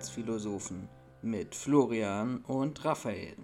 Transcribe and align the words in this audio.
Sicherheitsphilosophen 0.00 0.88
mit 1.22 1.54
Florian 1.54 2.38
und 2.46 2.84
Raphael. 2.84 3.36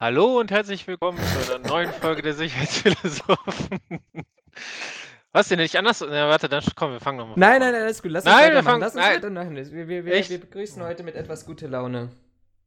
Hallo 0.00 0.40
und 0.40 0.50
herzlich 0.50 0.84
willkommen 0.88 1.18
zu 1.18 1.54
einer 1.54 1.68
neuen 1.68 1.92
Folge 1.92 2.22
der 2.22 2.34
Sicherheitsphilosophen. 2.34 3.78
Was 5.32 5.48
denn 5.48 5.60
nicht 5.60 5.76
anders? 5.76 6.00
Na, 6.00 6.28
warte, 6.28 6.48
dann 6.48 6.64
komm, 6.74 6.92
wir 6.92 7.00
fangen 7.00 7.18
nochmal. 7.18 7.38
Nein, 7.38 7.60
nein, 7.60 7.72
nein, 7.72 7.82
alles 7.82 8.02
gut. 8.02 8.10
Lass 8.10 8.24
uns 8.24 8.34
Nein, 8.34 8.50
wir 8.50 8.56
weitermachen. 8.56 8.64
fangen- 8.64 8.80
Lass 8.80 8.94
uns 8.94 9.04
nein. 9.04 9.16
weitermachen. 9.16 9.56
Wir, 9.56 9.88
wir, 9.88 10.04
wir, 10.04 10.28
wir 10.28 10.40
begrüßen 10.40 10.82
heute 10.82 11.04
mit 11.04 11.14
etwas 11.14 11.46
gute 11.46 11.68
Laune. 11.68 12.08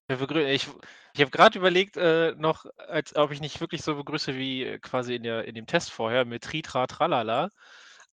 Wir 0.07 0.17
begrü- 0.19 0.45
ich 0.47 0.69
ich 1.13 1.21
habe 1.21 1.31
gerade 1.31 1.59
überlegt, 1.59 1.97
äh, 1.97 2.33
noch, 2.37 2.65
als 2.87 3.13
ob 3.17 3.31
ich 3.31 3.41
nicht 3.41 3.59
wirklich 3.59 3.81
so 3.83 3.95
begrüße 3.95 4.35
wie 4.37 4.63
äh, 4.63 4.79
quasi 4.79 5.15
in, 5.15 5.23
der, 5.23 5.45
in 5.45 5.53
dem 5.55 5.67
Test 5.67 5.91
vorher 5.91 6.23
mit 6.23 6.43
Tritra 6.43 6.87
Tralala. 6.87 7.49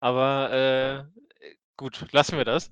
Aber 0.00 0.52
äh, 0.52 1.04
gut, 1.76 2.04
lassen 2.10 2.36
wir 2.36 2.44
das. 2.44 2.70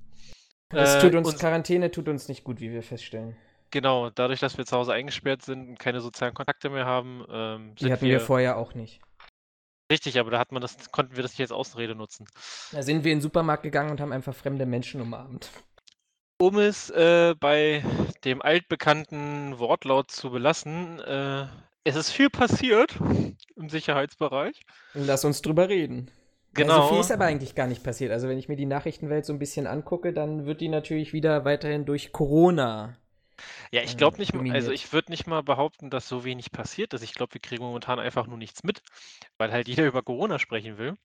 Es 0.71 0.95
Äh, 0.97 1.01
tut 1.01 1.15
uns, 1.15 1.29
uns- 1.29 1.39
Quarantäne 1.39 1.91
tut 1.91 2.09
uns 2.09 2.29
nicht 2.29 2.45
gut, 2.45 2.61
wie 2.61 2.71
wir 2.71 2.83
feststellen. 2.83 3.37
Genau, 3.71 4.11
dadurch, 4.11 4.41
dass 4.41 4.57
wir 4.57 4.65
zu 4.65 4.77
Hause 4.77 4.93
eingesperrt 4.93 5.43
sind 5.43 5.69
und 5.69 5.79
keine 5.79 6.01
sozialen 6.01 6.35
Kontakte 6.35 6.71
mehr 6.71 6.87
haben, 6.87 7.25
ähm, 7.31 7.75
Die 7.77 7.93
hatten 7.93 8.07
wir 8.07 8.21
vorher 8.21 8.57
auch 8.57 8.75
nicht. 8.75 9.01
richtig, 9.91 10.19
aber 10.19 10.31
da 10.31 10.39
hat 10.39 10.53
man 10.53 10.63
das, 10.63 10.91
konnten 10.91 11.17
wir 11.17 11.23
das 11.23 11.33
nicht 11.33 11.41
als 11.43 11.53
Ausrede 11.53 11.95
nutzen. 11.95 12.27
Da 12.73 12.83
sind 12.83 13.05
wir 13.05 13.13
in 13.13 13.19
den 13.19 13.23
Supermarkt 13.23 13.63
gegangen 13.63 13.91
und 13.91 14.01
haben 14.01 14.13
einfach 14.13 14.35
fremde 14.35 14.67
Menschen 14.67 15.01
umarmt. 15.01 15.51
Um 16.41 16.59
es 16.59 16.89
äh, 16.91 17.35
bei 17.39 17.83
dem 18.25 18.41
altbekannten 18.43 19.59
Wortlaut 19.59 20.11
zu 20.11 20.30
belassen, 20.30 21.01
äh, 21.01 21.47
es 21.85 21.97
ist 21.97 22.11
viel 22.11 22.30
passiert 22.30 22.95
im 23.57 23.69
Sicherheitsbereich. 23.69 24.61
Lass 24.95 25.25
uns 25.25 25.43
drüber 25.43 25.69
reden. 25.69 26.10
Genau. 26.59 26.74
Also 26.82 26.88
viel 26.88 27.01
ist 27.01 27.10
aber 27.12 27.24
eigentlich 27.26 27.54
gar 27.54 27.66
nicht 27.66 27.82
passiert. 27.82 28.12
Also 28.12 28.28
wenn 28.28 28.38
ich 28.38 28.48
mir 28.48 28.56
die 28.56 28.66
Nachrichtenwelt 28.66 29.24
so 29.26 29.32
ein 29.32 29.38
bisschen 29.38 29.66
angucke, 29.66 30.12
dann 30.12 30.46
wird 30.46 30.60
die 30.60 30.68
natürlich 30.68 31.12
wieder 31.12 31.45
weiterhin 31.45 31.84
durch 31.84 32.12
Corona. 32.12 32.96
Ja, 33.73 33.82
ich 33.82 33.95
äh, 33.95 33.96
glaube 33.96 34.18
nicht, 34.18 34.34
mal- 34.34 34.51
also 34.51 34.70
dominiert. 34.70 34.73
ich 34.73 34.92
würde 34.92 35.10
nicht 35.10 35.26
mal 35.26 35.42
behaupten, 35.42 35.90
dass 35.90 36.09
so 36.09 36.24
wenig 36.24 36.52
passiert 36.52 36.92
ist. 36.95 37.02
Ich 37.02 37.14
glaube, 37.14 37.34
wir 37.34 37.40
kriegen 37.40 37.62
momentan 37.62 37.98
einfach 37.98 38.26
nur 38.26 38.38
nichts 38.38 38.62
mit, 38.64 38.82
weil 39.38 39.52
halt 39.52 39.68
jeder 39.68 39.86
über 39.86 40.02
Corona 40.02 40.38
sprechen 40.38 40.79
will. 40.79 40.96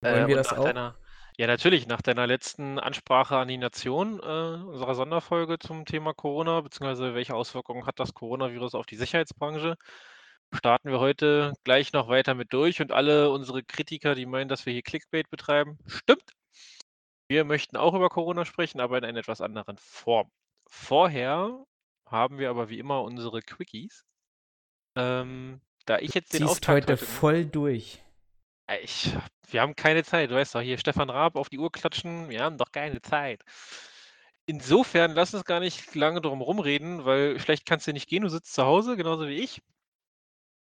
Wollen 0.00 0.26
wir 0.26 0.36
und 0.36 0.36
das 0.36 0.52
auch? 0.52 0.64
Deiner, 0.64 0.96
ja, 1.38 1.46
natürlich, 1.46 1.86
nach 1.86 2.02
deiner 2.02 2.26
letzten 2.26 2.78
Ansprache 2.78 3.36
an 3.36 3.48
die 3.48 3.58
Nation, 3.58 4.20
äh, 4.20 4.22
unserer 4.22 4.94
Sonderfolge 4.94 5.58
zum 5.58 5.84
Thema 5.84 6.14
Corona, 6.14 6.60
beziehungsweise 6.60 7.14
welche 7.14 7.34
Auswirkungen 7.34 7.86
hat 7.86 8.00
das 8.00 8.14
Coronavirus 8.14 8.74
auf 8.74 8.86
die 8.86 8.96
Sicherheitsbranche, 8.96 9.76
starten 10.52 10.90
wir 10.90 11.00
heute 11.00 11.52
gleich 11.64 11.92
noch 11.92 12.08
weiter 12.08 12.34
mit 12.34 12.52
durch 12.52 12.80
und 12.80 12.92
alle 12.92 13.30
unsere 13.30 13.62
Kritiker, 13.62 14.14
die 14.14 14.26
meinen, 14.26 14.48
dass 14.48 14.66
wir 14.66 14.72
hier 14.72 14.82
Clickbait 14.82 15.30
betreiben, 15.30 15.78
stimmt. 15.86 16.32
Wir 17.28 17.44
möchten 17.44 17.76
auch 17.76 17.94
über 17.94 18.08
Corona 18.08 18.44
sprechen, 18.44 18.80
aber 18.80 18.98
in 18.98 19.04
einer 19.04 19.18
etwas 19.18 19.40
anderen 19.40 19.76
Form. 19.78 20.30
Vorher 20.68 21.64
haben 22.06 22.38
wir 22.38 22.50
aber 22.50 22.68
wie 22.68 22.78
immer 22.78 23.02
unsere 23.02 23.42
Quickies. 23.42 24.04
Ähm, 24.96 25.60
da 25.84 25.98
ich 25.98 26.14
jetzt 26.14 26.32
den 26.32 26.40
Ziehst 26.40 26.50
Auftakt 26.50 26.88
heute 26.88 26.92
heute 26.92 27.04
voll 27.04 27.44
durch. 27.44 28.02
Ich, 28.82 29.12
wir 29.48 29.60
haben 29.60 29.76
keine 29.76 30.02
Zeit, 30.02 30.30
du 30.30 30.34
weißt 30.34 30.54
doch, 30.54 30.60
hier 30.60 30.78
Stefan 30.78 31.10
Raab 31.10 31.36
auf 31.36 31.48
die 31.48 31.58
Uhr 31.58 31.70
klatschen, 31.70 32.28
wir 32.28 32.42
haben 32.42 32.58
doch 32.58 32.72
keine 32.72 33.00
Zeit. 33.00 33.42
Insofern, 34.46 35.12
lass 35.12 35.34
uns 35.34 35.44
gar 35.44 35.60
nicht 35.60 35.94
lange 35.94 36.20
drum 36.20 36.40
rumreden, 36.40 37.04
weil 37.04 37.38
vielleicht 37.38 37.66
kannst 37.66 37.86
du 37.86 37.92
nicht 37.92 38.08
gehen, 38.08 38.22
du 38.22 38.28
sitzt 38.28 38.54
zu 38.54 38.64
Hause, 38.64 38.96
genauso 38.96 39.28
wie 39.28 39.36
ich. 39.36 39.60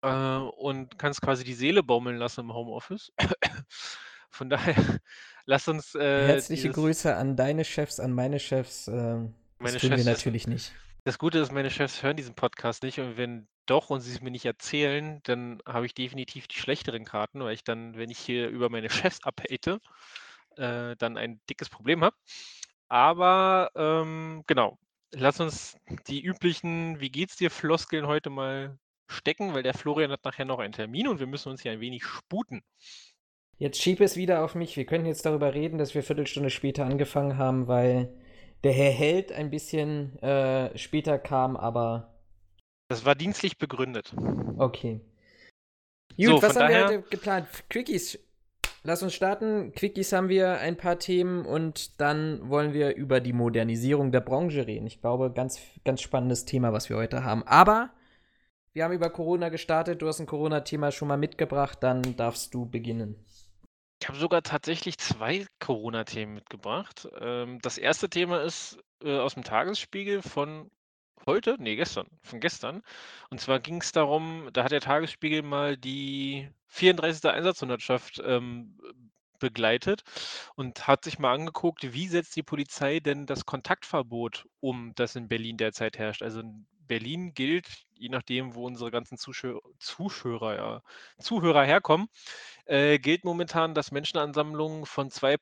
Äh, 0.02 0.08
und 0.10 0.98
kannst 0.98 1.22
quasi 1.22 1.44
die 1.44 1.54
Seele 1.54 1.84
baumeln 1.84 2.18
lassen 2.18 2.42
im 2.42 2.54
Homeoffice. 2.54 3.12
Von 4.30 4.50
daher, 4.50 4.76
lass 5.46 5.68
uns. 5.68 5.94
Äh, 5.96 6.28
Herzliche 6.28 6.64
dieses- 6.64 6.76
Grüße 6.76 7.16
an 7.16 7.36
deine 7.36 7.66
Chefs, 7.66 8.00
an 8.00 8.12
meine 8.14 8.40
Chefs. 8.40 8.88
Äh, 8.88 8.92
das 8.92 9.30
Meine 9.60 9.78
tun 9.78 9.90
wir 9.92 9.98
Chefs- 9.98 10.06
natürlich 10.06 10.48
nicht. 10.48 10.72
Das 11.04 11.18
Gute 11.18 11.40
ist, 11.40 11.52
meine 11.52 11.72
Chefs 11.72 12.04
hören 12.04 12.16
diesen 12.16 12.36
Podcast 12.36 12.84
nicht 12.84 13.00
und 13.00 13.18
wenn 13.18 13.48
doch 13.66 13.90
und 13.90 14.02
sie 14.02 14.12
es 14.12 14.22
mir 14.22 14.30
nicht 14.30 14.46
erzählen, 14.46 15.20
dann 15.24 15.60
habe 15.68 15.86
ich 15.88 15.96
definitiv 15.96 16.48
die 16.48 16.58
schlechteren 16.60 17.06
Karten, 17.06 17.42
weil 17.44 17.54
ich 17.56 17.64
dann, 17.64 17.96
wenn 17.98 18.12
ich 18.12 18.20
hier 18.20 18.50
über 18.50 18.70
meine 18.70 18.90
Chefs 18.92 19.24
abhate, 19.24 19.80
äh, 20.58 20.96
dann 20.98 21.18
ein 21.18 21.42
dickes 21.50 21.70
Problem 21.70 22.04
habe. 22.04 22.16
Aber 22.88 23.72
ähm, 23.76 24.44
genau, 24.46 24.78
lass 25.12 25.40
uns 25.40 25.76
die 26.08 26.22
üblichen 26.22 27.00
Wie 27.00 27.10
geht's 27.10 27.36
dir 27.36 27.50
Floskeln 27.50 28.06
heute 28.06 28.30
mal 28.30 28.78
stecken, 29.12 29.54
weil 29.54 29.64
der 29.64 29.74
Florian 29.74 30.12
hat 30.12 30.24
nachher 30.26 30.46
noch 30.46 30.60
einen 30.60 30.74
Termin 30.74 31.08
und 31.08 31.20
wir 31.20 31.28
müssen 31.28 31.50
uns 31.50 31.62
hier 31.62 31.72
ein 31.72 31.80
wenig 31.82 32.04
sputen. 32.04 32.62
Jetzt 33.58 33.80
schieb 33.82 34.02
es 34.02 34.16
wieder 34.18 34.44
auf 34.44 34.56
mich. 34.56 34.76
Wir 34.76 34.86
können 34.86 35.06
jetzt 35.06 35.26
darüber 35.26 35.54
reden, 35.54 35.78
dass 35.78 35.94
wir 35.94 36.02
Viertelstunde 36.04 36.50
später 36.50 36.86
angefangen 36.86 37.38
haben, 37.38 37.68
weil 37.68 38.10
der 38.64 38.72
Herr 38.74 38.92
Held 38.92 39.32
ein 39.32 39.50
bisschen 39.52 40.18
äh, 40.24 40.76
später 40.78 41.20
kam, 41.20 41.56
aber 41.56 42.16
Das 42.90 43.06
war 43.06 43.16
dienstlich 43.16 43.58
begründet. 43.58 44.14
okay. 44.58 45.02
Gut, 46.18 46.26
So, 46.28 46.42
was 46.42 46.56
haben 46.56 46.70
wir 46.70 46.80
daher- 46.80 46.86
heute 46.88 47.02
geplant? 47.10 47.48
Quickies. 47.70 48.20
Lass 48.84 49.04
uns 49.04 49.14
starten. 49.14 49.74
Quickies 49.74 50.12
haben 50.12 50.28
wir 50.28 50.58
ein 50.58 50.76
paar 50.76 50.98
Themen 50.98 51.46
und 51.46 52.02
dann 52.02 52.50
wollen 52.50 52.74
wir 52.74 52.96
über 52.96 53.20
die 53.20 53.32
Modernisierung 53.34 54.12
der 54.12 54.22
Branche 54.22 54.66
reden. 54.66 54.88
Ich 54.88 55.02
glaube, 55.02 55.32
ganz, 55.32 55.60
ganz 55.86 56.02
spannendes 56.02 56.46
Thema, 56.46 56.74
was 56.74 56.90
wir 56.90 56.98
heute 56.98 57.24
haben. 57.24 57.44
Aber 57.44 57.92
wir 58.74 58.84
haben 58.84 58.94
über 58.94 59.10
Corona 59.10 59.50
gestartet. 59.50 60.02
Du 60.02 60.08
hast 60.08 60.20
ein 60.20 60.26
Corona-Thema 60.26 60.92
schon 60.92 61.08
mal 61.08 61.18
mitgebracht. 61.18 61.80
Dann 61.82 62.16
darfst 62.16 62.54
du 62.54 62.66
beginnen. 62.66 63.16
Ich 64.02 64.08
habe 64.08 64.18
sogar 64.18 64.42
tatsächlich 64.42 64.98
zwei 64.98 65.46
Corona-Themen 65.60 66.34
mitgebracht. 66.34 67.08
Ähm, 67.20 67.60
das 67.62 67.78
erste 67.78 68.10
Thema 68.10 68.42
ist 68.42 68.80
äh, 69.04 69.18
aus 69.18 69.36
dem 69.36 69.44
Tagesspiegel 69.44 70.22
von 70.22 70.72
heute, 71.28 71.56
nee, 71.60 71.76
gestern, 71.76 72.08
von 72.24 72.40
gestern. 72.40 72.82
Und 73.30 73.40
zwar 73.40 73.60
ging 73.60 73.82
es 73.82 73.92
darum, 73.92 74.50
da 74.54 74.64
hat 74.64 74.72
der 74.72 74.82
Tagesspiegel 74.82 75.44
mal 75.44 75.78
die 75.78 76.50
34. 76.68 77.30
Einsatzhundertschaft 77.30 78.22
ähm, 78.26 78.80
begleitet 79.40 80.04
und 80.56 80.88
hat 80.88 81.04
sich 81.04 81.20
mal 81.20 81.34
angeguckt, 81.34 81.94
wie 81.94 82.08
setzt 82.08 82.36
die 82.36 82.44
Polizei 82.44 83.00
denn 83.00 83.26
das 83.26 83.46
Kontaktverbot 83.46 84.48
um, 84.62 84.94
das 84.96 85.16
in 85.16 85.28
Berlin 85.28 85.58
derzeit 85.58 85.98
herrscht. 85.98 86.24
Also 86.24 86.42
Berlin 86.88 87.34
gilt, 87.34 87.68
je 87.96 88.10
nachdem, 88.10 88.56
wo 88.56 88.66
unsere 88.66 88.92
ganzen 88.92 89.18
Zuschauer, 89.18 89.62
Zuschauer, 89.80 90.54
ja, 90.54 90.82
Zuhörer 91.20 91.64
herkommen, 91.64 92.08
äh, 92.66 93.00
gilt 93.00 93.24
momentan, 93.24 93.74
dass 93.74 93.92
Menschenansammlungen 93.92 94.86
von 94.86 95.12
zwei, 95.12 95.38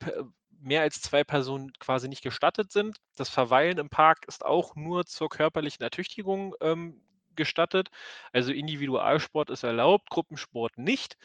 mehr 0.59 0.81
als 0.81 1.01
zwei 1.01 1.23
Personen 1.23 1.71
quasi 1.79 2.07
nicht 2.07 2.23
gestattet 2.23 2.71
sind. 2.71 2.97
Das 3.15 3.29
Verweilen 3.29 3.77
im 3.77 3.89
Park 3.89 4.25
ist 4.27 4.45
auch 4.45 4.75
nur 4.75 5.05
zur 5.05 5.29
körperlichen 5.29 5.83
Ertüchtigung 5.83 6.55
ähm, 6.61 7.01
gestattet. 7.35 7.89
Also 8.33 8.51
Individualsport 8.51 9.49
ist 9.49 9.63
erlaubt, 9.63 10.09
Gruppensport 10.09 10.77
nicht. 10.77 11.17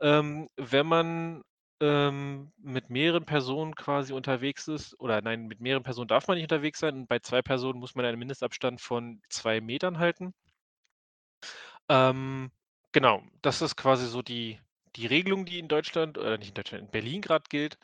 Ähm, 0.00 0.48
wenn 0.56 0.86
man 0.86 1.42
ähm, 1.84 2.52
mit 2.58 2.90
mehreren 2.90 3.24
Personen 3.26 3.74
quasi 3.74 4.12
unterwegs 4.12 4.68
ist, 4.68 4.98
oder 5.00 5.20
nein, 5.22 5.46
mit 5.46 5.60
mehreren 5.60 5.82
Personen 5.82 6.08
darf 6.08 6.26
man 6.28 6.36
nicht 6.36 6.44
unterwegs 6.44 6.78
sein. 6.80 6.94
Und 6.94 7.08
bei 7.08 7.18
zwei 7.20 7.42
Personen 7.42 7.78
muss 7.80 7.94
man 7.94 8.04
einen 8.06 8.18
Mindestabstand 8.18 8.80
von 8.80 9.20
zwei 9.28 9.60
Metern 9.60 9.98
halten. 9.98 10.34
Ähm, 11.88 12.50
genau, 12.92 13.22
das 13.42 13.62
ist 13.62 13.76
quasi 13.76 14.06
so 14.06 14.22
die, 14.22 14.58
die 14.96 15.06
Regelung, 15.06 15.44
die 15.44 15.58
in 15.58 15.68
Deutschland, 15.68 16.18
oder 16.18 16.38
nicht 16.38 16.48
in 16.48 16.54
Deutschland, 16.54 16.84
in 16.84 16.90
Berlin 16.90 17.20
gerade 17.20 17.44
gilt. 17.48 17.78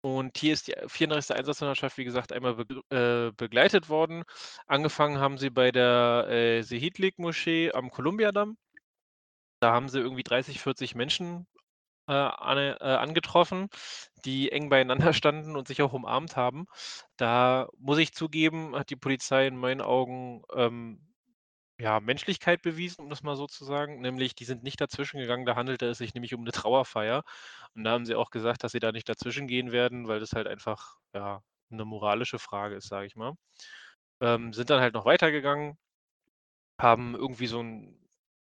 Und 0.00 0.36
hier 0.38 0.52
ist 0.52 0.68
die 0.68 0.74
34. 0.86 1.36
Einsatzhundertschaft, 1.36 1.96
wie 1.98 2.04
gesagt, 2.04 2.32
einmal 2.32 2.56
be 2.56 2.66
äh, 2.90 3.32
begleitet 3.36 3.88
worden. 3.88 4.24
Angefangen 4.66 5.18
haben 5.18 5.38
sie 5.38 5.50
bei 5.50 5.72
der 5.72 6.26
äh, 6.28 6.62
Sehitlik-Moschee 6.62 7.72
am 7.72 7.90
Kolumbiadamm. 7.90 8.56
Da 9.60 9.72
haben 9.72 9.88
sie 9.88 10.00
irgendwie 10.00 10.22
30, 10.22 10.60
40 10.60 10.94
Menschen 10.94 11.46
äh, 12.08 12.12
an, 12.12 12.58
äh, 12.58 12.76
angetroffen, 12.80 13.68
die 14.24 14.52
eng 14.52 14.68
beieinander 14.68 15.12
standen 15.14 15.56
und 15.56 15.68
sich 15.68 15.82
auch 15.82 15.92
umarmt 15.92 16.36
haben. 16.36 16.66
Da 17.16 17.68
muss 17.78 17.98
ich 17.98 18.14
zugeben, 18.14 18.76
hat 18.76 18.90
die 18.90 18.96
Polizei 18.96 19.46
in 19.46 19.56
meinen 19.56 19.80
Augen 19.80 20.42
ähm, 20.54 21.00
ja, 21.78 22.00
Menschlichkeit 22.00 22.62
bewiesen, 22.62 23.02
um 23.02 23.10
das 23.10 23.22
mal 23.22 23.36
so 23.36 23.46
zu 23.46 23.64
sagen. 23.64 24.00
Nämlich, 24.00 24.34
die 24.34 24.44
sind 24.44 24.62
nicht 24.62 24.80
dazwischen 24.80 25.18
gegangen, 25.20 25.46
da 25.46 25.56
handelte 25.56 25.86
es 25.86 25.98
sich 25.98 26.14
nämlich 26.14 26.34
um 26.34 26.42
eine 26.42 26.52
Trauerfeier. 26.52 27.22
Und 27.74 27.84
da 27.84 27.92
haben 27.92 28.06
sie 28.06 28.14
auch 28.14 28.30
gesagt, 28.30 28.64
dass 28.64 28.72
sie 28.72 28.80
da 28.80 28.92
nicht 28.92 29.08
dazwischen 29.08 29.48
gehen 29.48 29.72
werden, 29.72 30.06
weil 30.08 30.20
das 30.20 30.32
halt 30.32 30.46
einfach 30.46 30.96
ja, 31.14 31.42
eine 31.70 31.84
moralische 31.84 32.38
Frage 32.38 32.76
ist, 32.76 32.88
sage 32.88 33.06
ich 33.06 33.16
mal. 33.16 33.34
Ähm, 34.20 34.52
sind 34.52 34.70
dann 34.70 34.80
halt 34.80 34.94
noch 34.94 35.06
weitergegangen, 35.06 35.78
haben 36.80 37.14
irgendwie 37.14 37.46
so 37.46 37.60
ein, 37.62 37.98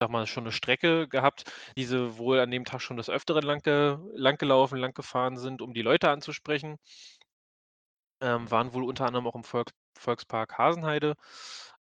sag 0.00 0.10
mal, 0.10 0.26
schon 0.26 0.44
eine 0.44 0.52
Strecke 0.52 1.08
gehabt, 1.08 1.44
die 1.76 1.84
sie 1.84 2.18
wohl 2.18 2.40
an 2.40 2.50
dem 2.50 2.64
Tag 2.64 2.80
schon 2.82 2.96
des 2.96 3.10
Öfteren 3.10 3.42
lang, 3.44 3.60
ge 3.62 3.96
lang 4.14 4.36
gelaufen, 4.38 4.78
lang 4.78 4.94
gefahren 4.94 5.38
sind, 5.38 5.62
um 5.62 5.74
die 5.74 5.82
Leute 5.82 6.10
anzusprechen. 6.10 6.78
Ähm, 8.20 8.50
waren 8.50 8.72
wohl 8.72 8.84
unter 8.84 9.06
anderem 9.06 9.26
auch 9.26 9.34
im 9.34 9.44
Volks 9.44 9.72
Volkspark 9.98 10.58
Hasenheide 10.58 11.14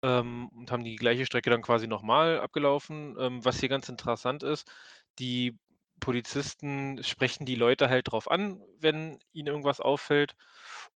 ähm, 0.03 0.49
und 0.55 0.71
haben 0.73 0.85
die 0.85 0.97
gleiche 0.97 1.27
Strecke 1.27 1.51
dann 1.51 1.63
quasi 1.63 1.87
nochmal 1.87 2.41
abgelaufen. 2.41 3.17
Ähm, 3.19 3.45
was 3.45 3.61
hier 3.61 3.69
ganz 3.69 3.89
interessant 3.89 4.43
ist, 4.43 4.71
die 5.19 5.59
Polizisten 6.01 7.03
sprechen 7.05 7.45
die 7.47 7.57
Leute 7.57 7.91
halt 7.91 8.11
drauf 8.11 8.31
an, 8.31 8.63
wenn 8.81 9.19
ihnen 9.33 9.49
irgendwas 9.49 9.81
auffällt. 9.81 10.35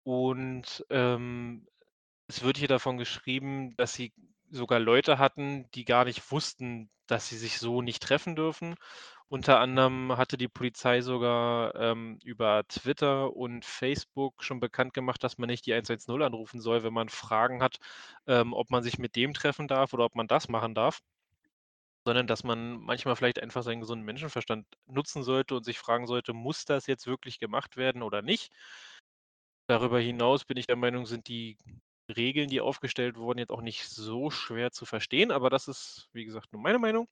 Und 0.04 0.84
ähm, 0.90 1.66
es 2.28 2.42
wird 2.42 2.58
hier 2.58 2.68
davon 2.68 2.98
geschrieben, 2.98 3.76
dass 3.76 3.94
sie 3.94 4.12
sogar 4.52 4.78
Leute 4.80 5.18
hatten, 5.18 5.70
die 5.72 5.84
gar 5.84 6.04
nicht 6.04 6.30
wussten, 6.30 6.90
dass 7.06 7.28
sie 7.28 7.36
sich 7.38 7.58
so 7.58 7.82
nicht 7.82 8.02
treffen 8.02 8.36
dürfen. 8.36 8.76
Unter 9.28 9.60
anderem 9.60 10.16
hatte 10.18 10.36
die 10.38 10.48
Polizei 10.48 11.00
sogar 11.00 11.74
ähm, 11.76 12.18
über 12.24 12.64
Twitter 12.68 13.34
und 13.34 13.64
Facebook 13.64 14.44
schon 14.44 14.60
bekannt 14.60 14.94
gemacht, 14.94 15.24
dass 15.24 15.38
man 15.38 15.48
nicht 15.48 15.66
die 15.66 15.74
110 15.74 16.22
anrufen 16.22 16.60
soll, 16.60 16.82
wenn 16.84 16.92
man 16.92 17.08
Fragen 17.08 17.62
hat, 17.62 17.78
ähm, 18.26 18.52
ob 18.52 18.70
man 18.70 18.82
sich 18.82 18.98
mit 18.98 19.16
dem 19.16 19.34
treffen 19.34 19.68
darf 19.68 19.94
oder 19.94 20.04
ob 20.04 20.14
man 20.16 20.28
das 20.28 20.48
machen 20.48 20.74
darf. 20.74 21.00
Sondern 22.04 22.26
dass 22.28 22.44
man 22.44 22.78
manchmal 22.78 23.16
vielleicht 23.16 23.40
einfach 23.42 23.62
seinen 23.64 23.80
gesunden 23.80 24.04
Menschenverstand 24.04 24.66
nutzen 24.86 25.22
sollte 25.24 25.56
und 25.56 25.64
sich 25.64 25.78
fragen 25.78 26.06
sollte, 26.06 26.32
muss 26.32 26.64
das 26.64 26.86
jetzt 26.86 27.06
wirklich 27.06 27.38
gemacht 27.40 27.76
werden 27.76 28.02
oder 28.02 28.22
nicht? 28.22 28.52
Darüber 29.66 29.98
hinaus 29.98 30.44
bin 30.44 30.56
ich 30.56 30.66
der 30.68 30.76
Meinung, 30.76 31.04
sind 31.06 31.26
die 31.28 31.56
Regeln, 32.08 32.48
die 32.48 32.60
aufgestellt 32.60 33.16
wurden, 33.16 33.38
jetzt 33.38 33.50
auch 33.50 33.62
nicht 33.62 33.88
so 33.88 34.30
schwer 34.30 34.72
zu 34.72 34.84
verstehen, 34.86 35.30
aber 35.30 35.50
das 35.50 35.68
ist, 35.68 36.08
wie 36.12 36.24
gesagt, 36.24 36.52
nur 36.52 36.62
meine 36.62 36.78
Meinung. 36.78 37.08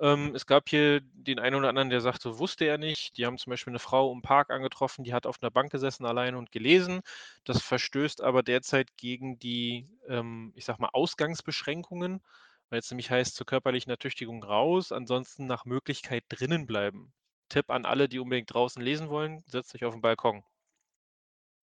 Ähm, 0.00 0.34
es 0.34 0.46
gab 0.46 0.68
hier 0.68 1.00
den 1.02 1.38
einen 1.38 1.56
oder 1.56 1.68
anderen, 1.68 1.90
der 1.90 2.00
sagte, 2.00 2.38
wusste 2.38 2.64
er 2.64 2.78
nicht. 2.78 3.16
Die 3.16 3.26
haben 3.26 3.38
zum 3.38 3.50
Beispiel 3.50 3.70
eine 3.72 3.78
Frau 3.78 4.12
im 4.12 4.22
Park 4.22 4.50
angetroffen, 4.50 5.04
die 5.04 5.14
hat 5.14 5.26
auf 5.26 5.42
einer 5.42 5.50
Bank 5.50 5.70
gesessen 5.72 6.04
alleine 6.06 6.38
und 6.38 6.52
gelesen. 6.52 7.00
Das 7.44 7.62
verstößt 7.62 8.20
aber 8.22 8.42
derzeit 8.42 8.96
gegen 8.96 9.38
die, 9.38 9.88
ähm, 10.08 10.52
ich 10.56 10.64
sag 10.64 10.78
mal, 10.80 10.90
Ausgangsbeschränkungen, 10.92 12.22
weil 12.70 12.78
es 12.80 12.90
nämlich 12.90 13.10
heißt, 13.10 13.36
zur 13.36 13.46
körperlichen 13.46 13.90
Ertüchtigung 13.90 14.42
raus, 14.42 14.90
ansonsten 14.92 15.46
nach 15.46 15.64
Möglichkeit 15.64 16.24
drinnen 16.28 16.66
bleiben. 16.66 17.12
Tipp 17.48 17.70
an 17.70 17.84
alle, 17.86 18.08
die 18.08 18.18
unbedingt 18.18 18.52
draußen 18.52 18.82
lesen 18.82 19.08
wollen, 19.10 19.44
setzt 19.46 19.74
euch 19.74 19.84
auf 19.84 19.94
den 19.94 20.02
Balkon. 20.02 20.42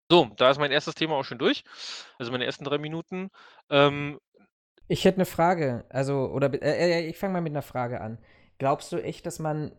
So, 0.10 0.30
da 0.38 0.50
ist 0.50 0.60
mein 0.60 0.72
erstes 0.72 0.96
Thema 0.96 1.16
auch 1.16 1.26
schon 1.26 1.38
durch. 1.38 1.64
Also 2.18 2.32
meine 2.32 2.46
ersten 2.46 2.64
drei 2.64 2.78
Minuten. 2.78 3.30
Ähm, 3.70 4.20
ich 4.88 5.04
hätte 5.06 5.18
eine 5.18 5.26
Frage. 5.26 5.86
Also, 5.90 6.30
oder 6.30 6.54
äh, 6.54 7.02
äh 7.02 7.10
ich 7.10 7.18
fange 7.18 7.34
mal 7.34 7.42
mit 7.42 7.52
einer 7.52 7.62
Frage 7.62 8.02
an. 8.02 8.18
Glaubst 8.58 8.92
du 8.92 8.98
echt, 8.98 9.26
dass 9.26 9.40
man 9.40 9.72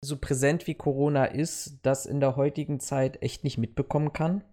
so 0.00 0.18
präsent 0.18 0.66
wie 0.66 0.74
Corona 0.74 1.24
ist, 1.24 1.80
das 1.82 2.06
in 2.06 2.20
der 2.20 2.36
heutigen 2.36 2.78
Zeit 2.78 3.22
echt 3.22 3.42
nicht 3.42 3.58
mitbekommen 3.58 4.12
kann? 4.12 4.44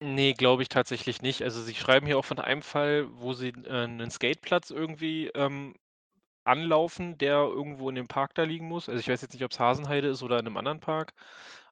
Nee, 0.00 0.32
glaube 0.34 0.62
ich 0.62 0.68
tatsächlich 0.68 1.22
nicht. 1.22 1.42
Also 1.42 1.62
sie 1.62 1.74
schreiben 1.74 2.06
hier 2.06 2.18
auch 2.18 2.24
von 2.24 2.38
einem 2.38 2.62
Fall, 2.62 3.06
wo 3.12 3.32
sie 3.32 3.48
äh, 3.48 3.84
einen 3.84 4.10
Skateplatz 4.10 4.70
irgendwie 4.70 5.28
ähm, 5.28 5.74
anlaufen, 6.44 7.16
der 7.18 7.36
irgendwo 7.36 7.88
in 7.88 7.94
dem 7.94 8.08
Park 8.08 8.34
da 8.34 8.42
liegen 8.42 8.66
muss. 8.68 8.88
Also 8.88 9.00
ich 9.00 9.08
weiß 9.08 9.22
jetzt 9.22 9.32
nicht, 9.32 9.44
ob 9.44 9.52
es 9.52 9.60
Hasenheide 9.60 10.08
ist 10.08 10.22
oder 10.22 10.38
in 10.38 10.46
einem 10.46 10.56
anderen 10.56 10.80
Park 10.80 11.14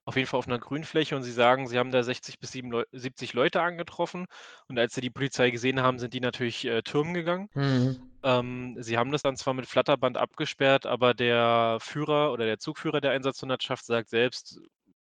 auf 0.05 0.15
jeden 0.15 0.27
Fall 0.27 0.37
auf 0.37 0.47
einer 0.47 0.59
Grünfläche 0.59 1.15
und 1.15 1.23
sie 1.23 1.31
sagen, 1.31 1.67
sie 1.67 1.79
haben 1.79 1.91
da 1.91 2.03
60 2.03 2.39
bis 2.39 2.51
70 2.51 3.33
Leute 3.33 3.61
angetroffen 3.61 4.25
und 4.67 4.77
als 4.77 4.95
sie 4.95 5.01
die 5.01 5.09
Polizei 5.09 5.49
gesehen 5.49 5.81
haben, 5.81 5.99
sind 5.99 6.13
die 6.13 6.19
natürlich 6.19 6.65
äh, 6.65 6.81
türmen 6.81 7.13
gegangen. 7.13 7.49
Mhm. 7.53 8.11
Ähm, 8.23 8.75
sie 8.79 8.97
haben 8.97 9.11
das 9.11 9.21
dann 9.21 9.37
zwar 9.37 9.53
mit 9.53 9.65
Flatterband 9.65 10.17
abgesperrt, 10.17 10.85
aber 10.85 11.13
der 11.13 11.77
Führer 11.79 12.33
oder 12.33 12.45
der 12.45 12.59
Zugführer 12.59 13.01
der 13.01 13.11
Einsatzhundertschaft 13.11 13.85
sagt 13.85 14.09
selbst, 14.09 14.59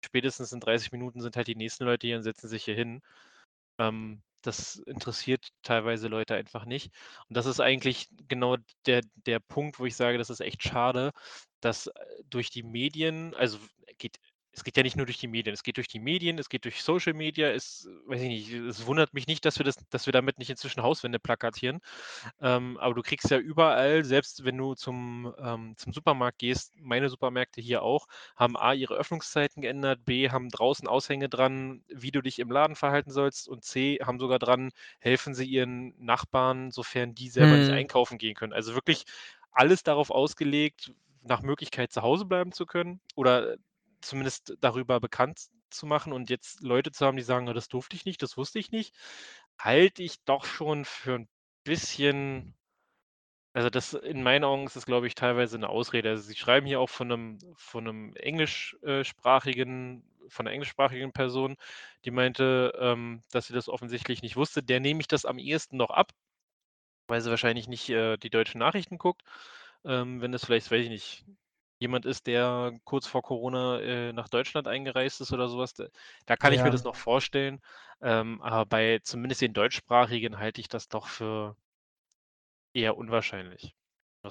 spätestens 0.05 0.51
in 0.51 0.59
30 0.59 0.91
Minuten 0.91 1.21
sind 1.21 1.35
halt 1.37 1.47
die 1.47 1.55
nächsten 1.55 1.85
Leute 1.85 2.07
hier 2.07 2.17
und 2.17 2.23
setzen 2.23 2.47
sich 2.47 2.63
hier 2.65 2.75
hin. 2.75 3.01
Ähm, 3.79 4.21
das 4.43 4.75
interessiert 4.75 5.47
teilweise 5.63 6.07
Leute 6.07 6.35
einfach 6.35 6.65
nicht. 6.65 6.91
Und 7.29 7.37
das 7.37 7.45
ist 7.45 7.61
eigentlich 7.61 8.09
genau 8.27 8.57
der, 8.85 9.01
der 9.25 9.39
Punkt, 9.39 9.79
wo 9.79 9.85
ich 9.85 9.95
sage, 9.95 10.17
das 10.17 10.29
ist 10.29 10.41
echt 10.41 10.61
schade, 10.63 11.11
dass 11.61 11.87
äh, 11.87 11.93
durch 12.29 12.49
die 12.49 12.63
Medien, 12.63 13.33
also 13.35 13.57
geht 13.97 14.17
es 14.55 14.63
geht 14.63 14.77
ja 14.77 14.83
nicht 14.83 14.95
nur 14.95 15.07
durch 15.07 15.17
die 15.17 15.27
Medien, 15.27 15.53
es 15.53 15.63
geht 15.63 15.77
durch 15.77 15.87
die 15.87 15.99
Medien, 15.99 16.37
es 16.37 16.47
geht 16.47 16.65
durch 16.65 16.83
Social 16.83 17.13
Media, 17.13 17.49
es, 17.49 17.89
weiß 18.05 18.21
ich 18.21 18.27
nicht, 18.27 18.53
es 18.53 18.85
wundert 18.85 19.13
mich 19.13 19.25
nicht, 19.25 19.43
dass 19.45 19.57
wir 19.57 19.65
das, 19.65 19.77
dass 19.89 20.05
wir 20.05 20.13
damit 20.13 20.37
nicht 20.37 20.51
inzwischen 20.51 20.83
Hauswände 20.83 21.17
plakatieren. 21.17 21.79
Ähm, 22.39 22.77
aber 22.77 22.93
du 22.93 23.01
kriegst 23.01 23.31
ja 23.31 23.39
überall, 23.39 24.05
selbst 24.05 24.45
wenn 24.45 24.57
du 24.57 24.75
zum, 24.75 25.33
ähm, 25.39 25.73
zum 25.77 25.91
Supermarkt 25.91 26.37
gehst, 26.37 26.73
meine 26.79 27.09
Supermärkte 27.09 27.61
hier 27.61 27.81
auch, 27.81 28.07
haben 28.35 28.55
A, 28.55 28.73
ihre 28.73 28.93
Öffnungszeiten 28.93 29.63
geändert, 29.63 30.05
B, 30.05 30.29
haben 30.29 30.49
draußen 30.49 30.87
Aushänge 30.87 31.29
dran, 31.29 31.83
wie 31.87 32.11
du 32.11 32.21
dich 32.21 32.37
im 32.37 32.51
Laden 32.51 32.75
verhalten 32.75 33.11
sollst 33.11 33.47
und 33.47 33.63
C, 33.63 33.99
haben 34.03 34.19
sogar 34.19 34.37
dran, 34.37 34.69
helfen 34.99 35.33
sie 35.33 35.45
ihren 35.45 35.95
Nachbarn, 35.97 36.69
sofern 36.69 37.15
die 37.15 37.29
selber 37.29 37.53
hm. 37.53 37.59
nicht 37.59 37.71
einkaufen 37.71 38.19
gehen 38.19 38.35
können. 38.35 38.53
Also 38.53 38.75
wirklich 38.75 39.05
alles 39.51 39.81
darauf 39.81 40.11
ausgelegt, 40.11 40.93
nach 41.23 41.41
Möglichkeit 41.41 41.91
zu 41.91 42.01
Hause 42.03 42.25
bleiben 42.25 42.51
zu 42.51 42.65
können 42.65 42.99
oder 43.15 43.57
zumindest 44.03 44.55
darüber 44.61 44.99
bekannt 44.99 45.47
zu 45.69 45.85
machen 45.87 46.13
und 46.13 46.29
jetzt 46.29 46.61
Leute 46.61 46.91
zu 46.91 47.05
haben, 47.05 47.17
die 47.17 47.23
sagen, 47.23 47.45
das 47.47 47.67
durfte 47.69 47.95
ich 47.95 48.05
nicht, 48.05 48.21
das 48.23 48.37
wusste 48.37 48.59
ich 48.59 48.71
nicht, 48.71 48.95
halte 49.59 50.03
ich 50.03 50.23
doch 50.25 50.45
schon 50.45 50.85
für 50.85 51.15
ein 51.15 51.29
bisschen 51.63 52.55
also 53.53 53.69
das 53.69 53.93
in 53.93 54.23
meinen 54.23 54.43
Augen 54.43 54.65
ist 54.65 54.75
das, 54.75 54.85
glaube 54.85 55.07
ich, 55.07 55.15
teilweise 55.15 55.57
eine 55.57 55.69
Ausrede. 55.69 56.09
Also 56.09 56.23
sie 56.23 56.35
schreiben 56.35 56.65
hier 56.67 56.79
auch 56.79 56.89
von 56.89 57.11
einem 57.11 57.37
von 57.55 57.83
'nem 57.83 58.15
englischsprachigen 58.15 60.03
von 60.29 60.47
einer 60.47 60.53
englischsprachigen 60.53 61.11
Person, 61.13 61.55
die 62.05 62.11
meinte, 62.11 62.73
ähm, 62.79 63.21
dass 63.31 63.47
sie 63.47 63.53
das 63.53 63.69
offensichtlich 63.69 64.21
nicht 64.23 64.35
wusste. 64.37 64.63
Der 64.63 64.79
nehme 64.79 65.01
ich 65.01 65.07
das 65.07 65.25
am 65.25 65.37
ehesten 65.37 65.77
noch 65.77 65.89
ab, 65.91 66.11
weil 67.07 67.21
sie 67.21 67.29
wahrscheinlich 67.29 67.67
nicht, 67.67 67.89
äh, 67.89 68.17
die 68.17 68.29
deutschen 68.29 68.59
Nachrichten 68.59 68.97
guckt. 68.97 69.23
Ähm, 69.85 70.21
wenn 70.21 70.31
das 70.33 70.45
vielleicht, 70.45 70.71
weiß 70.71 70.83
ich 70.83 70.89
nicht 70.89 71.25
jemand 71.83 72.05
ist, 72.05 72.27
der 72.27 72.71
kurz 72.85 73.07
vor 73.07 73.21
Corona 73.21 73.79
äh, 73.81 74.13
nach 74.13 74.29
Deutschland 74.29 74.67
eingereist 74.67 75.21
ist 75.21 75.33
oder 75.33 75.49
sowas, 75.49 75.73
da, 75.73 75.87
da 76.25 76.37
kann 76.37 76.53
ich 76.53 76.63
mir 76.63 76.71
das 76.71 76.83
noch 76.85 76.95
vorstellen. 76.95 77.61
Ähm, 78.01 78.41
aber 78.41 78.65
bei 78.65 78.99
zumindest 79.03 79.41
den 79.41 79.53
deutschsprachigen 79.53 80.39
halte 80.39 80.61
ich 80.61 80.69
das 80.69 80.87
doch 80.89 81.07
für 81.07 81.55
eher 82.73 82.97
unwahrscheinlich. 82.97 83.75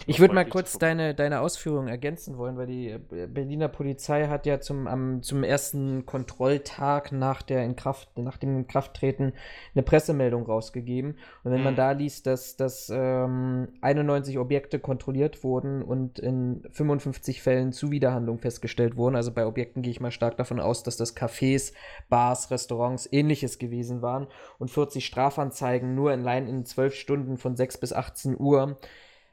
Ich 0.07 0.21
würde 0.21 0.35
mal 0.35 0.47
kurz 0.47 0.79
deine, 0.79 1.15
deine 1.15 1.41
Ausführungen 1.41 1.89
ergänzen 1.89 2.39
wollen, 2.39 2.57
weil 2.57 2.67
die 2.67 2.89
äh, 2.89 3.27
Berliner 3.27 3.69
Polizei 3.69 4.27
hat 4.27 4.47
ja 4.47 4.59
zum, 4.59 4.87
am, 4.87 5.23
zum 5.23 5.45
ersten 5.45 6.07
Kontrolltag 6.07 7.13
nach, 7.13 7.43
der 7.43 7.63
Inkraft, 7.63 8.17
nach 8.17 8.39
dem 8.39 8.57
Inkrafttreten 8.57 9.35
eine 9.75 9.83
Pressemeldung 9.83 10.47
rausgegeben. 10.47 11.19
Und 11.45 11.51
wenn 11.51 11.59
mhm. 11.59 11.65
man 11.65 11.77
da 11.77 11.93
liest, 11.93 12.27
dass, 12.27 12.57
dass 12.57 12.91
ähm, 12.91 13.69
91 13.83 14.39
Objekte 14.39 14.79
kontrolliert 14.79 15.45
wurden 15.45 15.83
und 15.83 16.19
in 16.19 16.63
55 16.71 17.43
Fällen 17.43 17.73
Zuwiderhandlung 17.73 18.39
festgestellt 18.39 18.97
wurden, 18.97 19.15
also 19.15 19.31
bei 19.31 19.45
Objekten 19.45 19.83
gehe 19.83 19.91
ich 19.91 20.01
mal 20.01 20.11
stark 20.11 20.39
davon 20.39 20.59
aus, 20.59 20.83
dass 20.83 20.97
das 20.97 21.15
Cafés, 21.15 21.75
Bars, 22.09 22.51
Restaurants, 22.51 23.07
ähnliches 23.13 23.59
gewesen 23.59 24.01
waren 24.01 24.27
und 24.59 24.71
40 24.71 25.05
Strafanzeigen 25.05 25.95
nur 25.95 26.13
allein 26.13 26.49
in 26.49 26.65
12 26.65 26.95
Stunden 26.95 27.37
von 27.37 27.57
6 27.57 27.77
bis 27.77 27.93
18 27.93 28.41
Uhr 28.41 28.79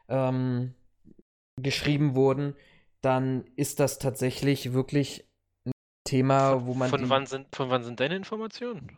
ähm, 0.10 0.74
geschrieben 1.62 2.16
wurden, 2.16 2.56
dann 3.02 3.46
ist 3.56 3.80
das 3.80 4.00
tatsächlich 4.00 4.74
wirklich 4.74 5.26
ein 5.66 5.72
Thema, 6.04 6.66
wo 6.66 6.74
man. 6.74 6.90
Von, 6.90 7.04
die, 7.04 7.10
wann, 7.10 7.26
sind, 7.26 7.48
von 7.56 7.70
wann 7.70 7.84
sind 7.84 8.00
deine 8.00 8.16
Informationen? 8.16 8.98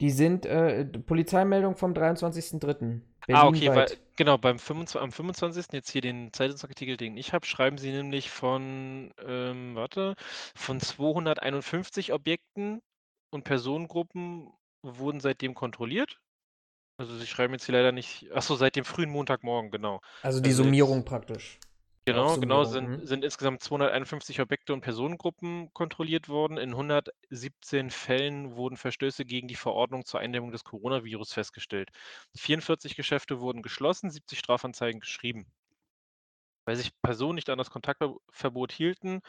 Die 0.00 0.10
sind 0.10 0.46
äh, 0.46 0.84
Polizeimeldung 0.84 1.76
vom 1.76 1.92
23.03. 1.92 3.02
Ah, 3.28 3.46
okay, 3.46 3.68
weil, 3.68 3.86
genau, 4.16 4.36
beim 4.36 4.58
25, 4.58 5.00
am 5.00 5.12
25. 5.12 5.66
jetzt 5.72 5.90
hier 5.90 6.00
den 6.00 6.32
Zeitungsartikel, 6.32 6.96
den 6.96 7.16
ich 7.16 7.32
habe, 7.32 7.46
schreiben 7.46 7.78
sie 7.78 7.92
nämlich 7.92 8.30
von, 8.30 9.12
ähm, 9.24 9.76
warte, 9.76 10.14
von 10.56 10.80
251 10.80 12.12
Objekten 12.12 12.82
und 13.30 13.44
Personengruppen 13.44 14.52
wurden 14.82 15.20
seitdem 15.20 15.54
kontrolliert. 15.54 16.20
Also 17.02 17.18
sie 17.18 17.26
schreiben 17.26 17.52
jetzt 17.52 17.66
hier 17.66 17.74
leider 17.74 17.90
nicht. 17.90 18.30
Achso, 18.32 18.54
seit 18.54 18.76
dem 18.76 18.84
frühen 18.84 19.10
Montagmorgen, 19.10 19.72
genau. 19.72 20.00
Also 20.22 20.40
die 20.40 20.50
also 20.50 20.62
Summierung 20.62 20.98
jetzt, 20.98 21.06
praktisch. 21.06 21.58
Genau, 22.04 22.36
genau, 22.36 22.62
sind, 22.62 22.88
mhm. 22.88 23.06
sind 23.06 23.24
insgesamt 23.24 23.60
251 23.60 24.40
Objekte 24.40 24.72
und 24.72 24.82
Personengruppen 24.82 25.72
kontrolliert 25.72 26.28
worden. 26.28 26.58
In 26.58 26.70
117 26.70 27.90
Fällen 27.90 28.54
wurden 28.54 28.76
Verstöße 28.76 29.24
gegen 29.24 29.48
die 29.48 29.56
Verordnung 29.56 30.04
zur 30.04 30.20
Eindämmung 30.20 30.52
des 30.52 30.62
Coronavirus 30.62 31.32
festgestellt. 31.32 31.90
44 32.36 32.94
Geschäfte 32.94 33.40
wurden 33.40 33.62
geschlossen, 33.62 34.10
70 34.10 34.38
Strafanzeigen 34.38 35.00
geschrieben. 35.00 35.46
Weil 36.64 36.76
sich 36.76 36.92
Personen 37.02 37.34
nicht 37.34 37.50
an 37.50 37.58
das 37.58 37.70
Kontaktverbot 37.70 38.70
hielten, 38.70 39.22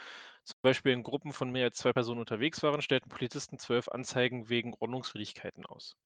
zum 0.44 0.58
Beispiel 0.62 0.92
in 0.92 1.02
Gruppen 1.02 1.32
von 1.32 1.50
mehr 1.50 1.64
als 1.64 1.78
zwei 1.78 1.92
Personen 1.92 2.20
unterwegs 2.20 2.62
waren, 2.62 2.82
stellten 2.82 3.08
Polizisten 3.08 3.58
zwölf 3.58 3.88
Anzeigen 3.88 4.48
wegen 4.48 4.74
Ordnungswidrigkeiten 4.78 5.66
aus. 5.66 5.96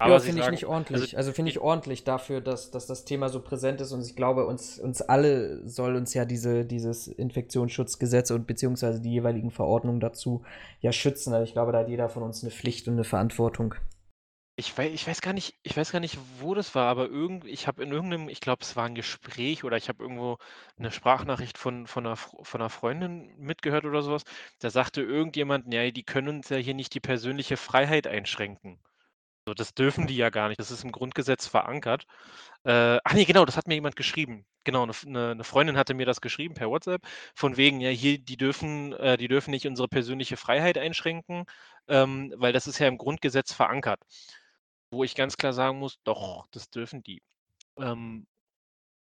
Aber 0.00 0.14
ja, 0.14 0.20
finde 0.20 0.40
ich 0.40 0.50
nicht 0.50 0.64
ordentlich. 0.64 1.02
Also, 1.02 1.16
also 1.18 1.32
finde 1.32 1.50
ich 1.50 1.58
ordentlich 1.58 2.04
dafür, 2.04 2.40
dass, 2.40 2.70
dass 2.70 2.86
das 2.86 3.04
Thema 3.04 3.28
so 3.28 3.42
präsent 3.42 3.82
ist 3.82 3.92
und 3.92 4.00
ich 4.00 4.16
glaube, 4.16 4.46
uns, 4.46 4.78
uns 4.78 5.02
alle 5.02 5.68
soll 5.68 5.94
uns 5.94 6.14
ja 6.14 6.24
diese, 6.24 6.64
dieses 6.64 7.06
Infektionsschutzgesetz 7.06 8.30
und 8.30 8.46
beziehungsweise 8.46 9.02
die 9.02 9.10
jeweiligen 9.10 9.50
Verordnungen 9.50 10.00
dazu 10.00 10.42
ja 10.80 10.90
schützen. 10.90 11.34
Also 11.34 11.44
ich 11.44 11.52
glaube, 11.52 11.72
da 11.72 11.80
hat 11.80 11.90
jeder 11.90 12.08
von 12.08 12.22
uns 12.22 12.42
eine 12.42 12.50
Pflicht 12.50 12.88
und 12.88 12.94
eine 12.94 13.04
Verantwortung. 13.04 13.74
Ich 14.56 14.76
weiß, 14.76 14.90
ich 14.90 15.06
weiß 15.06 15.20
gar 15.20 15.34
nicht, 15.34 15.54
ich 15.62 15.76
weiß 15.76 15.92
gar 15.92 16.00
nicht, 16.00 16.18
wo 16.38 16.54
das 16.54 16.74
war, 16.74 16.86
aber 16.88 17.06
irgend, 17.10 17.44
ich 17.44 17.66
habe 17.66 17.82
in 17.82 17.92
irgendeinem, 17.92 18.30
ich 18.30 18.40
glaube, 18.40 18.62
es 18.62 18.76
war 18.76 18.86
ein 18.86 18.94
Gespräch 18.94 19.64
oder 19.64 19.76
ich 19.76 19.90
habe 19.90 20.02
irgendwo 20.02 20.38
eine 20.78 20.90
Sprachnachricht 20.90 21.58
von, 21.58 21.86
von, 21.86 22.06
einer, 22.06 22.16
von 22.16 22.60
einer 22.60 22.70
Freundin 22.70 23.34
mitgehört 23.36 23.84
oder 23.84 24.00
sowas. 24.00 24.22
Da 24.60 24.70
sagte 24.70 25.02
irgendjemand, 25.02 25.72
ja, 25.74 25.90
die 25.90 26.04
können 26.04 26.28
uns 26.28 26.48
ja 26.48 26.56
hier 26.56 26.74
nicht 26.74 26.94
die 26.94 27.00
persönliche 27.00 27.58
Freiheit 27.58 28.06
einschränken. 28.06 28.78
So, 29.50 29.54
das 29.54 29.74
dürfen 29.74 30.06
die 30.06 30.14
ja 30.16 30.30
gar 30.30 30.48
nicht. 30.48 30.60
Das 30.60 30.70
ist 30.70 30.84
im 30.84 30.92
Grundgesetz 30.92 31.48
verankert. 31.48 32.06
Äh, 32.64 32.98
ach 33.02 33.14
ne, 33.14 33.24
genau, 33.24 33.44
das 33.44 33.56
hat 33.56 33.66
mir 33.66 33.74
jemand 33.74 33.96
geschrieben. 33.96 34.46
Genau, 34.64 34.84
eine, 34.84 34.92
'ne 35.06 35.34
'ne 35.34 35.44
Freundin 35.44 35.76
hatte 35.76 35.92
mir 35.94 36.06
das 36.06 36.20
geschrieben 36.20 36.54
per 36.54 36.70
WhatsApp, 36.70 37.02
von 37.34 37.56
wegen, 37.56 37.80
ja, 37.80 37.90
hier, 37.90 38.18
die 38.18 38.36
dürfen 38.36 38.92
äh, 38.92 39.16
die 39.16 39.26
dürfen 39.28 39.50
nicht 39.50 39.66
unsere 39.66 39.88
persönliche 39.88 40.36
Freiheit 40.36 40.78
einschränken, 40.78 41.46
ähm, 41.88 42.32
weil 42.36 42.52
das 42.52 42.68
ist 42.68 42.78
ja 42.78 42.86
im 42.86 42.96
Grundgesetz 42.98 43.52
verankert. 43.52 44.00
Wo 44.92 45.04
ich 45.04 45.14
ganz 45.16 45.36
klar 45.36 45.52
sagen 45.54 45.78
muss, 45.80 45.98
doch, 46.04 46.46
das 46.52 46.70
dürfen 46.70 47.02
die. 47.02 47.22
Ähm, 47.78 48.26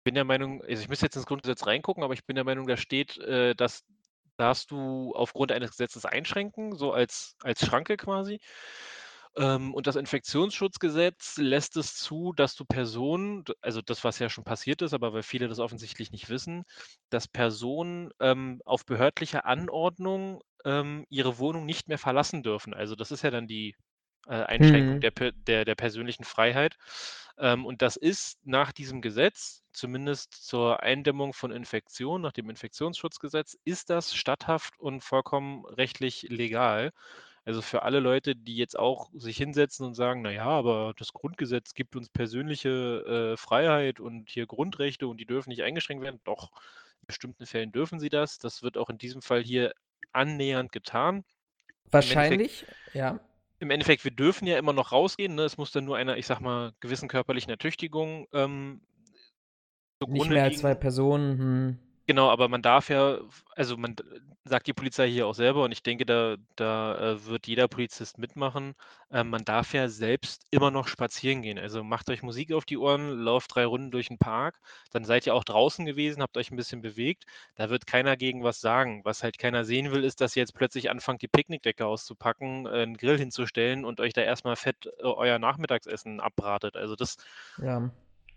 bin 0.06 0.16
der 0.16 0.26
Meinung 0.26 0.62
also, 0.64 0.82
ich 0.84 0.90
müsste 0.90 1.06
jetzt 1.08 1.18
ins 1.18 1.26
Grundgesetz 1.28 1.68
reingucken, 1.68 2.04
aber 2.04 2.14
ich 2.16 2.26
bin 2.26 2.36
der 2.36 2.46
Meinung, 2.46 2.68
da 2.68 2.78
steht, 2.78 3.18
äh, 3.20 3.56
das 3.56 3.84
darfst 4.38 4.72
du 4.72 5.14
aufgrund 5.16 5.52
eines 5.54 5.72
Gesetzes 5.72 6.06
einschränken, 6.06 6.76
so 6.78 6.94
als 6.94 7.36
als 7.44 7.66
Schranke 7.66 7.98
quasi. 7.98 8.40
Ähm, 9.40 9.74
und 9.74 9.88
das 9.88 9.96
Infektionsschutzgesetz 9.98 11.38
lässt 11.38 11.78
es 11.78 11.96
zu, 11.98 12.34
dass 12.36 12.56
du 12.56 12.66
Personen 12.66 13.46
also 13.62 13.82
das, 13.82 14.04
was 14.04 14.20
ja 14.20 14.30
schon 14.30 14.44
passiert 14.46 14.82
ist, 14.84 14.94
aber 14.94 15.14
weil 15.14 15.24
viele 15.24 15.48
das 15.50 15.60
offensichtlich 15.60 16.12
nicht 16.12 16.30
wissen, 16.30 16.64
dass 17.10 17.28
Personen, 17.30 18.12
ähm, 18.22 18.62
auf 18.66 18.86
behördliche 18.86 19.46
Anordnung, 19.46 20.42
ähm, 20.66 21.06
ihre 21.10 21.40
Wohnung 21.40 21.66
nicht 21.66 21.88
mehr 21.88 22.00
verlassen 22.00 22.44
dürfen. 22.44 22.74
Also, 22.76 22.96
das 22.96 23.12
ist 23.12 23.24
ja 23.24 23.32
dann 23.32 23.48
die, 23.48 23.76
äh, 24.28 24.34
Einschränkung 24.44 24.98
Mhm. 24.98 25.02
der 25.02 25.12
der 25.34 25.66
der 25.66 25.76
persönlichen 25.76 26.26
Freiheit. 26.26 26.78
Ähm, 27.38 27.66
und 27.66 27.82
das 27.82 27.96
ist 27.96 28.40
nach 28.46 28.72
diesem 28.74 29.02
Gesetz, 29.02 29.64
zumindest 29.74 30.34
zur 30.46 30.82
Eindämmung 30.84 31.34
von 31.34 31.52
Infektionen, 31.52 32.24
nach 32.24 32.34
dem 32.34 32.50
Infektionsschutzgesetz, 32.50 33.58
ist 33.66 33.90
das 33.90 34.14
statthaft 34.16 34.80
und 34.80 35.02
vollkommen 35.04 35.66
rechtlich 35.66 36.24
legal. 36.30 36.92
Also, 37.50 37.64
für 37.64 37.82
alle 37.82 38.00
Leute, 38.00 38.36
die 38.36 38.56
jetzt 38.56 38.78
auch 38.78 39.10
sich 39.14 39.38
hinsetzen 39.38 39.84
und 39.88 39.96
sagen: 39.96 40.22
„Na 40.22 40.30
ja, 40.32 40.46
aber 40.46 40.94
das 40.98 41.14
Grundgesetz 41.14 41.74
gibt 41.74 41.96
uns 41.96 42.10
persönliche, 42.10 43.34
äh, 43.34 43.38
Freiheit 43.38 44.00
und 44.00 44.30
hier 44.30 44.46
Grundrechte 44.46 45.08
und 45.08 45.20
die 45.20 45.26
dürfen 45.26 45.50
nicht 45.50 45.64
eingeschränkt 45.64 46.04
werden.“ 46.04 46.22
Doch, 46.26 46.52
in 47.02 47.08
bestimmten 47.08 47.48
Fällen 47.48 47.72
dürfen 47.72 48.00
sie 48.00 48.10
das. 48.10 48.38
Das 48.38 48.62
wird 48.62 48.78
auch 48.78 48.90
in 48.92 49.00
diesem 49.00 49.24
Fall 49.24 49.42
hier 49.44 49.74
annähernd 50.14 50.72
getan. 50.72 51.24
Im 51.86 51.92
Wahrscheinlich, 51.92 52.66
ja. 52.94 53.20
im 53.60 53.72
Endeffekt, 53.72 54.04
wir 54.04 54.12
dürfen 54.12 54.48
ja 54.48 54.58
immer 54.58 54.74
noch 54.74 54.92
rausgehen, 54.92 55.36
ne? 55.36 55.44
Es 55.44 55.58
muss 55.58 55.72
dann 55.72 55.86
nur 55.86 55.98
einer, 55.98 56.18
ich 56.18 56.28
sage 56.28 56.44
mal, 56.44 56.74
gewissen 56.80 57.10
körperlichen 57.10 57.50
Ertüchtigung, 57.50 58.28
ähm, 58.34 58.82
Nicht 60.06 60.30
mehr 60.30 60.44
als 60.44 60.58
2 60.58 60.76
liegen. 60.76 60.80
Personen, 60.80 61.38
mhm. 61.38 61.80
Genau, 62.10 62.28
aber 62.32 62.48
man 62.50 62.64
darf 62.64 62.90
ja 62.90 63.20
also 63.56 63.78
man 63.78 63.96
sagt 64.44 64.66
die 64.66 64.74
Polizei 64.74 65.08
hier 65.12 65.28
auch 65.28 65.36
selber 65.36 65.64
und 65.64 65.72
ich 65.72 65.84
denke, 65.84 66.08
da 66.08 66.38
da, 66.56 66.98
äh, 67.14 67.26
wird 67.28 67.46
jeder 67.46 67.68
Polizist 67.68 68.18
mitmachen. 68.18 68.74
Ähm, 69.12 69.30
man 69.30 69.46
darf 69.46 69.76
ja 69.76 69.88
selbst 69.90 70.48
immer 70.50 70.72
noch 70.72 70.88
spazieren 70.88 71.44
gehen. 71.44 71.60
Also, 71.60 71.84
macht 71.84 72.10
euch 72.10 72.24
Musik 72.24 72.52
auf 72.52 72.66
die 72.66 72.80
Ohren, 72.80 73.12
lauft 73.20 73.54
3 73.54 73.64
Runden 73.66 73.92
durch 73.92 74.10
'n 74.10 74.18
Park, 74.18 74.60
dann 74.90 75.06
seid 75.06 75.28
ihr 75.28 75.36
auch 75.36 75.44
draußen 75.44 75.86
gewesen, 75.86 76.24
habt 76.24 76.36
euch 76.38 76.50
'n 76.52 76.56
bisschen 76.56 76.82
bewegt. 76.82 77.26
Da 77.54 77.70
wird 77.70 77.86
keiner 77.86 78.18
gegen 78.18 78.44
was 78.44 78.60
sagen. 78.60 79.02
Was 79.06 79.22
halt 79.22 79.38
keiner 79.38 79.64
sehen 79.64 79.92
will, 79.92 80.04
ist, 80.04 80.20
dass 80.20 80.36
ihr 80.36 80.42
jetzt 80.42 80.56
plötzlich 80.56 80.90
anfangt, 80.90 81.22
die 81.22 81.28
Picknickdecke 81.28 81.86
auszupacken, 81.86 82.66
äh, 82.66 82.82
'n 82.82 82.98
Grill 82.98 83.20
hinzustellen 83.20 83.86
und 83.86 84.00
euch 84.00 84.14
da 84.14 84.22
erst 84.22 84.46
mal 84.46 84.56
fett, 84.56 84.88
äh, 84.98 85.04
euer 85.04 85.38
Nachmittagsessen 85.38 86.20
abbratet. 86.22 86.76
Also, 86.76 86.96
das 86.96 87.18
Ja. 87.58 87.92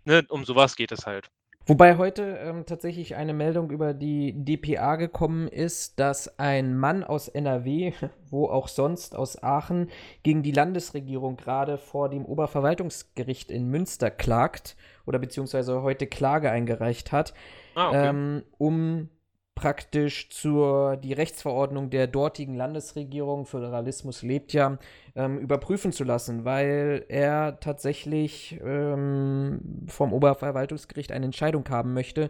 ne, 0.07 0.25
um 0.29 0.45
so 0.45 0.55
was 0.57 0.75
geht 0.77 0.91
es 0.93 1.07
halt. 1.07 1.29
Wobei 1.65 1.97
heute, 1.97 2.39
ähm, 2.43 2.67
tatsächlich 2.67 3.15
eine 3.15 3.33
Meldung 3.33 3.71
über 3.71 3.95
die 3.95 4.33
dpa 4.33 4.97
gekommen 4.97 5.47
ist, 5.47 6.01
dass 6.01 6.39
ein 6.39 6.77
Mann 6.77 7.05
aus 7.05 7.29
NRW, 7.29 7.93
wo 8.31 8.47
auch 8.47 8.67
sonst, 8.69 9.15
aus 9.15 9.43
Aachen, 9.43 9.89
gegen 10.25 10.43
die 10.43 10.53
Landesregierung 10.53 11.37
grade 11.37 11.79
vor 11.79 12.09
dem 12.09 12.25
Oberverwaltungsgericht 12.25 13.51
in 13.51 13.69
Münster 13.69 14.11
klagt 14.11 14.77
oder 15.07 15.19
beziehungsweise 15.19 15.83
heute 15.83 16.07
Klage 16.07 16.51
eingereicht 16.51 17.13
hat, 17.13 17.33
Ah, 17.75 17.89
okay. 17.89 18.09
ähm, 18.09 18.43
um 18.59 19.09
praktisch 19.63 20.29
zur 20.29 20.97
die 20.97 21.13
Rechtsverordnung 21.13 21.89
der 21.89 22.09
dortigen 22.09 22.57
Landesregierung, 22.57 23.47
Föderalismus 23.47 24.23
lebt 24.23 24.53
ja, 24.53 24.77
ähm, 25.15 25.39
überprüfen 25.39 25.93
zu 25.93 26.03
lassen, 26.03 26.45
weil 26.45 27.05
er 27.09 27.61
tatsächlich, 27.61 28.61
ähm, 28.61 29.85
vom 29.87 30.13
Oberverwaltungsgericht 30.13 31.13
eine 31.13 31.27
Entscheidung 31.27 31.65
haben 31.69 31.95
möchte, 31.95 32.29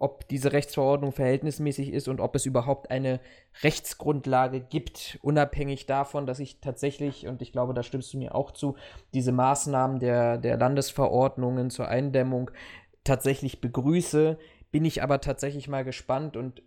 ob 0.00 0.26
diese 0.26 0.52
Rechtsverordnung 0.52 1.12
verhältnismäßig 1.12 1.92
ist 1.92 2.08
und 2.08 2.20
ob 2.20 2.34
es 2.34 2.46
überhaupt 2.46 2.90
eine 2.90 3.20
Rechtsgrundlage 3.62 4.58
gibt, 4.58 5.20
unabhängig 5.22 5.86
davon, 5.86 6.26
dass 6.26 6.40
ich 6.40 6.58
tatsächlich, 6.58 7.28
und 7.28 7.42
ich 7.42 7.52
glaube, 7.52 7.74
da 7.74 7.84
stimmst 7.84 8.12
du 8.12 8.18
mir 8.18 8.34
auch 8.34 8.50
zu, 8.50 8.74
diese 9.14 9.30
Maßnahmen 9.30 10.00
der 10.00 10.36
der 10.36 10.56
Landesverordnungen 10.56 11.70
zur 11.70 11.86
Eindämmung 11.86 12.50
tatsächlich 13.04 13.60
begrüße, 13.60 14.36
bin 14.72 14.84
ich 14.84 15.00
aber 15.00 15.20
tatsächlich 15.20 15.68
mal 15.68 15.84
gespannt 15.84 16.36
und 16.36 16.64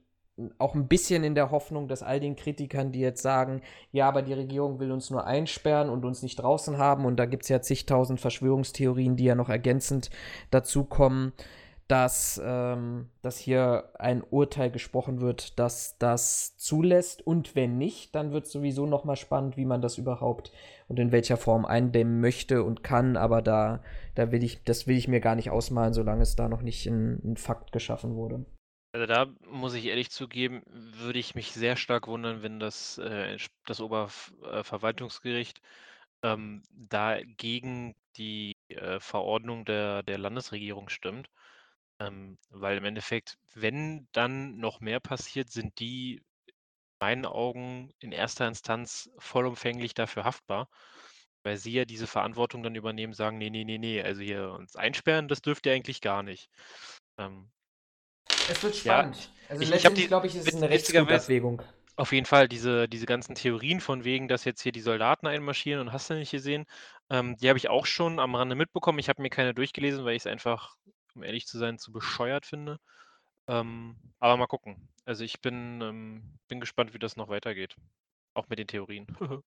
auch 0.58 0.76
ein 0.76 0.88
bisschen 0.88 1.24
in 1.24 1.36
der 1.36 1.52
Hoffnung, 1.52 1.88
dass 1.88 2.04
all 2.04 2.20
den 2.20 2.36
Kritikern, 2.36 2.92
die 2.92 3.00
jetzt 3.00 3.22
sagen: 3.22 3.62
„Ja, 3.92 4.08
aber 4.10 4.22
die 4.22 4.34
Regierung 4.34 4.80
will 4.80 4.92
uns 4.92 5.10
nur 5.10 5.26
einsperren 5.26 5.90
und 5.90 6.06
uns 6.06 6.22
nicht 6.24 6.38
draußen 6.38 6.78
haben“ 6.78 7.06
und 7.06 7.18
da 7.18 7.26
gibt's 7.26 7.50
ja 7.50 7.62
zigtausend 7.62 8.20
Verschwörungstheorien, 8.20 9.16
die 9.16 9.26
ja 9.26 9.36
noch 9.36 9.50
ergänzend 9.50 10.10
dazukommen, 10.52 11.34
dass, 11.88 12.42
ähm 12.44 13.10
dass 13.22 13.38
hier 13.38 13.90
ein 14.00 14.24
Urteil 14.30 14.72
gesprochen 14.72 15.22
wird, 15.22 15.60
das 15.60 15.98
das 16.00 16.58
zulässt. 16.58 17.26
Und 17.26 17.56
wenn 17.56 17.78
nicht, 17.78 18.14
dann 18.16 18.32
wird's 18.32 18.52
sowieso 18.52 18.86
noch 18.88 19.04
mal 19.06 19.16
spannend, 19.16 19.58
wie 19.58 19.66
man 19.66 19.82
das 19.82 19.98
überhaupt 19.98 20.52
und 20.88 21.00
in 21.00 21.12
welcher 21.12 21.38
Form 21.38 21.66
eindämmen 21.66 22.22
möchte 22.22 22.64
und 22.64 22.84
kann, 22.84 23.18
aber 23.18 23.42
da 23.42 23.82
da 24.16 24.32
will 24.32 24.44
ich 24.44 24.64
das 24.64 24.88
will 24.88 24.98
ich 24.98 25.08
mir 25.08 25.22
gar 25.22 25.36
nicht 25.36 25.50
ausmalen, 25.52 25.94
solange 25.94 26.24
es 26.24 26.36
da 26.36 26.50
noch 26.50 26.62
nicht 26.62 26.88
'n 26.88 27.20
'n 27.24 27.38
Fakt 27.38 27.72
geschaffen 27.72 28.16
wurde. 28.16 28.46
Also, 28.96 29.08
da 29.08 29.26
muss 29.50 29.74
ich 29.74 29.84
ehrlich 29.88 30.10
zugeben, 30.10 30.64
würde 30.68 31.20
ich 31.20 31.36
mich 31.36 31.52
sehr 31.52 31.76
stark 31.76 32.08
wundern, 32.08 32.44
wenn 32.44 32.62
das, 32.62 32.98
äh, 32.98 33.38
das 33.66 33.82
Oberv 33.82 34.34
äh, 34.42 34.64
ähm, 36.24 36.64
da 36.72 37.22
gegen 37.24 37.96
die, 38.18 38.54
äh, 38.70 39.00
Verordnung 39.00 39.66
der 39.66 40.04
der 40.04 40.18
Landesregierung 40.18 40.90
stimmt. 40.90 41.30
Ähm, 42.00 42.38
weil 42.50 42.78
im 42.78 42.86
Endeffekt, 42.86 43.38
wenn 43.56 44.08
dann 44.14 44.58
noch 44.60 44.80
mehr 44.82 45.00
passiert, 45.02 45.52
sind 45.52 45.80
die 45.80 46.16
in 46.18 46.24
meinen 47.02 47.26
Augen 47.28 47.92
in 48.00 48.12
erster 48.14 48.48
Instanz 48.48 49.10
vollumfänglich 49.20 49.94
dafür 49.96 50.26
haftbar, 50.26 50.70
weil 51.44 51.58
sie 51.58 51.74
ja 51.74 51.86
diese 51.86 52.08
Verantwortung 52.08 52.64
dann 52.64 52.76
übernehmen, 52.76 53.14
sagen: 53.14 53.38
„Ne, 53.40 53.50
ne, 53.52 53.66
ne, 53.66 53.80
ne, 53.80 54.04
also 54.04 54.22
hier 54.24 54.52
uns 54.54 54.76
einsperren, 54.78 55.28
das 55.30 55.42
dürft 55.42 55.66
ihr 55.68 55.74
eigentlich 55.74 56.02
gar 56.02 56.24
nicht.“ 56.24 56.50
Ähm 57.20 57.52
Es 58.48 58.62
wird 58.64 58.76
ja, 58.84 59.04
spannend. 59.04 59.30
Also, 59.50 59.64
ich 59.64 59.70
ich 59.74 59.74
letztendlich 59.74 59.94
die 59.94 60.08
glaube 60.08 60.28
ich, 60.28 60.36
ist 60.36 60.46
es 60.46 60.54
'ne 60.54 60.70
witzigerweise 60.72 60.72
Rechtsgutabwägung. 60.72 61.62
auf 61.98 62.12
jeden 62.14 62.26
Fall 62.26 62.48
diese 62.50 62.88
diese 62.90 63.06
ganzen 63.08 63.36
Theorien 63.36 63.82
von 63.82 64.04
wegen, 64.06 64.28
dass 64.28 64.46
jetzt 64.46 64.62
hier 64.62 64.72
die 64.74 64.82
Soldaten 64.82 65.28
einmarschieren 65.28 65.82
und 65.82 65.94
hast 65.94 66.10
du 66.10 66.16
nicht 66.16 66.32
gesehen, 66.32 66.66
ähm, 67.10 67.38
die 67.38 67.50
habe 67.50 67.58
ich 67.60 67.70
auch 67.70 67.86
schon 67.86 68.20
am 68.20 68.36
Rande 68.36 68.56
mitbekommen. 68.56 69.00
Ich 69.00 69.10
habe 69.10 69.22
mir 69.22 69.30
keine 69.30 69.54
durchgelesen, 69.54 70.06
weil 70.06 70.16
ich's 70.16 70.28
einfach, 70.28 70.76
um 71.16 71.24
ehrlich 71.24 71.48
zu 71.48 71.58
sein, 71.60 71.80
zu 71.80 71.92
bescheuert 71.94 72.46
finde. 72.46 72.80
Ähm, 73.48 73.98
aber 74.20 74.38
mal 74.38 74.48
gucken. 74.48 74.90
Also, 75.06 75.24
ich 75.26 75.42
bin, 75.42 75.82
ähm 75.82 76.40
bin 76.50 76.60
gespannt, 76.62 76.94
wie 76.94 77.00
das 77.00 77.18
noch 77.18 77.30
weitergeht, 77.30 77.76
auch 78.36 78.50
mit 78.50 78.60
den 78.60 78.68
Theorien. 78.68 79.08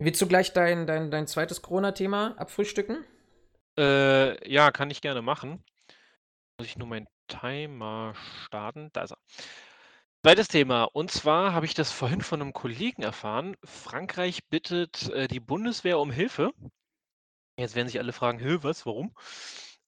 Willst 0.00 0.20
du 0.20 0.26
gleich 0.26 0.52
dein 0.52 0.86
dein 0.88 1.12
dein 1.12 1.26
2. 1.28 1.62
Corona-Thema 1.62 2.34
abfrühstücken? 2.38 3.04
Äh, 3.78 4.50
ja, 4.52 4.70
kann 4.70 4.90
ich 4.90 5.00
gerne 5.00 5.22
machen. 5.22 5.64
Muss 6.58 6.68
ich 6.68 6.78
nur 6.78 6.88
meinen 6.88 7.08
Timer 7.30 8.14
starten. 8.46 8.90
Da 8.92 9.02
ist 9.02 9.12
er. 9.12 9.16
2. 10.24 10.48
Thema. 10.48 10.84
Und 10.84 11.10
zwar 11.10 11.54
habe 11.54 11.64
ich 11.64 11.72
das 11.72 11.92
vorhin 11.92 12.20
von 12.20 12.40
'nem 12.40 12.52
Kollegen 12.52 13.02
erfahren. 13.02 13.56
Frankreich 13.64 14.46
bittet, 14.50 15.08
äh, 15.10 15.28
die 15.28 15.40
Bundeswehr 15.40 15.98
um 15.98 16.10
Hilfe. 16.10 16.52
Jetzt 17.58 17.74
werden 17.74 17.88
sich 17.88 17.98
alle 17.98 18.12
fragen: 18.12 18.38
„Hä, 18.38 18.58
was, 18.62 18.86
warum?“ 18.86 19.14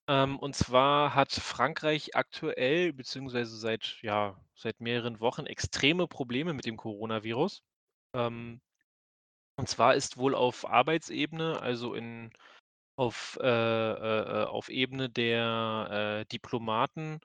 Ähm, 0.09 0.39
und 0.39 0.57
zwar 0.57 1.15
hat 1.15 1.33
Frankreich 1.33 2.17
aktuell 2.17 2.93
beziehungsweise 2.93 3.57
seit 3.57 3.99
ja, 4.03 4.37
seit 4.55 4.81
mehreren 4.81 5.21
Wochen 5.21 5.47
extreme 5.47 6.09
Probleme 6.09 6.55
mit 6.55 6.67
dem 6.67 6.77
Coronavirus. 6.77 7.63
Ähm, 8.15 8.61
und 9.57 9.69
zwar 9.69 9.95
ist 9.97 10.17
wohl 10.19 10.35
auf 10.35 10.69
Arbeitsebene, 10.69 11.61
also 11.63 11.95
in 11.95 12.31
auf, 12.97 13.39
äh, 13.43 13.47
äh, 13.47 14.43
äh 14.43 14.45
auf 14.47 14.69
Ebene 14.69 15.09
der, 15.11 16.23
äh, 16.23 16.27
Diplomaten, 16.27 17.21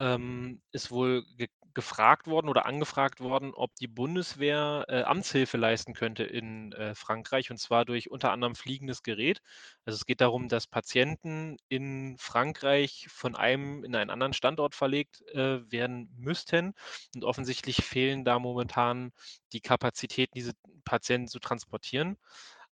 ähm, 0.00 0.60
ist 0.72 0.90
wohl 0.90 1.24
ge 1.36 1.48
gefragt 1.74 2.26
worden 2.26 2.48
oder 2.48 2.64
angefragt 2.64 3.20
worden, 3.20 3.52
ob 3.54 3.74
die 3.76 3.86
Bundeswehr, 3.86 4.86
äh, 4.88 5.02
Amtshilfe 5.02 5.58
leisten 5.58 5.92
könnte 5.92 6.24
in, 6.24 6.72
äh, 6.72 6.94
Frankreich 6.94 7.50
und 7.50 7.58
zwar 7.58 7.84
durch 7.84 8.10
unter 8.10 8.32
anderem 8.32 8.54
fliegendes 8.54 9.02
Gerät. 9.02 9.42
Also, 9.84 9.96
es 9.96 10.06
geht 10.06 10.22
darum, 10.22 10.48
dass 10.48 10.66
Patienten 10.66 11.58
in 11.68 12.16
Frankreich 12.18 13.08
von 13.10 13.36
einem 13.36 13.84
in 13.84 13.94
einen 13.94 14.08
anderen 14.10 14.32
Standort 14.32 14.74
verlegt, 14.74 15.20
äh, 15.34 15.70
werden 15.70 16.08
müssten 16.16 16.72
und 17.14 17.24
offensichtlich 17.24 17.76
fehlen 17.84 18.24
da 18.24 18.38
momentan 18.38 19.12
die 19.52 19.60
Kapazitäten, 19.60 20.32
diese 20.34 20.52
Patienten 20.86 21.28
zu 21.28 21.40
transportieren. 21.40 22.16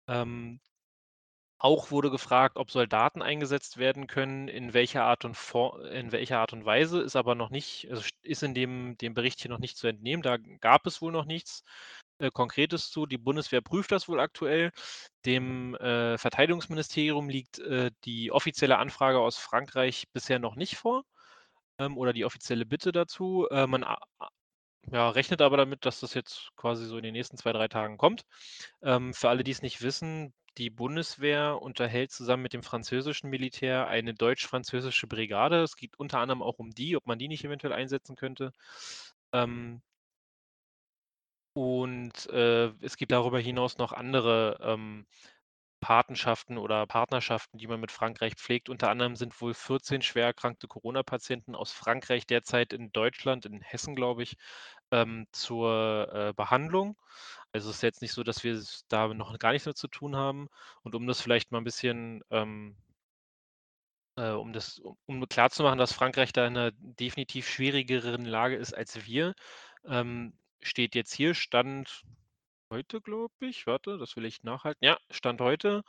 Ähm 0.09 0.61
Auch 1.65 1.93
wurde 1.93 2.11
gefragt, 2.11 2.57
ob 2.57 2.73
Soldaten 2.73 3.23
eingesetzt 3.23 3.77
werden 3.77 4.09
können, 4.09 4.49
in 4.49 4.75
welcher 4.75 5.05
Art 5.05 5.25
und, 5.25 5.37
For 5.37 5.89
in 5.93 6.11
welcher 6.11 6.41
Art 6.41 6.53
und 6.53 6.65
Weise, 6.65 7.01
ist 7.01 7.15
aber 7.15 7.37
noch 7.37 7.51
nicht, 7.51 7.87
also 7.89 8.03
ist 8.23 8.43
in 8.43 8.53
dem, 8.53 8.99
dem 8.99 9.15
Bericht 9.15 9.41
hier 9.41 9.51
noch 9.53 9.61
nicht 9.61 9.77
zu 9.77 9.87
entnehmen. 9.87 10.25
Da 10.25 10.39
gab 10.39 10.89
es 10.89 11.01
wohl 11.01 11.13
noch 11.13 11.25
nichts 11.25 11.63
äh, 12.19 12.33
Konkretes 12.33 12.91
zu. 12.91 13.07
Die 13.07 13.17
Bundeswehr 13.17 13.61
prüft 13.61 13.93
das 13.93 14.09
wohl 14.09 14.19
aktuell. 14.19 14.73
Dem 15.25 15.77
äh, 15.77 16.19
Verteidigungsministerium 16.19 17.29
liegt 17.29 17.61
äh, 17.61 17.93
die 18.05 18.33
offizielle 18.33 18.79
Anfrage 18.79 19.21
aus 19.21 19.39
Frankreich 19.39 20.07
bisher 20.13 20.41
noch 20.41 20.57
nicht 20.57 20.77
vor 20.77 21.05
ähm, 21.79 21.97
oder 21.97 22.13
die 22.13 22.25
offizielle 22.25 22.67
Bitte 22.67 22.91
dazu. 22.91 23.47
Äh, 23.53 23.69
man 23.69 23.85
ja, 24.91 25.11
rechnet 25.11 25.43
aber 25.43 25.59
damit, 25.59 25.87
dass 25.87 26.01
das 26.01 26.15
jetzt 26.15 26.51
quasi 26.57 26.87
so 26.87 26.97
in 26.97 27.05
den 27.05 27.13
nächsten 27.13 27.37
zwei, 27.37 27.53
drei 27.53 27.69
Tagen 27.69 27.99
kommt. 27.99 28.23
Ähm, 28.83 29.15
für 29.15 29.29
alle, 29.29 29.45
die 29.45 29.53
es 29.53 29.63
nicht 29.63 29.81
wissen, 29.83 30.35
die 30.59 30.71
Bundeswehr 30.71 31.61
unterhält 31.63 32.13
zusammen 32.13 32.43
mit 32.43 32.53
dem 32.53 32.63
französischen 32.63 33.31
Militär 33.31 33.89
eine 33.89 34.15
deutsch-französische 34.15 35.07
Brigade. 35.07 35.63
Es 35.63 35.77
geht 35.77 35.99
unter 35.99 36.19
anderem 36.19 36.43
auch 36.43 36.59
um 36.59 36.71
die, 36.71 36.97
ob 36.97 37.07
man 37.07 37.19
die 37.19 37.29
nicht 37.29 37.45
eventuell 37.45 37.73
einsetzen 37.73 38.17
könnte. 38.17 38.53
Ähm, 39.33 39.83
und 41.55 42.29
äh, 42.31 42.69
es 42.81 42.97
gibt 42.97 43.13
darüber 43.13 43.39
hinaus 43.39 43.77
noch 43.79 43.93
andere 43.93 44.59
ähm, 44.63 45.07
Patenschaften 45.81 46.59
oder 46.59 46.87
Partnerschaften, 46.87 47.59
die 47.59 47.67
man 47.67 47.81
mit 47.81 47.93
Frankreich 47.93 48.35
pflegt. 48.37 48.69
Unter 48.69 48.89
anderem 48.89 49.17
sind 49.17 49.39
wohl 49.41 49.53
14 49.53 50.01
schwer 50.03 50.27
erkrankte 50.27 50.69
Corona-Patienten 50.69 51.55
aus 51.55 51.73
Frankreich 51.73 52.27
derzeit 52.27 52.73
in 52.73 52.93
Deutschland, 52.93 53.47
in 53.47 53.61
Hessen, 53.61 53.97
glaube 53.97 54.23
ich, 54.23 54.37
ähm, 54.93 55.27
zur 55.33 56.09
äh, 56.13 56.33
Behandlung. 56.35 56.97
Also 57.53 57.71
es 57.71 57.77
ist 57.77 57.83
jetzt 57.83 58.03
nicht 58.03 58.13
so, 58.13 58.23
dass 58.23 58.45
wir 58.45 58.63
da 58.89 59.09
noch 59.15 59.39
gar 59.39 59.53
nichts 59.53 59.67
mehr 59.67 59.75
zu 59.75 59.89
tun 59.89 60.17
haben. 60.17 60.49
Und 60.83 60.95
um 60.95 61.07
das 61.07 61.21
vielleicht 61.21 61.53
mal 61.53 61.59
ein 61.59 61.65
bisschen, 61.65 62.23
ähm, 62.31 62.77
äh, 64.17 64.31
um 64.31 64.53
das, 64.53 64.79
um, 64.79 64.97
um 65.07 65.29
klarzumachen, 65.29 65.79
dass 65.79 65.93
Frankreich 65.93 66.33
da 66.33 66.47
in 66.47 66.57
einer 66.57 66.73
definitiv 66.73 67.49
schwierigeren 67.49 68.25
Lage 68.25 68.57
ist 68.57 68.75
als 68.75 69.07
wir, 69.07 69.35
ähm, 69.87 70.35
steht 70.63 70.95
jetzt 70.95 71.15
hier 71.15 71.35
Stand 71.35 72.05
heute, 72.71 73.01
glaube 73.03 73.35
ich. 73.41 73.67
Warte, 73.67 73.99
das 73.99 74.17
will 74.17 74.25
ich 74.25 74.43
nachhalten. 74.45 74.85
Ja, 74.85 74.99
Stand 75.11 75.41
heute 75.41 75.83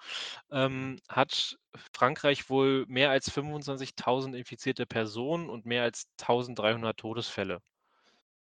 ähm, 0.51 1.00
hat 1.10 1.57
Frankreich 1.93 2.50
wohl 2.50 2.86
mehr 2.88 3.12
als 3.12 3.31
25.000 3.31 4.36
infizierte 4.36 4.86
Personen 4.86 5.50
und 5.50 5.65
mehr 5.65 5.83
als 5.83 6.07
1.300 6.17 6.95
Todesfälle. 6.95 7.62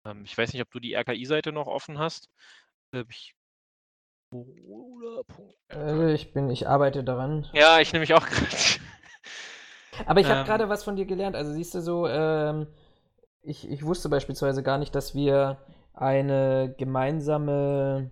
Ähm, 0.09 0.25
ich 0.25 0.37
weiß 0.37 0.53
nicht, 0.53 0.63
ob 0.63 0.71
du 0.71 0.81
die 0.81 0.95
RKI-Seite 0.95 1.53
noch 1.53 1.67
offen 1.67 1.99
hast. 1.99 2.29
Äh, 2.93 3.05
ich, 3.09 3.35
äh, 5.71 6.13
ich 6.15 6.33
bin, 6.33 6.51
ich 6.51 6.69
arbeite 6.69 7.05
daran. 7.05 7.49
Ja, 7.53 7.81
ich 7.81 7.93
nehme 7.93 8.03
mich 8.03 8.15
auch 8.15 8.27
gerade. 8.29 8.57
Aber 10.07 10.21
ich 10.21 10.29
habe 10.29 10.41
ähm, 10.41 10.47
gerade 10.47 10.69
was 10.69 10.85
von 10.85 10.97
dir 10.97 11.07
gelernt. 11.07 11.37
Also 11.37 11.53
siehst 11.53 11.75
du 11.75 11.81
so, 11.81 12.07
ähm, 12.07 12.67
ich, 13.43 13.69
ich 13.69 13.85
wusste 13.85 14.09
beispielsweise 14.09 14.63
gar 14.63 14.79
nicht, 14.79 14.95
dass 14.95 15.15
wir 15.15 15.59
eine 15.95 16.75
gemeinsame 16.79 18.11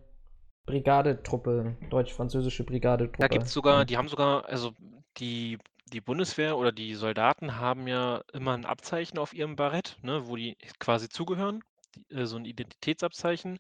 Brigadetruppe, 0.67 1.77
deutsch-französische 1.91 2.65
Brigadetruppe. 2.65 3.21
Da 3.21 3.29
gibt 3.29 3.45
es 3.45 3.53
sogar, 3.53 3.85
die 3.85 3.97
haben 3.97 4.09
sogar, 4.09 4.47
also 4.47 4.73
die, 5.19 5.59
die 5.93 6.01
Bundeswehr 6.01 6.57
oder 6.57 6.73
die 6.73 6.95
Soldaten 6.95 7.57
haben 7.57 7.87
ja 7.87 8.23
immer 8.33 8.55
ein 8.55 8.65
Abzeichen 8.65 9.19
auf 9.19 9.33
ihrem 9.33 9.55
Barett, 9.55 9.97
ne, 10.03 10.27
wo 10.27 10.35
die 10.35 10.57
quasi 10.81 11.09
zugehören. 11.09 11.63
Äh, 12.11 12.27
so 12.27 12.37
ein 12.37 12.45
Identitätsabzeichen. 12.45 13.59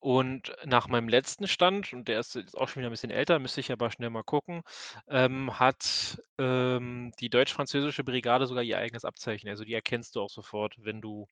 Und 0.00 0.54
nach 0.64 0.88
meinem 0.88 1.08
letzten 1.08 1.48
Stand, 1.48 1.92
und 1.92 2.08
der 2.08 2.20
ist 2.20 2.34
jetzt 2.34 2.56
auch 2.56 2.68
schon 2.68 2.80
wieder 2.80 2.90
ein 2.90 2.92
bisschen 2.92 3.10
älter, 3.10 3.38
müsste 3.38 3.60
ich 3.60 3.72
aber 3.72 3.90
schnell 3.90 4.10
mal 4.10 4.22
gucken, 4.24 4.62
ähm, 5.08 5.58
hat 5.58 6.18
ähm, 6.38 7.12
die 7.20 7.30
deutsch-französische 7.30 8.04
Brigade 8.04 8.46
sogar 8.46 8.62
ihr 8.62 8.78
eigenes 8.78 9.04
Abzeichen. 9.04 9.48
Also 9.48 9.64
die 9.64 9.74
erkennst 9.74 10.16
du 10.16 10.22
auch 10.22 10.30
sofort, 10.30 10.74
wenn 10.78 11.00
du 11.00 11.26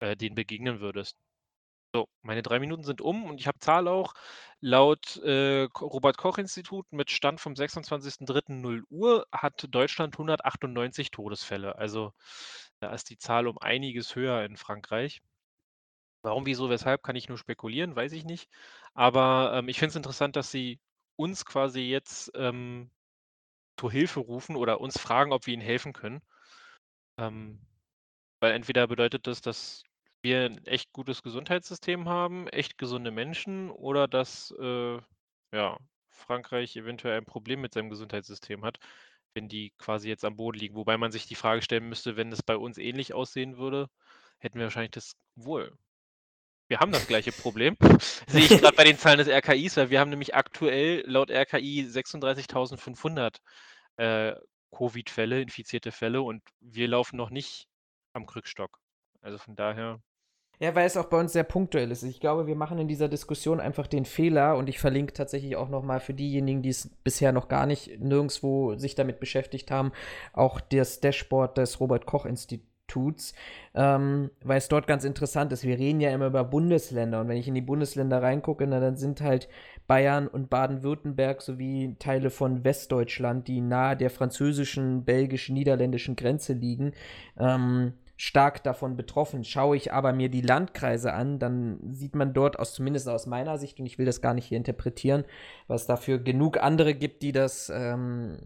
äh, 0.00 0.16
denen 0.16 0.34
begegnen 0.36 0.80
würdest. 0.80 1.16
So, 1.94 2.08
meine 2.22 2.42
drei 2.42 2.58
Minuten 2.58 2.82
sind 2.84 3.00
um 3.00 3.24
und 3.24 3.40
ich 3.40 3.46
habe 3.46 3.60
Zahl 3.60 3.86
auch. 3.88 4.14
Laut 4.60 5.16
äh, 5.18 5.68
Robert-Koch-Institut 5.80 6.86
mit 6.92 7.10
Stand 7.12 7.40
vom 7.40 7.54
26.03.0 7.54 8.82
Uhr 8.90 9.26
hat 9.32 9.66
Deutschland 9.70 10.14
198 10.16 11.12
Todesfälle. 11.12 11.78
Also 11.78 12.12
da 12.80 12.92
ist 12.92 13.10
die 13.10 13.18
Zahl 13.18 13.46
um 13.46 13.58
einiges 13.58 14.16
höher 14.16 14.44
in 14.44 14.56
Frankreich. 14.56 15.22
Warum, 16.24 16.46
wieso, 16.46 16.70
weshalb, 16.70 17.02
kann 17.02 17.16
ich 17.16 17.28
nur 17.28 17.36
spekulieren, 17.36 17.94
weiß 17.96 18.12
ich 18.12 18.24
nicht. 18.24 18.48
Aber 18.94 19.52
ähm, 19.54 19.68
ich 19.68 19.78
finde 19.78 19.90
es 19.90 19.96
interessant, 19.96 20.36
dass 20.36 20.50
sie 20.50 20.80
uns 21.16 21.44
quasi 21.44 21.82
jetzt 21.82 22.32
ähm, 22.34 22.90
zur 23.78 23.92
Hilfe 23.92 24.20
rufen 24.20 24.56
oder 24.56 24.80
uns 24.80 24.98
fragen, 24.98 25.32
ob 25.32 25.46
wir 25.46 25.54
ihnen 25.54 25.62
helfen 25.62 25.92
können. 25.92 26.22
Ähm, 27.18 27.60
weil 28.40 28.52
entweder 28.52 28.86
bedeutet 28.88 29.26
das, 29.26 29.42
dass 29.42 29.84
wir 30.22 30.46
ein 30.46 30.66
echt 30.66 30.92
gutes 30.92 31.22
Gesundheitssystem 31.22 32.08
haben, 32.08 32.48
echt 32.48 32.78
gesunde 32.78 33.10
Menschen 33.10 33.70
oder 33.70 34.08
dass 34.08 34.52
äh, 34.60 34.98
ja, 35.54 35.78
Frankreich 36.10 36.76
eventuell 36.76 37.18
ein 37.18 37.26
Problem 37.26 37.60
mit 37.60 37.74
seinem 37.74 37.90
Gesundheitssystem 37.90 38.64
hat, 38.64 38.78
wenn 39.34 39.48
die 39.48 39.72
quasi 39.78 40.08
jetzt 40.08 40.24
am 40.24 40.36
Boden 40.36 40.58
liegen. 40.58 40.76
Wobei 40.76 40.96
man 40.98 41.12
sich 41.12 41.26
die 41.26 41.34
Frage 41.36 41.62
stellen 41.62 41.88
müsste, 41.88 42.16
wenn 42.16 42.32
es 42.32 42.42
bei 42.42 42.56
uns 42.56 42.78
ähnlich 42.78 43.14
aussehen 43.14 43.58
würde, 43.58 43.88
hätten 44.38 44.58
wir 44.58 44.64
wahrscheinlich 44.66 44.92
das 44.92 45.14
wohl 45.36 45.76
wir 46.68 46.80
haben 46.80 46.92
das 46.92 47.06
gleiche 47.06 47.32
Problem. 47.32 47.76
Sehe 48.26 48.42
ich 48.42 48.60
gerade 48.60 48.76
bei 48.76 48.84
den 48.84 48.98
Zahlen 48.98 49.18
des 49.18 49.28
RKIs, 49.28 49.76
weil 49.76 49.90
wir 49.90 50.00
haben 50.00 50.10
nämlich 50.10 50.34
aktuell 50.34 51.02
laut 51.06 51.30
RKI 51.30 51.86
36.500 51.90 53.36
äh, 53.96 54.34
Covid-Fälle, 54.74 55.42
infizierte 55.42 55.92
Fälle 55.92 56.22
und 56.22 56.42
wir 56.60 56.88
laufen 56.88 57.16
noch 57.16 57.30
nicht 57.30 57.66
am 58.12 58.26
Krückstock. 58.26 58.78
Also 59.20 59.38
von 59.38 59.56
daher. 59.56 60.00
Ja, 60.60 60.74
weil 60.74 60.86
es 60.86 60.96
auch 60.96 61.06
bei 61.06 61.18
uns 61.18 61.32
sehr 61.32 61.44
punktuell 61.44 61.90
ist. 61.90 62.04
Ich 62.04 62.20
glaube, 62.20 62.46
wir 62.46 62.54
machen 62.54 62.78
in 62.78 62.86
dieser 62.86 63.08
Diskussion 63.08 63.60
einfach 63.60 63.88
den 63.88 64.04
Fehler 64.04 64.56
und 64.56 64.68
ich 64.68 64.78
verlinke 64.78 65.12
tatsächlich 65.12 65.56
auch 65.56 65.68
nochmal 65.68 65.98
für 65.98 66.14
diejenigen, 66.14 66.62
die 66.62 66.68
es 66.68 66.88
bisher 67.02 67.32
noch 67.32 67.48
gar 67.48 67.66
nicht 67.66 67.98
nirgendwo 67.98 68.76
sich 68.76 68.94
damit 68.94 69.18
beschäftigt 69.18 69.70
haben, 69.70 69.92
auch 70.32 70.60
das 70.60 71.00
Dashboard 71.00 71.58
des 71.58 71.80
Robert 71.80 72.06
Koch 72.06 72.24
Instituts 72.24 72.73
tut's, 72.86 73.34
ähm, 73.74 74.30
weil 74.42 74.58
es 74.58 74.68
dort 74.68 74.86
ganz 74.86 75.04
interessant 75.04 75.52
ist. 75.52 75.64
Wir 75.64 75.78
reden 75.78 76.00
ja 76.00 76.10
immer 76.10 76.26
über 76.26 76.44
Bundesländer 76.44 77.20
und 77.20 77.28
wenn 77.28 77.36
ich 77.36 77.48
in 77.48 77.54
die 77.54 77.60
Bundesländer 77.60 78.22
reingucke, 78.22 78.66
na, 78.66 78.80
dann 78.80 78.96
sind 78.96 79.20
halt 79.20 79.48
Bayern 79.86 80.28
und 80.28 80.50
Baden-Württemberg 80.50 81.42
sowie 81.42 81.96
Teile 81.98 82.30
von 82.30 82.64
Westdeutschland, 82.64 83.48
die 83.48 83.60
nahe 83.60 83.96
der 83.96 84.10
französischen, 84.10 85.04
belgischen, 85.04 85.54
niederländischen 85.54 86.16
Grenze 86.16 86.52
liegen, 86.52 86.92
ähm, 87.38 87.94
stark 88.16 88.62
davon 88.62 88.96
betroffen. 88.96 89.44
Schaue 89.44 89.76
ich 89.76 89.92
aber 89.92 90.12
mir 90.12 90.28
die 90.28 90.40
Landkreise 90.40 91.12
an, 91.12 91.38
dann 91.38 91.80
sieht 91.92 92.14
man 92.14 92.32
dort 92.32 92.58
aus, 92.58 92.74
zumindest 92.74 93.08
aus 93.08 93.26
meiner 93.26 93.58
Sicht, 93.58 93.80
und 93.80 93.86
ich 93.86 93.98
will 93.98 94.06
das 94.06 94.20
gar 94.20 94.34
nicht 94.34 94.46
hier 94.46 94.58
interpretieren, 94.58 95.24
es 95.68 95.86
dafür 95.86 96.18
genug 96.18 96.58
andere 96.62 96.94
gibt, 96.94 97.22
die 97.22 97.32
das 97.32 97.70
ähm, 97.74 98.38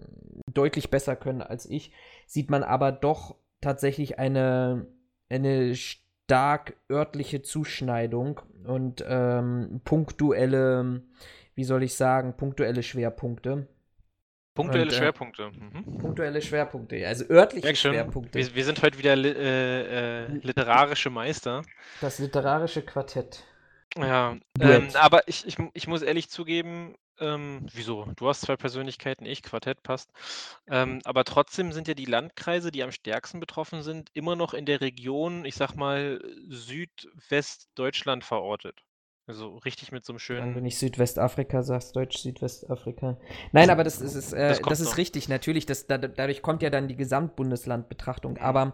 deutlich 0.52 0.90
besser 0.90 1.16
können 1.16 1.42
als 1.42 1.66
ich, 1.66 1.92
sieht 2.26 2.50
man 2.50 2.62
aber 2.62 2.92
doch 2.92 3.36
tatsächlich 3.60 4.18
eine, 4.18 4.86
eine 5.28 5.74
stark 5.74 6.76
örtliche 6.90 7.42
Zuschneidung 7.42 8.40
und 8.64 9.04
ähm, 9.06 9.80
punktuelle, 9.84 11.02
wie 11.54 11.64
soll 11.64 11.82
ich 11.82 11.94
sagen, 11.94 12.36
punktuelle 12.36 12.82
Schwerpunkte. 12.82 13.66
Punktuelle 14.54 14.86
und, 14.86 14.92
äh, 14.92 14.96
Schwerpunkte. 14.96 15.50
Mhm. 15.50 15.98
Punktuelle 15.98 16.42
Schwerpunkte, 16.42 17.06
also 17.06 17.24
örtliche 17.30 17.76
Schwerpunkte. 17.76 18.38
Wir, 18.38 18.54
wir, 18.54 18.64
sind 18.64 18.82
heute 18.82 18.98
wieder 18.98 19.14
li 19.14 19.28
äh, 19.28 20.24
äh, 20.24 20.26
literarische 20.42 21.10
Meister. 21.10 21.62
Das 22.00 22.18
literarische 22.18 22.82
Quartett. 22.82 23.44
Ja, 23.96 24.36
ähm, 24.60 24.88
aber 24.94 25.26
ich, 25.28 25.46
ich, 25.46 25.56
ich 25.72 25.86
muss 25.86 26.02
ehrlich 26.02 26.28
zugeben, 26.28 26.94
ähm, 27.20 27.66
wieso? 27.72 28.06
Du 28.16 28.28
hast 28.28 28.42
zwei 28.42 28.56
Persönlichkeiten, 28.56 29.26
ich, 29.26 29.42
Quartett 29.42 29.82
passt. 29.82 30.10
Ähm, 30.68 31.00
aber 31.04 31.24
trotzdem 31.24 31.72
sind 31.72 31.88
ja 31.88 31.94
die 31.94 32.04
Landkreise, 32.04 32.70
die 32.70 32.82
am 32.82 32.92
stärksten 32.92 33.40
betroffen 33.40 33.82
sind, 33.82 34.10
immer 34.14 34.36
noch 34.36 34.54
in 34.54 34.66
der 34.66 34.80
Region, 34.80 35.44
ich 35.44 35.54
sag 35.54 35.74
mal, 35.74 36.20
Südwestdeutschland 36.48 38.24
verortet. 38.24 38.82
Also 39.28 39.56
richtig 39.58 39.92
mit 39.92 40.06
so 40.06 40.14
einem 40.14 40.20
schönen. 40.20 40.46
Wenn 40.46 40.54
du 40.54 40.60
nicht 40.62 40.78
Südwestafrika 40.78 41.62
sagst, 41.62 41.94
Deutsch-Südwestafrika. 41.94 43.18
Nein, 43.52 43.68
aber 43.68 43.84
das, 43.84 44.00
ist, 44.00 44.14
ist, 44.14 44.32
äh, 44.32 44.48
das, 44.48 44.60
das 44.60 44.80
ist 44.80 44.96
richtig, 44.96 45.28
natürlich. 45.28 45.66
Das, 45.66 45.86
da, 45.86 45.98
dadurch 45.98 46.40
kommt 46.40 46.62
ja 46.62 46.70
dann 46.70 46.88
die 46.88 46.96
Gesamtbundeslandbetrachtung. 46.96 48.32
Mhm. 48.32 48.40
Aber 48.40 48.72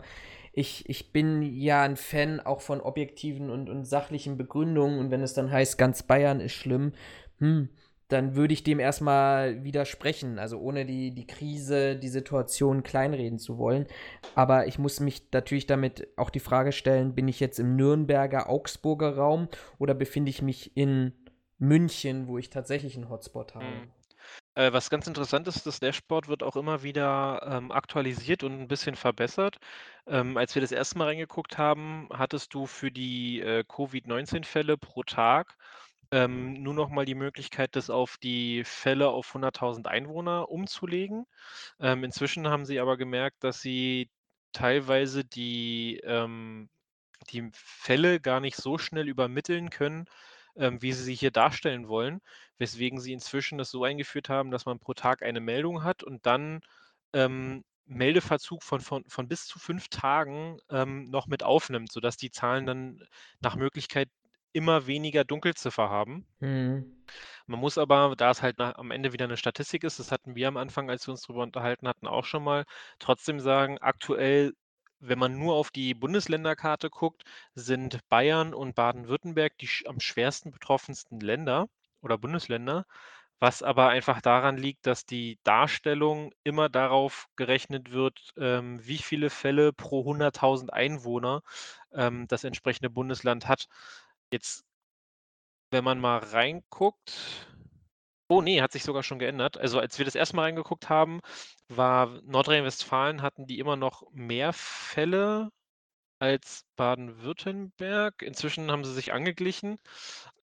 ich, 0.53 0.89
ich 0.89 1.13
bin 1.13 1.43
ja 1.43 1.83
ein 1.83 1.97
Fan 1.97 2.39
auch 2.39 2.61
von 2.61 2.81
objektiven 2.81 3.51
und, 3.51 3.69
und 3.69 3.85
sachlichen 3.85 4.37
Begründungen. 4.37 5.01
Und 5.01 5.11
wenn 5.11 5.23
es 5.23 5.35
dann 5.35 5.51
heißt, 5.51 5.77
ganz 5.77 6.05
Bayern 6.05 6.39
ist 6.39 6.53
schlimm, 6.53 6.93
hm, 7.39 7.69
dann 8.15 8.37
würde 8.37 8.55
ich 8.55 8.63
dem 8.63 8.79
erstmal 8.79 9.65
widersprechen. 9.65 10.39
Also 10.39 10.59
ohne 10.59 10.87
die, 10.87 11.11
die 11.11 11.27
Krise, 11.27 11.97
die 11.97 12.09
Situation 12.09 12.83
kleinreden 12.85 13.39
zu 13.39 13.59
wollen. 13.59 13.87
Aber 14.35 14.67
ich 14.67 14.79
muss 14.79 15.01
mich 15.01 15.29
natürlich 15.33 15.67
damit 15.67 16.09
auch 16.17 16.31
die 16.31 16.41
Frage 16.41 16.73
stellen, 16.73 17.15
bin 17.15 17.29
ich 17.29 17.41
jetzt 17.41 17.59
im 17.59 17.77
Nürnberger, 17.77 18.49
Augsburger 18.49 19.17
Raum 19.17 19.49
oder 19.79 19.95
befinde 19.95 20.31
ich 20.31 20.41
mich 20.43 20.77
in 20.77 21.13
München, 21.59 22.29
wo 22.29 22.39
ich 22.39 22.51
tatsächlich 22.51 22.97
einen 22.97 23.09
Hotspot 23.09 23.55
habe? 23.57 23.67
Hm. 23.67 23.93
Äh, 24.55 24.73
was 24.73 24.91
ganz 24.91 25.07
interessant 25.09 25.49
ist, 25.49 25.67
das 25.67 25.81
Dashboard 25.81 26.29
wird 26.29 26.43
auch 26.45 26.57
immer 26.57 26.85
wieder, 26.85 27.43
ähm, 27.51 27.73
aktualisiert 27.73 28.45
und 28.45 28.53
ein 28.53 28.69
bisschen 28.69 28.95
verbessert. 28.95 29.59
Ähm, 30.07 30.37
als 30.37 30.55
wir 30.55 30.63
das 30.63 30.73
erste 30.73 30.99
Mal 30.99 31.09
reingeguckt 31.09 31.59
haben, 31.59 32.09
hattest 32.13 32.55
du 32.55 32.67
für 32.67 32.93
die, 32.93 33.41
äh, 33.41 33.65
Covid-19-Fälle 33.65 34.77
pro 34.79 35.03
Tag, 35.03 35.57
ähm, 36.15 36.63
nur 36.63 36.75
noch 36.75 36.91
mal 36.91 37.05
die 37.07 37.15
Möglichkeit, 37.17 37.77
das 37.77 37.91
auf 37.91 38.17
die 38.19 38.65
Fälle 38.65 39.09
auf 39.09 39.35
100.000 39.35 39.87
Einwohner 39.87 40.49
umzulegen. 40.51 41.27
Ähm, 41.81 42.05
inzwischen 42.05 42.49
haben 42.49 42.65
sie 42.67 42.81
aber 42.81 42.97
gemerkt, 42.97 43.45
dass 43.45 43.61
sie 43.61 44.11
teilweise 44.53 45.25
die, 45.25 46.01
ähm 46.05 46.69
die 47.31 47.51
Fälle 47.53 48.21
gar 48.21 48.41
nicht 48.41 48.57
so 48.57 48.79
schnell 48.79 49.09
übermitteln 49.09 49.71
können, 49.71 50.07
ähm, 50.57 50.81
wie 50.83 50.93
sie 50.93 51.05
sie 51.05 51.15
hier 51.15 51.31
darstellen 51.31 51.89
wollen, 51.89 52.21
weswegen 52.59 53.01
sie 53.01 53.13
inzwischen 53.13 53.59
das 53.59 53.71
so 53.71 53.85
eingeführt 53.85 54.29
haben, 54.29 54.51
dass 54.51 54.67
man 54.67 54.79
pro 54.79 54.95
Tag 54.95 55.23
eine 55.23 55.41
Meldung 55.41 55.85
hat 55.85 56.03
und 56.03 56.27
dann 56.27 56.61
ähm, 57.13 57.65
Meldeverzug 57.87 58.63
von, 58.63 58.81
von, 58.81 59.05
von 59.09 59.29
bis 59.29 59.47
zu 59.47 59.59
fünf 59.59 59.89
Tagen 59.89 60.59
ähm, 60.71 61.05
noch 61.11 61.27
mit 61.27 61.43
aufnimmt, 61.43 61.93
sodass 61.93 62.17
die 62.17 62.31
Zahlen 62.31 62.67
dann 62.67 63.03
nach 63.41 63.57
Möglichkeit 63.57 64.09
immer 64.55 64.87
weniger 64.87 65.25
Dunkelziffer 65.25 65.91
haben. 65.91 66.27
Hm. 66.41 67.05
Man 67.47 67.61
muss 67.61 67.77
aber, 67.77 68.15
da 68.17 68.31
es 68.31 68.41
halt 68.43 68.59
nach, 68.59 68.77
am 68.77 68.91
Ende 68.91 69.13
wieder 69.13 69.27
eine 69.27 69.37
Statistik 69.37 69.85
ist, 69.85 69.99
das 69.99 70.11
hatten 70.13 70.35
wir 70.35 70.49
am 70.49 70.57
Anfang, 70.57 70.89
als 70.89 71.07
wir 71.07 71.13
uns 71.13 71.23
darüber 71.23 71.43
unterhalten 71.43 71.87
hatten, 71.89 72.07
auch 72.07 72.25
schon 72.25 72.43
mal, 72.45 72.65
trotzdem 72.99 73.41
sagen, 73.41 73.79
aktuell 73.79 74.55
wenn 75.01 75.19
man 75.19 75.39
nur 75.39 75.55
auf 75.55 75.71
die 75.71 75.93
Bundesländerkarte 75.95 76.89
guckt, 76.89 77.25
sind 77.55 77.99
Bayern 78.09 78.55
und 78.55 78.75
Baden-Württemberg 78.75 79.59
die 79.59 79.69
am 79.87 80.01
schwersten 80.01 80.51
betroffensten 80.51 81.21
Länder 81.21 81.69
oder 82.01 82.17
Bundesländer, 82.17 82.87
was 83.39 83.63
aber 83.63 83.89
einfach 83.89 84.23
daran 84.23 84.57
liegt, 84.57 84.87
dass 84.87 85.05
die 85.05 85.39
Darstellung 85.45 86.33
immer 86.45 86.69
darauf 86.71 87.27
gerechnet 87.37 87.93
wird, 87.93 88.33
ähm, 88.39 88.81
wie 88.87 88.99
viele 88.99 89.29
Fälle 89.31 89.73
pro 89.73 90.05
100.000 90.05 90.71
Einwohner 90.71 91.43
ähm, 91.93 92.27
das 92.29 92.45
entsprechende 92.45 92.91
Bundesland 92.91 93.47
hat. 93.49 93.67
Jetzt, 94.35 94.65
wenn 95.71 95.85
man 95.85 96.01
mal 96.01 96.19
reinguckt, 96.19 97.47
Oh 98.29 98.41
nee, 98.43 98.61
hat 98.63 98.73
sich 98.73 98.83
sogar 98.83 99.03
schon 99.03 99.19
geändert. 99.21 99.59
Also, 99.59 99.79
als 99.79 99.99
wir 99.99 100.05
das 100.07 100.15
erste 100.15 100.35
Mal 100.37 100.43
reingeguckt 100.45 100.89
haben, 100.89 101.21
war 101.69 102.21
Nordrhein-Westfalen 102.25 103.23
hatten 103.23 103.47
die 103.47 103.59
immer 103.61 103.77
noch 103.77 104.03
mehr 104.13 104.53
Fälle 104.53 105.51
als 106.21 106.65
Baden-Württemberg. 106.77 108.23
Inzwischen 108.23 108.71
haben 108.73 108.85
sie 108.85 108.95
sich 108.95 109.13
angeglichen, 109.13 109.79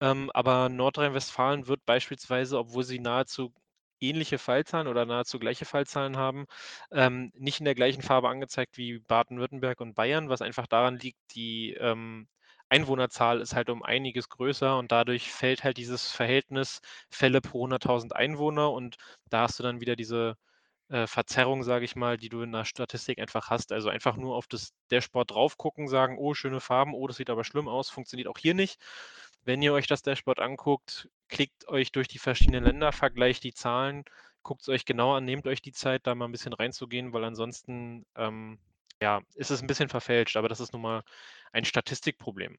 ähm, 0.00 0.30
aber 0.34 0.68
Nordrhein-Westfalen 0.68 1.68
wird 1.68 1.84
beispielsweise, 1.86 2.58
obwohl 2.58 2.84
sie 2.84 3.00
nahezu 3.00 3.54
ähnliche 4.00 4.38
Fallzahlen 4.38 4.88
oder 4.88 5.06
nahezu 5.06 5.38
gleiche 5.38 5.64
Fallzahlen 5.66 6.16
haben, 6.16 6.46
ähm, 6.92 7.32
nicht 7.36 7.60
in 7.60 7.66
der 7.66 7.74
gleichen 7.74 8.02
Farbe 8.02 8.28
angezeigt 8.28 8.78
wie 8.78 9.00
Baden-Württemberg 9.00 9.80
und 9.80 9.94
Bayern, 9.94 10.28
was 10.30 10.42
einfach 10.42 10.66
daran 10.66 10.98
liegt, 10.98 11.18
die, 11.34 11.74
ähm, 11.74 12.28
Einwohnerzahl 12.70 13.40
ist 13.40 13.54
halt 13.54 13.70
um 13.70 13.82
einiges 13.82 14.28
größer 14.28 14.78
und 14.78 14.92
dadurch 14.92 15.30
fällt 15.32 15.64
halt 15.64 15.76
dieses 15.76 16.10
Verhältnis 16.12 16.80
Fälle 17.10 17.40
pro 17.40 17.66
100.000 17.66 18.12
Einwohner 18.12 18.72
und 18.72 18.96
da 19.28 19.42
hast 19.42 19.58
du 19.58 19.62
dann 19.62 19.80
wieder 19.80 19.96
diese 19.96 20.36
äh, 20.88 21.06
Verzerrung, 21.06 21.62
sage 21.62 21.84
ich 21.84 21.96
mal, 21.96 22.16
die 22.16 22.28
du 22.28 22.42
in 22.42 22.52
der 22.52 22.64
Statistik 22.64 23.18
einfach 23.18 23.50
hast. 23.50 23.72
Also 23.72 23.88
einfach 23.88 24.16
nur 24.16 24.36
auf 24.36 24.46
das 24.46 24.72
Dashboard 24.90 25.30
drauf 25.30 25.56
gucken, 25.56 25.88
sagen, 25.88 26.16
oh, 26.18 26.34
schöne 26.34 26.60
Farben, 26.60 26.94
oh, 26.94 27.06
das 27.06 27.16
sieht 27.16 27.30
aber 27.30 27.44
schlimm 27.44 27.68
aus, 27.68 27.90
funktioniert 27.90 28.28
auch 28.28 28.38
hier 28.38 28.54
nicht. 28.54 28.80
Wenn 29.44 29.62
ihr 29.62 29.72
euch 29.72 29.86
das 29.86 30.02
Dashboard 30.02 30.40
anguckt, 30.40 31.08
klickt 31.28 31.68
euch 31.68 31.92
durch 31.92 32.08
die 32.08 32.18
verschiedenen 32.18 32.64
Länder, 32.64 32.92
vergleicht 32.92 33.44
die 33.44 33.54
Zahlen, 33.54 34.04
guckt 34.42 34.62
es 34.62 34.68
euch 34.68 34.84
genau 34.84 35.14
an, 35.14 35.24
nehmt 35.24 35.46
euch 35.46 35.62
die 35.62 35.72
Zeit, 35.72 36.06
da 36.06 36.14
mal 36.14 36.26
ein 36.26 36.32
bisschen 36.32 36.52
reinzugehen, 36.52 37.12
weil 37.12 37.24
ansonsten 37.24 38.04
ähm, 38.16 38.58
ja, 39.00 39.20
ist 39.34 39.50
es 39.50 39.62
ein 39.62 39.66
bisschen 39.66 39.88
verfälscht, 39.88 40.36
aber 40.36 40.48
das 40.48 40.60
ist 40.60 40.72
nun 40.72 40.82
mal 40.82 41.02
ein 41.52 41.64
Statistikproblem. 41.64 42.56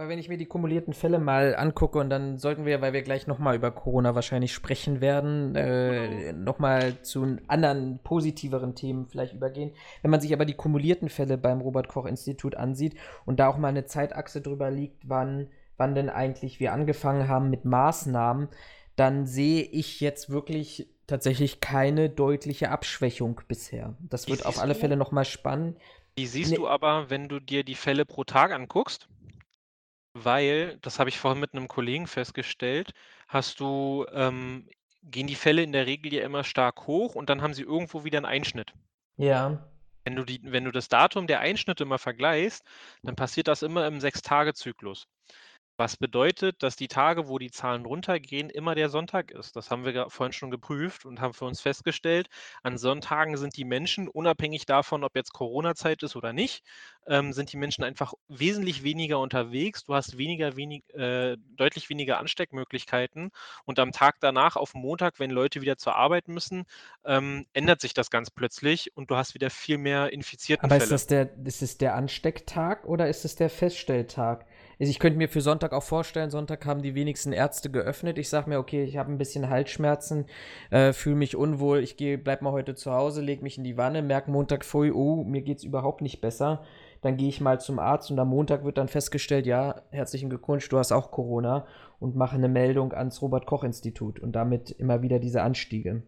Aber 0.00 0.08
wenn 0.08 0.18
ich 0.18 0.30
mir 0.30 0.38
die 0.38 0.46
kumulierten 0.46 0.94
Fälle 0.94 1.18
mal 1.18 1.54
angucke 1.54 1.98
und 1.98 2.08
dann 2.08 2.38
sollten 2.38 2.64
wir, 2.64 2.80
weil 2.80 2.94
wir 2.94 3.02
gleich 3.02 3.26
nochmal 3.26 3.56
über 3.56 3.70
Corona 3.70 4.14
wahrscheinlich 4.14 4.54
sprechen 4.54 5.02
werden, 5.02 5.54
äh, 5.54 6.32
nochmal 6.32 7.02
zu 7.02 7.36
anderen 7.48 7.98
positiveren 8.02 8.74
Themen 8.74 9.08
vielleicht 9.08 9.34
übergehen. 9.34 9.72
Wenn 10.00 10.10
man 10.10 10.22
sich 10.22 10.32
aber 10.32 10.46
die 10.46 10.54
kumulierten 10.54 11.10
Fälle 11.10 11.36
beim 11.36 11.60
Robert 11.60 11.88
Koch 11.88 12.06
Institut 12.06 12.54
ansieht 12.54 12.94
und 13.26 13.40
da 13.40 13.48
auch 13.48 13.58
mal 13.58 13.68
eine 13.68 13.84
Zeitachse 13.84 14.40
drüber 14.40 14.70
liegt, 14.70 15.06
wann, 15.06 15.48
wann 15.76 15.94
denn 15.94 16.08
eigentlich 16.08 16.60
wir 16.60 16.72
angefangen 16.72 17.28
haben 17.28 17.50
mit 17.50 17.66
Maßnahmen, 17.66 18.48
dann 18.96 19.26
sehe 19.26 19.64
ich 19.64 20.00
jetzt 20.00 20.30
wirklich 20.30 20.88
tatsächlich 21.10 21.60
keine 21.60 22.08
deutliche 22.08 22.70
Abschwächung 22.70 23.40
bisher. 23.46 23.94
Das 24.00 24.28
wird 24.28 24.46
auf 24.46 24.58
alle 24.58 24.74
du? 24.74 24.80
Fälle 24.80 24.96
nochmal 24.96 25.24
spannend. 25.24 25.78
Die 26.18 26.26
siehst 26.26 26.50
nee. 26.50 26.56
du 26.56 26.68
aber, 26.68 27.10
wenn 27.10 27.28
du 27.28 27.40
dir 27.40 27.64
die 27.64 27.74
Fälle 27.74 28.04
pro 28.04 28.24
Tag 28.24 28.52
anguckst, 28.52 29.08
weil, 30.14 30.78
das 30.78 30.98
habe 30.98 31.10
ich 31.10 31.18
vorhin 31.18 31.40
mit 31.40 31.54
einem 31.54 31.68
Kollegen 31.68 32.06
festgestellt, 32.06 32.92
hast 33.28 33.60
du, 33.60 34.06
ähm, 34.12 34.68
gehen 35.02 35.26
die 35.26 35.36
Fälle 35.36 35.62
in 35.62 35.72
der 35.72 35.86
Regel 35.86 36.12
ja 36.12 36.24
immer 36.24 36.44
stark 36.44 36.86
hoch 36.86 37.14
und 37.14 37.30
dann 37.30 37.42
haben 37.42 37.54
sie 37.54 37.62
irgendwo 37.62 38.04
wieder 38.04 38.18
einen 38.18 38.26
Einschnitt. 38.26 38.72
Ja. 39.16 39.64
Wenn 40.04 40.16
du, 40.16 40.24
die, 40.24 40.40
wenn 40.42 40.64
du 40.64 40.72
das 40.72 40.88
Datum 40.88 41.26
der 41.26 41.40
Einschnitte 41.40 41.84
mal 41.84 41.98
vergleichst, 41.98 42.64
dann 43.02 43.16
passiert 43.16 43.48
das 43.48 43.62
immer 43.62 43.86
im 43.86 44.00
Sechs-Tage-Zyklus. 44.00 45.06
Was 45.80 45.96
bedeutet, 45.96 46.62
dass 46.62 46.76
die 46.76 46.88
Tage, 46.88 47.26
wo 47.26 47.38
die 47.38 47.50
Zahlen 47.50 47.86
runtergehen, 47.86 48.50
immer 48.50 48.74
der 48.74 48.90
Sonntag 48.90 49.30
ist. 49.30 49.56
Das 49.56 49.70
haben 49.70 49.86
wir 49.86 50.10
vorhin 50.10 50.34
schon 50.34 50.50
geprüft 50.50 51.06
und 51.06 51.22
haben 51.22 51.32
für 51.32 51.46
uns 51.46 51.62
festgestellt, 51.62 52.28
an 52.62 52.76
Sonntagen 52.76 53.38
sind 53.38 53.56
die 53.56 53.64
Menschen, 53.64 54.06
unabhängig 54.06 54.66
davon, 54.66 55.04
ob 55.04 55.16
jetzt 55.16 55.32
Corona-Zeit 55.32 56.02
ist 56.02 56.16
oder 56.16 56.34
nicht, 56.34 56.64
ähm, 57.06 57.32
sind 57.32 57.50
die 57.50 57.56
Menschen 57.56 57.82
einfach 57.82 58.12
wesentlich 58.28 58.82
weniger 58.82 59.20
unterwegs. 59.20 59.84
Du 59.84 59.94
hast 59.94 60.18
weniger, 60.18 60.54
wenig, 60.54 60.84
äh, 60.92 61.38
deutlich 61.56 61.88
weniger 61.88 62.18
Ansteckmöglichkeiten. 62.18 63.30
Und 63.64 63.78
am 63.78 63.92
Tag 63.92 64.16
danach, 64.20 64.56
auf 64.56 64.74
Montag, 64.74 65.18
wenn 65.18 65.30
Leute 65.30 65.62
wieder 65.62 65.78
zur 65.78 65.96
Arbeit 65.96 66.28
müssen, 66.28 66.64
ähm, 67.06 67.46
ändert 67.54 67.80
sich 67.80 67.94
das 67.94 68.10
ganz 68.10 68.30
plötzlich 68.30 68.94
und 68.98 69.10
du 69.10 69.16
hast 69.16 69.32
wieder 69.32 69.48
viel 69.48 69.78
mehr 69.78 70.12
infizierte 70.12 70.62
Aber 70.62 70.76
ist 70.76 70.92
das, 70.92 71.06
der, 71.06 71.30
ist 71.42 71.62
es 71.62 71.78
der 71.78 71.94
Anstecktag 71.94 72.84
oder 72.84 73.08
ist 73.08 73.24
es 73.24 73.34
der 73.34 73.48
Feststelltag? 73.48 74.44
Also 74.80 74.90
ich 74.90 74.98
könnte 74.98 75.18
mir 75.18 75.28
für 75.28 75.42
Sonntag 75.42 75.74
auch 75.74 75.82
vorstellen, 75.82 76.30
Sonntag 76.30 76.64
haben 76.64 76.80
die 76.80 76.94
wenigsten 76.94 77.34
Ärzte 77.34 77.70
geöffnet. 77.70 78.16
Ich 78.16 78.30
sage 78.30 78.48
mir, 78.48 78.58
okay, 78.58 78.82
ich 78.82 78.96
habe 78.96 79.12
ein 79.12 79.18
bisschen 79.18 79.50
Halsschmerzen, 79.50 80.24
äh, 80.70 80.94
fühle 80.94 81.16
mich 81.16 81.36
unwohl, 81.36 81.80
ich 81.80 81.98
gehe, 81.98 82.16
bleib 82.16 82.40
mal 82.40 82.52
heute 82.52 82.74
zu 82.74 82.90
Hause, 82.90 83.20
lege 83.20 83.42
mich 83.42 83.58
in 83.58 83.64
die 83.64 83.76
Wanne, 83.76 84.00
merke 84.00 84.30
Montag 84.30 84.64
früh, 84.64 84.90
oh, 84.90 85.22
mir 85.22 85.42
geht 85.42 85.58
es 85.58 85.64
überhaupt 85.64 86.00
nicht 86.00 86.22
besser. 86.22 86.62
Dann 87.02 87.18
gehe 87.18 87.28
ich 87.28 87.42
mal 87.42 87.60
zum 87.60 87.78
Arzt 87.78 88.10
und 88.10 88.18
am 88.18 88.28
Montag 88.28 88.64
wird 88.64 88.78
dann 88.78 88.88
festgestellt, 88.88 89.44
ja, 89.44 89.82
herzlichen 89.90 90.30
Glückwunsch, 90.30 90.66
du 90.70 90.78
hast 90.78 90.92
auch 90.92 91.10
Corona 91.10 91.66
und 91.98 92.16
mache 92.16 92.36
eine 92.36 92.48
Meldung 92.48 92.94
ans 92.94 93.20
Robert 93.20 93.44
Koch 93.44 93.64
Institut 93.64 94.18
und 94.18 94.32
damit 94.32 94.70
immer 94.70 95.02
wieder 95.02 95.18
diese 95.18 95.42
Anstiege. 95.42 96.02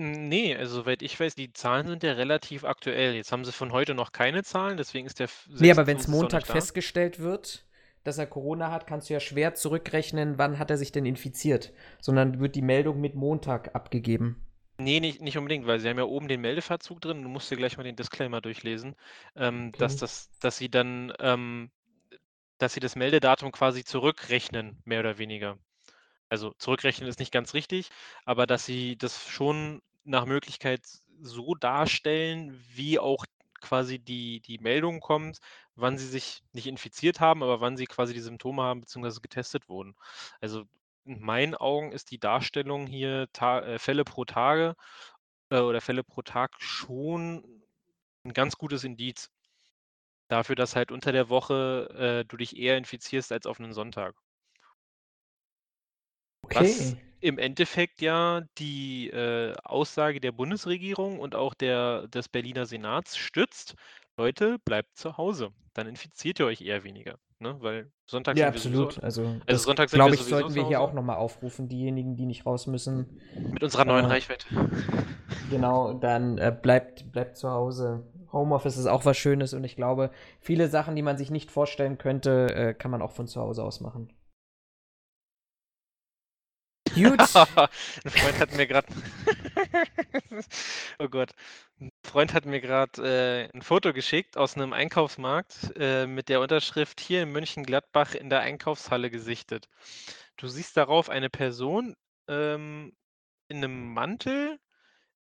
Nee, 0.00 0.54
also 0.54 0.76
soweit 0.76 1.02
ich 1.02 1.18
weiß, 1.18 1.34
die 1.34 1.52
Zahlen 1.52 1.88
sind 1.88 2.04
ja 2.04 2.12
relativ 2.12 2.62
aktuell. 2.62 3.16
Jetzt 3.16 3.32
haben 3.32 3.44
sie 3.44 3.50
von 3.50 3.72
heute 3.72 3.96
noch 3.96 4.12
keine 4.12 4.44
Zahlen, 4.44 4.76
deswegen 4.76 5.08
ist 5.08 5.18
der 5.18 5.28
Nee, 5.48 5.72
aber 5.72 5.88
wenn 5.88 5.96
es 5.96 6.06
Montag 6.06 6.46
festgestellt 6.46 7.18
wird, 7.18 7.66
dass 8.04 8.16
er 8.16 8.28
Corona 8.28 8.70
hat, 8.70 8.86
kannst 8.86 9.10
du 9.10 9.14
ja 9.14 9.18
schwer 9.18 9.54
zurückrechnen, 9.54 10.38
wann 10.38 10.60
hat 10.60 10.70
er 10.70 10.76
sich 10.76 10.92
denn 10.92 11.04
infiziert, 11.04 11.72
sondern 12.00 12.38
wird 12.38 12.54
die 12.54 12.62
Meldung 12.62 13.00
mit 13.00 13.16
Montag 13.16 13.74
abgegeben. 13.74 14.46
Nee, 14.78 15.00
nicht, 15.00 15.20
nicht 15.20 15.36
unbedingt, 15.36 15.66
weil 15.66 15.80
sie 15.80 15.88
haben 15.88 15.98
ja 15.98 16.04
oben 16.04 16.28
den 16.28 16.42
Meldeverzug 16.42 17.00
drin. 17.00 17.24
Du 17.24 17.28
musst 17.28 17.50
dir 17.50 17.56
gleich 17.56 17.76
mal 17.76 17.82
den 17.82 17.96
Disclaimer 17.96 18.40
durchlesen, 18.40 18.94
ähm, 19.34 19.70
okay. 19.70 19.78
dass, 19.80 19.96
das, 19.96 20.30
dass 20.38 20.56
sie 20.58 20.70
dann, 20.70 21.12
ähm, 21.18 21.72
dass 22.58 22.72
sie 22.72 22.78
das 22.80 22.94
Meldedatum 22.94 23.50
quasi 23.50 23.82
zurückrechnen, 23.82 24.80
mehr 24.84 25.00
oder 25.00 25.18
weniger. 25.18 25.58
Also 26.28 26.52
zurückrechnen 26.58 27.08
ist 27.08 27.18
nicht 27.18 27.32
ganz 27.32 27.52
richtig, 27.52 27.90
aber 28.24 28.46
dass 28.46 28.64
sie 28.64 28.96
das 28.96 29.26
schon 29.26 29.82
nach 30.08 30.26
Möglichkeit 30.26 30.80
so 31.20 31.54
darstellen, 31.54 32.64
wie 32.74 32.98
auch 32.98 33.24
quasi 33.60 33.98
die, 33.98 34.40
die 34.40 34.58
Meldung 34.58 35.00
kommt, 35.00 35.38
wann 35.74 35.98
sie 35.98 36.06
sich 36.06 36.42
nicht 36.52 36.66
infiziert 36.66 37.20
haben, 37.20 37.42
aber 37.42 37.60
wann 37.60 37.76
sie 37.76 37.86
quasi 37.86 38.14
die 38.14 38.20
Symptome 38.20 38.62
haben 38.62 38.80
bzw. 38.80 39.20
getestet 39.20 39.68
wurden. 39.68 39.96
Also 40.40 40.64
in 41.04 41.20
meinen 41.20 41.54
Augen 41.54 41.92
ist 41.92 42.10
die 42.10 42.18
Darstellung 42.18 42.86
hier 42.86 43.28
Ta 43.32 43.60
äh, 43.60 43.78
Fälle 43.78 44.04
pro 44.04 44.24
Tage 44.24 44.76
äh, 45.50 45.60
oder 45.60 45.80
Fälle 45.80 46.04
pro 46.04 46.22
Tag 46.22 46.54
schon 46.58 47.62
ein 48.24 48.32
ganz 48.32 48.56
gutes 48.56 48.84
Indiz 48.84 49.30
dafür, 50.28 50.56
dass 50.56 50.76
halt 50.76 50.92
unter 50.92 51.12
der 51.12 51.28
Woche 51.28 52.22
äh, 52.22 52.24
du 52.28 52.36
dich 52.36 52.56
eher 52.56 52.76
infizierst 52.76 53.32
als 53.32 53.46
auf 53.46 53.58
einen 53.58 53.72
Sonntag. 53.72 54.14
Okay. 56.42 56.60
Was 56.60 56.96
im 57.20 57.38
Endeffekt 57.38 58.00
ja 58.02 58.42
die 58.58 59.08
äh, 59.10 59.54
Aussage 59.64 60.20
der 60.20 60.32
Bundesregierung 60.32 61.18
und 61.20 61.34
auch 61.34 61.54
der, 61.54 62.08
des 62.08 62.28
Berliner 62.28 62.66
Senats 62.66 63.16
stützt, 63.16 63.74
Leute, 64.16 64.58
bleibt 64.64 64.96
zu 64.96 65.16
Hause. 65.16 65.50
Dann 65.74 65.86
infiziert 65.88 66.38
ihr 66.40 66.46
euch 66.46 66.60
eher 66.60 66.84
weniger. 66.84 67.18
Ne? 67.40 67.56
Weil 67.60 67.90
Sonntag 68.06 68.36
Ja, 68.36 68.46
sind 68.46 68.54
wir 68.54 68.60
sowieso, 68.60 68.84
absolut. 68.86 69.04
Also, 69.04 69.40
also 69.46 69.64
Sonntag 69.64 69.90
glaube 69.90 70.14
ich, 70.14 70.24
sollten 70.24 70.54
wir 70.54 70.62
hier 70.62 70.80
auch 70.80 70.92
nochmal 70.92 71.16
aufrufen, 71.16 71.68
diejenigen, 71.68 72.16
die 72.16 72.26
nicht 72.26 72.46
raus 72.46 72.66
müssen. 72.66 73.06
mit 73.52 73.62
unserer 73.62 73.84
neuen 73.84 74.04
Äh, 74.04 74.08
Reichweite. 74.12 74.46
Genau, 75.42 75.94
dann 75.94 76.38
äh, 76.38 76.56
bleibt, 76.60 77.10
bleibt 77.12 77.36
zu 77.36 77.50
Hause. 77.50 78.04
Homeoffice 78.32 78.76
ist 78.76 78.86
auch 78.86 79.04
was 79.04 79.16
Schönes 79.16 79.54
und 79.54 79.64
ich 79.64 79.76
glaube, 79.76 80.10
viele 80.40 80.68
Sachen, 80.68 80.94
die 80.96 81.02
man 81.02 81.16
sich 81.18 81.30
nicht 81.30 81.50
vorstellen 81.50 81.96
könnte, 81.98 82.54
äh, 82.54 82.74
kann 82.74 82.90
man 82.90 83.02
auch 83.02 83.12
von 83.12 83.26
zu 83.28 83.40
Hause 83.40 83.62
aus 83.64 83.80
machen. 83.80 84.10
Gut. 87.04 87.20
ein 88.04 88.10
Freund 88.10 88.40
hat 88.40 88.52
mir 88.54 88.66
gerade. 88.66 88.86
oh 90.98 91.08
Gott. 91.08 91.32
Ein 91.80 91.90
Freund 92.04 92.34
hat 92.34 92.44
mir 92.46 92.60
gerade 92.60 93.48
äh, 93.52 93.56
ein 93.56 93.62
Foto 93.62 93.92
geschickt 93.92 94.36
aus 94.36 94.56
einem 94.56 94.72
Einkaufsmarkt 94.72 95.72
äh, 95.76 96.06
mit 96.06 96.28
der 96.28 96.40
Unterschrift 96.40 97.00
hier 97.00 97.22
in 97.22 97.32
Mönchengladbach 97.32 98.14
in 98.14 98.30
der 98.30 98.40
Einkaufshalle 98.40 99.10
gesichtet. 99.10 99.68
Du 100.36 100.48
siehst 100.48 100.76
darauf 100.76 101.08
eine 101.10 101.30
Person 101.30 101.94
ähm, 102.28 102.92
in 103.48 103.58
einem 103.58 103.92
Mantel, 103.92 104.58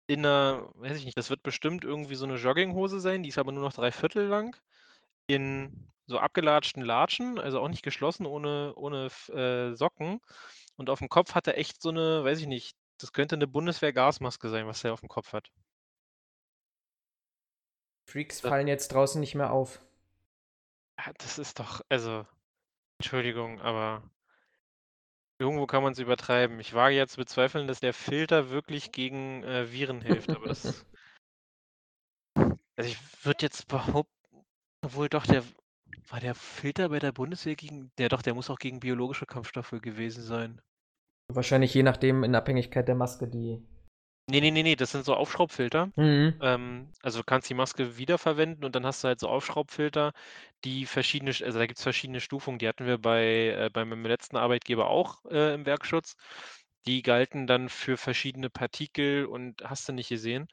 in 0.07 0.25
einer, 0.25 0.69
weiß 0.75 0.97
ich 0.97 1.05
nicht, 1.05 1.17
das 1.17 1.29
wird 1.29 1.43
bestimmt 1.43 1.83
irgendwie 1.83 2.15
so 2.15 2.25
eine 2.25 2.35
Jogginghose 2.37 2.99
sein, 2.99 3.23
die 3.23 3.29
ist 3.29 3.37
aber 3.37 3.51
nur 3.51 3.63
noch 3.63 3.73
drei 3.73 3.91
Viertel 3.91 4.27
lang, 4.27 4.55
in 5.27 5.91
so 6.07 6.19
abgelatschten 6.19 6.83
Latschen, 6.83 7.39
also 7.39 7.59
auch 7.59 7.67
nicht 7.67 7.83
geschlossen, 7.83 8.25
ohne, 8.25 8.73
ohne 8.75 9.07
äh, 9.33 9.75
Socken. 9.75 10.21
Und 10.77 10.89
auf 10.89 10.99
dem 10.99 11.09
Kopf 11.09 11.35
hat 11.35 11.47
er 11.47 11.57
echt 11.57 11.81
so 11.81 11.89
eine, 11.89 12.23
weiß 12.23 12.39
ich 12.39 12.47
nicht, 12.47 12.77
das 12.99 13.13
könnte 13.13 13.35
eine 13.35 13.47
Bundeswehr-Gasmaske 13.47 14.49
sein, 14.49 14.67
was 14.67 14.83
er 14.83 14.93
auf 14.93 15.01
dem 15.01 15.09
Kopf 15.09 15.33
hat. 15.33 15.51
Freaks 18.09 18.39
fallen 18.39 18.67
jetzt 18.67 18.93
draußen 18.93 19.19
nicht 19.19 19.35
mehr 19.35 19.51
auf. 19.51 19.81
Ja, 20.99 21.11
das 21.17 21.37
ist 21.37 21.59
doch, 21.59 21.81
also, 21.89 22.25
Entschuldigung, 22.99 23.59
aber 23.61 24.09
irgendwo 25.39 25.67
kann 25.67 25.83
man 25.83 25.93
es 25.93 25.99
übertreiben. 25.99 26.59
Ich 26.59 26.73
wage 26.73 26.95
jetzt 26.95 27.13
zu 27.13 27.17
bezweifeln, 27.17 27.67
dass 27.67 27.79
der 27.79 27.93
Filter 27.93 28.49
wirklich 28.49 28.91
gegen 28.91 29.43
äh, 29.43 29.71
Viren 29.71 30.01
hilft, 30.01 30.29
aber 30.29 30.47
das. 30.47 30.85
Also 32.79 32.91
ich 32.91 33.25
würde 33.25 33.41
jetzt 33.41 33.67
behaupten, 33.67 34.45
obwohl 34.83 35.09
doch 35.09 35.25
der. 35.25 35.43
War 36.09 36.19
der 36.19 36.33
Filter 36.33 36.89
bei 36.89 36.97
der 36.97 37.11
Bundeswehr 37.11 37.55
gegen. 37.55 37.91
Der 37.99 38.09
doch, 38.09 38.23
der 38.23 38.33
muss 38.33 38.49
auch 38.49 38.57
gegen 38.57 38.79
biologische 38.79 39.27
Kampfstoffe 39.27 39.75
gewesen 39.79 40.23
sein. 40.23 40.59
Wahrscheinlich 41.29 41.73
je 41.73 41.83
nachdem 41.83 42.25
in 42.25 42.35
Abhängigkeit 42.35 42.85
der 42.85 42.95
Maske, 42.95 43.29
die. 43.29 43.61
Nee, 44.29 44.41
nee, 44.41 44.51
nee, 44.51 44.63
nee, 44.63 44.75
das 44.75 44.91
sind 44.91 45.05
so 45.05 45.15
Aufschraubfilter. 45.15 45.91
Mhm. 45.97 46.41
Ähm, 46.41 46.91
also 47.01 47.19
du 47.19 47.23
kannst 47.25 47.49
die 47.49 47.53
Maske 47.53 47.97
wiederverwenden 47.97 48.65
und 48.65 48.75
dann 48.75 48.85
hast 48.85 49.03
du 49.03 49.07
halt 49.07 49.19
so 49.19 49.29
Aufschraubfilter, 49.29 50.11
die 50.65 50.85
verschiedene, 50.85 51.31
Sch- 51.31 51.45
also 51.45 51.59
da 51.59 51.65
gibt 51.65 51.77
es 51.79 51.83
verschiedene 51.83 52.19
Stufungen. 52.19 52.59
Die 52.59 52.67
hatten 52.67 52.85
wir 52.85 52.97
bei, 52.97 53.23
äh, 53.57 53.69
bei 53.71 53.85
meinem 53.85 54.05
letzten 54.05 54.35
Arbeitgeber 54.37 54.89
auch 54.89 55.23
äh, 55.25 55.53
im 55.53 55.65
Werkschutz. 55.65 56.15
Die 56.87 57.01
galten 57.03 57.47
dann 57.47 57.69
für 57.69 57.97
verschiedene 57.97 58.49
Partikel 58.49 59.25
und 59.25 59.61
hast 59.63 59.87
du 59.89 59.93
nicht 59.93 60.09
gesehen, 60.09 60.47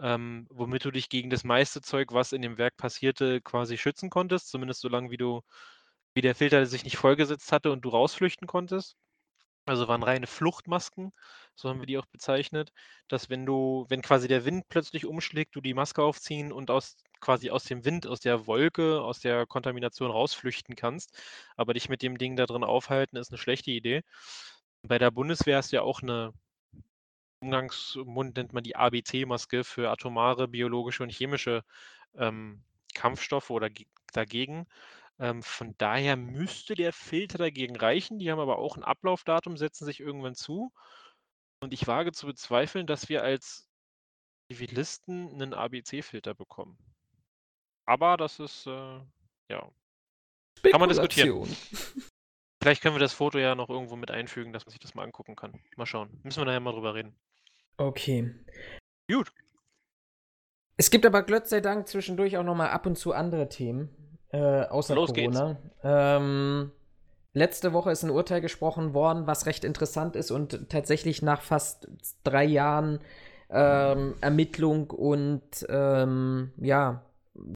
ähm, 0.00 0.46
womit 0.50 0.84
du 0.84 0.90
dich 0.90 1.08
gegen 1.08 1.30
das 1.30 1.44
meiste 1.44 1.80
Zeug, 1.82 2.12
was 2.12 2.32
in 2.32 2.42
dem 2.42 2.58
Werk 2.58 2.76
passierte, 2.76 3.40
quasi 3.42 3.78
schützen 3.78 4.10
konntest, 4.10 4.48
zumindest 4.50 4.80
so 4.80 4.88
lange, 4.88 5.10
wie 5.10 5.16
du, 5.16 5.42
wie 6.14 6.22
der 6.22 6.34
Filter 6.34 6.66
sich 6.66 6.84
nicht 6.84 6.96
vollgesetzt 6.98 7.52
hatte 7.52 7.72
und 7.72 7.82
du 7.84 7.90
rausflüchten 7.90 8.46
konntest. 8.48 8.96
Also 9.66 9.88
waren 9.88 10.04
reine 10.04 10.28
Fluchtmasken, 10.28 11.12
so 11.56 11.68
haben 11.68 11.80
wir 11.80 11.86
die 11.86 11.98
auch 11.98 12.06
bezeichnet, 12.06 12.70
dass 13.08 13.30
wenn 13.30 13.44
du, 13.46 13.84
wenn 13.88 14.00
quasi 14.02 14.28
der 14.28 14.44
Wind 14.44 14.64
plötzlich 14.68 15.06
umschlägt, 15.06 15.56
du 15.56 15.60
die 15.60 15.74
Maske 15.74 16.02
aufziehen 16.04 16.52
und 16.52 16.70
aus 16.70 16.96
quasi 17.20 17.50
aus 17.50 17.64
dem 17.64 17.84
Wind, 17.84 18.06
aus 18.06 18.20
der 18.20 18.46
Wolke, 18.46 19.00
aus 19.02 19.20
der 19.20 19.44
Kontamination 19.46 20.10
rausflüchten 20.10 20.76
kannst. 20.76 21.18
Aber 21.56 21.74
dich 21.74 21.88
mit 21.88 22.02
dem 22.02 22.16
Ding 22.18 22.36
da 22.36 22.46
drin 22.46 22.62
aufhalten, 22.64 23.16
ist 23.16 23.30
eine 23.32 23.38
schlechte 23.38 23.72
Idee. 23.72 24.02
Bei 24.82 24.98
der 24.98 25.10
Bundeswehr 25.10 25.58
du 25.58 25.72
ja 25.72 25.82
auch 25.82 26.02
eine 26.02 26.32
Umgangsmund 27.40 28.36
nennt 28.36 28.52
man 28.52 28.64
die 28.64 28.76
ABC-Maske 28.76 29.64
für 29.64 29.90
atomare, 29.90 30.48
biologische 30.48 31.02
und 31.02 31.10
chemische 31.10 31.64
ähm, 32.14 32.62
Kampfstoffe 32.94 33.50
oder 33.50 33.70
ge- 33.70 33.86
dagegen. 34.12 34.66
Ähm, 35.18 35.42
von 35.42 35.74
daher 35.78 36.16
müsste 36.16 36.74
der 36.74 36.92
Filter 36.92 37.38
dagegen 37.38 37.76
reichen. 37.76 38.18
Die 38.18 38.30
haben 38.30 38.40
aber 38.40 38.58
auch 38.58 38.76
ein 38.76 38.84
Ablaufdatum, 38.84 39.56
setzen 39.56 39.84
sich 39.84 40.00
irgendwann 40.00 40.34
zu. 40.34 40.72
Und 41.60 41.72
ich 41.72 41.86
wage 41.86 42.12
zu 42.12 42.26
bezweifeln, 42.26 42.86
dass 42.86 43.08
wir 43.08 43.22
als 43.22 43.68
Zivilisten 44.50 45.30
einen 45.30 45.54
ABC-Filter 45.54 46.34
bekommen. 46.34 46.78
Aber 47.86 48.16
das 48.16 48.40
ist, 48.40 48.66
äh, 48.66 49.00
ja. 49.50 49.70
Kann 50.62 50.80
man 50.80 50.88
diskutieren. 50.88 51.56
Vielleicht 52.66 52.82
können 52.82 52.96
wir 52.96 53.00
das 53.00 53.12
Foto 53.12 53.38
ja 53.38 53.54
noch 53.54 53.68
irgendwo 53.68 53.94
mit 53.94 54.10
einfügen, 54.10 54.52
dass 54.52 54.66
man 54.66 54.72
sich 54.72 54.80
das 54.80 54.96
mal 54.96 55.04
angucken 55.04 55.36
kann. 55.36 55.52
Mal 55.76 55.86
schauen. 55.86 56.10
Müssen 56.24 56.40
wir 56.40 56.46
nachher 56.46 56.58
mal 56.58 56.72
drüber 56.72 56.96
reden. 56.96 57.14
Okay. 57.76 58.34
Gut. 59.08 59.30
Es 60.76 60.90
gibt 60.90 61.06
aber 61.06 61.22
Gott 61.22 61.46
sei 61.46 61.60
Dank 61.60 61.86
zwischendurch 61.86 62.36
auch 62.36 62.42
noch 62.42 62.56
mal 62.56 62.70
ab 62.70 62.84
und 62.86 62.98
zu 62.98 63.12
andere 63.12 63.48
Themen, 63.48 64.18
äh, 64.32 64.62
außer 64.64 64.96
Los 64.96 65.14
Corona. 65.14 65.58
Ähm, 65.84 66.72
letzte 67.34 67.72
Woche 67.72 67.92
ist 67.92 68.02
ein 68.02 68.10
Urteil 68.10 68.40
gesprochen 68.40 68.94
worden, 68.94 69.28
was 69.28 69.46
recht 69.46 69.62
interessant 69.62 70.16
ist 70.16 70.32
und 70.32 70.68
tatsächlich 70.68 71.22
nach 71.22 71.42
fast 71.42 71.86
drei 72.24 72.46
Jahren 72.46 72.98
ähm, 73.48 74.16
Ermittlung 74.20 74.90
und 74.90 75.64
ähm, 75.68 76.50
ja, 76.56 77.05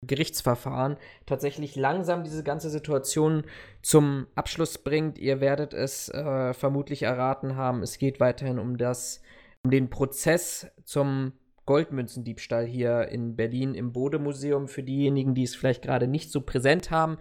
Gerichtsverfahren 0.07 0.97
tatsächlich 1.27 1.77
langsam 1.77 2.25
diese 2.25 2.43
ganze 2.43 2.71
Situation 2.71 3.45
zum 3.83 4.27
Abschluss 4.35 4.79
bringt. 4.79 5.19
Ihr 5.19 5.41
werdet 5.41 5.75
es 5.75 6.09
äh, 6.09 6.53
vermutlich 6.55 7.03
erraten 7.03 7.57
haben. 7.57 7.83
Es 7.83 7.99
geht 7.99 8.21
weiterhin 8.21 8.59
um 8.59 8.77
das, 8.77 9.23
um 9.65 9.71
den 9.71 9.91
Prozess 9.91 10.71
zum 10.85 11.33
Goldmünzendiebstahl 11.67 12.67
hier 12.67 13.09
in 13.09 13.37
Berlin 13.37 13.75
im 13.75 13.93
Bode-Museum. 13.93 14.69
Für 14.69 14.83
diejenigen, 14.83 15.35
die 15.35 15.45
es 15.45 15.55
vielleicht 15.55 15.83
gerade 15.83 16.07
nicht 16.07 16.31
so 16.31 16.41
präsent 16.41 16.91
haben. 16.91 17.19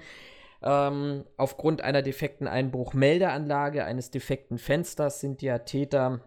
Ähm, 0.62 1.24
aufgrund 1.38 1.82
einer 1.82 2.02
defekten 2.02 2.48
Einbruchmeldeanlage, 2.48 3.86
eines 3.86 4.12
defekten 4.12 4.58
Fensters 4.58 5.22
sind 5.22 5.41
ja 5.41 5.60
Täter 5.60 6.22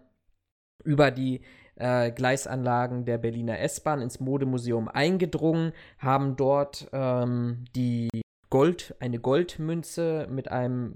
über 0.85 1.11
die 1.11 1.42
äh, 1.76 2.11
Gleisanlagen 2.11 3.04
der 3.04 3.18
Berliner 3.18 3.58
S-Bahn 3.61 4.02
ins 4.02 4.20
Modemuseum 4.20 4.88
eingedrungen, 4.88 5.72
haben 5.98 6.37
dort 6.37 6.88
ähm, 6.92 7.64
die 7.74 8.08
Gold, 8.50 8.94
eine 9.00 9.18
Goldmünze 9.18 10.26
mit 10.30 10.50
einem 10.50 10.94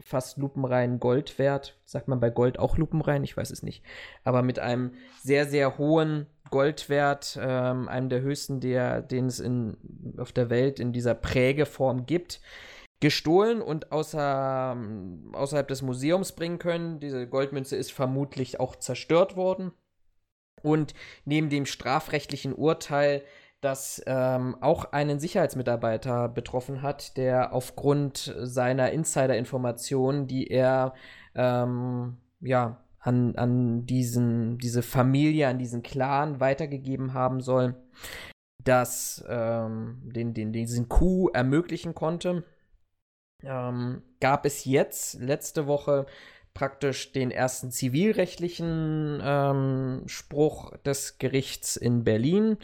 fast 0.00 0.38
lupenreinen 0.38 0.98
Goldwert, 0.98 1.78
sagt 1.84 2.08
man 2.08 2.18
bei 2.18 2.30
Gold 2.30 2.58
auch 2.58 2.78
lupenrein, 2.78 3.22
ich 3.22 3.36
weiß 3.36 3.52
es 3.52 3.62
nicht, 3.62 3.84
aber 4.24 4.42
mit 4.42 4.58
einem 4.58 4.90
sehr, 5.22 5.46
sehr 5.46 5.78
hohen 5.78 6.26
Goldwert, 6.50 7.38
ähm, 7.40 7.88
einem 7.88 8.08
der 8.08 8.22
höchsten, 8.22 8.58
der, 8.58 9.02
den 9.02 9.26
es 9.26 9.38
in, 9.38 9.76
auf 10.16 10.32
der 10.32 10.50
Welt 10.50 10.80
in 10.80 10.92
dieser 10.92 11.14
Prägeform 11.14 12.06
gibt, 12.06 12.40
gestohlen 12.98 13.62
und 13.62 13.92
außer, 13.92 14.76
außerhalb 15.32 15.68
des 15.68 15.82
Museums 15.82 16.32
bringen 16.32 16.58
können. 16.58 16.98
Diese 16.98 17.28
Goldmünze 17.28 17.76
ist 17.76 17.92
vermutlich 17.92 18.58
auch 18.58 18.74
zerstört 18.74 19.36
worden. 19.36 19.70
Und 20.66 20.94
neben 21.24 21.48
dem 21.48 21.64
strafrechtlichen 21.64 22.52
Urteil, 22.52 23.22
das 23.60 24.02
ähm, 24.04 24.56
auch 24.60 24.92
einen 24.92 25.20
Sicherheitsmitarbeiter 25.20 26.28
betroffen 26.28 26.82
hat, 26.82 27.16
der 27.16 27.52
aufgrund 27.52 28.34
seiner 28.40 28.90
Insider-Informationen, 28.90 30.26
die 30.26 30.48
er 30.48 30.94
ähm, 31.36 32.16
ja, 32.40 32.84
an, 32.98 33.36
an 33.36 33.86
diesen, 33.86 34.58
diese 34.58 34.82
Familie, 34.82 35.46
an 35.46 35.60
diesen 35.60 35.84
Clan 35.84 36.40
weitergegeben 36.40 37.14
haben 37.14 37.40
soll, 37.40 37.76
das 38.64 39.24
ähm, 39.28 40.00
den, 40.02 40.34
den, 40.34 40.52
diesen 40.52 40.88
Coup 40.88 41.30
ermöglichen 41.32 41.94
konnte, 41.94 42.42
ähm, 43.44 44.02
gab 44.18 44.44
es 44.44 44.64
jetzt 44.64 45.20
letzte 45.20 45.68
Woche 45.68 46.06
praktisch 46.56 47.12
den 47.12 47.30
ersten 47.30 47.70
zivilrechtlichen 47.70 49.20
ähm, 49.22 50.04
Spruch 50.06 50.74
des 50.78 51.18
Gerichts 51.18 51.76
in 51.76 52.02
Berlin. 52.02 52.56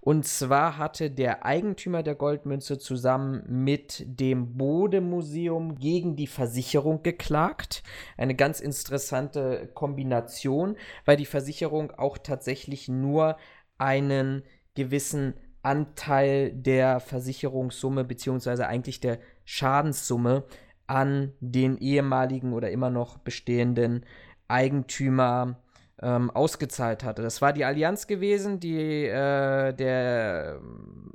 Und 0.00 0.24
zwar 0.26 0.78
hatte 0.78 1.10
der 1.10 1.44
Eigentümer 1.44 2.04
der 2.04 2.14
Goldmünze 2.14 2.78
zusammen 2.78 3.42
mit 3.48 4.04
dem 4.06 4.56
Bode-Museum 4.56 5.74
gegen 5.74 6.14
die 6.14 6.28
Versicherung 6.28 7.02
geklagt. 7.02 7.82
Eine 8.16 8.36
ganz 8.36 8.60
interessante 8.60 9.68
Kombination, 9.74 10.76
weil 11.04 11.16
die 11.16 11.26
Versicherung 11.26 11.90
auch 11.90 12.18
tatsächlich 12.18 12.86
nur 12.86 13.36
einen 13.76 14.44
gewissen 14.76 15.34
Anteil 15.62 16.52
der 16.52 17.00
Versicherungssumme 17.00 18.04
beziehungsweise 18.04 18.68
eigentlich 18.68 19.00
der 19.00 19.18
Schadenssumme 19.44 20.44
an 20.86 21.32
den 21.40 21.78
ehemaligen 21.78 22.52
oder 22.52 22.70
immer 22.70 22.90
noch 22.90 23.18
bestehenden 23.18 24.04
Eigentümer 24.48 25.56
ähm, 26.02 26.30
ausgezahlt 26.30 27.04
hatte. 27.04 27.22
Das 27.22 27.40
war 27.40 27.52
die 27.52 27.64
Allianz 27.64 28.06
gewesen, 28.06 28.60
die 28.60 29.06
äh, 29.06 29.72
der 29.72 30.60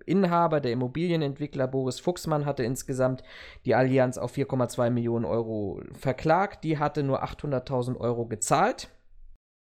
Inhaber, 0.06 0.62
der 0.62 0.72
Immobilienentwickler 0.72 1.68
Boris 1.68 2.00
Fuchsmann 2.00 2.46
hatte 2.46 2.64
insgesamt 2.64 3.24
die 3.66 3.76
Allianz 3.76 4.18
auf 4.18 4.36
4,2 4.36 4.90
Millionen 4.90 5.26
Euro 5.26 5.82
verklagt. 5.94 6.64
Die 6.64 6.80
hatte 6.80 7.04
nur 7.04 7.24
800.000 7.24 7.98
Euro 7.98 8.26
gezahlt 8.26 8.90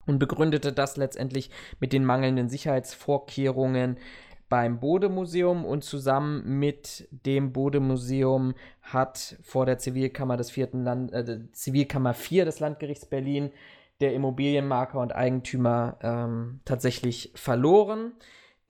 und 0.07 0.19
begründete 0.19 0.73
das 0.73 0.97
letztendlich 0.97 1.51
mit 1.81 1.93
den 1.93 2.05
mangelnden 2.05 2.49
Sicherheitsvorkehrungen 2.49 3.99
beim 4.51 4.81
Bodemuseum 4.81 5.65
und 5.65 5.85
zusammen 5.85 6.59
mit 6.59 7.09
dem 7.11 7.53
Bodemuseum 7.53 8.55
hat 8.83 9.37
vor 9.43 9.65
der 9.65 9.79
Zivilkammer 9.79 10.37
des 10.37 10.51
vierten 10.51 10.85
Land, 10.85 11.13
äh, 11.13 11.51
Zivilkammer 11.53 12.13
4 12.13 12.45
des 12.45 12.61
Landgerichts 12.61 13.07
Berlin 13.07 13.53
der 14.01 14.13
Immobilienmakler 14.13 15.01
und 15.01 15.15
Eigentümer 15.15 15.99
ähm, 16.03 16.61
tatsächlich 16.65 17.33
verloren. 17.35 18.13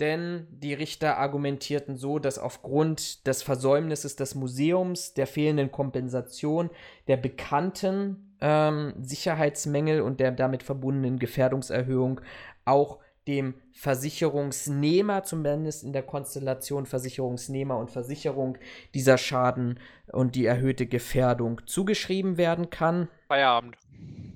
Denn 0.00 0.46
die 0.50 0.74
Richter 0.74 1.18
argumentierten 1.18 1.96
so, 1.96 2.18
dass 2.18 2.38
aufgrund 2.38 3.26
des 3.26 3.42
Versäumnisses 3.42 4.16
des 4.16 4.34
Museums, 4.34 5.14
der 5.14 5.26
fehlenden 5.26 5.70
Kompensation, 5.70 6.70
der 7.06 7.16
bekannten 7.16 8.36
ähm, 8.40 8.94
Sicherheitsmängel 9.00 10.02
und 10.02 10.20
der 10.20 10.32
damit 10.32 10.62
verbundenen 10.62 11.18
Gefährdungserhöhung 11.18 12.20
auch 12.64 12.99
dem 13.28 13.54
Versicherungsnehmer, 13.72 15.24
zumindest 15.24 15.84
in 15.84 15.92
der 15.92 16.02
Konstellation 16.02 16.86
Versicherungsnehmer 16.86 17.76
und 17.76 17.90
Versicherung, 17.90 18.58
dieser 18.94 19.18
Schaden 19.18 19.78
und 20.12 20.34
die 20.34 20.46
erhöhte 20.46 20.86
Gefährdung 20.86 21.60
zugeschrieben 21.66 22.36
werden 22.36 22.70
kann. 22.70 23.08
Feierabend. 23.28 23.76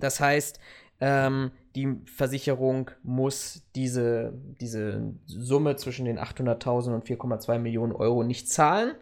Das 0.01 0.21
heißt, 0.21 0.61
ähm, 1.01 1.51
die 1.75 2.01
Versicherung 2.07 2.93
muss 3.03 3.63
diese, 3.75 4.33
diese 4.61 5.13
Summe 5.27 5.75
zwischen 5.75 6.05
den 6.05 6.21
800.000 6.21 6.95
und 6.95 7.05
4,2 7.05 7.59
Millionen 7.59 7.93
Euro 7.93 8.23
nicht 8.23 8.49
zahlen. 8.49 8.93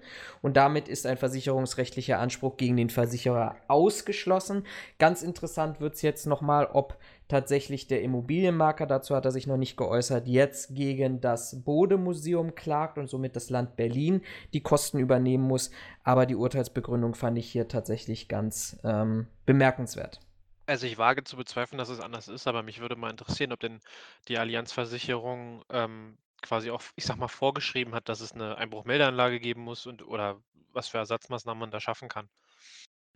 Und 0.40 0.56
damit 0.56 0.88
ist 0.88 1.04
ein 1.04 1.18
versicherungsrechtlicher 1.18 2.18
Anspruch 2.18 2.56
gegen 2.56 2.78
den 2.78 2.88
Versicherer 2.88 3.56
ausgeschlossen. 3.68 4.64
Ganz 4.98 5.22
interessant 5.22 5.80
wird 5.80 5.94
es 5.94 6.02
jetzt 6.02 6.26
nochmal, 6.26 6.66
ob 6.72 6.96
tatsächlich 7.28 7.88
der 7.88 8.02
Immobilienmarker, 8.02 8.86
dazu 8.86 9.14
hat 9.14 9.26
er 9.26 9.32
sich 9.32 9.46
noch 9.46 9.58
nicht 9.58 9.76
geäußert, 9.76 10.26
jetzt 10.26 10.74
gegen 10.74 11.20
das 11.20 11.62
Bodemuseum 11.62 12.54
klagt 12.54 12.96
und 12.96 13.06
somit 13.06 13.36
das 13.36 13.50
Land 13.50 13.76
Berlin 13.76 14.22
die 14.54 14.62
Kosten 14.62 14.98
übernehmen 14.98 15.44
muss. 15.44 15.70
Aber 16.04 16.24
die 16.24 16.36
Urteilsbegründung 16.36 17.14
fand 17.14 17.36
ich 17.36 17.52
hier 17.52 17.68
tatsächlich 17.68 18.28
ganz 18.28 18.78
ähm, 18.82 19.26
bemerkenswert. 19.44 20.20
Also 20.66 20.86
ich 20.86 20.98
wage 20.98 21.24
zu 21.24 21.36
bezweifeln, 21.36 21.78
dass 21.78 21.88
es 21.88 22.00
anders 22.00 22.28
ist, 22.28 22.46
aber 22.46 22.62
mich 22.62 22.80
würde 22.80 22.96
mal 22.96 23.10
interessieren, 23.10 23.52
ob 23.52 23.60
denn 23.60 23.80
die 24.28 24.38
Allianzversicherung 24.38 25.64
ähm, 25.70 26.16
quasi 26.40 26.70
auch, 26.70 26.82
ich 26.96 27.04
sag 27.04 27.16
mal, 27.18 27.28
vorgeschrieben 27.28 27.94
hat, 27.94 28.08
dass 28.08 28.20
es 28.20 28.32
eine 28.32 28.56
Einbruchmeldeanlage 28.58 29.40
geben 29.40 29.62
muss 29.62 29.86
und 29.86 30.06
oder 30.06 30.40
was 30.72 30.88
für 30.88 30.98
Ersatzmaßnahmen 30.98 31.60
man 31.60 31.70
da 31.70 31.80
schaffen 31.80 32.08
kann. 32.08 32.28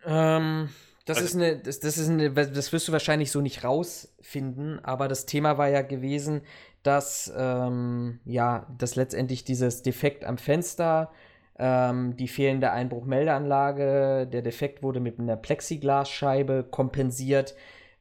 Ähm, 0.05 0.69
das 1.05 1.19
also, 1.19 1.29
ist 1.29 1.35
eine, 1.37 1.59
das, 1.59 1.81
das 1.81 1.99
ist 1.99 2.09
eine, 2.09 2.33
das 2.33 2.73
wirst 2.73 2.89
du 2.89 2.93
wahrscheinlich 2.93 3.31
so 3.31 3.41
nicht 3.41 3.63
rausfinden, 3.63 4.85
aber 4.85 5.09
das 5.09 5.27
Thema 5.27 5.57
war 5.57 5.69
ja 5.69 5.83
gewesen, 5.83 6.43
dass 6.83 7.33
ähm, 7.37 8.21
ja, 8.25 8.67
dass 8.77 8.97
letztendlich 8.97 9.45
dieses 9.45 9.83
Defekt 9.83 10.25
am 10.25 10.39
Fenster 10.39 11.13
ähm, 11.59 12.17
die 12.17 12.29
fehlende 12.29 12.71
Einbruchmeldeanlage, 12.73 14.29
der 14.31 14.43
Defekt 14.43 14.83
wurde 14.83 15.01
mit 15.01 15.19
einer 15.19 15.37
Plexiglasscheibe 15.37 16.65
kompensiert. 16.71 17.55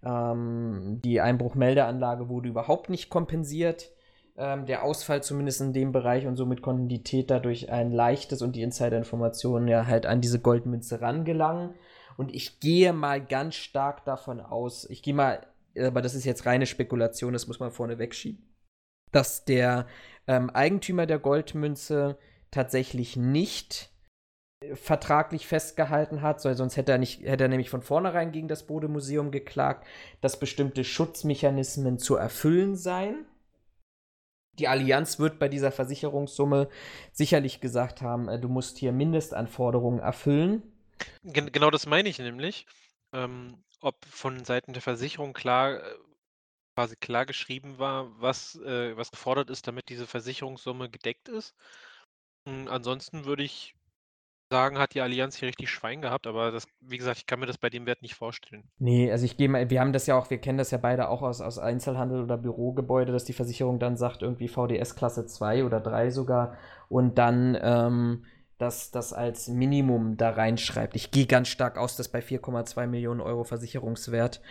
Ähm, 0.04 1.00
die 1.04 1.22
Einbruchmeldeanlage 1.22 2.28
wurde 2.28 2.50
überhaupt 2.50 2.90
nicht 2.90 3.10
kompensiert. 3.10 3.92
Ähm, 4.38 4.66
der 4.66 4.84
Ausfall 4.84 5.24
zumindest 5.24 5.62
in 5.62 5.72
dem 5.72 5.94
Bereich 5.94 6.28
und 6.28 6.36
somit 6.36 6.62
konnten 6.62 6.90
die 6.90 7.04
Täter 7.04 7.40
durch 7.40 7.72
ein 7.72 7.92
leichtes 7.92 8.42
und 8.42 8.58
die 8.58 8.64
Insiderinformationen 8.64 9.70
ja 9.70 9.88
halt 9.88 10.06
an 10.06 10.20
diese 10.20 10.42
Goldmünze 10.42 11.00
rangelangen. 11.00 11.74
Und 12.18 12.34
ich 12.36 12.60
gehe 12.60 12.92
mal 12.92 13.24
ganz 13.26 13.56
stark 13.56 14.04
davon 14.04 14.42
aus, 14.42 14.90
ich 14.90 15.02
gehe 15.02 15.14
mal, 15.14 15.48
aber 15.80 16.02
das 16.02 16.16
ist 16.16 16.26
jetzt 16.26 16.46
reine 16.46 16.66
Spekulation, 16.66 17.34
das 17.34 17.48
muss 17.48 17.60
man 17.60 17.72
vorne 17.72 17.98
wegschieben, 17.98 18.46
dass 19.12 19.46
der 19.46 19.88
ähm, 20.28 20.50
Eigentümer 20.50 21.06
der 21.06 21.20
Goldmünze 21.20 22.18
tatsächlich 22.56 23.18
nicht 23.18 23.90
äh, 24.62 24.76
vertraglich 24.76 25.46
festgehalten 25.46 26.22
hat, 26.22 26.42
sonst 26.42 26.78
hätte 26.78 26.94
er, 26.94 26.98
nicht, 26.98 27.22
hätte 27.24 27.44
er 27.44 27.50
nämlich 27.50 27.70
von 27.70 27.82
vornherein 27.82 28.32
gegen 28.32 28.48
das 28.48 28.66
Bodemuseum 28.66 29.30
geklagt, 29.32 29.86
dass 30.22 30.40
bestimmte 30.40 30.84
Schutzmechanismen 30.84 32.00
zu 32.00 32.16
erfüllen 32.16 32.76
seien. 32.76 33.26
Die 34.58 34.70
Allianz 34.70 35.20
wird 35.20 35.38
bei 35.38 35.50
dieser 35.50 35.74
Versicherungssumme 35.74 36.70
sicherlich 37.12 37.60
gesagt 37.60 38.02
haben, 38.02 38.30
äh, 38.30 38.40
du 38.40 38.48
musst 38.48 38.78
hier 38.78 38.94
Mindestanforderungen 38.94 40.00
erfüllen. 40.00 40.64
Gen 41.24 41.52
genau 41.52 41.70
das 41.70 41.86
meine 41.86 42.08
ich 42.08 42.20
nämlich. 42.20 42.66
Ähm, 43.12 43.58
ob 43.82 44.04
von 44.06 44.46
Seiten 44.46 44.72
der 44.72 44.82
Versicherung 44.82 45.34
klar 45.34 45.84
äh, 45.84 45.96
quasi 46.76 46.96
klar 46.98 47.26
geschrieben 47.26 47.80
war, 47.80 48.10
was, 48.20 48.56
äh, 48.56 48.96
was 48.98 49.12
gefordert 49.12 49.50
ist, 49.50 49.68
damit 49.68 49.90
diese 49.90 50.06
Versicherungssumme 50.06 50.90
gedeckt 50.90 51.30
ist. 51.30 51.56
Hm, 52.48 52.68
ansonsten 52.68 53.26
würde 53.26 53.44
ich 53.44 53.76
sagen, 54.52 54.78
hat 54.78 54.94
die 54.94 55.02
Allianz 55.02 55.38
hier 55.38 55.48
richtig 55.48 55.70
Schwein 55.70 56.02
gehabt, 56.02 56.28
aber 56.28 56.52
das, 56.52 56.68
wie 56.80 56.98
gesagt, 56.98 57.18
ich 57.18 57.26
kann 57.26 57.40
mir 57.40 57.48
das 57.48 57.58
bei 57.58 57.70
dem 57.70 57.86
Wert 57.88 58.02
nicht 58.02 58.16
vorstellen. 58.16 58.64
Nee, 58.78 59.12
also 59.12 59.26
ich 59.26 59.38
gehe 59.38 59.50
mal, 59.50 59.70
wir 59.70 59.82
haben 59.82 59.92
das 59.92 60.06
ja 60.06 60.18
auch, 60.18 60.30
wir 60.30 60.38
kennen 60.38 60.60
das 60.60 60.72
ja 60.72 60.78
beide 60.78 61.10
auch 61.10 61.24
aus, 61.24 61.42
aus 61.42 61.58
Einzelhandel 61.58 62.24
oder 62.24 62.38
Bürogebäude, 62.38 63.12
dass 63.12 63.26
die 63.26 63.34
Versicherung 63.34 63.80
dann 63.80 63.98
sagt, 63.98 64.22
irgendwie 64.22 64.48
VDS 64.48 64.96
Klasse 64.96 65.26
2 65.26 65.66
oder 65.66 65.80
3 65.80 66.12
sogar 66.12 66.58
und 66.90 67.18
dann 67.18 67.58
ähm, 67.60 68.26
das, 68.58 68.92
das 68.92 69.14
als 69.14 69.48
Minimum 69.48 70.16
da 70.16 70.30
reinschreibt. 70.30 70.96
Ich 70.96 71.12
gehe 71.12 71.26
ganz 71.26 71.48
stark 71.48 71.78
aus, 71.78 71.98
dass 71.98 72.10
bei 72.10 72.20
4,2 72.20 72.88
Millionen 72.88 73.22
Euro 73.22 73.44
Versicherungswert, 73.44 74.42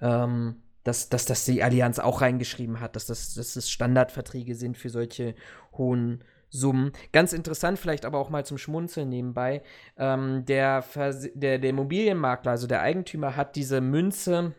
ähm, 0.00 0.62
dass, 0.82 1.08
dass 1.08 1.26
das 1.26 1.44
die 1.44 1.62
Allianz 1.62 1.98
auch 1.98 2.20
reingeschrieben 2.22 2.80
hat, 2.80 2.96
dass 2.96 3.06
das, 3.06 3.34
dass 3.34 3.54
das 3.54 3.70
Standardverträge 3.70 4.54
sind 4.54 4.76
für 4.76 4.90
solche 4.90 5.34
hohen 5.72 6.24
Summen. 6.54 6.92
Ganz 7.12 7.32
interessant, 7.32 7.78
vielleicht 7.78 8.04
aber 8.04 8.18
auch 8.18 8.30
mal 8.30 8.46
zum 8.46 8.58
Schmunzeln 8.58 9.08
nebenbei. 9.08 9.62
Ähm, 9.98 10.44
der, 10.46 10.84
der, 11.34 11.58
der 11.58 11.70
Immobilienmakler, 11.70 12.52
also 12.52 12.68
der 12.68 12.80
Eigentümer, 12.80 13.36
hat 13.36 13.56
diese 13.56 13.80
Münze 13.80 14.54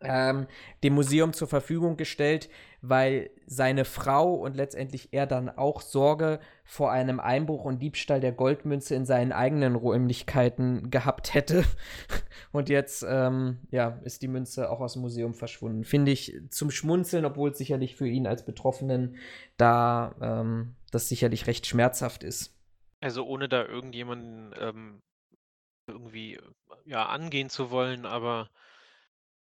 ähm, 0.00 0.46
dem 0.82 0.94
Museum 0.94 1.32
zur 1.32 1.48
Verfügung 1.48 1.96
gestellt, 1.96 2.48
weil 2.80 3.30
seine 3.46 3.84
Frau 3.84 4.34
und 4.34 4.56
letztendlich 4.56 5.08
er 5.12 5.26
dann 5.26 5.48
auch 5.48 5.80
Sorge 5.80 6.38
vor 6.64 6.92
einem 6.92 7.18
Einbruch 7.18 7.64
und 7.64 7.80
Diebstahl 7.80 8.20
der 8.20 8.32
Goldmünze 8.32 8.94
in 8.94 9.04
seinen 9.04 9.32
eigenen 9.32 9.74
Räumlichkeiten 9.74 10.90
gehabt 10.90 11.34
hätte. 11.34 11.64
Und 12.52 12.68
jetzt, 12.68 13.04
ähm, 13.06 13.58
ja, 13.70 13.98
ist 14.04 14.22
die 14.22 14.28
Münze 14.28 14.70
auch 14.70 14.80
aus 14.80 14.94
dem 14.94 15.02
Museum 15.02 15.34
verschwunden. 15.34 15.84
Finde 15.84 16.12
ich 16.12 16.40
zum 16.48 16.70
Schmunzeln, 16.70 17.24
obwohl 17.24 17.50
es 17.50 17.58
sicherlich 17.58 17.94
für 17.96 18.08
ihn 18.08 18.26
als 18.26 18.44
Betroffenen 18.44 19.16
da 19.58 20.14
ähm, 20.22 20.74
das 20.90 21.08
sicherlich 21.08 21.46
recht 21.46 21.66
schmerzhaft 21.66 22.22
ist. 22.22 22.54
Also 23.00 23.24
ohne 23.26 23.48
da 23.48 23.64
irgendjemanden 23.64 24.54
ähm, 24.58 25.02
irgendwie 25.86 26.38
ja 26.84 27.06
angehen 27.06 27.50
zu 27.50 27.70
wollen, 27.70 28.06
aber 28.06 28.50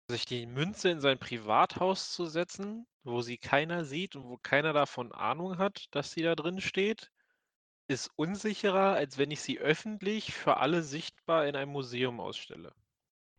sich 0.07 0.25
die 0.25 0.45
Münze 0.45 0.89
in 0.89 0.99
sein 0.99 1.17
Privathaus 1.17 2.11
zu 2.11 2.25
setzen, 2.25 2.85
wo 3.03 3.21
sie 3.21 3.37
keiner 3.37 3.85
sieht 3.85 4.15
und 4.15 4.25
wo 4.25 4.37
keiner 4.37 4.73
davon 4.73 5.11
Ahnung 5.11 5.57
hat, 5.57 5.87
dass 5.91 6.11
sie 6.11 6.21
da 6.21 6.35
drin 6.35 6.61
steht, 6.61 7.11
ist 7.87 8.09
unsicherer, 8.15 8.93
als 8.93 9.17
wenn 9.17 9.31
ich 9.31 9.41
sie 9.41 9.59
öffentlich 9.59 10.33
für 10.33 10.57
alle 10.57 10.83
sichtbar 10.83 11.47
in 11.47 11.55
einem 11.55 11.71
Museum 11.71 12.19
ausstelle. 12.19 12.73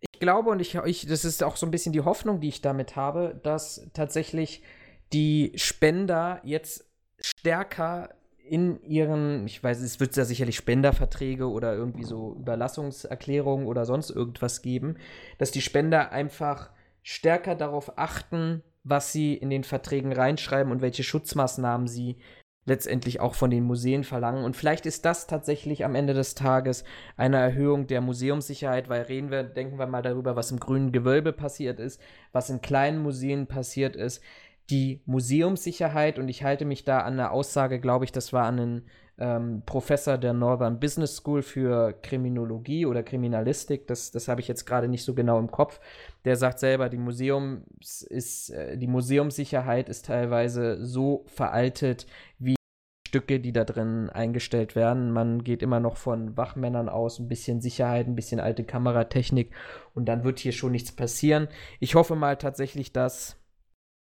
Ich 0.01 0.21
glaube 0.21 0.51
und 0.51 0.61
ich, 0.61 0.75
ich, 0.75 1.07
das 1.07 1.25
ist 1.25 1.43
auch 1.43 1.57
so 1.57 1.67
ein 1.67 1.71
bisschen 1.71 1.93
die 1.93 2.03
Hoffnung, 2.03 2.41
die 2.41 2.49
ich 2.49 2.61
damit 2.61 2.97
habe, 2.97 3.41
dass 3.43 3.89
tatsächlich 3.93 4.63
die 5.13 5.53
Spender 5.57 6.41
jetzt 6.45 6.85
stärker 7.21 8.11
in 8.49 8.81
ihren, 8.85 9.47
ich 9.47 9.63
weiß, 9.63 9.81
es 9.81 9.99
wird 9.99 10.17
ja 10.17 10.25
sicherlich 10.25 10.57
Spenderverträge 10.57 11.49
oder 11.49 11.75
irgendwie 11.75 12.05
so 12.05 12.37
Überlassungserklärungen 12.39 13.67
oder 13.67 13.85
sonst 13.85 14.11
irgendwas 14.11 14.63
geben, 14.63 14.97
dass 15.39 15.51
die 15.51 15.61
Spender 15.61 16.13
einfach 16.13 16.71
stärker 17.03 17.55
darauf 17.55 17.99
achten, 17.99 18.63
was 18.85 19.13
sie 19.13 19.35
in 19.35 19.51
den 19.51 19.65
Verträgen 19.65 20.13
reinschreiben 20.13 20.71
und 20.71 20.81
welche 20.81 21.03
Schutzmaßnahmen 21.03 21.89
sie 21.89 22.19
letztendlich 22.67 23.21
auch 23.21 23.35
von 23.35 23.51
den 23.51 23.65
Museen 23.65 24.05
verlangen. 24.05 24.45
Und 24.45 24.57
vielleicht 24.57 24.87
ist 24.87 25.05
das 25.05 25.27
tatsächlich 25.27 25.85
am 25.85 25.95
Ende 25.95 26.15
des 26.15 26.35
Tages 26.35 26.85
eine 27.17 27.39
Erhöhung 27.39 27.87
der 27.87 28.01
Museumssicherheit, 28.01 28.89
weil 28.89 29.03
reden 29.03 29.31
wir, 29.31 29.45
denken 29.45 29.79
wir 29.79 29.87
mal 29.87 30.03
darüber, 30.03 30.37
was 30.37 30.51
im 30.51 30.61
grünen 30.61 30.93
Gewölbe 30.93 31.33
passiert 31.33 31.79
ist, 31.79 32.01
was 32.33 32.51
in 32.51 32.61
kleinen 32.61 33.03
Museen 33.03 33.47
passiert 33.47 33.97
ist 33.97 34.23
die 34.71 35.01
Museumssicherheit 35.07 36.19
und 36.19 36.29
ich 36.29 36.43
halte 36.43 36.65
mich 36.65 36.85
da 36.85 37.01
an 37.01 37.15
eine 37.15 37.31
Aussage, 37.31 37.81
glaube 37.81 38.05
ich, 38.05 38.13
das 38.13 38.33
war 38.33 38.47
an 38.47 38.59
einen 38.59 38.83
ähm, 39.19 39.63
Professor 39.65 40.19
der 40.19 40.33
Northern 40.33 40.81
Business 40.81 41.17
School 41.17 41.43
für 41.43 41.95
Kriminologie 42.03 42.87
oder 42.87 43.03
Kriminalistik. 43.03 43.87
Das, 43.87 44.11
das 44.11 44.29
habe 44.29 44.41
ich 44.41 44.49
jetzt 44.49 44.67
gerade 44.67 44.89
nicht 44.89 45.05
so 45.05 45.15
genau 45.15 45.39
im 45.39 45.51
Kopf. 45.51 45.81
Der 46.25 46.37
sagt 46.37 46.59
selber, 46.59 46.89
die, 46.89 46.99
Museums 46.99 48.03
ist, 48.03 48.51
äh, 48.51 48.77
die 48.77 48.89
Museumssicherheit 48.89 49.89
ist 49.89 50.07
teilweise 50.07 50.85
so 50.85 51.25
veraltet 51.27 52.07
wie 52.39 52.57
Stücke, 53.07 53.41
die 53.41 53.53
da 53.53 53.65
drin 53.65 54.11
eingestellt 54.11 54.77
werden. 54.77 55.13
Man 55.13 55.43
geht 55.45 55.63
immer 55.63 55.81
noch 55.81 55.97
von 55.97 56.37
Wachmännern 56.37 56.89
aus, 56.91 57.19
ein 57.19 57.29
bisschen 57.29 57.61
Sicherheit, 57.61 58.07
ein 58.07 58.17
bisschen 58.17 58.41
alte 58.41 58.65
Kameratechnik 58.65 59.53
und 59.95 60.07
dann 60.07 60.25
wird 60.25 60.41
hier 60.41 60.53
schon 60.53 60.73
nichts 60.73 60.93
passieren. 60.93 61.49
Ich 61.81 61.95
hoffe 61.95 62.17
mal 62.17 62.37
tatsächlich, 62.37 62.93
dass, 62.93 63.39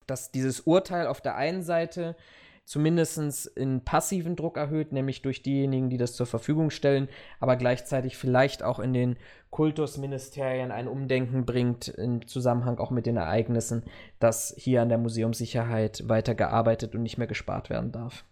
dass 0.07 0.31
dieses 0.31 0.61
Urteil 0.61 1.07
auf 1.07 1.21
der 1.21 1.37
einen 1.37 1.63
Seite 1.63 2.17
zumindest 2.65 3.47
in 3.57 3.85
passiven 3.85 4.37
Druck 4.37 4.57
erhöht, 4.57 4.93
nämlich 4.93 5.23
durch 5.23 5.43
diejenigen, 5.43 5.91
die 5.91 5.99
das 5.99 6.17
zur 6.17 6.27
Verfügung 6.27 6.71
stellen, 6.71 7.09
aber 7.39 7.57
gleichzeitig 7.57 8.17
vielleicht 8.17 8.63
auch 8.63 8.79
in 8.79 8.93
den 8.93 9.17
Kultusministerien 9.51 10.71
ein 10.71 10.89
Umdenken 10.89 11.45
bringt 11.45 11.89
im 11.89 12.27
Zusammenhang 12.27 12.79
auch 12.79 12.91
mit 12.91 13.07
den 13.07 13.17
Ereignissen, 13.17 13.85
dass 14.19 14.55
hier 14.57 14.83
an 14.83 14.89
der 14.89 14.99
Museumssicherheit 14.99 16.09
weiter 16.09 16.35
gearbeitet 16.35 16.95
und 16.95 17.03
nicht 17.03 17.19
mehr 17.19 17.27
gespart 17.27 17.71
werden 17.71 17.93
darf. 17.93 18.25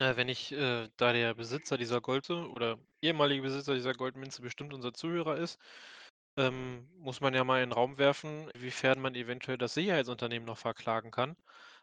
Wenn 0.00 0.28
ich, 0.28 0.52
äh, 0.52 0.88
da 0.96 1.12
der 1.12 1.34
Besitzer 1.34 1.76
dieser 1.76 2.00
Gold 2.00 2.30
oder 2.30 2.78
ehemalige 3.02 3.42
Besitzer 3.42 3.74
dieser 3.74 3.94
Goldmünze 3.94 4.42
bestimmt 4.42 4.72
unser 4.72 4.92
Zuhörer 4.92 5.36
ist, 5.36 5.58
ähm, 6.38 6.88
muss 6.98 7.20
man 7.20 7.34
ja 7.34 7.44
mal 7.44 7.62
in 7.62 7.70
den 7.70 7.74
Raum 7.74 7.98
werfen, 7.98 8.48
inwiefern 8.54 9.00
man 9.00 9.14
eventuell 9.14 9.58
das 9.58 9.74
Sicherheitsunternehmen 9.74 10.46
noch 10.46 10.56
verklagen 10.56 11.10
kann, 11.10 11.36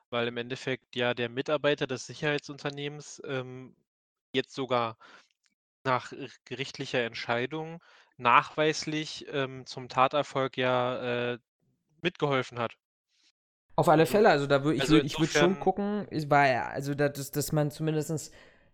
weil 0.10 0.28
im 0.28 0.38
Endeffekt 0.38 0.96
ja 0.96 1.14
der 1.14 1.30
Mitarbeiter 1.30 1.86
des 1.88 2.08
Sicherheitsunternehmens 2.08 3.22
ähm, 3.28 3.76
jetzt 4.34 4.56
sogar 4.56 4.98
nach 5.84 6.14
gerichtlicher 6.46 7.04
Entscheidung 7.04 7.82
nachweislich 8.18 9.26
ähm, 9.30 9.66
zum 9.66 9.90
Taterfolg 9.90 10.58
ja 10.58 11.34
äh, 11.34 11.38
mitgeholfen 12.02 12.58
hat. 12.58 12.74
Auf 13.76 13.90
alle 13.90 14.06
Fälle, 14.06 14.30
also 14.30 14.48
da 14.48 14.64
würde 14.64 14.78
ich, 14.78 14.82
also 14.82 14.96
würd, 14.96 15.06
ich 15.06 15.20
würd 15.20 15.32
schon 15.32 15.60
gucken, 15.60 16.08
war 16.30 16.46
also 16.70 16.96
dass, 16.96 17.32
dass 17.32 17.52
man 17.52 17.72
zumindest 17.72 18.34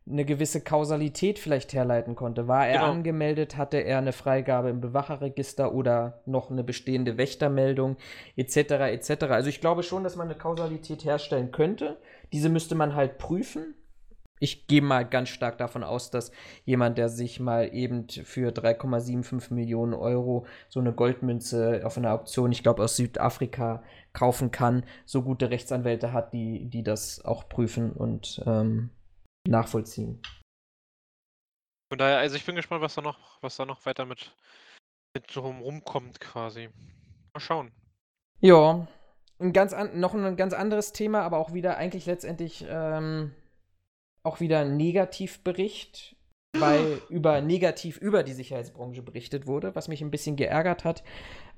eine 0.09 0.25
gewisse 0.25 0.61
Kausalität 0.61 1.39
vielleicht 1.39 1.73
herleiten 1.73 2.15
konnte. 2.15 2.47
War 2.47 2.67
er 2.67 2.79
genau. 2.79 2.91
angemeldet, 2.91 3.57
hatte 3.57 3.77
er 3.77 3.99
eine 3.99 4.13
Freigabe 4.13 4.69
im 4.69 4.81
Bewacherregister 4.81 5.73
oder 5.73 6.21
noch 6.25 6.49
eine 6.49 6.63
bestehende 6.63 7.17
Wächtermeldung 7.17 7.97
etc. 8.35 8.57
etc. 8.57 9.23
Also 9.29 9.49
ich 9.49 9.61
glaube 9.61 9.83
schon, 9.83 10.03
dass 10.03 10.15
man 10.15 10.27
eine 10.27 10.37
Kausalität 10.37 11.05
herstellen 11.05 11.51
könnte. 11.51 11.97
Diese 12.33 12.49
müsste 12.49 12.75
man 12.75 12.95
halt 12.95 13.17
prüfen 13.19 13.75
ich 14.41 14.65
gehe 14.65 14.81
mal 14.81 15.07
ganz 15.07 15.29
stark 15.29 15.59
davon 15.59 15.83
aus, 15.83 16.09
dass 16.09 16.31
jemand, 16.65 16.97
der 16.97 17.09
sich 17.09 17.39
mal 17.39 17.69
eben 17.73 18.09
für 18.09 18.49
3,75 18.51 19.53
Millionen 19.53 19.93
Euro 19.93 20.47
so 20.67 20.79
eine 20.79 20.93
Goldmünze 20.93 21.81
auf 21.85 21.95
einer 21.95 22.11
Auktion, 22.11 22.51
ich 22.51 22.63
glaube 22.63 22.83
aus 22.83 22.97
Südafrika, 22.97 23.83
kaufen 24.13 24.49
kann, 24.49 24.83
so 25.05 25.21
gute 25.21 25.51
Rechtsanwälte 25.51 26.11
hat, 26.11 26.33
die, 26.33 26.65
die 26.65 26.81
das 26.81 27.23
auch 27.23 27.47
prüfen 27.47 27.91
und 27.91 28.41
ähm, 28.47 28.89
nachvollziehen. 29.47 30.21
Von 31.89 31.97
daher, 31.97 32.19
also 32.19 32.35
ich 32.35 32.45
bin 32.45 32.55
gespannt, 32.55 32.81
was 32.81 32.95
da 32.95 33.01
noch, 33.01 33.41
was 33.41 33.57
da 33.57 33.65
noch 33.65 33.85
weiter 33.85 34.05
mit, 34.05 34.33
mit 35.13 35.35
rumkommt 35.35 36.19
quasi. 36.19 36.69
Mal 37.33 37.39
schauen. 37.39 37.71
Ja, 38.39 38.87
ein 39.39 39.53
ganz 39.53 39.73
an, 39.73 39.99
noch 39.99 40.13
ein 40.13 40.37
ganz 40.37 40.53
anderes 40.53 40.93
Thema, 40.93 41.21
aber 41.21 41.37
auch 41.37 41.53
wieder 41.53 41.77
eigentlich 41.77 42.05
letztendlich 42.05 42.65
ähm, 42.67 43.33
auch 44.23 44.39
wieder 44.39 44.59
ein 44.59 44.77
Negativbericht, 44.77 46.15
weil 46.57 47.01
über 47.09 47.41
negativ 47.41 47.97
über 47.97 48.23
die 48.23 48.33
Sicherheitsbranche 48.33 49.01
berichtet 49.01 49.47
wurde, 49.47 49.75
was 49.75 49.87
mich 49.87 50.01
ein 50.01 50.11
bisschen 50.11 50.35
geärgert 50.35 50.83
hat. 50.83 51.03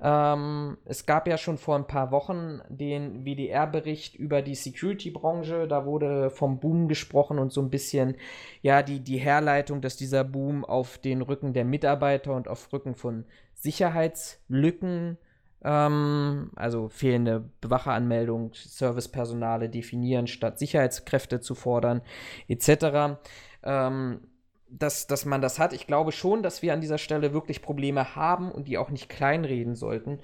Ähm, 0.00 0.78
es 0.84 1.06
gab 1.06 1.28
ja 1.28 1.38
schon 1.38 1.58
vor 1.58 1.76
ein 1.76 1.86
paar 1.86 2.10
Wochen 2.10 2.60
den 2.68 3.24
WDR-Bericht 3.24 4.14
über 4.14 4.42
die 4.42 4.54
Security-Branche. 4.54 5.66
Da 5.68 5.86
wurde 5.86 6.30
vom 6.30 6.60
Boom 6.60 6.88
gesprochen 6.88 7.38
und 7.38 7.52
so 7.52 7.60
ein 7.60 7.70
bisschen, 7.70 8.16
ja, 8.62 8.82
die, 8.82 9.00
die 9.00 9.18
Herleitung, 9.18 9.80
dass 9.80 9.96
dieser 9.96 10.24
Boom 10.24 10.64
auf 10.64 10.98
den 10.98 11.22
Rücken 11.22 11.52
der 11.52 11.64
Mitarbeiter 11.64 12.34
und 12.34 12.48
auf 12.48 12.72
Rücken 12.72 12.94
von 12.94 13.24
Sicherheitslücken 13.54 15.18
ähm, 15.64 16.50
also 16.54 16.88
fehlende 16.88 17.48
Bewacheranmeldung, 17.60 18.52
Servicepersonale 18.54 19.70
definieren, 19.70 20.26
statt 20.26 20.58
Sicherheitskräfte 20.58 21.40
zu 21.40 21.54
fordern, 21.54 22.02
etc. 22.48 23.16
Ähm, 23.62 24.20
dass, 24.78 25.06
dass 25.06 25.24
man 25.24 25.40
das 25.40 25.58
hat. 25.58 25.72
Ich 25.72 25.86
glaube 25.86 26.12
schon, 26.12 26.42
dass 26.42 26.62
wir 26.62 26.72
an 26.72 26.80
dieser 26.80 26.98
Stelle 26.98 27.32
wirklich 27.32 27.62
Probleme 27.62 28.16
haben 28.16 28.50
und 28.50 28.68
die 28.68 28.78
auch 28.78 28.90
nicht 28.90 29.08
kleinreden 29.08 29.74
sollten. 29.74 30.20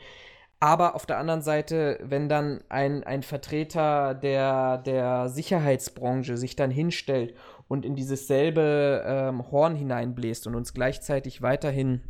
Aber 0.58 0.94
auf 0.94 1.06
der 1.06 1.18
anderen 1.18 1.40
Seite, 1.40 1.98
wenn 2.02 2.28
dann 2.28 2.62
ein, 2.68 3.02
ein 3.04 3.22
Vertreter 3.22 4.14
der, 4.14 4.78
der 4.78 5.28
Sicherheitsbranche 5.30 6.36
sich 6.36 6.54
dann 6.54 6.70
hinstellt 6.70 7.34
und 7.66 7.86
in 7.86 7.94
dieses 7.94 8.26
selbe 8.26 9.02
ähm, 9.06 9.50
Horn 9.50 9.74
hineinbläst 9.74 10.46
und 10.46 10.54
uns 10.54 10.74
gleichzeitig 10.74 11.40
weiterhin 11.40 12.02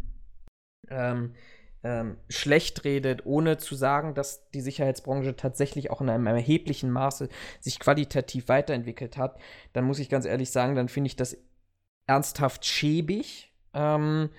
ähm, 0.90 1.34
ähm, 1.84 2.16
schlecht 2.28 2.84
redet, 2.84 3.24
ohne 3.24 3.56
zu 3.56 3.74
sagen, 3.74 4.14
dass 4.14 4.50
die 4.50 4.60
Sicherheitsbranche 4.60 5.36
tatsächlich 5.36 5.90
auch 5.90 6.00
in 6.00 6.10
einem 6.10 6.26
erheblichen 6.26 6.90
Maße 6.90 7.28
sich 7.60 7.78
qualitativ 7.78 8.48
weiterentwickelt 8.48 9.16
hat, 9.16 9.38
dann 9.72 9.84
muss 9.84 10.00
ich 10.00 10.08
ganz 10.08 10.26
ehrlich 10.26 10.50
sagen, 10.50 10.74
dann 10.74 10.88
finde 10.88 11.08
ich 11.08 11.16
das 11.16 11.38
ernsthaft 12.10 12.64
schäbig. 12.64 13.52
Ähm, 13.72 14.30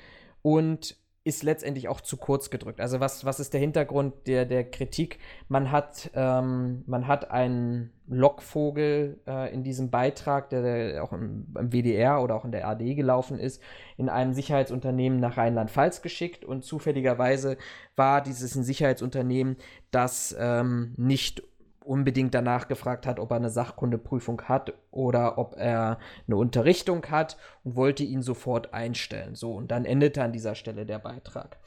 und 0.41 0.95
ist 1.23 1.43
letztendlich 1.43 1.87
auch 1.87 2.01
zu 2.01 2.17
kurz 2.17 2.49
gedrückt. 2.49 2.81
Also 2.81 2.99
was, 2.99 3.25
was 3.25 3.39
ist 3.39 3.53
der 3.53 3.59
Hintergrund 3.59 4.25
der, 4.25 4.45
der 4.45 4.63
Kritik? 4.63 5.19
Man 5.49 5.71
hat, 5.71 6.09
ähm, 6.15 6.83
man 6.87 7.07
hat 7.07 7.29
einen 7.29 7.91
Lockvogel 8.07 9.19
äh, 9.27 9.53
in 9.53 9.63
diesem 9.63 9.91
Beitrag, 9.91 10.49
der, 10.49 10.63
der 10.63 11.03
auch 11.03 11.13
im, 11.13 11.45
im, 11.55 11.71
WDR 11.71 12.23
oder 12.23 12.35
auch 12.35 12.43
in 12.43 12.51
der 12.51 12.67
AD 12.67 12.95
gelaufen 12.95 13.37
ist, 13.37 13.61
in 13.97 14.09
einem 14.09 14.33
Sicherheitsunternehmen 14.33 15.19
nach 15.19 15.37
Rheinland-Pfalz 15.37 16.01
geschickt 16.01 16.43
und 16.43 16.63
zufälligerweise 16.63 17.57
war 17.95 18.21
dieses 18.21 18.55
ein 18.55 18.63
Sicherheitsunternehmen, 18.63 19.57
das 19.91 20.35
ähm, 20.39 20.95
nicht 20.97 21.43
unbedingt 21.83 22.33
danach 22.33 22.67
gefragt 22.67 23.07
hat, 23.07 23.19
ob 23.19 23.31
er 23.31 23.37
eine 23.37 23.49
Sachkundeprüfung 23.49 24.43
hat 24.43 24.73
oder 24.91 25.37
ob 25.37 25.55
er 25.57 25.99
eine 26.27 26.37
Unterrichtung 26.37 27.05
hat 27.07 27.37
und 27.63 27.75
wollte 27.75 28.03
ihn 28.03 28.21
sofort 28.21 28.73
einstellen. 28.73 29.35
So, 29.35 29.53
und 29.53 29.71
dann 29.71 29.85
endete 29.85 30.23
an 30.23 30.33
dieser 30.33 30.55
Stelle 30.55 30.85
der 30.85 30.99
Beitrag. 30.99 31.57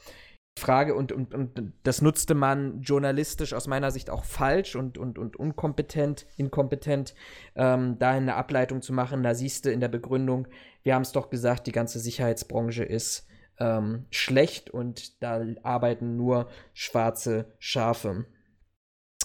Frage, 0.57 0.95
und, 0.95 1.11
und, 1.11 1.33
und 1.33 1.73
das 1.83 2.01
nutzte 2.01 2.33
man 2.33 2.81
journalistisch 2.81 3.53
aus 3.53 3.67
meiner 3.67 3.91
Sicht 3.91 4.09
auch 4.09 4.23
falsch 4.23 4.77
und, 4.77 4.97
und, 4.97 5.19
und 5.19 5.35
unkompetent, 5.35 6.25
inkompetent, 6.37 7.13
ähm, 7.55 7.99
da 7.99 8.11
eine 8.11 8.35
Ableitung 8.35 8.81
zu 8.81 8.93
machen. 8.93 9.21
Da 9.21 9.35
siehst 9.35 9.65
du 9.65 9.71
in 9.71 9.81
der 9.81 9.89
Begründung, 9.89 10.47
wir 10.83 10.95
haben 10.95 11.01
es 11.01 11.11
doch 11.11 11.29
gesagt, 11.29 11.67
die 11.67 11.73
ganze 11.73 11.99
Sicherheitsbranche 11.99 12.85
ist 12.85 13.27
ähm, 13.59 14.05
schlecht 14.11 14.69
und 14.69 15.21
da 15.21 15.41
arbeiten 15.63 16.15
nur 16.15 16.47
schwarze 16.73 17.53
Schafe. 17.59 18.25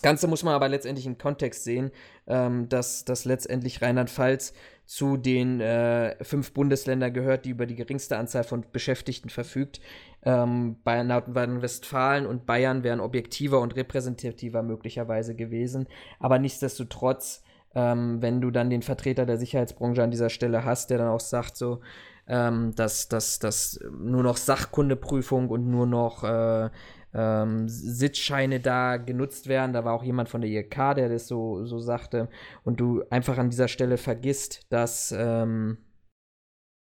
Das 0.00 0.08
Ganze 0.08 0.28
muss 0.28 0.42
man 0.42 0.54
aber 0.54 0.70
letztendlich 0.70 1.04
im 1.04 1.18
Kontext 1.18 1.62
sehen, 1.62 1.90
ähm, 2.26 2.70
dass, 2.70 3.04
dass 3.04 3.26
letztendlich 3.26 3.82
Rheinland-Pfalz 3.82 4.54
zu 4.86 5.18
den 5.18 5.60
äh, 5.60 6.16
fünf 6.24 6.54
Bundesländern 6.54 7.12
gehört, 7.12 7.44
die 7.44 7.50
über 7.50 7.66
die 7.66 7.74
geringste 7.74 8.16
Anzahl 8.16 8.44
von 8.44 8.64
Beschäftigten 8.72 9.28
verfügt. 9.28 9.82
Ähm, 10.22 10.76
Bayern, 10.84 11.08
Nordrhein-Westfalen 11.08 12.24
und 12.24 12.46
Bayern 12.46 12.82
wären 12.82 13.00
objektiver 13.00 13.60
und 13.60 13.76
repräsentativer 13.76 14.62
möglicherweise 14.62 15.34
gewesen. 15.34 15.86
Aber 16.18 16.38
nichtsdestotrotz, 16.38 17.42
ähm, 17.74 18.22
wenn 18.22 18.40
du 18.40 18.50
dann 18.50 18.70
den 18.70 18.80
Vertreter 18.80 19.26
der 19.26 19.36
Sicherheitsbranche 19.36 20.02
an 20.02 20.10
dieser 20.10 20.30
Stelle 20.30 20.64
hast, 20.64 20.88
der 20.88 20.96
dann 20.96 21.08
auch 21.08 21.20
sagt, 21.20 21.58
so, 21.58 21.82
ähm, 22.26 22.74
dass, 22.74 23.08
dass, 23.08 23.38
dass 23.38 23.78
nur 23.92 24.22
noch 24.22 24.38
Sachkundeprüfung 24.38 25.50
und 25.50 25.68
nur 25.68 25.86
noch 25.86 26.24
äh, 26.24 26.70
ähm, 27.14 27.68
Sitzscheine 27.68 28.60
da 28.60 28.96
genutzt 28.96 29.48
werden. 29.48 29.72
Da 29.72 29.84
war 29.84 29.94
auch 29.94 30.04
jemand 30.04 30.28
von 30.28 30.40
der 30.40 30.50
IRK, 30.50 30.94
der 30.94 31.08
das 31.08 31.26
so, 31.26 31.64
so 31.64 31.78
sagte. 31.78 32.28
Und 32.64 32.80
du 32.80 33.02
einfach 33.10 33.38
an 33.38 33.50
dieser 33.50 33.68
Stelle 33.68 33.96
vergisst, 33.96 34.66
dass 34.70 35.12
ähm, 35.16 35.78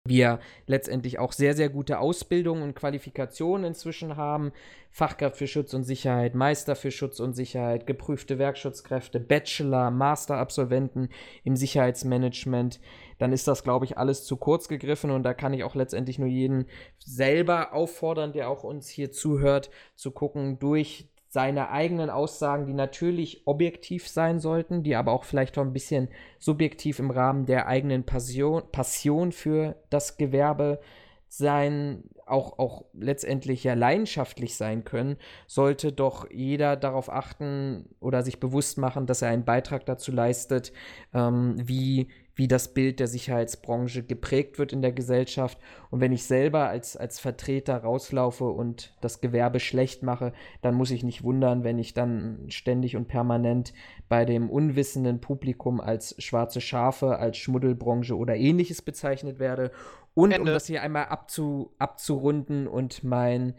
wir 0.08 0.40
letztendlich 0.66 1.18
auch 1.18 1.32
sehr, 1.32 1.54
sehr 1.54 1.68
gute 1.68 1.98
Ausbildungen 1.98 2.62
und 2.62 2.76
Qualifikationen 2.76 3.66
inzwischen 3.66 4.16
haben. 4.16 4.52
Fachkraft 4.90 5.36
für 5.36 5.46
Schutz 5.46 5.74
und 5.74 5.84
Sicherheit, 5.84 6.34
Meister 6.34 6.74
für 6.74 6.90
Schutz 6.90 7.20
und 7.20 7.34
Sicherheit, 7.34 7.86
geprüfte 7.86 8.38
Werkschutzkräfte, 8.38 9.20
Bachelor, 9.20 9.90
Masterabsolventen 9.90 11.10
im 11.44 11.56
Sicherheitsmanagement, 11.56 12.80
dann 13.18 13.32
ist 13.32 13.48
das, 13.48 13.64
glaube 13.64 13.84
ich, 13.84 13.98
alles 13.98 14.24
zu 14.24 14.36
kurz 14.36 14.68
gegriffen 14.68 15.10
und 15.10 15.22
da 15.22 15.34
kann 15.34 15.54
ich 15.54 15.64
auch 15.64 15.74
letztendlich 15.74 16.18
nur 16.18 16.28
jeden 16.28 16.66
selber 16.98 17.72
auffordern, 17.72 18.32
der 18.32 18.50
auch 18.50 18.64
uns 18.64 18.88
hier 18.88 19.12
zuhört, 19.12 19.70
zu 19.94 20.10
gucken 20.10 20.58
durch 20.58 21.08
seine 21.28 21.70
eigenen 21.70 22.08
Aussagen, 22.08 22.66
die 22.66 22.72
natürlich 22.72 23.46
objektiv 23.46 24.08
sein 24.08 24.40
sollten, 24.40 24.82
die 24.82 24.96
aber 24.96 25.12
auch 25.12 25.24
vielleicht 25.24 25.58
auch 25.58 25.62
ein 25.62 25.72
bisschen 25.72 26.08
subjektiv 26.38 26.98
im 26.98 27.10
Rahmen 27.10 27.46
der 27.46 27.66
eigenen 27.66 28.04
Passion, 28.04 28.62
Passion 28.72 29.32
für 29.32 29.76
das 29.90 30.16
Gewerbe 30.16 30.80
sein, 31.28 32.04
auch, 32.24 32.58
auch 32.58 32.84
letztendlich 32.94 33.64
ja 33.64 33.74
leidenschaftlich 33.74 34.56
sein 34.56 34.84
können, 34.84 35.16
sollte 35.46 35.92
doch 35.92 36.30
jeder 36.30 36.76
darauf 36.76 37.10
achten 37.10 37.88
oder 38.00 38.22
sich 38.22 38.40
bewusst 38.40 38.78
machen, 38.78 39.06
dass 39.06 39.20
er 39.20 39.28
einen 39.28 39.44
Beitrag 39.44 39.84
dazu 39.84 40.12
leistet, 40.12 40.72
ähm, 41.12 41.56
wie, 41.58 42.08
wie 42.36 42.48
das 42.48 42.74
Bild 42.74 43.00
der 43.00 43.08
Sicherheitsbranche 43.08 44.02
geprägt 44.02 44.58
wird 44.58 44.72
in 44.72 44.82
der 44.82 44.92
Gesellschaft. 44.92 45.58
Und 45.90 46.00
wenn 46.00 46.12
ich 46.12 46.24
selber 46.24 46.68
als, 46.68 46.96
als 46.96 47.18
Vertreter 47.18 47.78
rauslaufe 47.78 48.44
und 48.44 48.94
das 49.00 49.22
Gewerbe 49.22 49.58
schlecht 49.58 50.02
mache, 50.02 50.34
dann 50.60 50.74
muss 50.74 50.90
ich 50.90 51.02
nicht 51.02 51.24
wundern, 51.24 51.64
wenn 51.64 51.78
ich 51.78 51.94
dann 51.94 52.44
ständig 52.48 52.94
und 52.94 53.08
permanent 53.08 53.72
bei 54.10 54.26
dem 54.26 54.50
unwissenden 54.50 55.20
Publikum 55.20 55.80
als 55.80 56.14
schwarze 56.22 56.60
Schafe, 56.60 57.18
als 57.18 57.38
Schmuddelbranche 57.38 58.16
oder 58.16 58.36
ähnliches 58.36 58.82
bezeichnet 58.82 59.38
werde. 59.38 59.70
Und 60.12 60.32
Ende. 60.32 60.42
um 60.42 60.54
das 60.54 60.66
hier 60.66 60.82
einmal 60.82 61.06
abzu, 61.06 61.72
abzurunden 61.78 62.66
und 62.66 63.02
mein 63.02 63.54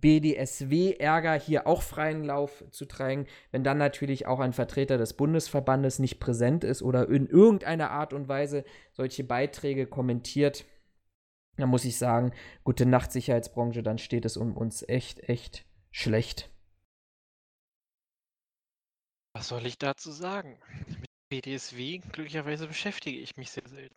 BDSW-Ärger 0.00 1.34
hier 1.34 1.66
auch 1.66 1.82
freien 1.82 2.24
Lauf 2.24 2.64
zu 2.70 2.84
tragen, 2.86 3.26
wenn 3.50 3.64
dann 3.64 3.78
natürlich 3.78 4.26
auch 4.26 4.40
ein 4.40 4.52
Vertreter 4.52 4.98
des 4.98 5.14
Bundesverbandes 5.14 5.98
nicht 5.98 6.20
präsent 6.20 6.64
ist 6.64 6.82
oder 6.82 7.08
in 7.08 7.26
irgendeiner 7.26 7.90
Art 7.90 8.12
und 8.12 8.28
Weise 8.28 8.64
solche 8.92 9.24
Beiträge 9.24 9.86
kommentiert, 9.86 10.64
dann 11.56 11.68
muss 11.68 11.84
ich 11.84 11.98
sagen, 11.98 12.32
gute 12.64 12.86
Nacht 12.86 13.12
Sicherheitsbranche, 13.12 13.82
dann 13.82 13.98
steht 13.98 14.24
es 14.24 14.36
um 14.36 14.56
uns 14.56 14.88
echt, 14.88 15.28
echt 15.28 15.66
schlecht. 15.90 16.50
Was 19.34 19.48
soll 19.48 19.66
ich 19.66 19.78
dazu 19.78 20.10
sagen? 20.10 20.58
Mit 20.88 21.08
BDSW 21.28 21.98
glücklicherweise 21.98 22.66
beschäftige 22.66 23.18
ich 23.18 23.36
mich 23.36 23.50
sehr 23.50 23.68
selten. 23.68 23.94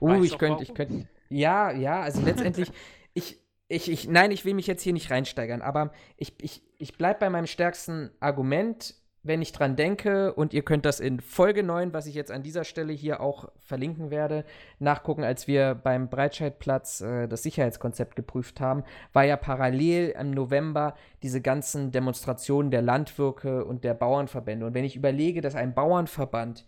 Uh, 0.00 0.22
ich 0.22 0.36
könnte, 0.38 0.62
ich 0.62 0.74
könnte. 0.74 1.08
Ja, 1.30 1.70
ja, 1.72 2.00
also 2.00 2.20
letztendlich, 2.20 2.70
ich, 3.14 3.40
ich, 3.68 3.90
ich, 3.90 4.08
nein, 4.08 4.30
ich 4.30 4.44
will 4.44 4.54
mich 4.54 4.66
jetzt 4.66 4.82
hier 4.82 4.92
nicht 4.92 5.10
reinsteigern, 5.10 5.62
aber 5.62 5.92
ich, 6.16 6.34
ich, 6.40 6.62
ich 6.78 6.96
bleibe 6.96 7.20
bei 7.20 7.30
meinem 7.30 7.46
stärksten 7.46 8.10
Argument, 8.20 8.94
wenn 9.22 9.40
ich 9.40 9.52
dran 9.52 9.74
denke, 9.74 10.34
und 10.34 10.52
ihr 10.52 10.62
könnt 10.62 10.84
das 10.84 11.00
in 11.00 11.18
Folge 11.20 11.62
9, 11.62 11.94
was 11.94 12.04
ich 12.04 12.14
jetzt 12.14 12.30
an 12.30 12.42
dieser 12.42 12.64
Stelle 12.64 12.92
hier 12.92 13.20
auch 13.20 13.50
verlinken 13.58 14.10
werde, 14.10 14.44
nachgucken, 14.78 15.24
als 15.24 15.46
wir 15.46 15.74
beim 15.74 16.10
Breitscheidplatz 16.10 17.00
äh, 17.00 17.26
das 17.26 17.42
Sicherheitskonzept 17.42 18.16
geprüft 18.16 18.60
haben, 18.60 18.84
war 19.14 19.24
ja 19.24 19.38
parallel 19.38 20.10
im 20.10 20.32
November 20.32 20.94
diese 21.22 21.40
ganzen 21.40 21.90
Demonstrationen 21.90 22.70
der 22.70 22.82
Landwirke 22.82 23.64
und 23.64 23.82
der 23.82 23.94
Bauernverbände. 23.94 24.66
Und 24.66 24.74
wenn 24.74 24.84
ich 24.84 24.94
überlege, 24.94 25.40
dass 25.40 25.54
ein 25.54 25.74
Bauernverband 25.74 26.66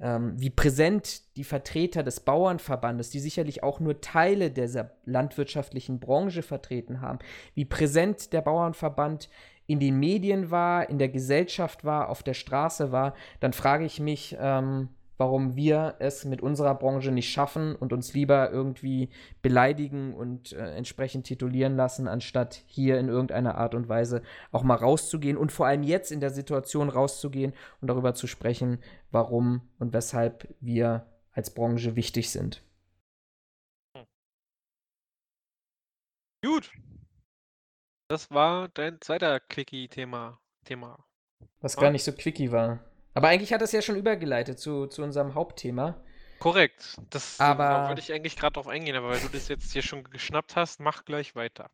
ähm, 0.00 0.34
wie 0.36 0.50
präsent 0.50 1.36
die 1.36 1.44
Vertreter 1.44 2.02
des 2.02 2.20
Bauernverbandes, 2.20 3.10
die 3.10 3.20
sicherlich 3.20 3.62
auch 3.62 3.80
nur 3.80 4.00
Teile 4.00 4.50
dieser 4.50 4.92
landwirtschaftlichen 5.04 5.98
Branche 5.98 6.42
vertreten 6.42 7.00
haben, 7.00 7.18
wie 7.54 7.64
präsent 7.64 8.32
der 8.32 8.42
Bauernverband 8.42 9.28
in 9.66 9.80
den 9.80 9.98
Medien 9.98 10.50
war, 10.50 10.88
in 10.88 10.98
der 10.98 11.08
Gesellschaft 11.08 11.84
war, 11.84 12.08
auf 12.08 12.22
der 12.22 12.34
Straße 12.34 12.90
war, 12.90 13.14
dann 13.40 13.52
frage 13.52 13.84
ich 13.84 14.00
mich, 14.00 14.36
ähm, 14.40 14.88
warum 15.18 15.56
wir 15.56 15.96
es 15.98 16.24
mit 16.24 16.40
unserer 16.40 16.74
Branche 16.74 17.10
nicht 17.10 17.30
schaffen 17.30 17.76
und 17.76 17.92
uns 17.92 18.14
lieber 18.14 18.50
irgendwie 18.50 19.10
beleidigen 19.42 20.14
und 20.14 20.52
äh, 20.52 20.74
entsprechend 20.74 21.26
titulieren 21.26 21.76
lassen, 21.76 22.08
anstatt 22.08 22.62
hier 22.66 22.98
in 22.98 23.08
irgendeiner 23.08 23.56
Art 23.56 23.74
und 23.74 23.88
Weise 23.88 24.22
auch 24.52 24.62
mal 24.62 24.76
rauszugehen 24.76 25.36
und 25.36 25.52
vor 25.52 25.66
allem 25.66 25.82
jetzt 25.82 26.10
in 26.10 26.20
der 26.20 26.30
Situation 26.30 26.88
rauszugehen 26.88 27.52
und 27.80 27.88
darüber 27.88 28.14
zu 28.14 28.26
sprechen, 28.26 28.78
warum 29.10 29.60
und 29.78 29.92
weshalb 29.92 30.48
wir 30.60 31.06
als 31.32 31.52
Branche 31.52 31.96
wichtig 31.96 32.30
sind. 32.30 32.62
Gut. 36.44 36.70
Das 38.08 38.30
war 38.30 38.68
dein 38.68 39.00
zweiter 39.00 39.40
Quickie-Thema. 39.40 40.40
Thema. 40.64 41.04
Was 41.60 41.76
gar 41.76 41.90
nicht 41.90 42.04
so 42.04 42.12
quickie 42.12 42.52
war. 42.52 42.80
Aber 43.18 43.26
eigentlich 43.26 43.52
hat 43.52 43.60
das 43.62 43.72
ja 43.72 43.82
schon 43.82 43.96
übergeleitet 43.96 44.60
zu, 44.60 44.86
zu 44.86 45.02
unserem 45.02 45.34
Hauptthema. 45.34 45.96
Korrekt. 46.38 46.98
Das 47.10 47.40
aber 47.40 47.88
wollte 47.88 48.00
ich 48.00 48.12
eigentlich 48.12 48.36
gerade 48.36 48.52
drauf 48.52 48.68
eingehen, 48.68 48.94
aber 48.94 49.08
weil 49.08 49.18
du 49.18 49.26
das 49.26 49.48
jetzt 49.48 49.72
hier 49.72 49.82
schon 49.82 50.04
geschnappt 50.04 50.54
hast, 50.54 50.78
mach 50.78 51.04
gleich 51.04 51.34
weiter. 51.34 51.68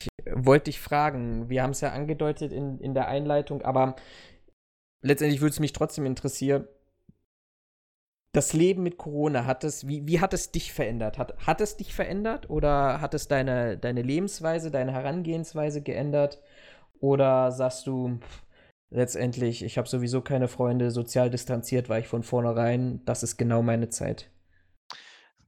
Ich 0.00 0.08
wollte 0.32 0.64
dich 0.64 0.80
fragen, 0.80 1.48
wir 1.48 1.62
haben 1.62 1.70
es 1.70 1.82
ja 1.82 1.92
angedeutet 1.92 2.50
in, 2.50 2.80
in 2.80 2.94
der 2.94 3.06
Einleitung, 3.06 3.62
aber 3.62 3.94
letztendlich 5.00 5.40
würde 5.40 5.52
es 5.52 5.60
mich 5.60 5.72
trotzdem 5.72 6.04
interessieren, 6.04 6.66
das 8.32 8.52
Leben 8.52 8.82
mit 8.82 8.98
Corona, 8.98 9.46
hat 9.46 9.62
es, 9.62 9.86
wie, 9.86 10.04
wie 10.08 10.18
hat 10.18 10.34
es 10.34 10.50
dich 10.50 10.72
verändert? 10.72 11.16
Hat, 11.16 11.46
hat 11.46 11.60
es 11.60 11.76
dich 11.76 11.94
verändert 11.94 12.50
oder 12.50 13.00
hat 13.00 13.14
es 13.14 13.28
deine, 13.28 13.78
deine 13.78 14.02
Lebensweise, 14.02 14.72
deine 14.72 14.90
Herangehensweise 14.90 15.80
geändert? 15.80 16.42
Oder 16.98 17.52
sagst 17.52 17.86
du, 17.86 18.18
pff, 18.18 18.42
letztendlich, 18.90 19.62
ich 19.62 19.78
habe 19.78 19.88
sowieso 19.88 20.20
keine 20.20 20.48
Freunde, 20.48 20.90
sozial 20.90 21.30
distanziert 21.30 21.88
war 21.88 21.98
ich 21.98 22.08
von 22.08 22.22
vornherein, 22.22 23.04
das 23.04 23.22
ist 23.22 23.36
genau 23.36 23.62
meine 23.62 23.88
Zeit. 23.88 24.30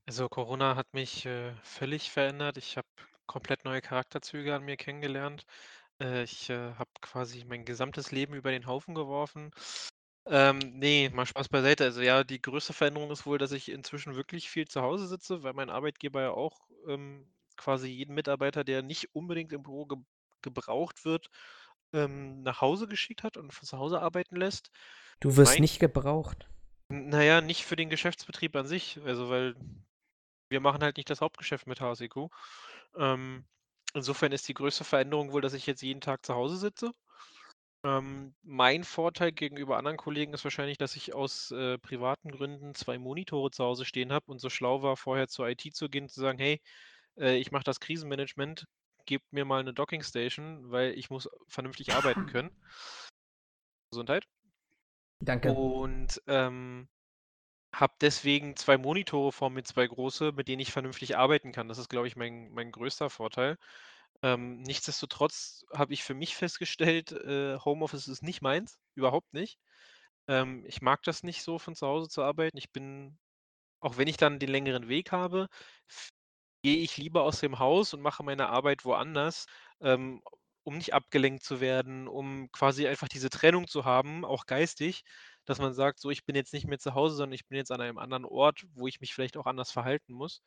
Also 0.06 0.28
Corona 0.28 0.76
hat 0.76 0.92
mich 0.92 1.24
äh, 1.26 1.52
völlig 1.62 2.10
verändert. 2.10 2.56
Ich 2.56 2.76
habe 2.76 2.88
komplett 3.26 3.64
neue 3.64 3.80
Charakterzüge 3.80 4.54
an 4.54 4.64
mir 4.64 4.76
kennengelernt. 4.76 5.44
Äh, 6.00 6.24
ich 6.24 6.50
äh, 6.50 6.74
habe 6.74 6.90
quasi 7.00 7.44
mein 7.44 7.64
gesamtes 7.64 8.10
Leben 8.10 8.34
über 8.34 8.50
den 8.50 8.66
Haufen 8.66 8.94
geworfen. 8.94 9.52
Ähm, 10.26 10.58
nee, 10.74 11.10
mal 11.12 11.26
Spaß 11.26 11.48
beiseite. 11.48 11.84
Also 11.84 12.02
ja, 12.02 12.24
die 12.24 12.42
größte 12.42 12.72
Veränderung 12.72 13.10
ist 13.10 13.26
wohl, 13.26 13.38
dass 13.38 13.52
ich 13.52 13.70
inzwischen 13.70 14.16
wirklich 14.16 14.50
viel 14.50 14.66
zu 14.68 14.82
Hause 14.82 15.06
sitze, 15.06 15.42
weil 15.42 15.54
mein 15.54 15.70
Arbeitgeber 15.70 16.22
ja 16.22 16.30
auch 16.32 16.58
ähm, 16.88 17.26
quasi 17.56 17.88
jeden 17.88 18.14
Mitarbeiter, 18.14 18.64
der 18.64 18.82
nicht 18.82 19.14
unbedingt 19.14 19.52
im 19.52 19.62
Büro 19.62 19.86
ge 19.86 19.98
gebraucht 20.42 21.04
wird, 21.04 21.28
ähm, 21.92 22.42
nach 22.42 22.60
Hause 22.60 22.86
geschickt 22.86 23.22
hat 23.22 23.36
und 23.36 23.52
von 23.52 23.66
zu 23.66 23.78
Hause 23.78 24.00
arbeiten 24.00 24.36
lässt. 24.36 24.70
Du 25.20 25.36
wirst 25.36 25.54
mein, 25.54 25.62
nicht 25.62 25.80
gebraucht. 25.80 26.48
Naja, 26.88 27.40
nicht 27.40 27.64
für 27.64 27.76
den 27.76 27.90
Geschäftsbetrieb 27.90 28.56
an 28.56 28.66
sich, 28.66 28.98
also 29.04 29.30
weil 29.30 29.54
wir 30.48 30.60
machen 30.60 30.82
halt 30.82 30.96
nicht 30.96 31.10
das 31.10 31.20
Hauptgeschäft 31.20 31.66
mit 31.66 31.80
HSEQ. 31.80 32.28
Ähm, 32.96 33.44
insofern 33.94 34.32
ist 34.32 34.48
die 34.48 34.54
größte 34.54 34.84
Veränderung 34.84 35.32
wohl, 35.32 35.40
dass 35.40 35.54
ich 35.54 35.66
jetzt 35.66 35.82
jeden 35.82 36.00
Tag 36.00 36.26
zu 36.26 36.34
Hause 36.34 36.56
sitze. 36.56 36.92
Ähm, 37.82 38.34
mein 38.42 38.84
Vorteil 38.84 39.32
gegenüber 39.32 39.78
anderen 39.78 39.96
Kollegen 39.96 40.34
ist 40.34 40.44
wahrscheinlich, 40.44 40.76
dass 40.76 40.96
ich 40.96 41.14
aus 41.14 41.50
äh, 41.50 41.78
privaten 41.78 42.30
Gründen 42.30 42.74
zwei 42.74 42.98
Monitore 42.98 43.50
zu 43.50 43.64
Hause 43.64 43.84
stehen 43.86 44.12
habe 44.12 44.26
und 44.30 44.38
so 44.38 44.50
schlau 44.50 44.82
war, 44.82 44.96
vorher 44.96 45.28
zur 45.28 45.48
IT 45.48 45.74
zu 45.74 45.88
gehen, 45.88 46.08
zu 46.08 46.20
sagen, 46.20 46.38
hey, 46.38 46.60
äh, 47.18 47.36
ich 47.36 47.52
mache 47.52 47.64
das 47.64 47.80
Krisenmanagement, 47.80 48.66
gebt 49.10 49.32
mir 49.32 49.44
mal 49.44 49.58
eine 49.58 49.74
Dockingstation, 49.74 50.70
weil 50.70 50.96
ich 50.96 51.10
muss 51.10 51.28
vernünftig 51.48 51.92
arbeiten 51.92 52.26
können. 52.32 52.50
Gesundheit. 53.90 54.24
Danke. 55.18 55.52
Und 55.52 56.22
ähm, 56.28 56.88
habe 57.74 57.92
deswegen 58.00 58.54
zwei 58.56 58.78
Monitore 58.78 59.32
vor 59.32 59.50
mir, 59.50 59.64
zwei 59.64 59.84
große, 59.88 60.30
mit 60.30 60.46
denen 60.46 60.60
ich 60.60 60.70
vernünftig 60.70 61.16
arbeiten 61.16 61.50
kann. 61.50 61.66
Das 61.66 61.78
ist, 61.78 61.88
glaube 61.88 62.06
ich, 62.06 62.14
mein, 62.14 62.50
mein 62.52 62.70
größter 62.70 63.10
Vorteil. 63.10 63.58
Ähm, 64.22 64.62
nichtsdestotrotz 64.62 65.64
habe 65.74 65.92
ich 65.92 66.04
für 66.04 66.14
mich 66.14 66.36
festgestellt, 66.36 67.10
äh, 67.10 67.58
Homeoffice 67.58 68.06
ist 68.06 68.22
nicht 68.22 68.42
meins, 68.42 68.78
überhaupt 68.94 69.32
nicht. 69.32 69.58
Ähm, 70.28 70.64
ich 70.66 70.82
mag 70.82 71.02
das 71.02 71.24
nicht 71.24 71.42
so, 71.42 71.58
von 71.58 71.74
zu 71.74 71.86
Hause 71.88 72.08
zu 72.08 72.22
arbeiten. 72.22 72.56
Ich 72.58 72.70
bin, 72.70 73.18
auch 73.80 73.96
wenn 73.96 74.06
ich 74.06 74.18
dann 74.18 74.38
den 74.38 74.50
längeren 74.50 74.88
Weg 74.88 75.10
habe, 75.10 75.48
gehe 76.62 76.78
ich 76.78 76.96
lieber 76.96 77.22
aus 77.24 77.40
dem 77.40 77.58
Haus 77.58 77.94
und 77.94 78.02
mache 78.02 78.22
meine 78.24 78.48
Arbeit 78.48 78.84
woanders, 78.84 79.46
ähm, 79.80 80.22
um 80.64 80.76
nicht 80.76 80.94
abgelenkt 80.94 81.42
zu 81.44 81.60
werden, 81.60 82.06
um 82.08 82.50
quasi 82.52 82.86
einfach 82.86 83.08
diese 83.08 83.30
Trennung 83.30 83.66
zu 83.68 83.84
haben, 83.84 84.24
auch 84.24 84.46
geistig, 84.46 85.02
dass 85.46 85.58
man 85.58 85.72
sagt, 85.74 86.00
so 86.00 86.10
ich 86.10 86.24
bin 86.26 86.36
jetzt 86.36 86.52
nicht 86.52 86.66
mehr 86.66 86.78
zu 86.78 86.94
Hause, 86.94 87.16
sondern 87.16 87.34
ich 87.34 87.46
bin 87.48 87.56
jetzt 87.58 87.72
an 87.72 87.80
einem 87.80 87.98
anderen 87.98 88.24
Ort, 88.26 88.64
wo 88.74 88.86
ich 88.86 89.00
mich 89.00 89.14
vielleicht 89.14 89.36
auch 89.38 89.46
anders 89.46 89.70
verhalten 89.72 90.12
muss. 90.14 90.42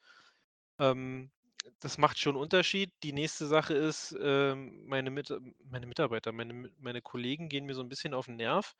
Ähm, 0.79 1.31
das 1.79 1.97
macht 1.97 2.19
schon 2.19 2.35
'n 2.35 2.39
Unterschied. 2.41 2.91
Die 3.03 3.13
nächste 3.13 3.47
Sache 3.47 3.73
ist, 3.73 4.15
ähm, 4.21 4.85
meine 4.85 5.11
Mit 5.11 5.33
meine 5.65 5.87
Mitarbeiter, 5.87 6.31
meine 6.31 6.71
meine 6.79 7.01
Kollegen 7.01 7.49
gehen 7.49 7.65
mir 7.65 7.75
so 7.75 7.81
ein 7.81 7.89
bisschen 7.89 8.13
auf 8.13 8.25
den 8.27 8.35
Nerv, 8.37 8.75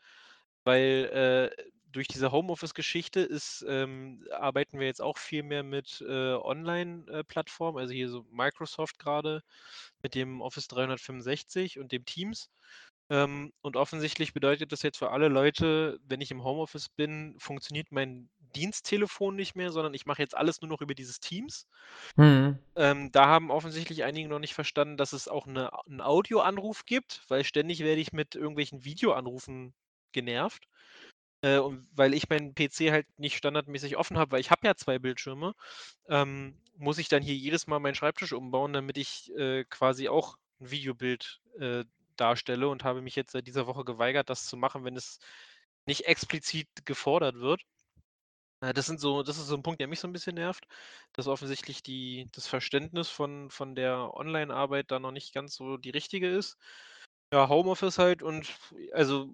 weil, 0.63 1.51
äh, 1.57 1.63
durch 1.93 2.07
diese 2.09 2.31
Homeoffice-Geschichte 2.31 3.21
ist 3.21 3.65
ähm, 3.67 4.25
arbeiten 4.31 4.79
wir 4.79 4.87
jetzt 4.87 5.01
auch 5.01 5.17
viel 5.17 5.43
mehr 5.43 5.63
mit, 5.63 6.01
äh, 6.07 6.33
Online-Plattformen, 6.35 7.79
also 7.79 7.93
hier 7.93 8.09
so 8.09 8.25
Microsoft 8.31 8.99
gerade 8.99 9.41
mit 10.03 10.15
dem 10.15 10.41
Office 10.41 10.67
365 10.67 11.79
und 11.79 11.91
dem 11.91 12.05
Teams. 12.05 12.49
Ähm, 13.09 13.53
und 13.61 13.77
offensichtlich 13.77 14.33
bedeutet 14.33 14.71
das 14.71 14.81
jetzt 14.83 14.97
für 14.97 15.11
alle 15.11 15.27
Leute, 15.29 15.99
wenn 16.03 16.21
ich 16.21 16.31
im 16.31 16.43
Homeoffice 16.43 16.89
bin, 16.89 17.35
funktioniert 17.39 17.91
mein 17.91 18.29
Diensttelefon 18.55 19.35
nicht 19.35 19.55
mehr, 19.55 19.71
sondern 19.71 19.93
ich 19.93 20.05
mache 20.05 20.21
jetzt 20.21 20.35
alles 20.37 20.61
nur 20.61 20.69
noch 20.69 20.81
über 20.81 20.95
dieses 20.95 21.19
Teams. 21.19 21.67
Mhm. 22.17 22.63
Ähm, 22.75 23.11
da 23.11 23.27
haben 23.27 23.51
offensichtlich 23.51 24.03
einige 24.03 24.27
noch 24.29 24.39
nicht 24.39 24.53
verstanden, 24.55 24.97
dass 24.97 25.13
es 25.13 25.27
auch 25.27 25.45
'ne 25.45 25.69
'n 25.87 26.01
Audioanruf 26.01 26.85
gibt, 26.85 27.23
weil 27.27 27.43
ständig 27.43 27.79
werde 27.79 28.01
ich 28.01 28.13
mit 28.13 28.35
irgendwelchen 28.35 28.83
Videoanrufen 28.83 29.75
genervt. 30.11 30.65
Äh, 31.43 31.57
und 31.59 31.85
weil 31.93 32.13
ich 32.13 32.29
meinen 32.29 32.55
PC 32.55 32.91
halt 32.91 33.05
nicht 33.19 33.35
standardmäßig 33.37 33.97
offen 33.97 34.17
habe, 34.17 34.31
weil 34.31 34.39
ich 34.39 34.49
habe 34.49 34.65
ja 34.65 34.75
2 34.75 34.97
Bildschirme, 34.97 35.53
ähm, 36.09 36.57
muss 36.77 36.97
ich 36.99 37.09
dann 37.09 37.21
hier 37.23 37.35
jedes 37.35 37.67
Mal 37.67 37.79
meinen 37.79 37.95
Schreibtisch 37.95 38.33
umbauen, 38.33 38.71
damit 38.73 38.97
ich, 38.97 39.31
äh, 39.37 39.65
quasi 39.65 40.07
auch 40.09 40.37
'n 40.61 40.71
Videobild, 40.71 41.41
äh, 41.59 41.83
darstelle 42.17 42.69
und 42.69 42.83
habe 42.85 43.01
mich 43.01 43.15
jetzt 43.17 43.33
seit 43.33 43.47
dieser 43.47 43.67
Woche 43.67 43.83
geweigert, 43.85 44.29
das 44.29 44.45
zu 44.47 44.55
machen, 44.57 44.85
wenn 44.85 44.95
es 44.97 45.19
nicht 45.85 46.05
explizit 46.07 46.67
gefordert 46.85 47.35
wird. 47.37 47.63
Äh, 48.61 48.73
das 48.73 48.85
sind 48.87 48.99
so 49.01 49.23
das 49.23 49.37
ist 49.37 49.47
so 49.47 49.55
'n 49.55 49.63
Punkt, 49.63 49.81
der 49.81 49.87
mich 49.87 49.99
so 49.99 50.07
'n 50.07 50.13
bisschen 50.13 50.35
nervt, 50.35 50.65
dass 51.13 51.27
offensichtlich 51.27 51.83
die 51.83 52.27
das 52.33 52.47
Verständnis 52.47 53.09
von 53.09 53.49
von 53.51 53.75
der 53.75 54.13
Online-Arbeit 54.15 54.91
da 54.91 54.99
noch 54.99 55.11
nicht 55.11 55.33
ganz 55.33 55.55
so 55.55 55.77
die 55.77 55.89
richtige 55.91 56.29
ist. 56.29 56.57
Ja, 57.33 57.49
Homeoffice 57.49 57.97
halt 57.99 58.23
und 58.23 58.47
also, 58.93 59.29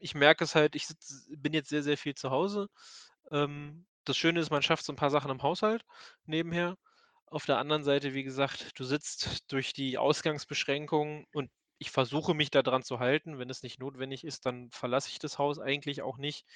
ich 0.00 0.14
merke 0.14 0.44
es 0.44 0.54
halt, 0.56 0.74
ich 0.76 0.86
sitz 0.88 1.26
bin 1.36 1.52
jetzt 1.54 1.68
sehr, 1.70 1.82
sehr 1.84 1.98
viel 1.98 2.14
zu 2.16 2.30
Hause. 2.30 2.68
Ähm, 3.32 3.86
das 4.04 4.16
Schöne 4.18 4.40
ist, 4.40 4.50
man 4.50 4.62
schafft 4.62 4.84
so 4.86 4.92
'n 4.92 4.96
paar 4.96 5.10
Sachen 5.10 5.30
im 5.30 5.42
Haushalt 5.42 5.84
nebenher. 6.26 6.76
Auf 7.26 7.46
der 7.46 7.58
anderen 7.58 7.84
Seite, 7.84 8.14
wie 8.14 8.24
gesagt, 8.24 8.72
du 8.80 8.84
sitzt 8.84 9.52
durch 9.52 9.72
die 9.74 9.98
Ausgangsbeschränkungen 9.98 11.26
und 11.34 11.50
ich 11.78 11.90
versuche 11.92 12.34
mich 12.34 12.50
da 12.50 12.62
dran 12.62 12.82
zu 12.84 12.98
halten. 13.00 13.38
Wenn 13.38 13.50
es 13.50 13.62
nicht 13.62 13.78
notwendig 13.80 14.24
ist, 14.24 14.46
dann 14.46 14.70
verlasse 14.72 15.08
ich 15.10 15.18
das 15.20 15.38
Haus 15.38 15.58
eigentlich 15.60 16.02
auch 16.02 16.18
nicht. 16.18 16.46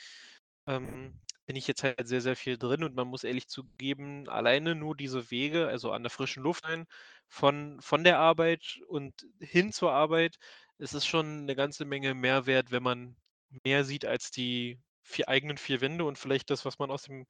Ähm, 0.67 1.15
bin 1.47 1.57
ich 1.57 1.67
jetzt 1.69 1.85
halt 1.85 2.09
sehr, 2.09 2.21
sehr 2.23 2.37
viel 2.37 2.59
drin 2.59 2.85
und 2.85 2.95
man 2.97 3.09
muss 3.09 3.25
ehrlich 3.25 3.49
zugeben, 3.49 4.29
alleine 4.31 4.75
nur 4.77 4.97
diese 4.97 5.31
Wege, 5.31 5.69
also 5.69 5.93
an 5.93 6.03
der 6.05 6.11
frischen 6.11 6.43
Luft 6.43 6.65
sein, 6.67 6.87
von 7.29 7.81
von 7.83 8.05
der 8.05 8.19
Arbeit 8.21 8.81
und 8.89 9.15
hin 9.41 9.73
zur 9.73 9.93
Arbeit, 9.93 10.39
es 10.79 10.95
ist 10.95 11.07
schon 11.07 11.45
'ne 11.47 11.55
ganze 11.57 11.85
Menge 11.87 12.15
Mehrwert, 12.15 12.71
wenn 12.73 12.83
man 12.85 13.17
mehr 13.65 13.85
sieht 13.85 14.05
als 14.07 14.31
die 14.31 14.81
vier 15.03 15.29
eigenen 15.29 15.59
4 15.59 15.81
Wände 15.81 16.05
und 16.05 16.19
vielleicht 16.19 16.51
das, 16.51 16.65
was 16.65 16.79
man 16.79 16.91
aus 16.91 17.03
dem 17.05 17.27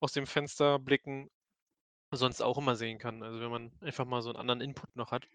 aus 0.00 0.12
dem 0.12 0.26
Fenster 0.26 0.78
blicken 0.78 1.30
sonst 2.12 2.42
auch 2.42 2.58
immer 2.58 2.76
sehen 2.76 2.98
kann. 2.98 3.22
Also, 3.22 3.40
wenn 3.40 3.50
man 3.50 3.72
einfach 3.82 4.04
mal 4.06 4.22
so 4.22 4.30
'n 4.30 4.36
anderen 4.36 4.60
Input 4.62 4.96
noch 4.96 5.12
hat. 5.12 5.28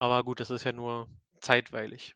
Aber 0.00 0.24
gut, 0.24 0.40
das 0.40 0.50
ist 0.50 0.64
ja 0.64 0.72
nur 0.72 1.08
zeitweilig. 1.40 2.14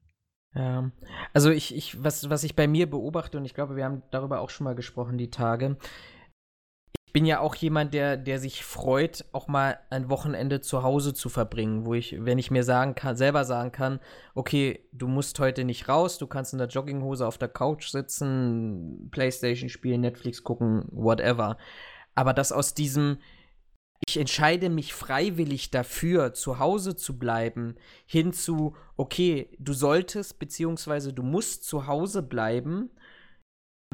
Ja. 0.54 0.90
Also, 1.32 1.50
ich 1.50 1.74
ich 1.74 2.02
was 2.02 2.30
was 2.30 2.44
ich 2.44 2.54
bei 2.54 2.68
mir 2.68 2.88
beobachte 2.88 3.38
und 3.38 3.44
ich 3.44 3.54
glaube, 3.54 3.74
wir 3.76 3.84
haben 3.84 4.02
darüber 4.10 4.40
auch 4.40 4.50
schon 4.50 4.64
mal 4.64 4.74
gesprochen 4.76 5.18
die 5.18 5.30
Tage. 5.30 5.76
Bin 7.14 7.26
ja 7.26 7.38
auch 7.38 7.54
jemand, 7.54 7.94
der 7.94 8.16
der 8.16 8.40
sich 8.40 8.64
freut, 8.64 9.24
auch 9.30 9.46
mal 9.46 9.78
ein 9.88 10.10
Wochenende 10.10 10.60
zu 10.60 10.82
Hause 10.82 11.14
zu 11.14 11.28
verbringen, 11.28 11.86
wo 11.86 11.94
ich 11.94 12.16
wenn 12.18 12.38
ich 12.38 12.50
mir 12.50 12.64
sagen 12.64 12.96
kann 12.96 13.14
selber 13.16 13.44
sagen 13.44 13.70
kann: 13.70 14.00
„Okay, 14.34 14.88
du 14.90 15.06
musst 15.06 15.38
heute 15.38 15.62
nicht 15.62 15.88
raus, 15.88 16.18
du 16.18 16.26
kannst 16.26 16.52
in 16.54 16.58
der 16.58 16.66
Jogginghose 16.66 17.24
auf 17.24 17.38
der 17.38 17.46
Couch 17.48 17.90
sitzen, 17.90 19.10
Playstation 19.12 19.68
spielen, 19.68 20.00
Netflix 20.00 20.42
gucken, 20.42 20.86
whatever.“ 20.90 21.56
Aber 22.16 22.34
dass 22.34 22.50
aus 22.50 22.74
diesem 22.74 23.18
ich 24.08 24.18
entscheide 24.18 24.68
mich 24.68 24.92
freiwillig 24.92 25.70
dafür, 25.70 26.34
zu 26.34 26.58
Hause 26.58 26.96
zu 26.96 27.16
bleiben, 27.16 27.76
hin 28.06 28.32
zu: 28.32 28.74
„Okay, 28.96 29.50
du 29.60 29.72
solltest 29.72 30.40
beziehungsweise 30.40 31.12
du 31.12 31.22
musst 31.22 31.64
zu 31.64 31.86
Hause 31.86 32.24
bleiben“, 32.24 32.90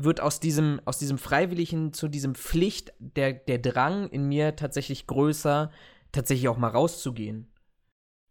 wird 0.05 0.21
aus 0.21 0.41
diesem 0.41 0.81
aus 0.85 0.99
diesem 0.99 1.19
Freiwilligen 1.19 1.93
zu 1.93 2.09
diesem 2.09 2.35
Pflicht 2.35 2.93
der 2.99 3.33
der 3.35 3.59
Drang 3.59 4.09
in 4.11 4.29
mir 4.29 4.57
tatsächlich 4.57 5.07
größer, 5.07 5.71
tatsächlich 6.13 6.49
auch 6.49 6.59
mal 6.59 6.69
rauszugehen. 6.69 7.49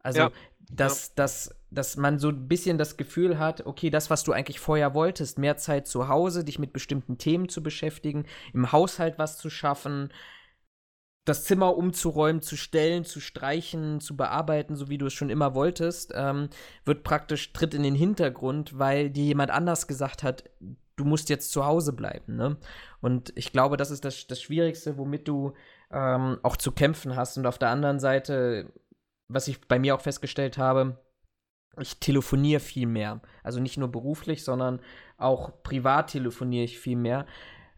Also, 0.04 0.24
Ja, 0.24 0.32
ja. 0.84 0.98
dass 0.98 1.16
dass 1.16 1.56
dass 1.72 1.98
man 1.98 2.20
so 2.20 2.30
'n 2.30 2.48
bisschen 2.48 2.78
das 2.78 2.98
Gefühl 2.98 3.40
hat, 3.40 3.66
okay, 3.66 3.90
das, 3.92 4.10
was 4.10 4.24
du 4.24 4.32
eigentlich 4.34 4.60
vorher 4.60 4.94
wolltest, 4.96 5.38
mehr 5.40 5.58
Zeit 5.58 5.88
zu 5.88 6.08
Hause, 6.08 6.44
dich 6.44 6.60
mit 6.60 6.74
bestimmten 6.74 7.18
Themen 7.18 7.50
zu 7.50 7.62
beschäftigen, 7.64 8.26
im 8.54 8.72
Haushalt 8.72 9.20
was 9.20 9.38
zu 9.38 9.50
schaffen, 9.50 10.12
das 11.26 11.44
Zimmer 11.44 11.78
umzuräumen, 11.78 12.42
zu 12.42 12.56
stellen, 12.58 13.06
zu 13.06 13.20
streichen, 13.20 14.00
zu 14.02 14.18
bearbeiten, 14.18 14.76
so 14.76 14.90
wie 14.90 14.98
du 14.98 15.06
es 15.08 15.14
schon 15.14 15.30
immer 15.30 15.54
wolltest, 15.54 16.12
ähm, 16.16 16.50
wird 16.86 17.04
praktisch 17.04 17.54
tritt 17.54 17.74
in 17.74 17.84
den 17.84 17.94
Hintergrund, 17.96 18.80
weil 18.80 19.10
dir 19.12 19.26
jemand 19.26 19.52
anders 19.52 19.88
gesagt 19.88 20.24
hat: 20.24 20.50
„Du 21.00 21.06
musst 21.06 21.30
jetzt 21.30 21.52
zu 21.52 21.66
Hause 21.66 21.94
bleiben“, 21.94 22.36
ne? 22.36 22.58
Und 23.02 23.32
ich 23.36 23.52
glaube, 23.52 23.78
das 23.78 23.92
ist 23.92 24.04
das 24.04 24.28
das 24.28 24.42
Schwierigste, 24.42 24.98
womit 24.98 25.28
du, 25.28 25.54
ähm, 25.92 26.40
auch 26.44 26.58
zu 26.58 26.72
kämpfen 26.72 27.16
hast. 27.16 27.38
Und 27.38 27.46
auf 27.46 27.58
der 27.58 27.70
anderen 27.70 28.00
Seite, 28.00 28.72
was 29.30 29.48
ich 29.48 29.62
bei 29.62 29.80
mir 29.80 29.96
auch 29.96 30.02
festgestellt 30.02 30.58
habe, 30.58 31.00
ich 31.80 32.00
telefoniere 32.00 32.60
viel 32.60 32.88
mehr. 32.88 33.22
Also, 33.44 33.60
nicht 33.60 33.78
nur 33.78 33.90
beruflich, 33.90 34.44
sondern 34.44 34.82
auch 35.18 35.64
privat 35.64 36.12
telefoniere 36.12 36.66
ich 36.66 36.80
viel 36.80 36.98
mehr, 36.98 37.26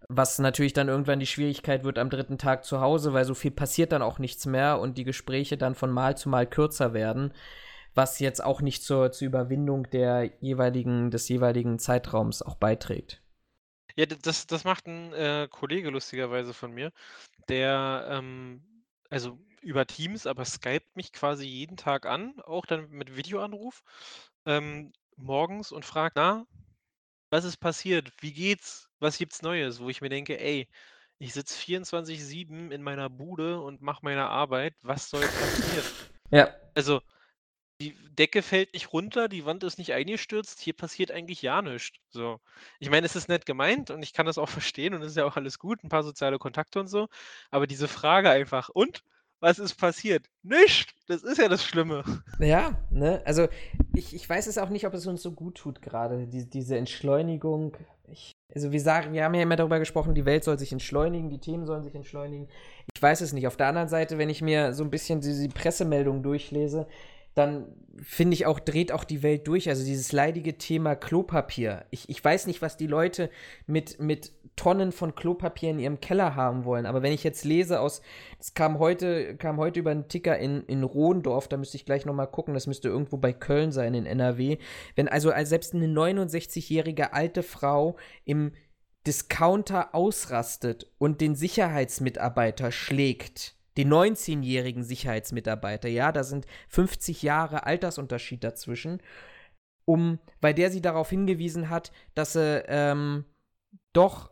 was 0.09 0.39
natürlich 0.39 0.73
dann 0.73 0.89
irgendwann 0.89 1.19
die 1.19 1.27
Schwierigkeit 1.27 1.83
wird 1.83 1.99
am 1.99 2.09
3. 2.09 2.35
Tag 2.37 2.65
zu 2.65 2.81
Hause, 2.81 3.13
weil 3.13 3.25
so 3.25 3.33
viel 3.33 3.51
passiert 3.51 3.91
dann 3.91 4.01
auch 4.01 4.19
nichts 4.19 4.45
mehr 4.45 4.79
und 4.79 4.97
die 4.97 5.03
Gespräche 5.03 5.57
dann 5.57 5.75
von 5.75 5.91
Mal 5.91 6.17
zu 6.17 6.29
Mal 6.29 6.47
kürzer 6.47 6.93
werden, 6.93 7.33
was 7.95 8.19
jetzt 8.19 8.43
auch 8.43 8.61
nicht 8.61 8.83
zur 8.83 9.11
zur 9.11 9.27
Überwindung 9.27 9.89
der 9.91 10.31
jeweiligen 10.41 11.11
des 11.11 11.27
jeweiligen 11.29 11.79
Zeitraums 11.79 12.41
auch 12.41 12.55
beiträgt. 12.55 13.21
Ja, 13.97 14.05
das 14.05 14.47
das 14.47 14.63
macht 14.63 14.87
'n, 14.87 15.13
äh, 15.13 15.47
Kollege 15.49 15.89
lustigerweise 15.89 16.53
von 16.53 16.71
mir, 16.73 16.91
der, 17.49 18.07
ähm 18.11 18.63
also, 19.09 19.39
über 19.61 19.87
Teams, 19.87 20.27
aber 20.27 20.45
skypt 20.45 20.95
mich 20.97 21.13
quasi 21.13 21.45
jeden 21.47 21.77
Tag 21.77 22.05
an, 22.07 22.39
auch 22.41 22.65
dann 22.67 22.89
mit 22.91 23.15
Videoanruf, 23.17 23.83
ähm, 24.45 24.93
morgens 25.17 25.71
und 25.71 25.85
fragt: 25.85 26.17
„Na, 26.17 26.45
was 27.31 27.45
ist 27.45 27.57
passiert? 27.59 28.11
Wie 28.21 28.33
geht's? 28.33 28.89
Was 28.99 29.17
gibt's 29.19 29.41
Neues?“ 29.43 29.81
Wo 29.81 29.89
ich 29.89 30.01
mir 30.01 30.09
denke: 30.09 30.39
„Ey, 30.39 30.69
ich 31.19 31.33
sitze 31.33 31.57
24/7 31.59 32.71
in 32.73 32.83
meiner 32.83 33.09
Bude 33.11 33.61
und 33.61 33.81
mache 33.81 34.01
meine 34.05 34.27
Arbeit. 34.29 34.75
Was 34.83 35.09
soll 35.09 35.29
passieren?“ 35.31 35.93
Ja. 36.31 36.55
Also, 36.75 37.01
die 37.81 37.95
Decke 38.17 38.41
fällt 38.43 38.73
nicht 38.73 38.93
runter, 38.93 39.27
die 39.29 39.45
Wand 39.45 39.63
ist 39.63 39.77
nicht 39.77 39.93
eingestürzt, 39.93 40.59
hier 40.61 40.73
passiert 40.73 41.11
eigentlich 41.11 41.41
ja 41.41 41.61
nischt, 41.61 41.99
so. 42.09 42.39
Ich 42.79 42.89
meine, 42.89 43.05
es 43.05 43.15
ist 43.15 43.29
nett 43.29 43.45
gemeint 43.45 43.89
und 43.91 44.03
ich 44.03 44.13
kann 44.13 44.25
das 44.25 44.37
auch 44.37 44.49
verstehen 44.65 44.93
und 44.93 45.01
es 45.01 45.09
ist 45.11 45.17
ja 45.17 45.25
auch 45.25 45.37
alles 45.37 45.59
gut, 45.59 45.83
'n 45.83 45.89
paar 45.89 46.03
soziale 46.03 46.39
Kontakte 46.39 46.79
und 46.79 46.87
so. 46.87 47.07
Aber 47.51 47.67
diese 47.67 47.87
Frage 47.87 48.29
einfach: 48.29 48.69
„Und, 48.69 49.03
was 49.39 49.59
ist 49.59 49.75
passiert?“ 49.75 50.27
„Nischt!“ 50.43 50.93
Das 51.07 51.23
ist 51.23 51.37
ja 51.39 51.49
das 51.49 51.63
Schlimme. 51.65 52.03
Ja, 52.39 52.75
ne? 52.89 53.21
Also, 53.25 53.47
ich 53.95 54.15
ich 54.15 54.27
weiß 54.27 54.47
es 54.47 54.57
auch 54.57 54.69
nicht, 54.69 54.87
ob 54.87 54.93
es 54.93 55.05
uns 55.05 55.21
so 55.21 55.31
gut 55.31 55.55
tut 55.55 55.81
grade, 55.81 56.27
die 56.27 56.49
diese 56.49 56.77
Entschleunigung. 56.77 57.77
Ich 58.07 58.31
also, 58.53 58.71
wir 58.71 58.81
sagen 58.81 59.13
wir 59.13 59.23
haben 59.23 59.33
ja 59.35 59.43
immer 59.43 59.55
darüber 59.55 59.79
gesprochen, 59.79 60.15
die 60.15 60.25
Welt 60.25 60.43
soll 60.43 60.57
sich 60.59 60.71
entschleunigen, 60.71 61.29
die 61.29 61.39
Themen 61.39 61.65
sollen 61.65 61.83
sich 61.83 61.95
entschleunigen. 61.95 62.47
Ich 62.95 63.01
weiß 63.01 63.21
es 63.21 63.33
nicht. 63.33 63.47
Auf 63.47 63.57
der 63.57 63.67
anderen 63.67 63.87
Seite, 63.89 64.17
wenn 64.17 64.29
ich 64.29 64.41
mir 64.41 64.73
so 64.73 64.83
'n 64.83 64.89
bisschen 64.89 65.21
diese 65.21 65.47
Pressemeldungen 65.49 66.23
durchlese, 66.23 66.87
dann 67.33 67.67
finde 68.01 68.33
ich 68.33 68.45
auch 68.45 68.59
dreht 68.59 68.91
auch 68.91 69.03
die 69.03 69.23
Welt 69.23 69.47
durch. 69.47 69.69
Also, 69.69 69.85
dieses 69.85 70.11
leidige 70.11 70.57
Thema 70.57 70.95
Klopapier. 70.95 71.85
Ich 71.91 72.09
ich 72.09 72.23
weiß 72.23 72.47
nicht, 72.47 72.61
was 72.61 72.77
die 72.77 72.87
Leute 72.87 73.29
mit 73.67 73.99
mit 73.99 74.33
Tonnen 74.57 74.91
von 74.91 75.15
Klopapier 75.15 75.71
in 75.71 75.79
ihrem 75.79 75.99
Keller 76.01 76.35
haben 76.35 76.65
wollen, 76.65 76.85
aber 76.85 77.01
wenn 77.01 77.13
ich 77.13 77.23
jetzt 77.23 77.45
lese 77.45 77.79
aus 77.79 78.01
es 78.39 78.53
kam 78.53 78.79
heute 78.79 79.35
kam 79.37 79.57
heute 79.57 79.79
über 79.79 79.91
'n 79.91 80.07
Ticker 80.09 80.37
in 80.37 80.63
in 80.63 80.83
Rohendorf, 80.83 81.47
da 81.47 81.57
müsste 81.57 81.77
ich 81.77 81.85
gleich 81.85 82.05
noch 82.05 82.13
mal 82.13 82.25
gucken, 82.27 82.53
das 82.53 82.67
müsste 82.67 82.89
irgendwo 82.89 83.17
bei 83.17 83.33
Köln 83.33 83.71
sein 83.71 83.93
in 83.93 84.05
NRW. 84.05 84.57
Wenn 84.95 85.07
also 85.07 85.31
al 85.31 85.45
selbst 85.45 85.73
'ne 85.73 85.87
69-jährige 85.87 87.13
alte 87.13 87.43
Frau 87.43 87.97
im 88.25 88.51
Discounter 89.07 89.95
ausrastet 89.95 90.91
und 90.99 91.21
den 91.21 91.35
Sicherheitsmitarbeiter 91.35 92.71
schlägt, 92.71 93.55
den 93.77 93.91
19-jährigen 93.91 94.83
Sicherheitsmitarbeiter, 94.83 95.87
ja, 95.89 96.11
da 96.11 96.23
sind 96.23 96.45
50 96.69 97.21
Jahre 97.23 97.65
Altersunterschied 97.65 98.43
dazwischen, 98.43 99.01
um 99.85 100.19
weil 100.41 100.53
der 100.53 100.71
sie 100.71 100.81
darauf 100.81 101.09
hingewiesen 101.09 101.69
hat, 101.69 101.91
dass 102.15 102.33
sie, 102.33 102.63
ähm, 102.67 103.25
doch 103.93 104.31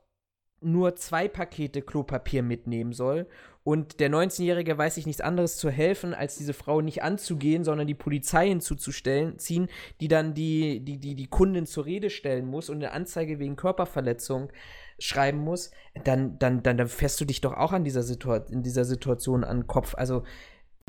nur 0.62 0.96
2 0.96 1.28
Pakete 1.30 1.82
Klopapier 1.82 2.44
mitnehmen 2.44 2.92
soll. 2.94 3.28
Und 3.64 4.00
der 4.00 4.10
19-Jährige 4.10 4.78
weiß 4.78 4.96
sich 4.96 5.06
nichts 5.06 5.22
anderes 5.22 5.58
zu 5.58 5.70
helfen, 5.70 6.14
als 6.14 6.38
diese 6.38 6.54
Frau 6.54 6.82
nicht 6.82 7.04
anzugehen, 7.04 7.64
sondern 7.64 7.88
die 7.88 7.94
Polizei 7.96 8.48
hinzuzustellen 8.50 9.38
ziehen, 9.40 9.70
die 10.02 10.08
dann 10.08 10.34
die 10.34 10.80
die 10.82 10.98
die 10.98 11.16
die 11.16 11.28
Kundin 11.28 11.66
zur 11.66 11.86
Rede 11.86 12.10
stellen 12.10 12.46
muss 12.46 12.70
und 12.70 12.80
'ne 12.80 12.92
Anzeige 12.92 13.40
wegen 13.40 13.56
Körperverletzung 13.56 14.52
schreiben 15.00 15.40
muss, 15.40 15.72
dann 16.04 16.38
dann 16.40 16.64
dann 16.64 16.78
dann 16.78 16.88
fährst 16.88 17.20
du 17.22 17.26
dich 17.26 17.42
doch 17.42 17.54
auch 17.54 17.72
an 17.72 17.84
dieser 17.84 18.04
Situat 18.04 18.50
in 18.52 18.64
dieser 18.64 18.86
Situation 18.86 19.44
an 19.44 19.62
'n 19.62 19.68
Kopf. 19.68 19.96
Also, 19.96 20.24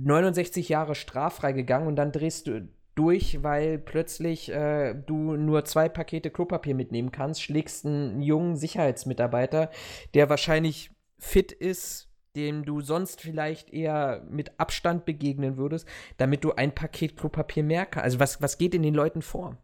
69 0.03 0.69
Jahre 0.69 0.95
straffrei 0.95 1.53
gegangen 1.53 1.87
und 1.87 1.97
dann 1.97 2.13
drehst 2.13 2.47
du 2.47 2.69
durch, 2.95 3.43
weil 3.43 3.79
plötzlich 3.79 4.51
äh, 4.51 4.95
du 4.95 5.37
nur 5.37 5.65
zwei 5.65 5.89
Pakete 5.89 6.31
Klopapier 6.31 6.75
mitnehmen 6.75 7.13
kannst, 7.13 7.43
schlägst 7.43 7.87
einen 7.87 8.21
jungen 8.21 8.57
Sicherheitsmitarbeiter, 8.57 9.71
der 10.15 10.29
wahrscheinlich 10.29 10.91
fit 11.19 11.53
ist, 11.53 12.09
dem 12.37 12.65
du 12.65 12.81
sonst 12.81 13.21
vielleicht 13.21 13.71
eher 13.71 14.25
mit 14.29 14.59
Abstand 14.59 15.05
begegnen 15.05 15.57
würdest, 15.57 15.87
damit 16.17 16.45
du 16.45 16.53
ein 16.53 16.75
Paket 16.75 17.17
Klopapier 17.17 17.63
mehr 17.63 17.87
kannst. 17.87 18.05
Also 18.05 18.21
was, 18.21 18.43
was 18.43 18.59
geht 18.59 18.75
in 18.75 18.83
den 18.83 18.95
Leuten 18.95 19.23
vor? 19.23 19.57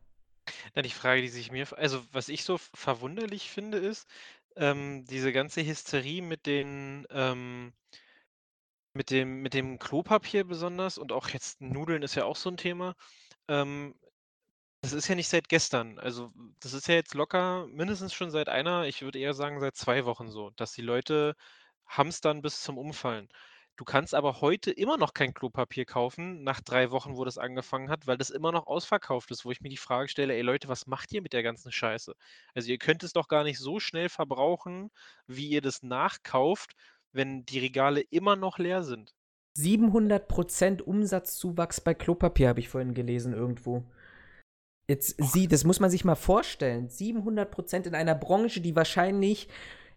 Na, 0.75 0.83
die 0.83 0.91
Frage, 0.91 1.23
die 1.23 1.29
sich 1.29 1.51
mir, 1.51 1.67
also 1.77 2.03
was 2.13 2.29
ich 2.29 2.45
so 2.45 2.59
verwunderlich 2.59 3.51
finde, 3.51 3.79
ist, 3.79 4.09
ähm, 4.57 5.05
diese 5.07 5.33
ganze 5.33 5.65
Hysterie 5.65 6.23
mit 6.23 6.47
den, 6.47 7.07
ähm, 7.11 7.73
mit 8.95 9.11
dem, 9.11 9.43
mit 9.43 9.55
dem 9.55 9.79
Klopapier 9.79 10.45
besonders 10.45 10.99
und 10.99 11.13
auch 11.13 11.29
jetzt 11.29 11.61
Nudeln 11.61 12.03
ist 12.03 12.15
ja 12.15 12.25
auch 12.25 12.37
so 12.37 12.51
ein 12.51 12.57
Thema. 12.57 12.95
Ähm, 13.49 13.95
das 14.83 14.93
ist 14.93 15.09
ja 15.09 15.15
nicht 15.17 15.29
seit 15.29 15.49
gestern. 15.49 15.99
Also 15.99 16.33
das 16.61 16.75
ist 16.75 16.89
ja 16.89 16.95
jetzt 16.97 17.15
locker 17.15 17.67
mindestens 17.69 18.15
schon 18.15 18.31
seit 18.31 18.49
einer, 18.49 18.87
ich 18.87 19.03
würde 19.03 19.19
eher 19.19 19.35
sagen 19.35 19.61
seit 19.61 19.77
zwei 19.77 20.05
Wochen 20.07 20.31
so, 20.31 20.51
dass 20.53 20.73
die 20.73 20.83
Leute 20.83 21.37
hamstern 21.87 22.43
bis 22.43 22.63
zum 22.63 22.79
Umfallen. 22.79 23.29
Du 23.77 23.85
kannst 23.85 24.15
aber 24.15 24.41
heute 24.41 24.71
immer 24.71 24.97
noch 24.97 25.13
kein 25.13 25.35
Klopapier 25.35 25.85
kaufen, 25.85 26.43
nach 26.43 26.63
drei 26.63 26.91
Wochen, 26.91 27.17
wo 27.17 27.27
das 27.27 27.37
angefangen 27.37 27.91
hat, 27.91 28.07
weil 28.07 28.17
das 28.17 28.31
immer 28.31 28.51
noch 28.51 28.67
ausverkauft 28.67 29.31
ist, 29.31 29.45
wo 29.45 29.51
ich 29.51 29.61
mir 29.61 29.69
die 29.69 29.77
Frage 29.77 30.09
stelle, 30.09 30.35
ey 30.35 30.41
Leute, 30.41 30.69
was 30.69 30.87
macht 30.87 31.13
ihr 31.13 31.21
mit 31.21 31.35
der 31.35 31.43
ganzen 31.43 31.71
Scheiße? 31.71 32.15
Also 32.55 32.71
ihr 32.71 32.79
könnt 32.79 33.03
es 33.03 33.13
doch 33.13 33.29
gar 33.29 33.45
nicht 33.45 33.59
so 33.59 33.79
schnell 33.79 34.09
verbrauchen, 34.09 34.91
wie 35.27 35.49
ihr 35.49 35.61
das 35.61 35.83
nachkauft, 35.83 36.75
wenn 37.13 37.45
die 37.45 37.59
Regale 37.59 38.01
immer 38.01 38.35
noch 38.35 38.59
leer 38.59 38.83
sind. 38.83 39.15
700% 39.59 40.81
Umsatzzuwachs 40.81 41.83
bei 41.83 41.93
Klopapier 41.93 42.49
habe 42.49 42.61
ich 42.61 42.71
vorhin 42.71 42.95
gelesen 42.95 43.35
irgendwo. 43.35 43.85
Jetzt 44.89 45.17
sie, 45.19 45.49
das 45.49 45.65
muss 45.65 45.81
man 45.81 45.91
sich 45.91 46.05
mal 46.05 46.15
vorstellen. 46.15 46.89
700% 46.89 47.87
in 47.87 47.95
einer 47.95 48.15
Branche, 48.15 48.63
die 48.63 48.77
wahrscheinlich 48.77 49.49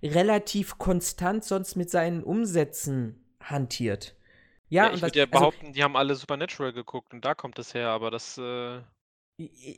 relativ 0.03 0.77
konstant 0.77 1.45
sonst 1.45 1.75
mit 1.75 1.89
seinen 1.89 2.23
Umsätzen 2.23 3.23
hantiert. 3.41 4.15
Ja, 4.69 4.87
ja 4.87 4.93
ich 4.93 5.01
würde 5.01 5.17
ja 5.17 5.25
also 5.25 5.31
behaupten, 5.31 5.67
also, 5.67 5.73
die 5.73 5.83
haben 5.83 5.95
alle 5.95 6.15
Supernatural 6.15 6.73
geguckt 6.73 7.13
und 7.13 7.25
da 7.25 7.35
kommt 7.35 7.59
es 7.59 7.73
her, 7.73 7.89
aber 7.89 8.11
das. 8.11 8.37
Äh 8.37 8.81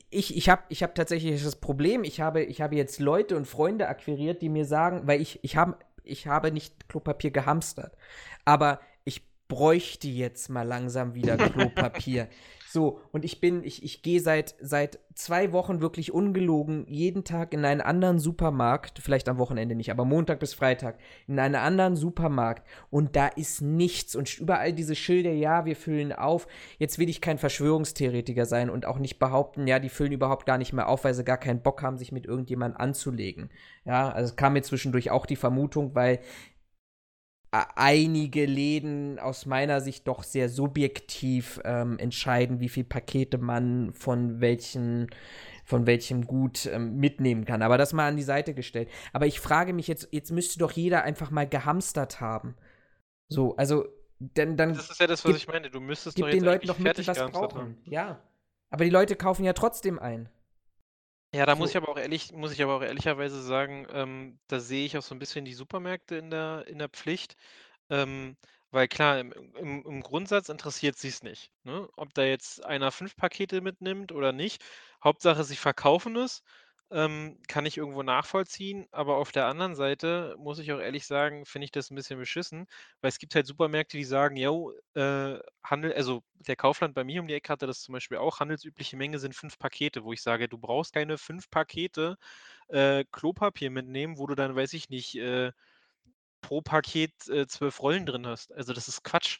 ich, 0.09 0.35
ich 0.35 0.49
habe 0.49 0.63
ich 0.69 0.81
hab 0.81 0.95
tatsächlich 0.95 1.43
das 1.43 1.55
Problem, 1.55 2.03
ich 2.03 2.19
habe, 2.19 2.43
ich 2.43 2.61
habe 2.61 2.75
jetzt 2.75 2.99
Leute 2.99 3.37
und 3.37 3.45
Freunde 3.45 3.87
akquiriert, 3.87 4.41
die 4.41 4.49
mir 4.49 4.65
sagen, 4.65 5.05
weil 5.05 5.21
ich, 5.21 5.39
ich, 5.43 5.55
hab, 5.55 5.85
ich 6.03 6.25
habe 6.25 6.51
nicht 6.51 6.89
Klopapier 6.89 7.29
gehamstert, 7.29 7.95
aber 8.43 8.81
ich 9.03 9.21
bräuchte 9.47 10.07
jetzt 10.07 10.49
mal 10.49 10.63
langsam 10.63 11.13
wieder 11.13 11.37
Klopapier. 11.49 12.27
So, 12.71 13.01
und 13.11 13.25
ich 13.25 13.41
bin, 13.41 13.65
ich, 13.65 13.83
ich 13.83 14.01
gehe 14.01 14.21
seit, 14.21 14.55
seit 14.61 14.99
zwei 15.13 15.51
Wochen 15.51 15.81
wirklich 15.81 16.13
ungelogen 16.13 16.85
jeden 16.87 17.25
Tag 17.25 17.53
in 17.53 17.65
einen 17.65 17.81
anderen 17.81 18.17
Supermarkt, 18.17 18.99
vielleicht 18.99 19.27
am 19.27 19.37
Wochenende 19.39 19.75
nicht, 19.75 19.91
aber 19.91 20.05
Montag 20.05 20.39
bis 20.39 20.53
Freitag, 20.53 20.97
in 21.27 21.37
einen 21.37 21.55
anderen 21.55 21.97
Supermarkt 21.97 22.65
und 22.89 23.17
da 23.17 23.27
ist 23.27 23.61
nichts 23.61 24.15
und 24.15 24.39
überall 24.39 24.71
diese 24.71 24.95
Schilder, 24.95 25.33
ja, 25.33 25.65
wir 25.65 25.75
füllen 25.75 26.13
auf. 26.13 26.47
Jetzt 26.77 26.97
will 26.97 27.09
ich 27.09 27.19
kein 27.19 27.37
Verschwörungstheoretiker 27.37 28.45
sein 28.45 28.69
und 28.69 28.85
auch 28.85 28.99
nicht 28.99 29.19
behaupten, 29.19 29.67
ja, 29.67 29.79
die 29.79 29.89
füllen 29.89 30.13
überhaupt 30.13 30.45
gar 30.45 30.57
nicht 30.57 30.71
mehr 30.71 30.87
auf, 30.87 31.03
weil 31.03 31.13
sie 31.13 31.25
gar 31.25 31.37
keinen 31.37 31.61
Bock 31.61 31.81
haben, 31.81 31.97
sich 31.97 32.13
mit 32.13 32.25
irgendjemandem 32.25 32.79
anzulegen. 32.79 33.49
Ja, 33.83 34.09
also 34.11 34.29
es 34.29 34.37
kam 34.37 34.53
mir 34.53 34.61
zwischendurch 34.61 35.11
auch 35.11 35.25
die 35.25 35.35
Vermutung, 35.35 35.93
weil 35.93 36.19
einige 37.51 38.45
Läden 38.45 39.19
aus 39.19 39.45
meiner 39.45 39.81
Sicht 39.81 40.07
doch 40.07 40.23
sehr 40.23 40.47
subjektiv 40.47 41.59
ähm, 41.65 41.99
entscheiden, 41.99 42.61
wie 42.61 42.69
viele 42.69 42.87
Pakete 42.87 43.37
man 43.37 43.93
von 43.93 44.39
welchen 44.39 45.09
von 45.65 45.85
welchem 45.85 46.25
Gut 46.25 46.65
ähm, 46.65 46.97
mitnehmen 46.97 47.45
kann. 47.45 47.61
Aber 47.61 47.77
das 47.77 47.93
mal 47.93 48.07
an 48.07 48.17
die 48.17 48.23
Seite 48.23 48.53
gestellt. 48.53 48.89
Aber 49.13 49.25
ich 49.25 49.39
frage 49.39 49.73
mich 49.73 49.87
jetzt, 49.87 50.09
jetzt 50.11 50.31
müsste 50.31 50.59
doch 50.59 50.71
jeder 50.71 51.03
einfach 51.03 51.31
mal 51.31 51.47
gehamstert 51.47 52.19
haben. 52.19 52.55
So, 53.29 53.55
also 53.55 53.85
dann, 54.19 54.57
dann 54.57 54.73
Das 54.73 54.89
ist 54.89 54.99
ja 54.99 55.07
das, 55.07 55.23
was 55.23 55.31
gib, 55.31 55.37
ich 55.37 55.47
meine. 55.47 55.69
Du 55.69 55.79
müsstest 55.79 56.19
doch 56.19 56.27
jetzt 56.27 56.35
den 56.35 56.43
Leuten 56.43 56.67
noch 56.67 56.79
mit, 56.79 57.07
was 57.07 57.17
brauchen. 57.31 57.59
Haben. 57.59 57.77
Ja. 57.85 58.21
Aber 58.69 58.83
die 58.83 58.89
Leute 58.89 59.15
kaufen 59.15 59.43
ja 59.43 59.53
trotzdem 59.53 59.99
ein. 59.99 60.29
Ja, 61.33 61.45
da 61.45 61.55
muss 61.55 61.69
ich 61.69 61.77
aber 61.77 61.87
auch 61.89 61.97
ehrlich, 61.97 62.33
muss 62.33 62.51
ich 62.51 62.61
aber 62.61 62.75
auch 62.75 62.81
ehrlicherweise 62.81 63.41
sagen, 63.41 63.87
ähm, 63.91 64.39
da 64.47 64.59
sehe 64.59 64.85
ich 64.85 64.97
auch 64.97 65.01
so 65.01 65.15
ein 65.15 65.19
bisschen 65.19 65.45
die 65.45 65.53
Supermärkte 65.53 66.17
in 66.17 66.29
der, 66.29 66.65
in 66.67 66.77
der 66.77 66.89
Pflicht. 66.89 67.37
Ähm, 67.89 68.37
weil 68.71 68.87
klar, 68.87 69.19
im, 69.19 69.33
im, 69.57 69.85
im 69.85 70.01
Grundsatz 70.03 70.49
interessiert 70.49 70.97
sie 70.97 71.09
es 71.09 71.23
nicht. 71.23 71.51
Ne? 71.65 71.89
Ob 71.97 72.13
da 72.15 72.23
jetzt 72.23 72.65
einer 72.65 72.91
fünf 72.93 73.15
Pakete 73.17 73.61
mitnimmt 73.61 74.13
oder 74.13 74.31
nicht. 74.33 74.63
Hauptsache, 75.03 75.43
sie 75.45 75.57
verkaufen 75.57 76.15
es 76.17 76.43
ähm, 76.91 77.39
kann 77.47 77.65
ich 77.65 77.77
irgendwo 77.77 78.03
nachvollziehen, 78.03 78.87
aber 78.91 79.17
auf 79.17 79.31
der 79.31 79.45
anderen 79.47 79.75
Seite 79.75 80.35
muss 80.37 80.59
ich 80.59 80.71
auch 80.73 80.79
ehrlich 80.79 81.05
sagen, 81.07 81.45
finde 81.45 81.65
ich 81.65 81.71
das 81.71 81.89
ein 81.91 81.95
bisschen 81.95 82.19
beschissen, 82.19 82.65
weil 83.01 83.09
es 83.09 83.17
gibt 83.19 83.33
halt 83.35 83.47
Supermärkte, 83.47 83.97
die 83.97 84.03
sagen, 84.03 84.35
jo, 84.37 84.73
äh, 84.95 85.39
Handel, 85.63 85.93
also 85.93 86.23
der 86.35 86.55
Kaufland 86.57 86.93
bei 86.95 87.03
mir 87.03 87.21
um 87.21 87.27
die 87.27 87.33
Ecke 87.33 87.51
hatte 87.53 87.67
das 87.67 87.81
zum 87.81 87.93
Beispiel 87.93 88.17
auch, 88.17 88.39
handelsübliche 88.39 88.97
Menge 88.97 89.19
sind 89.19 89.35
fünf 89.35 89.57
Pakete, 89.57 90.03
wo 90.03 90.13
ich 90.13 90.21
sage, 90.21 90.49
du 90.49 90.57
brauchst 90.57 90.93
keine 90.93 91.17
fünf 91.17 91.49
Pakete 91.49 92.17
äh, 92.69 93.05
Klopapier 93.11 93.71
mitnehmen, 93.71 94.17
wo 94.19 94.27
du 94.27 94.35
dann, 94.35 94.55
weiß 94.55 94.73
ich 94.73 94.89
nicht, 94.89 95.15
äh, 95.17 95.51
pro 96.41 96.61
Paket 96.61 97.27
äh, 97.29 97.47
zwölf 97.47 97.81
Rollen 97.81 98.05
drin 98.05 98.27
hast. 98.27 98.53
Also 98.53 98.73
das 98.73 98.87
ist 98.87 99.03
Quatsch. 99.03 99.39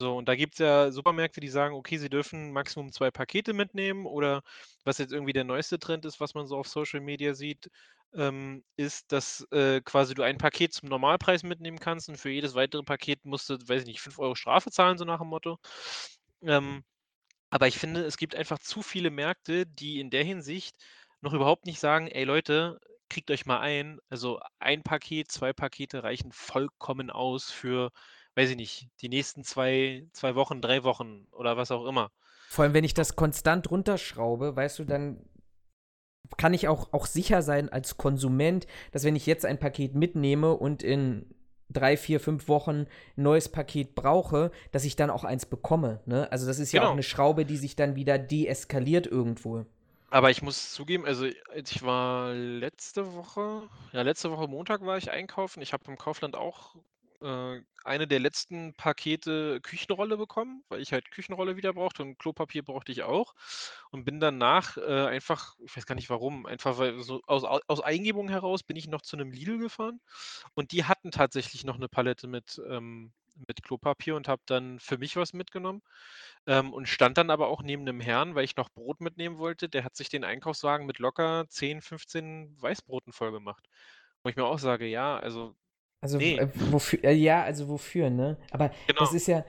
So, 0.00 0.16
und 0.16 0.28
da 0.28 0.34
gibt 0.34 0.54
es 0.54 0.58
ja 0.60 0.90
Supermärkte, 0.90 1.40
die 1.40 1.48
sagen, 1.48 1.74
okay, 1.74 1.98
sie 1.98 2.08
dürfen 2.08 2.52
Maximum 2.52 2.90
zwei 2.90 3.10
Pakete 3.10 3.52
mitnehmen 3.52 4.06
oder 4.06 4.42
was 4.84 4.96
jetzt 4.98 5.12
irgendwie 5.12 5.34
der 5.34 5.44
neueste 5.44 5.78
Trend 5.78 6.06
ist, 6.06 6.20
was 6.20 6.32
man 6.34 6.46
so 6.46 6.56
auf 6.56 6.68
Social 6.68 7.00
Media 7.00 7.34
sieht, 7.34 7.70
ähm, 8.14 8.64
ist, 8.76 9.12
dass 9.12 9.46
äh, 9.52 9.82
quasi 9.82 10.14
du 10.14 10.22
ein 10.22 10.38
Paket 10.38 10.72
zum 10.72 10.88
Normalpreis 10.88 11.42
mitnehmen 11.42 11.78
kannst 11.78 12.08
und 12.08 12.16
für 12.16 12.30
jedes 12.30 12.54
weitere 12.54 12.82
Paket 12.82 13.24
musst 13.26 13.50
du, 13.50 13.54
weiß 13.56 13.82
ich 13.82 13.86
nicht, 13.88 14.00
5 14.00 14.18
Euro 14.18 14.34
Strafe 14.34 14.70
zahlen, 14.70 14.96
so 14.96 15.04
nach 15.04 15.18
dem 15.20 15.28
Motto. 15.28 15.58
Ähm, 16.42 16.84
aber 17.50 17.68
ich 17.68 17.78
finde, 17.78 18.04
es 18.04 18.16
gibt 18.16 18.34
einfach 18.36 18.58
zu 18.58 18.82
viele 18.82 19.10
Märkte, 19.10 19.66
die 19.66 20.00
in 20.00 20.10
der 20.10 20.24
Hinsicht 20.24 20.76
noch 21.20 21.34
überhaupt 21.34 21.66
nicht 21.66 21.80
sagen, 21.80 22.08
ey 22.08 22.24
Leute, 22.24 22.78
kriegt 23.08 23.30
euch 23.30 23.46
mal 23.46 23.60
ein. 23.60 23.98
Also 24.10 24.40
ein 24.60 24.82
Paket, 24.82 25.30
zwei 25.32 25.52
Pakete 25.52 26.02
reichen 26.04 26.32
vollkommen 26.32 27.10
aus 27.10 27.50
für 27.50 27.90
weiß 28.40 28.50
ich 28.50 28.56
nicht, 28.56 28.88
die 29.02 29.08
nächsten 29.08 29.44
zwei, 29.44 30.06
zwei 30.12 30.34
Wochen, 30.34 30.62
drei 30.62 30.82
Wochen 30.82 31.26
oder 31.32 31.56
was 31.56 31.70
auch 31.70 31.86
immer. 31.86 32.10
Vor 32.48 32.64
allem, 32.64 32.74
wenn 32.74 32.84
ich 32.84 32.94
das 32.94 33.14
konstant 33.14 33.70
runterschraube, 33.70 34.56
weißt 34.56 34.78
du, 34.78 34.84
dann 34.84 35.22
kann 36.38 36.54
ich 36.54 36.68
auch, 36.68 36.92
auch 36.92 37.06
sicher 37.06 37.42
sein 37.42 37.68
als 37.68 37.96
Konsument, 37.96 38.66
dass 38.92 39.04
wenn 39.04 39.16
ich 39.16 39.26
jetzt 39.26 39.44
ein 39.44 39.58
Paket 39.58 39.94
mitnehme 39.94 40.54
und 40.54 40.82
in 40.82 41.34
drei, 41.68 41.96
vier, 41.96 42.18
fünf 42.18 42.48
Wochen 42.48 42.86
ein 43.16 43.22
neues 43.22 43.50
Paket 43.50 43.94
brauche, 43.94 44.50
dass 44.72 44.84
ich 44.84 44.96
dann 44.96 45.10
auch 45.10 45.24
eins 45.24 45.46
bekomme. 45.46 46.00
Ne? 46.06 46.30
Also 46.32 46.46
das 46.46 46.58
ist 46.58 46.72
ja 46.72 46.80
genau. 46.80 46.90
auch 46.90 46.94
eine 46.94 47.02
Schraube, 47.02 47.44
die 47.44 47.58
sich 47.58 47.76
dann 47.76 47.94
wieder 47.94 48.18
deeskaliert 48.18 49.06
irgendwo. 49.06 49.66
Aber 50.08 50.30
ich 50.30 50.42
muss 50.42 50.72
zugeben, 50.72 51.04
also 51.04 51.26
ich 51.54 51.82
war 51.82 52.32
letzte 52.32 53.14
Woche, 53.14 53.68
ja 53.92 54.02
letzte 54.02 54.30
Woche 54.32 54.48
Montag 54.48 54.84
war 54.84 54.96
ich 54.96 55.10
einkaufen. 55.10 55.62
Ich 55.62 55.72
habe 55.72 55.84
im 55.86 55.98
Kaufland 55.98 56.34
auch 56.34 56.74
äh, 57.22 57.60
eine 57.84 58.06
der 58.06 58.20
letzten 58.20 58.74
Pakete 58.74 59.60
Küchenrolle 59.62 60.16
bekommen, 60.16 60.64
weil 60.68 60.80
ich 60.80 60.92
halt 60.92 61.10
Küchenrolle 61.10 61.56
wieder 61.56 61.72
brauchte 61.72 62.02
und 62.02 62.18
Klopapier 62.18 62.62
brauchte 62.62 62.92
ich 62.92 63.02
auch. 63.02 63.34
Und 63.90 64.04
bin 64.04 64.20
danach 64.20 64.76
äh, 64.76 65.06
einfach, 65.06 65.56
ich 65.64 65.76
weiß 65.76 65.86
gar 65.86 65.94
nicht 65.94 66.10
warum, 66.10 66.46
einfach 66.46 66.78
weil 66.78 67.02
so 67.02 67.22
aus, 67.26 67.44
aus 67.44 67.80
Eingebung 67.80 68.28
heraus 68.28 68.62
bin 68.62 68.76
ich 68.76 68.88
noch 68.88 69.02
zu 69.02 69.16
einem 69.16 69.32
Lidl 69.32 69.58
gefahren 69.58 70.00
und 70.54 70.72
die 70.72 70.84
hatten 70.84 71.10
tatsächlich 71.10 71.64
noch 71.64 71.76
eine 71.76 71.88
Palette 71.88 72.26
mit, 72.28 72.60
ähm, 72.68 73.12
mit 73.48 73.62
Klopapier 73.62 74.16
und 74.16 74.28
habe 74.28 74.42
dann 74.46 74.78
für 74.80 74.98
mich 74.98 75.16
was 75.16 75.32
mitgenommen 75.32 75.82
ähm, 76.46 76.72
und 76.72 76.88
stand 76.88 77.18
dann 77.18 77.30
aber 77.30 77.48
auch 77.48 77.62
neben 77.62 77.82
einem 77.82 78.00
Herrn, 78.00 78.34
weil 78.34 78.44
ich 78.44 78.56
noch 78.56 78.70
Brot 78.70 79.00
mitnehmen 79.00 79.38
wollte. 79.38 79.68
Der 79.68 79.84
hat 79.84 79.96
sich 79.96 80.08
den 80.08 80.24
Einkaufswagen 80.24 80.86
mit 80.86 80.98
locker 80.98 81.46
10, 81.48 81.80
15 81.82 82.56
Weißbroten 82.60 83.12
voll 83.12 83.32
gemacht. 83.32 83.68
Wo 84.22 84.28
ich 84.30 84.36
mir 84.36 84.44
auch 84.44 84.58
sage, 84.58 84.86
ja, 84.86 85.18
also 85.18 85.56
also 86.00 86.18
nee. 86.18 86.36
äh, 86.38 86.48
wofür, 86.70 87.04
äh, 87.04 87.12
ja, 87.12 87.42
also 87.42 87.68
wofür, 87.68 88.10
ne? 88.10 88.36
Aber 88.50 88.70
genau. 88.86 89.00
das 89.00 89.12
ist 89.12 89.26
ja. 89.26 89.44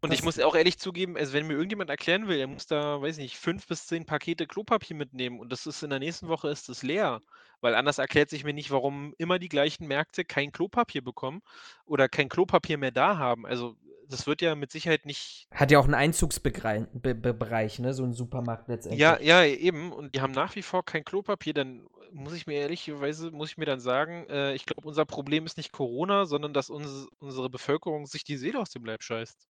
Und 0.00 0.12
ich 0.12 0.24
muss 0.24 0.40
auch 0.40 0.56
ehrlich 0.56 0.78
zugeben, 0.78 1.16
also 1.16 1.32
wenn 1.32 1.46
mir 1.46 1.52
irgendjemand 1.52 1.88
erklären 1.88 2.26
will, 2.26 2.40
er 2.40 2.48
muss 2.48 2.66
da, 2.66 3.00
weiß 3.00 3.18
nicht, 3.18 3.36
fünf 3.36 3.68
bis 3.68 3.86
zehn 3.86 4.04
Pakete 4.04 4.48
Klopapier 4.48 4.96
mitnehmen 4.96 5.38
und 5.38 5.52
das 5.52 5.64
ist 5.64 5.84
in 5.84 5.90
der 5.90 6.00
nächsten 6.00 6.26
Woche 6.26 6.48
ist 6.48 6.68
es 6.68 6.82
leer. 6.82 7.20
Weil 7.60 7.76
anders 7.76 7.98
erklärt 7.98 8.28
sich 8.28 8.42
mir 8.42 8.52
nicht, 8.52 8.72
warum 8.72 9.14
immer 9.18 9.38
die 9.38 9.48
gleichen 9.48 9.86
Märkte 9.86 10.24
kein 10.24 10.50
Klopapier 10.50 11.02
bekommen 11.02 11.42
oder 11.86 12.08
kein 12.08 12.28
Klopapier 12.28 12.76
mehr 12.76 12.90
da 12.90 13.18
haben. 13.18 13.46
Also 13.46 13.76
das 14.12 14.26
wird 14.26 14.42
ja 14.42 14.54
mit 14.54 14.70
Sicherheit 14.70 15.06
nicht. 15.06 15.46
Hat 15.50 15.70
ja 15.70 15.78
auch 15.78 15.84
einen 15.84 15.94
Einzugsbereich, 15.94 17.78
ne? 17.78 17.94
So 17.94 18.04
ein 18.04 18.12
Supermarkt 18.12 18.68
letztendlich. 18.68 19.00
Ja, 19.00 19.18
ja, 19.20 19.44
eben. 19.44 19.92
Und 19.92 20.14
die 20.14 20.20
haben 20.20 20.32
nach 20.32 20.54
wie 20.54 20.62
vor 20.62 20.84
kein 20.84 21.04
Klopapier. 21.04 21.54
Dann 21.54 21.86
muss 22.12 22.34
ich 22.34 22.46
mir 22.46 22.60
ehrlicherweise, 22.60 23.30
muss 23.30 23.50
ich 23.50 23.58
mir 23.58 23.64
dann 23.64 23.80
sagen, 23.80 24.26
äh, 24.28 24.54
ich 24.54 24.66
glaube, 24.66 24.86
unser 24.86 25.06
Problem 25.06 25.46
ist 25.46 25.56
nicht 25.56 25.72
Corona, 25.72 26.26
sondern 26.26 26.52
dass 26.52 26.70
uns, 26.70 27.08
unsere 27.18 27.48
Bevölkerung 27.48 28.06
sich 28.06 28.24
die 28.24 28.36
Seele 28.36 28.60
aus 28.60 28.70
dem 28.70 28.84
Leib 28.84 29.02
scheißt. 29.02 29.48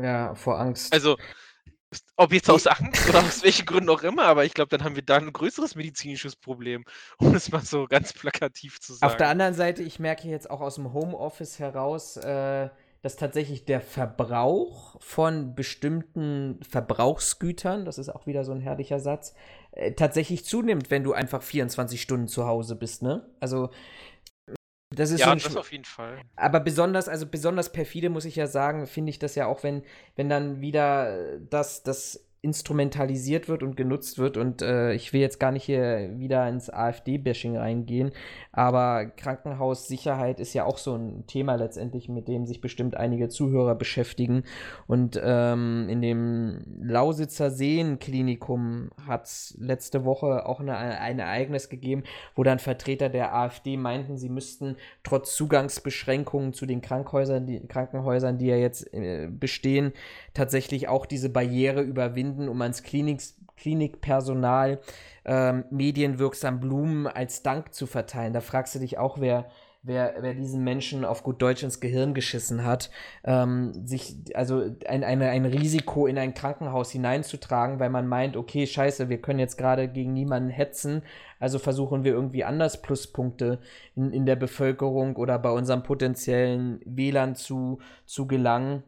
Ja, 0.00 0.34
vor 0.34 0.58
Angst. 0.58 0.92
Also, 0.92 1.16
Ob 2.16 2.32
jetzt 2.32 2.48
aus 2.48 2.66
Angst 2.66 3.08
oder 3.08 3.18
aus 3.18 3.42
welchen 3.42 3.66
Gründen 3.66 3.90
auch 3.90 4.02
immer, 4.02 4.24
aber 4.24 4.44
ich 4.44 4.54
glaube, 4.54 4.68
dann 4.70 4.84
haben 4.84 4.96
wir 4.96 5.02
da 5.02 5.16
ein 5.16 5.32
größeres 5.32 5.74
medizinisches 5.74 6.36
Problem, 6.36 6.84
um 7.18 7.34
es 7.34 7.52
mal 7.52 7.60
so 7.60 7.86
ganz 7.86 8.12
plakativ 8.12 8.80
zu 8.80 8.94
sagen. 8.94 9.12
Auf 9.12 9.18
der 9.18 9.28
anderen 9.28 9.54
Seite, 9.54 9.82
ich 9.82 9.98
merke 9.98 10.28
jetzt 10.28 10.48
auch 10.48 10.60
aus 10.60 10.76
dem 10.76 10.92
Homeoffice 10.92 11.58
heraus, 11.58 12.16
äh, 12.16 12.70
dass 13.02 13.16
tatsächlich 13.16 13.64
der 13.64 13.80
Verbrauch 13.80 14.96
von 15.00 15.54
bestimmten 15.54 16.60
Verbrauchsgütern, 16.62 17.84
das 17.84 17.98
ist 17.98 18.08
auch 18.08 18.26
wieder 18.26 18.44
so 18.44 18.52
ein 18.52 18.60
herrlicher 18.60 19.00
Satz, 19.00 19.34
äh, 19.72 19.92
tatsächlich 19.92 20.44
zunimmt, 20.44 20.90
wenn 20.90 21.02
du 21.02 21.12
einfach 21.12 21.42
24 21.42 22.00
Stunden 22.00 22.28
zu 22.28 22.46
Hause 22.46 22.76
bist, 22.76 23.02
ne? 23.02 23.28
Also 23.40 23.70
das 24.94 25.10
ist 25.10 25.20
ja, 25.20 25.26
so 25.26 25.32
ein 25.32 25.38
das 25.38 25.56
auf 25.56 25.72
jeden 25.72 25.84
Fall. 25.84 26.20
aber 26.36 26.60
besonders, 26.60 27.08
also 27.08 27.26
besonders 27.26 27.72
perfide 27.72 28.10
muss 28.10 28.24
ich 28.24 28.36
ja 28.36 28.46
sagen, 28.46 28.86
finde 28.86 29.10
ich 29.10 29.18
das 29.18 29.34
ja 29.34 29.46
auch, 29.46 29.62
wenn, 29.62 29.82
wenn 30.16 30.28
dann 30.28 30.60
wieder 30.60 31.38
das, 31.38 31.82
das 31.82 32.28
instrumentalisiert 32.42 33.48
wird 33.48 33.62
und 33.62 33.76
genutzt 33.76 34.18
wird. 34.18 34.36
Und 34.36 34.62
äh, 34.62 34.94
ich 34.94 35.12
will 35.12 35.20
jetzt 35.20 35.38
gar 35.38 35.52
nicht 35.52 35.62
hier 35.62 36.10
wieder 36.18 36.48
ins 36.48 36.68
AfD-Bashing 36.68 37.56
reingehen, 37.56 38.10
aber 38.50 39.06
Krankenhaussicherheit 39.06 40.40
ist 40.40 40.52
ja 40.52 40.64
auch 40.64 40.78
so 40.78 40.96
ein 40.96 41.24
Thema 41.28 41.54
letztendlich, 41.54 42.08
mit 42.08 42.26
dem 42.26 42.44
sich 42.46 42.60
bestimmt 42.60 42.96
einige 42.96 43.28
Zuhörer 43.28 43.76
beschäftigen. 43.76 44.42
Und 44.88 45.20
ähm, 45.22 45.86
in 45.88 46.02
dem 46.02 46.64
Lausitzer 46.82 47.52
Seen-Klinikum 47.52 48.90
hat 49.06 49.26
es 49.26 49.56
letzte 49.60 50.04
Woche 50.04 50.44
auch 50.44 50.58
eine, 50.58 50.76
ein 50.76 51.20
Ereignis 51.20 51.68
gegeben, 51.68 52.02
wo 52.34 52.42
dann 52.42 52.58
Vertreter 52.58 53.08
der 53.08 53.36
AfD 53.36 53.76
meinten, 53.76 54.18
sie 54.18 54.28
müssten 54.28 54.76
trotz 55.04 55.36
Zugangsbeschränkungen 55.36 56.52
zu 56.52 56.66
den 56.66 56.80
Krankenhäusern, 56.80 57.46
die, 57.46 57.60
Krankenhäusern, 57.60 58.38
die 58.38 58.46
ja 58.46 58.56
jetzt 58.56 58.92
äh, 58.92 59.28
bestehen, 59.30 59.92
tatsächlich 60.34 60.88
auch 60.88 61.06
diese 61.06 61.28
Barriere 61.28 61.82
überwinden, 61.82 62.48
um 62.48 62.60
ans 62.62 62.82
Kliniks 62.82 63.36
Klinikpersonal 63.62 64.80
ähm, 65.24 65.64
medienwirksam 65.70 66.58
Blumen 66.58 67.06
als 67.06 67.42
Dank 67.42 67.72
zu 67.72 67.86
verteilen. 67.86 68.32
Da 68.32 68.40
fragst 68.40 68.74
du 68.74 68.80
dich 68.80 68.98
auch, 68.98 69.20
wer, 69.20 69.46
wer, 69.82 70.14
wer 70.20 70.34
diesen 70.34 70.64
Menschen 70.64 71.04
auf 71.04 71.22
gut 71.22 71.40
Deutsch 71.40 71.62
ins 71.62 71.78
Gehirn 71.78 72.14
geschissen 72.14 72.64
hat, 72.64 72.90
ähm, 73.24 73.86
sich 73.86 74.16
also 74.34 74.64
ein, 74.86 75.04
eine, 75.04 75.30
ein 75.30 75.44
Risiko 75.44 76.06
in 76.06 76.18
ein 76.18 76.34
Krankenhaus 76.34 76.90
hineinzutragen, 76.90 77.78
weil 77.78 77.90
man 77.90 78.08
meint, 78.08 78.36
okay, 78.36 78.66
scheiße, 78.66 79.08
wir 79.08 79.20
können 79.20 79.38
jetzt 79.38 79.58
gerade 79.58 79.88
gegen 79.88 80.12
niemanden 80.12 80.50
hetzen, 80.50 81.02
also 81.38 81.58
versuchen 81.58 82.04
wir 82.04 82.12
irgendwie 82.12 82.44
anders 82.44 82.82
Pluspunkte 82.82 83.60
in, 83.94 84.12
in 84.12 84.26
der 84.26 84.36
Bevölkerung 84.36 85.16
oder 85.16 85.38
bei 85.38 85.50
unserem 85.50 85.82
potenziellen 85.82 86.80
Wählern 86.84 87.34
zu, 87.34 87.78
zu 88.06 88.26
gelangen. 88.26 88.82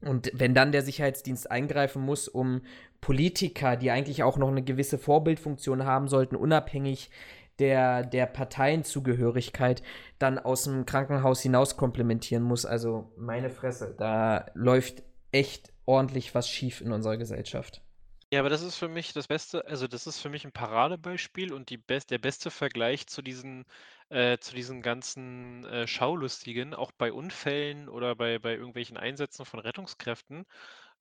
Und 0.00 0.30
wenn 0.34 0.54
dann 0.54 0.72
der 0.72 0.82
Sicherheitsdienst 0.82 1.50
eingreifen 1.50 2.02
muss, 2.02 2.28
um 2.28 2.62
Politiker, 3.00 3.76
die 3.76 3.90
eigentlich 3.90 4.22
auch 4.22 4.36
noch 4.36 4.48
eine 4.48 4.62
gewisse 4.62 4.98
Vorbildfunktion 4.98 5.84
haben 5.84 6.08
sollten, 6.08 6.36
unabhängig 6.36 7.10
der, 7.58 8.04
der 8.04 8.26
Parteienzugehörigkeit, 8.26 9.82
dann 10.18 10.38
aus 10.38 10.64
dem 10.64 10.86
Krankenhaus 10.86 11.40
hinaus 11.40 11.76
komplementieren 11.76 12.42
muss. 12.42 12.66
Also 12.66 13.12
meine 13.16 13.50
Fresse, 13.50 13.94
da 13.96 14.46
läuft 14.54 15.02
echt 15.32 15.72
ordentlich 15.86 16.34
was 16.34 16.48
schief 16.48 16.80
in 16.80 16.92
unserer 16.92 17.16
Gesellschaft. 17.16 17.82
Ja, 18.32 18.40
aber 18.40 18.48
das 18.48 18.62
ist 18.62 18.76
für 18.76 18.88
mich 18.88 19.12
das 19.12 19.28
Beste, 19.28 19.64
also 19.66 19.86
das 19.86 20.06
ist 20.06 20.18
für 20.18 20.28
mich 20.28 20.44
ein 20.44 20.52
Paradebeispiel 20.52 21.52
und 21.52 21.70
die 21.70 21.76
best, 21.76 22.10
der 22.10 22.18
beste 22.18 22.50
Vergleich 22.50 23.06
zu 23.06 23.22
diesen, 23.22 23.64
äh, 24.10 24.38
zu 24.38 24.54
diesen 24.54 24.82
ganzen 24.82 25.64
äh, 25.66 25.86
Schaulustigen, 25.86 26.74
auch 26.74 26.92
bei 26.92 27.12
Unfällen 27.12 27.88
oder 27.88 28.14
bei, 28.16 28.38
bei 28.38 28.54
irgendwelchen 28.54 28.96
Einsätzen 28.96 29.44
von 29.44 29.60
Rettungskräften, 29.60 30.44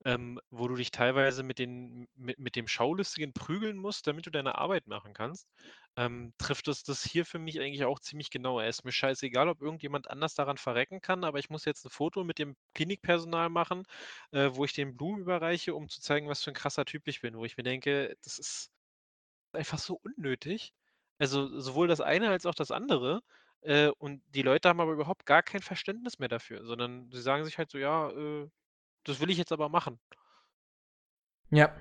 ähm, 0.06 0.40
wo 0.52 0.68
du 0.68 0.76
dich 0.76 0.92
teilweise 0.92 1.44
mit, 1.44 1.60
den, 1.60 2.08
mit, 2.16 2.40
mit 2.40 2.56
dem 2.56 2.68
Schaulustigen 2.68 3.34
prügeln 3.34 3.78
musst, 3.78 4.08
damit 4.08 4.26
du 4.26 4.32
deine 4.32 4.56
Arbeit 4.56 4.88
machen 4.88 5.14
kannst, 5.14 5.48
ähm, 5.98 6.34
trifft 6.38 6.68
es 6.68 6.84
das 6.84 7.04
hier 7.04 7.26
für 7.26 7.40
mich 7.40 7.60
eigentlich 7.62 7.86
auch 7.86 8.00
ziemlich 8.00 8.30
genau. 8.30 8.60
Es 8.60 8.80
ist 8.80 8.86
mir 8.86 8.92
scheißegal, 8.92 9.48
ob 9.50 9.62
irgendjemand 9.62 10.10
anders 10.10 10.36
daran 10.36 10.58
verrecken 10.58 11.02
kann, 11.02 11.24
aber 11.24 11.40
ich 11.40 11.50
muss 11.50 11.66
jetzt 11.66 11.86
ein 11.86 11.90
Foto 11.92 12.24
mit 12.24 12.40
dem 12.40 12.56
Klinikpersonal 12.76 13.50
machen, 13.50 13.84
äh, 14.32 14.50
wo 14.54 14.66
ich 14.66 14.74
den 14.74 14.98
Blumen 14.98 15.22
überreiche, 15.22 15.76
um 15.76 15.90
zu 15.90 16.02
zeigen, 16.02 16.28
was 16.30 16.44
für 16.44 16.52
ein 16.52 16.56
krasser 16.56 16.86
Typ 16.86 17.08
ich 17.08 17.22
bin, 17.22 17.38
wo 17.38 17.46
ich 17.46 17.58
mir 17.58 17.64
denke, 17.64 18.16
das 18.24 18.40
ist 18.40 18.72
einfach 19.54 19.80
so 19.80 20.00
unnötig. 20.04 20.74
Also 21.20 21.60
sowohl 21.60 21.88
das 21.88 22.02
eine 22.02 22.30
als 22.30 22.46
auch 22.46 22.56
das 22.56 22.72
andere. 22.72 23.22
Äh, 23.62 23.90
und 24.00 24.22
die 24.34 24.42
Leute 24.42 24.70
haben 24.70 24.82
aber 24.82 24.92
überhaupt 24.92 25.26
gar 25.26 25.42
kein 25.42 25.62
Verständnis 25.62 26.20
mehr 26.20 26.30
dafür, 26.30 26.66
sondern 26.66 27.10
sie 27.12 27.22
sagen 27.22 27.46
sich 27.46 27.58
halt 27.58 27.72
so, 27.72 27.78
ja, 27.78 28.10
äh, 28.10 28.50
das 29.06 29.20
will 29.20 29.30
ich 29.30 29.38
jetzt 29.38 29.52
aber 29.52 29.70
machen. 29.70 30.00
Ja. 31.50 31.74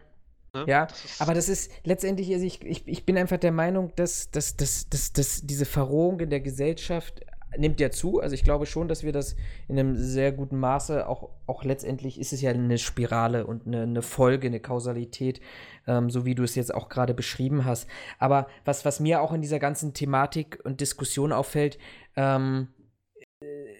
Ne? 0.54 0.64
Ja, 0.68 0.86
das 0.86 1.20
aber 1.20 1.34
das 1.34 1.48
ist 1.48 1.72
letztendlich, 1.84 2.32
also 2.32 2.44
ich, 2.44 2.62
ich, 2.62 2.86
ich 2.86 3.06
bin 3.06 3.16
einfach 3.16 3.38
der 3.38 3.52
Meinung, 3.52 3.92
dass, 3.96 4.30
dass, 4.30 4.56
dass, 4.56 4.88
dass, 4.88 5.12
dass 5.12 5.40
diese 5.42 5.64
Verrohung 5.64 6.20
in 6.20 6.30
der 6.30 6.40
Gesellschaft 6.40 7.22
nimmt 7.56 7.80
ja 7.80 7.90
zu. 7.90 8.20
Also 8.20 8.34
ich 8.34 8.44
glaube 8.44 8.66
schon, 8.66 8.88
dass 8.88 9.02
wir 9.02 9.12
das 9.12 9.36
in 9.68 9.78
einem 9.78 9.96
sehr 9.96 10.32
guten 10.32 10.58
Maße 10.58 11.08
auch, 11.08 11.30
auch 11.46 11.64
letztendlich 11.64 12.18
ist 12.18 12.32
es 12.32 12.40
ja 12.40 12.50
eine 12.50 12.78
Spirale 12.78 13.46
und 13.46 13.66
eine, 13.66 13.82
eine 13.82 14.02
Folge, 14.02 14.46
eine 14.46 14.60
Kausalität, 14.60 15.40
ähm, 15.86 16.10
so 16.10 16.24
wie 16.24 16.34
du 16.34 16.42
es 16.42 16.54
jetzt 16.54 16.74
auch 16.74 16.88
gerade 16.88 17.14
beschrieben 17.14 17.64
hast. 17.64 17.88
Aber 18.18 18.46
was, 18.64 18.84
was 18.84 19.00
mir 19.00 19.20
auch 19.20 19.32
in 19.32 19.40
dieser 19.40 19.58
ganzen 19.58 19.94
Thematik 19.94 20.60
und 20.64 20.80
Diskussion 20.80 21.32
auffällt, 21.32 21.78
ähm, 22.16 22.68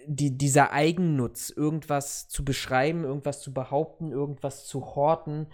die, 0.06 0.36
dieser 0.36 0.72
Eigennutz, 0.72 1.50
irgendwas 1.50 2.28
zu 2.28 2.44
beschreiben, 2.44 3.04
irgendwas 3.04 3.40
zu 3.40 3.54
behaupten, 3.54 4.10
irgendwas 4.10 4.66
zu 4.66 4.94
horten, 4.94 5.46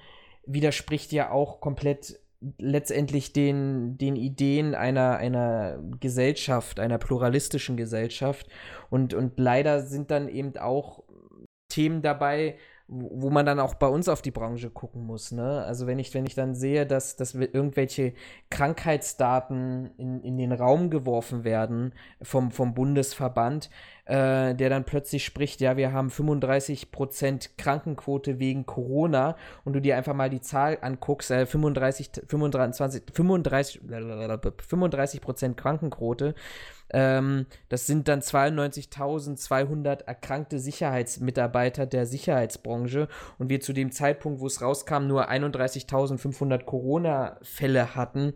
widerspricht 0.46 1.12
ja 1.12 1.30
auch 1.30 1.60
komplett 1.60 2.18
letztendlich 2.58 3.32
den, 3.32 3.98
den 3.98 4.16
Ideen 4.16 4.74
einer, 4.74 5.16
einer 5.16 5.82
Gesellschaft, 6.00 6.78
einer 6.78 6.98
pluralistischen 6.98 7.76
Gesellschaft. 7.76 8.46
Und, 8.90 9.12
und 9.12 9.38
leider 9.38 9.82
sind 9.82 10.10
dann 10.10 10.28
eben 10.28 10.56
auch 10.56 11.02
Themen 11.68 12.00
dabei, 12.00 12.56
wo 12.88 13.28
man 13.28 13.44
dann 13.44 13.60
auch 13.60 13.74
bei 13.74 13.86
uns 13.86 14.08
auf 14.08 14.22
die 14.22 14.30
Branche 14.30 14.70
gucken 14.70 15.04
muss. 15.04 15.30
Ne? 15.30 15.62
Also 15.64 15.86
wenn 15.86 15.98
ich, 15.98 16.14
wenn 16.14 16.24
ich 16.24 16.34
dann 16.34 16.54
sehe, 16.54 16.86
dass, 16.86 17.16
dass 17.16 17.34
irgendwelche 17.34 18.14
Krankheitsdaten 18.48 19.90
in, 19.98 20.22
in 20.22 20.38
den 20.38 20.52
Raum 20.52 20.88
geworfen 20.88 21.44
werden 21.44 21.92
vom, 22.22 22.50
vom 22.50 22.72
Bundesverband, 22.72 23.68
äh, 24.08 24.54
der 24.54 24.70
dann 24.70 24.84
plötzlich 24.84 25.24
spricht, 25.24 25.60
ja, 25.60 25.76
wir 25.76 25.92
haben 25.92 26.08
35% 26.08 27.50
Krankenquote 27.58 28.38
wegen 28.38 28.64
Corona 28.64 29.36
und 29.64 29.74
du 29.74 29.80
dir 29.80 29.96
einfach 29.96 30.14
mal 30.14 30.30
die 30.30 30.40
Zahl 30.40 30.78
anguckst, 30.80 31.30
äh, 31.30 31.44
35, 31.44 32.10
25, 32.26 33.02
35, 33.12 33.82
35% 33.82 35.54
Krankenquote, 35.54 36.34
ähm, 36.90 37.46
das 37.68 37.86
sind 37.86 38.08
dann 38.08 38.20
92.200 38.20 40.04
erkrankte 40.06 40.58
Sicherheitsmitarbeiter 40.58 41.84
der 41.84 42.06
Sicherheitsbranche 42.06 43.08
und 43.38 43.50
wir 43.50 43.60
zu 43.60 43.74
dem 43.74 43.92
Zeitpunkt, 43.92 44.40
wo 44.40 44.46
es 44.46 44.62
rauskam, 44.62 45.06
nur 45.06 45.28
31.500 45.28 46.64
Corona-Fälle 46.64 47.94
hatten. 47.94 48.32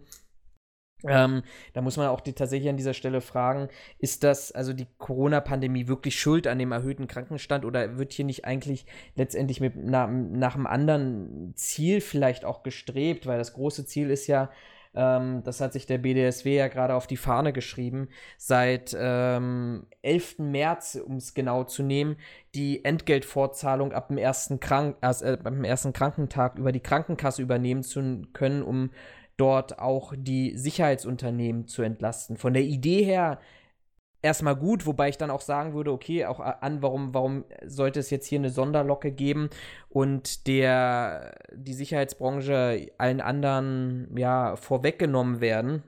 Ähm, 1.06 1.42
da 1.72 1.82
muss 1.82 1.96
man 1.96 2.08
auch 2.08 2.20
die, 2.20 2.32
tatsächlich 2.32 2.68
an 2.68 2.76
dieser 2.76 2.94
Stelle 2.94 3.20
fragen, 3.20 3.68
ist 3.98 4.24
das 4.24 4.52
also 4.52 4.72
die 4.72 4.86
Corona-Pandemie 4.98 5.88
wirklich 5.88 6.18
schuld 6.18 6.46
an 6.46 6.58
dem 6.58 6.72
erhöhten 6.72 7.06
Krankenstand 7.06 7.64
oder 7.64 7.98
wird 7.98 8.12
hier 8.12 8.24
nicht 8.24 8.44
eigentlich 8.44 8.86
letztendlich 9.16 9.60
mit, 9.60 9.74
na, 9.76 10.06
nach 10.06 10.54
einem 10.54 10.66
anderen 10.66 11.54
Ziel 11.56 12.00
vielleicht 12.00 12.44
auch 12.44 12.62
gestrebt? 12.62 13.26
Weil 13.26 13.38
das 13.38 13.52
große 13.54 13.84
Ziel 13.84 14.10
ist 14.10 14.26
ja, 14.26 14.50
ähm, 14.94 15.42
das 15.44 15.60
hat 15.60 15.72
sich 15.72 15.86
der 15.86 15.98
BDSW 15.98 16.56
ja 16.56 16.68
gerade 16.68 16.94
auf 16.94 17.06
die 17.06 17.16
Fahne 17.16 17.52
geschrieben, 17.52 18.08
seit 18.36 18.94
ähm, 18.98 19.86
11. 20.02 20.38
März, 20.38 20.98
um 21.04 21.16
es 21.16 21.34
genau 21.34 21.64
zu 21.64 21.82
nehmen, 21.82 22.16
die 22.54 22.84
Entgeltfortzahlung 22.84 23.92
ab 23.92 24.08
dem 24.08 24.18
ersten, 24.18 24.60
Krank 24.60 24.96
äh, 25.00 25.36
beim 25.42 25.64
ersten 25.64 25.92
Krankentag 25.92 26.58
über 26.58 26.72
die 26.72 26.80
Krankenkasse 26.80 27.42
übernehmen 27.42 27.82
zu 27.82 28.22
können, 28.32 28.62
um 28.62 28.90
dort 29.36 29.78
auch 29.78 30.12
die 30.16 30.56
Sicherheitsunternehmen 30.56 31.66
zu 31.66 31.82
entlasten. 31.82 32.36
Von 32.36 32.54
der 32.54 32.62
Idee 32.62 33.02
her 33.04 33.38
erstmal 34.22 34.56
gut, 34.56 34.86
wobei 34.86 35.08
ich 35.08 35.18
dann 35.18 35.30
auch 35.30 35.40
sagen 35.40 35.74
würde, 35.74 35.92
okay, 35.92 36.24
auch 36.26 36.40
an, 36.40 36.80
warum, 36.80 37.12
warum 37.12 37.44
sollte 37.66 38.00
es 38.00 38.10
jetzt 38.10 38.26
hier 38.26 38.38
eine 38.38 38.50
Sonderlocke 38.50 39.10
geben 39.10 39.50
und 39.88 40.46
der, 40.46 41.34
die 41.52 41.74
Sicherheitsbranche 41.74 42.92
allen 42.98 43.20
anderen, 43.20 44.16
ja, 44.16 44.56
vorweggenommen 44.56 45.40
werden. 45.40 45.82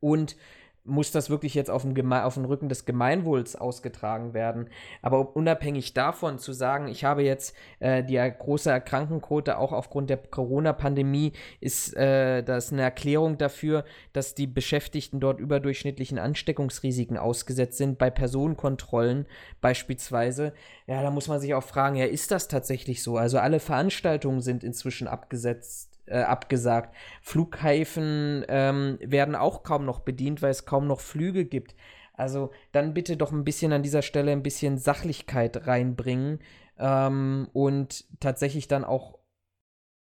Und 0.00 0.36
muss 0.84 1.10
das 1.10 1.30
wirklich 1.30 1.54
jetzt 1.54 1.70
auf 1.70 1.82
dem, 1.82 1.94
Geme 1.94 2.24
auf 2.24 2.34
dem 2.34 2.44
Rücken 2.44 2.68
des 2.68 2.84
Gemeinwohls 2.84 3.56
ausgetragen 3.56 4.34
werden. 4.34 4.68
Aber 5.00 5.34
unabhängig 5.34 5.94
davon 5.94 6.38
zu 6.38 6.52
sagen, 6.52 6.88
ich 6.88 7.04
habe 7.04 7.22
jetzt 7.22 7.56
äh, 7.80 8.04
die 8.04 8.16
große 8.16 8.70
Erkrankenquote 8.70 9.58
auch 9.58 9.72
aufgrund 9.72 10.10
der 10.10 10.18
Corona-Pandemie, 10.18 11.32
ist 11.60 11.96
äh, 11.96 12.42
das 12.42 12.72
eine 12.72 12.82
Erklärung 12.82 13.38
dafür, 13.38 13.84
dass 14.12 14.34
die 14.34 14.46
Beschäftigten 14.46 15.20
dort 15.20 15.40
überdurchschnittlichen 15.40 16.18
Ansteckungsrisiken 16.18 17.16
ausgesetzt 17.16 17.78
sind, 17.78 17.98
bei 17.98 18.10
Personenkontrollen 18.10 19.26
beispielsweise. 19.62 20.52
Ja, 20.86 21.02
da 21.02 21.10
muss 21.10 21.28
man 21.28 21.40
sich 21.40 21.54
auch 21.54 21.64
fragen, 21.64 21.96
ja, 21.96 22.04
ist 22.04 22.30
das 22.30 22.48
tatsächlich 22.48 23.02
so? 23.02 23.16
Also 23.16 23.38
alle 23.38 23.58
Veranstaltungen 23.58 24.42
sind 24.42 24.62
inzwischen 24.62 25.08
abgesetzt 25.08 25.93
äh, 26.06 26.22
abgesagt. 26.22 26.94
Flughäfen 27.22 28.44
ähm, 28.48 28.98
werden 29.00 29.34
auch 29.34 29.62
kaum 29.62 29.84
noch 29.84 30.00
bedient, 30.00 30.42
weil 30.42 30.50
es 30.50 30.66
kaum 30.66 30.86
noch 30.86 31.00
Flüge 31.00 31.44
gibt. 31.44 31.74
Also 32.14 32.52
dann 32.72 32.94
bitte 32.94 33.16
doch 33.16 33.32
ein 33.32 33.44
bisschen 33.44 33.72
an 33.72 33.82
dieser 33.82 34.02
Stelle 34.02 34.32
ein 34.32 34.42
bisschen 34.42 34.78
Sachlichkeit 34.78 35.66
reinbringen 35.66 36.40
ähm, 36.78 37.48
und 37.52 38.04
tatsächlich 38.20 38.68
dann 38.68 38.84
auch, 38.84 39.18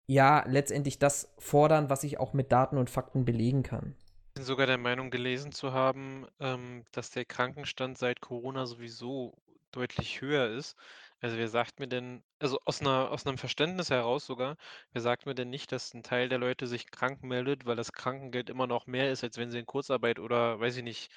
ja, 0.07 0.45
letztendlich 0.47 0.99
das 0.99 1.35
fordern, 1.39 1.89
was 1.89 2.05
ich 2.05 2.21
auch 2.21 2.35
mit 2.35 2.53
Daten 2.53 2.77
und 2.77 2.91
Fakten 2.91 3.25
belegen 3.25 3.63
kann. 3.63 3.97
Ich 4.29 4.35
bin 4.35 4.45
sogar 4.45 4.67
der 4.67 4.79
Meinung 4.79 5.11
gelesen 5.11 5.53
zu 5.53 5.73
haben, 5.73 6.27
ähm, 6.41 6.85
dass 6.93 7.11
der 7.11 7.25
Krankenstand 7.25 7.97
seit 7.97 8.21
Corona 8.21 8.67
sowieso 8.67 9.33
deutlich 9.71 10.21
höher 10.21 10.49
ist. 10.49 10.77
Also 11.25 11.39
wer 11.39 11.49
sagt 11.49 11.81
mir 11.81 11.89
denn, 11.89 12.23
also 12.39 12.59
aus 12.67 12.83
einer 12.83 13.11
aus 13.11 13.25
'nem 13.25 13.39
Verständnis 13.39 13.89
heraus 13.89 14.27
sogar, 14.27 14.57
wer 14.93 15.01
sagt 15.01 15.25
mir 15.25 15.35
denn 15.35 15.49
nicht, 15.49 15.73
dass 15.73 15.95
ein 15.95 16.03
Teil 16.03 16.29
der 16.29 16.37
Leute 16.39 16.67
sich 16.67 16.91
krank 16.91 17.23
meldet, 17.23 17.65
weil 17.65 17.77
das 17.77 17.93
Krankengeld 17.95 18.51
immer 18.51 18.67
noch 18.67 18.87
mehr 18.87 19.11
ist, 19.11 19.25
als 19.25 19.39
wenn 19.39 19.51
sie 19.51 19.59
in 19.61 19.65
Kurzarbeit 19.67 20.19
oder, 20.19 20.61
weiß 20.61 20.77
ich 20.77 20.83
nicht, 20.85 21.11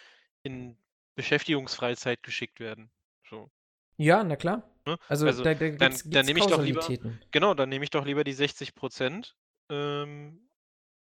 in 0.43 0.77
Beschäftigungsfreizeit 1.15 2.23
geschickt 2.23 2.61
werden, 2.61 2.89
so. 3.29 3.51
Ja, 3.99 4.23
na 4.23 4.35
klar. 4.35 4.63
Ne? 4.85 4.97
Also, 5.09 5.31
Also, 5.31 5.43
da 5.43 5.53
da 5.55 5.69
dann 5.77 5.99
gibt's 5.99 6.09
dann 6.11 6.25
gibt's 6.25 6.25
nehme 6.25 6.39
ich 6.39 6.47
doch 6.47 6.61
lieber 6.61 6.95
Kausalitäten. 6.95 7.19
genau, 7.31 7.53
dann 7.53 7.69
nehme 7.69 7.83
ich 7.83 7.89
doch 7.91 8.05
lieber 8.05 8.23
die 8.23 8.33
60% 8.33 9.35
ähm 9.69 10.43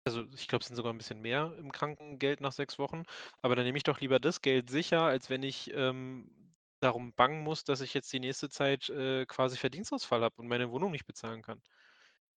also, 0.06 0.24
ich 0.36 0.48
glaube, 0.48 0.62
es 0.64 0.68
sind 0.68 0.78
sogar 0.78 0.94
ein 0.94 0.98
bisschen 1.00 1.22
mehr 1.22 1.56
im 1.60 1.72
Krankengeld 1.72 2.42
nach 2.42 2.54
6 2.54 2.80
Wochen, 2.80 3.04
aber 3.42 3.56
dann 3.56 3.66
nehme 3.66 3.78
ich 3.78 3.84
doch 3.84 4.02
lieber 4.02 4.20
das 4.20 4.42
Geld 4.42 4.70
sicher, 4.70 5.02
als 5.04 5.30
wenn 5.30 5.44
ich, 5.44 5.72
ähm, 5.76 6.32
darum 6.80 7.14
bangen 7.14 7.44
muss, 7.44 7.64
dass 7.64 7.82
ich 7.82 7.94
jetzt 7.94 8.12
die 8.14 8.20
nächste 8.20 8.50
Zeit, 8.50 8.90
äh, 8.90 9.26
quasi 9.26 9.58
Verdienstausfall 9.58 10.22
habe 10.24 10.36
und 10.38 10.48
meine 10.48 10.72
Wohnung 10.72 10.92
nicht 10.92 11.06
bezahlen 11.08 11.42
kann. 11.42 11.62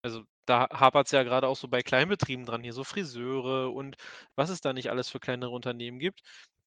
Also, 0.03 0.25
da 0.47 0.69
hapert 0.71 1.07
es 1.07 1.13
ja 1.13 1.23
gerade 1.23 1.47
auch 1.49 1.57
so 1.57 1.69
bei 1.69 1.83
Kleinbetrieben 1.83 2.45
dran, 2.47 2.63
hier 2.63 2.73
so 2.73 2.83
Friseure 2.85 3.73
und 3.73 3.97
was 4.35 4.51
es 4.51 4.61
da 4.61 4.73
nicht 4.73 4.91
alles 4.91 5.09
für 5.09 5.21
kleinere 5.21 5.51
Unternehmen 5.53 5.99
gibt, 6.01 6.23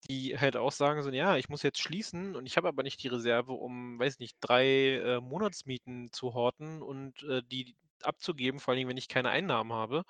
die 0.10 0.38
halt 0.40 0.56
auch 0.58 0.72
sagen 0.72 1.04
so: 1.04 1.10
„Ja, 1.12 1.36
ich 1.38 1.50
muss 1.50 1.64
jetzt 1.64 1.80
schließen 1.82 2.36
und 2.36 2.46
ich 2.46 2.56
habe 2.58 2.68
aber 2.70 2.84
nicht 2.84 3.04
die 3.04 3.10
Reserve, 3.10 3.52
um, 3.54 4.00
weiß 4.00 4.20
nicht, 4.20 4.38
3 4.42 4.66
äh, 5.00 5.20
Monatsmieten 5.22 6.12
zu 6.12 6.34
horten 6.34 6.82
und, 6.82 7.24
äh, 7.24 7.42
die 7.44 7.76
abzugeben, 8.04 8.60
vor 8.60 8.76
Dingen, 8.76 8.90
wenn 8.90 8.98
ich 8.98 9.08
keine 9.10 9.30
Einnahmen 9.30 9.74
habe.“ 9.74 10.04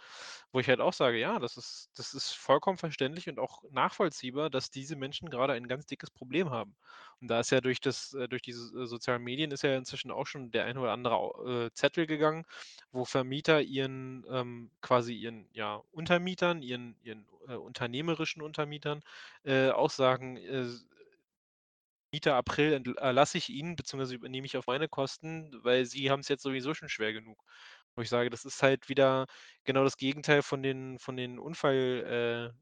Wo 0.52 0.60
ich 0.60 0.68
halt 0.70 0.80
auch 0.82 0.94
sage: 0.94 1.18
„Ja, 1.20 1.40
das 1.40 1.58
ist 1.58 1.90
das 1.96 2.14
ist 2.14 2.34
vollkommen 2.34 2.78
verständlich 2.78 3.28
und 3.30 3.40
auch 3.40 3.64
nachvollziehbar, 3.72 4.50
dass 4.52 4.70
diese 4.72 4.96
Menschen 4.96 5.30
gerade 5.30 5.54
ein 5.54 5.68
ganz 5.68 5.86
dickes 5.88 6.12
Problem 6.12 6.50
haben.“ 6.52 6.76
Und 7.22 7.28
da 7.30 7.40
ist 7.40 7.52
ja 7.52 7.62
durch 7.62 7.80
das 7.82 8.14
äh, 8.14 8.28
durch 8.28 8.42
diese, 8.42 8.78
äh, 8.84 8.86
sozialen 8.88 9.24
Medien 9.24 9.52
ist 9.52 9.64
ja 9.64 9.76
inzwischen 9.78 10.12
auch 10.12 10.28
schon 10.28 10.52
der 10.52 10.66
ein 10.66 10.78
oder 10.78 10.92
andere 10.94 11.68
äh, 11.68 11.74
Zettel 11.74 12.08
gegangen, 12.08 12.46
wo 12.92 13.06
Vermieter 13.06 13.62
ihren, 13.62 14.26
ähm 14.30 14.72
quasi 14.82 15.14
ihren, 15.16 15.48
ja, 15.54 15.82
Untermietern, 15.92 16.62
ihren 16.62 16.98
ihren, 17.04 17.28
äh, 17.48 17.56
unternehmerischen 17.56 18.42
Untermietern, 18.42 19.02
äh, 19.44 19.70
auch 19.70 19.90
sagen, 19.90 20.38
äh, 20.38 20.68
Miete 22.12 22.34
April 22.36 22.82
erlasse 22.98 23.38
ich 23.38 23.50
Ihnen 23.50 23.76
beziehungsweise 23.76 24.16
übernehme 24.16 24.46
ich 24.46 24.58
auf 24.58 24.68
meine 24.68 24.88
Kosten, 24.88 25.52
weil 25.64 25.86
Sie 25.86 26.10
haben 26.10 26.22
es 26.22 26.30
jetzt 26.30 26.44
sowieso 26.44 26.74
schon 26.74 26.90
schwer 26.90 27.14
genug. 27.14 27.44
Wo 27.96 28.02
ich 28.02 28.10
sage, 28.10 28.30
das 28.30 28.46
ist 28.46 28.64
halt 28.64 28.90
wieder 28.90 29.28
genau 29.66 29.84
das 29.84 29.98
Gegenteil 29.98 30.42
von 30.42 30.64
den 30.64 31.00
von 31.00 31.18
den 31.18 31.40
Unfall 31.40 32.54
äh. 32.54 32.60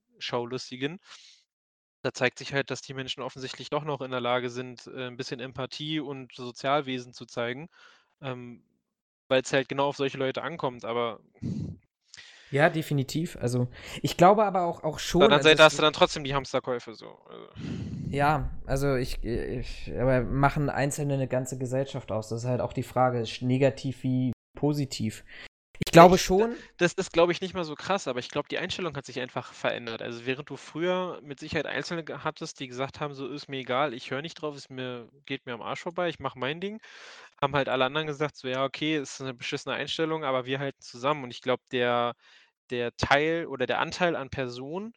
Da 2.04 2.12
zeigt 2.14 2.38
sich 2.38 2.54
halt, 2.54 2.70
dass 2.70 2.82
die 2.82 2.94
Menschen 2.94 3.24
offensichtlich 3.24 3.70
doch 3.70 3.86
noch 3.86 4.02
in 4.02 4.12
der 4.12 4.20
Lage 4.22 4.50
sind, 4.50 4.88
äh, 4.88 5.08
'n 5.08 5.16
bisschen 5.18 5.40
Empathie 5.40 6.02
und 6.02 6.34
Sozialwesen 6.36 7.14
zu 7.14 7.26
zeigen, 7.26 7.70
ähm, 8.22 8.64
weil 9.30 9.42
es 9.42 9.54
halt 9.54 9.70
genau 9.70 9.88
auf 9.88 9.98
solche 9.98 10.18
Leute 10.18 10.44
ankommt, 10.44 10.86
aber 10.86 11.22
Ja, 12.52 12.70
definitiv. 12.70 13.38
Also, 13.42 13.68
ich 14.02 14.18
glaube 14.18 14.44
aber 14.46 14.64
auch 14.64 14.84
auch 14.84 15.00
auf 15.00 15.00
der 15.00 15.00
schon, 15.00 15.22
anderen 15.26 15.38
also 15.38 15.50
Seite 15.50 15.64
hast 15.64 15.78
du 15.78 15.82
dann 15.82 15.94
trotzdem 15.94 16.24
die 16.24 16.34
Hamsterkäufe 16.36 16.94
so, 16.94 17.08
also 17.30 17.48
ja, 18.10 18.52
also 18.66 18.96
ich 18.96 19.24
ich 19.24 19.92
aber 20.00 20.22
machen 20.22 20.70
Einzelne 20.70 21.16
eine 21.16 21.28
ganze 21.28 21.58
Gesellschaft 21.58 22.12
aus? 22.12 22.30
Das 22.30 22.44
ist 22.44 22.50
halt 22.50 22.62
auch 22.62 22.74
die 22.74 22.84
Frage, 22.84 23.20
ist 23.20 23.42
negativ 23.42 24.04
wie 24.04 24.34
positiv. 24.56 25.24
Ich 25.80 25.92
glaube 25.92 26.16
Ich 26.16 26.22
schon 26.22 26.56
das 26.78 26.94
ist, 26.94 27.12
glaube 27.14 27.32
ich, 27.32 27.42
nicht 27.42 27.54
mal 27.56 27.64
so 27.64 27.76
krass, 27.76 28.08
aber 28.08 28.20
ich 28.20 28.30
glaube, 28.30 28.48
die 28.50 28.58
Einstellung 28.60 28.96
hat 28.96 29.06
sich 29.06 29.20
einfach 29.20 29.54
verändert. 29.54 30.02
Also, 30.02 30.26
während 30.26 30.50
du 30.50 30.56
früher 30.58 31.20
mit 31.24 31.40
Sicherheit 31.40 31.66
Einzelne 31.66 32.04
hattest, 32.24 32.60
die 32.60 32.68
gesagt 32.68 33.00
haben: 33.00 33.14
„So, 33.16 33.28
ist 33.28 33.48
mir 33.50 33.58
egal, 33.60 33.94
ich 33.94 34.12
höre 34.12 34.22
nicht 34.22 34.36
drauf, 34.36 34.56
ist 34.56 34.70
mir 34.70 35.10
geht 35.26 35.46
mir 35.46 35.54
am 35.54 35.62
Arsch 35.62 35.82
vorbei, 35.82 36.10
ich 36.10 36.20
mache 36.20 36.38
mein 36.38 36.60
Ding.“ 36.62 36.80
Haben 37.42 37.56
halt 37.56 37.70
alle 37.70 37.86
anderen 37.86 38.08
gesagt 38.08 38.36
so: 38.38 38.48
„Ja, 38.48 38.64
okay, 38.66 38.98
ist 38.98 39.20
'ne 39.22 39.34
beschissene 39.34 39.76
Einstellung, 39.76 40.24
aber 40.24 40.46
wir 40.46 40.60
halten 40.60 40.82
zusammen.“ 40.82 41.24
Und 41.24 41.32
ich 41.32 41.42
glaube, 41.42 41.64
der 41.72 42.14
der 42.72 42.96
Teil 42.98 43.46
oder 43.48 43.66
der 43.68 43.80
Anteil 43.80 44.16
an 44.16 44.30
Personen, 44.32 44.94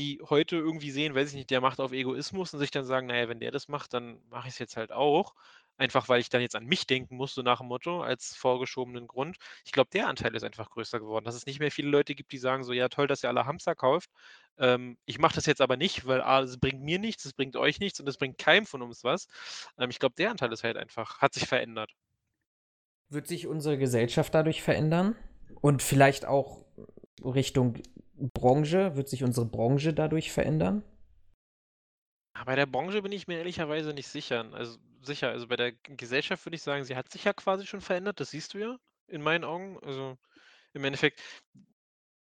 die 0.00 0.20
heute 0.30 0.56
irgendwie 0.56 0.90
sehen, 0.92 1.14
weiß 1.14 1.30
ich 1.30 1.36
nicht, 1.36 1.50
der 1.50 1.60
macht 1.62 1.80
auf 1.80 1.92
Egoismus 1.92 2.54
und 2.54 2.60
sich 2.60 2.70
dann 2.72 2.84
sagen: 2.86 3.06
„Na 3.08 3.16
ja, 3.18 3.28
wenn 3.30 3.40
der 3.40 3.52
das 3.52 3.68
macht, 3.68 3.94
dann 3.94 4.20
mache 4.30 4.48
ich's 4.48 4.58
jetzt 4.60 4.76
halt 4.78 4.92
auch.“ 4.92 5.34
Einfach, 5.80 6.08
weil 6.08 6.20
ich 6.20 6.28
dann 6.28 6.42
jetzt 6.42 6.56
an 6.56 6.66
mich 6.66 6.86
denken 6.86 7.16
muss, 7.16 7.34
so 7.34 7.42
nach 7.42 7.58
dem 7.60 7.68
Motto, 7.68 8.02
als 8.02 8.36
vorgeschobenen 8.36 9.06
Grund. 9.06 9.38
Ich 9.64 9.72
glaube, 9.72 9.90
der 9.92 10.08
Anteil 10.08 10.34
ist 10.34 10.44
einfach 10.44 10.70
größer 10.70 11.00
geworden, 11.00 11.24
dass 11.24 11.34
es 11.34 11.46
nicht 11.46 11.58
mehr 11.60 11.70
viele 11.70 11.88
Leute 11.88 12.14
gibt, 12.14 12.32
die 12.32 12.38
sagen 12.38 12.64
so: 12.64 12.72
„Ja, 12.72 12.88
toll, 12.88 13.06
dass 13.06 13.22
ihr 13.24 13.30
alle 13.30 13.46
Hamster 13.46 13.74
kauft. 13.74 14.10
Ähm, 14.58 14.98
ich 15.06 15.18
mache 15.18 15.34
das 15.36 15.46
jetzt 15.46 15.60
aber 15.62 15.76
nicht, 15.76 16.06
weil 16.06 16.20
A, 16.22 16.40
es 16.42 16.58
bringt 16.58 16.82
mir 16.82 16.98
nichts, 16.98 17.24
es 17.24 17.32
bringt 17.34 17.56
euch 17.56 17.80
nichts 17.80 17.98
und 18.00 18.08
es 18.08 18.18
bringt 18.18 18.38
keinem 18.38 18.66
von 18.66 18.82
uns 18.82 19.04
was.“ 19.04 19.26
Ähm, 19.78 19.90
ich 19.90 19.98
glaube, 19.98 20.14
der 20.16 20.30
Anteil 20.30 20.52
ist 20.52 20.64
halt 20.64 20.76
einfach 20.76 21.18
hat 21.20 21.34
sich 21.34 21.46
verändert. 21.48 21.92
wird 23.08 23.26
sich 23.26 23.46
unsere 23.46 23.78
Gesellschaft 23.78 24.34
dadurch 24.34 24.62
verändern? 24.62 25.16
Und 25.60 25.82
vielleicht 25.82 26.24
auch 26.26 26.64
Richtung 27.22 27.74
Branche? 28.16 28.96
Wird 28.96 29.08
sich 29.08 29.24
unsere 29.24 29.46
Branche 29.46 29.92
dadurch 29.92 30.32
verändern? 30.32 30.82
Ah, 32.34 32.44
bei 32.44 32.54
der 32.56 32.66
Branche 32.66 33.02
bin 33.02 33.12
ich 33.12 33.26
mir 33.26 33.38
ehrlicherweise 33.38 33.92
nicht 33.92 34.08
sicher. 34.08 34.46
Also 34.52 34.78
sicher, 35.02 35.30
also 35.30 35.46
bei 35.48 35.56
der 35.56 35.72
Gesellschaft 35.72 36.44
würde 36.46 36.56
ich 36.56 36.62
sagen, 36.62 36.84
sie 36.84 36.96
hat 36.96 37.10
sich 37.10 37.24
ja 37.24 37.32
quasi 37.32 37.66
schon 37.66 37.80
verändert, 37.80 38.20
das 38.20 38.30
siehst 38.30 38.54
du 38.54 38.58
ja 38.58 38.76
in 39.08 39.22
meinen 39.22 39.44
Augen. 39.44 39.78
Also, 39.82 40.18
im 40.74 40.84
Endeffekt 40.84 41.20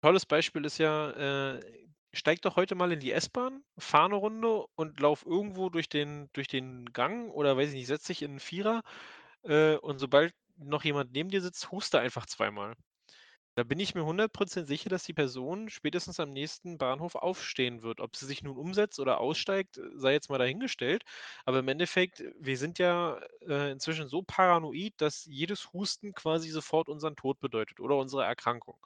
tolles 0.03 0.25
Beispiel 0.25 0.65
ist 0.65 0.79
ja, 0.79 1.11
äh, 1.57 1.61
steig 2.13 2.41
doch 2.41 2.55
heute 2.55 2.75
mal 2.75 2.91
in 2.91 2.99
die 2.99 3.11
S-Bahn, 3.11 3.63
fahr 3.77 4.09
'ne 4.09 4.15
Runde 4.15 4.65
und 4.75 4.99
lauf 4.99 5.25
irgendwo 5.25 5.69
durch 5.69 5.89
den 5.89 6.29
durch 6.33 6.47
den 6.47 6.85
Gang 6.93 7.31
oder 7.31 7.55
weiß 7.57 7.69
ich 7.69 7.75
nicht, 7.75 7.87
setz 7.87 8.05
dich 8.05 8.21
in 8.23 8.33
'n 8.37 8.39
Vierer, 8.39 8.81
äh, 9.43 9.75
und 9.77 9.99
sobald 9.99 10.33
noch 10.57 10.83
jemand 10.83 11.11
neben 11.13 11.29
dir 11.29 11.41
sitzt, 11.41 11.71
huste 11.71 11.99
einfach 11.99 12.25
zweimal. 12.27 12.75
Da 13.57 13.63
bin 13.63 13.79
ich 13.79 13.95
mir 13.95 14.05
100 14.05 14.31
sicher, 14.67 14.89
dass 14.89 15.03
die 15.03 15.13
Person 15.13 15.69
spätestens 15.69 16.19
am 16.19 16.29
nächsten 16.31 16.77
Bahnhof 16.77 17.15
aufstehen 17.15 17.81
wird. 17.81 17.99
Ob 17.99 18.15
sie 18.15 18.25
sich 18.25 18.43
nun 18.43 18.57
umsetzt 18.57 18.99
oder 18.99 19.19
aussteigt, 19.19 19.77
äh, 19.77 19.81
sei 19.95 20.13
jetzt 20.13 20.29
mal 20.29 20.37
dahingestellt. 20.37 21.03
Aber 21.45 21.59
im 21.59 21.67
Endeffekt, 21.67 22.21
äh, 22.21 22.33
wir 22.39 22.57
sind 22.57 22.79
ja, 22.79 23.19
äh, 23.47 23.71
inzwischen 23.71 24.07
so 24.07 24.21
paranoid, 24.23 24.93
dass 24.97 25.25
jedes 25.25 25.71
Husten 25.73 26.13
quasi 26.13 26.49
sofort 26.49 26.87
unseren 26.89 27.15
Tod 27.17 27.39
bedeutet 27.41 27.79
oder 27.81 27.97
unsere 27.97 28.23
Erkrankung. 28.23 28.77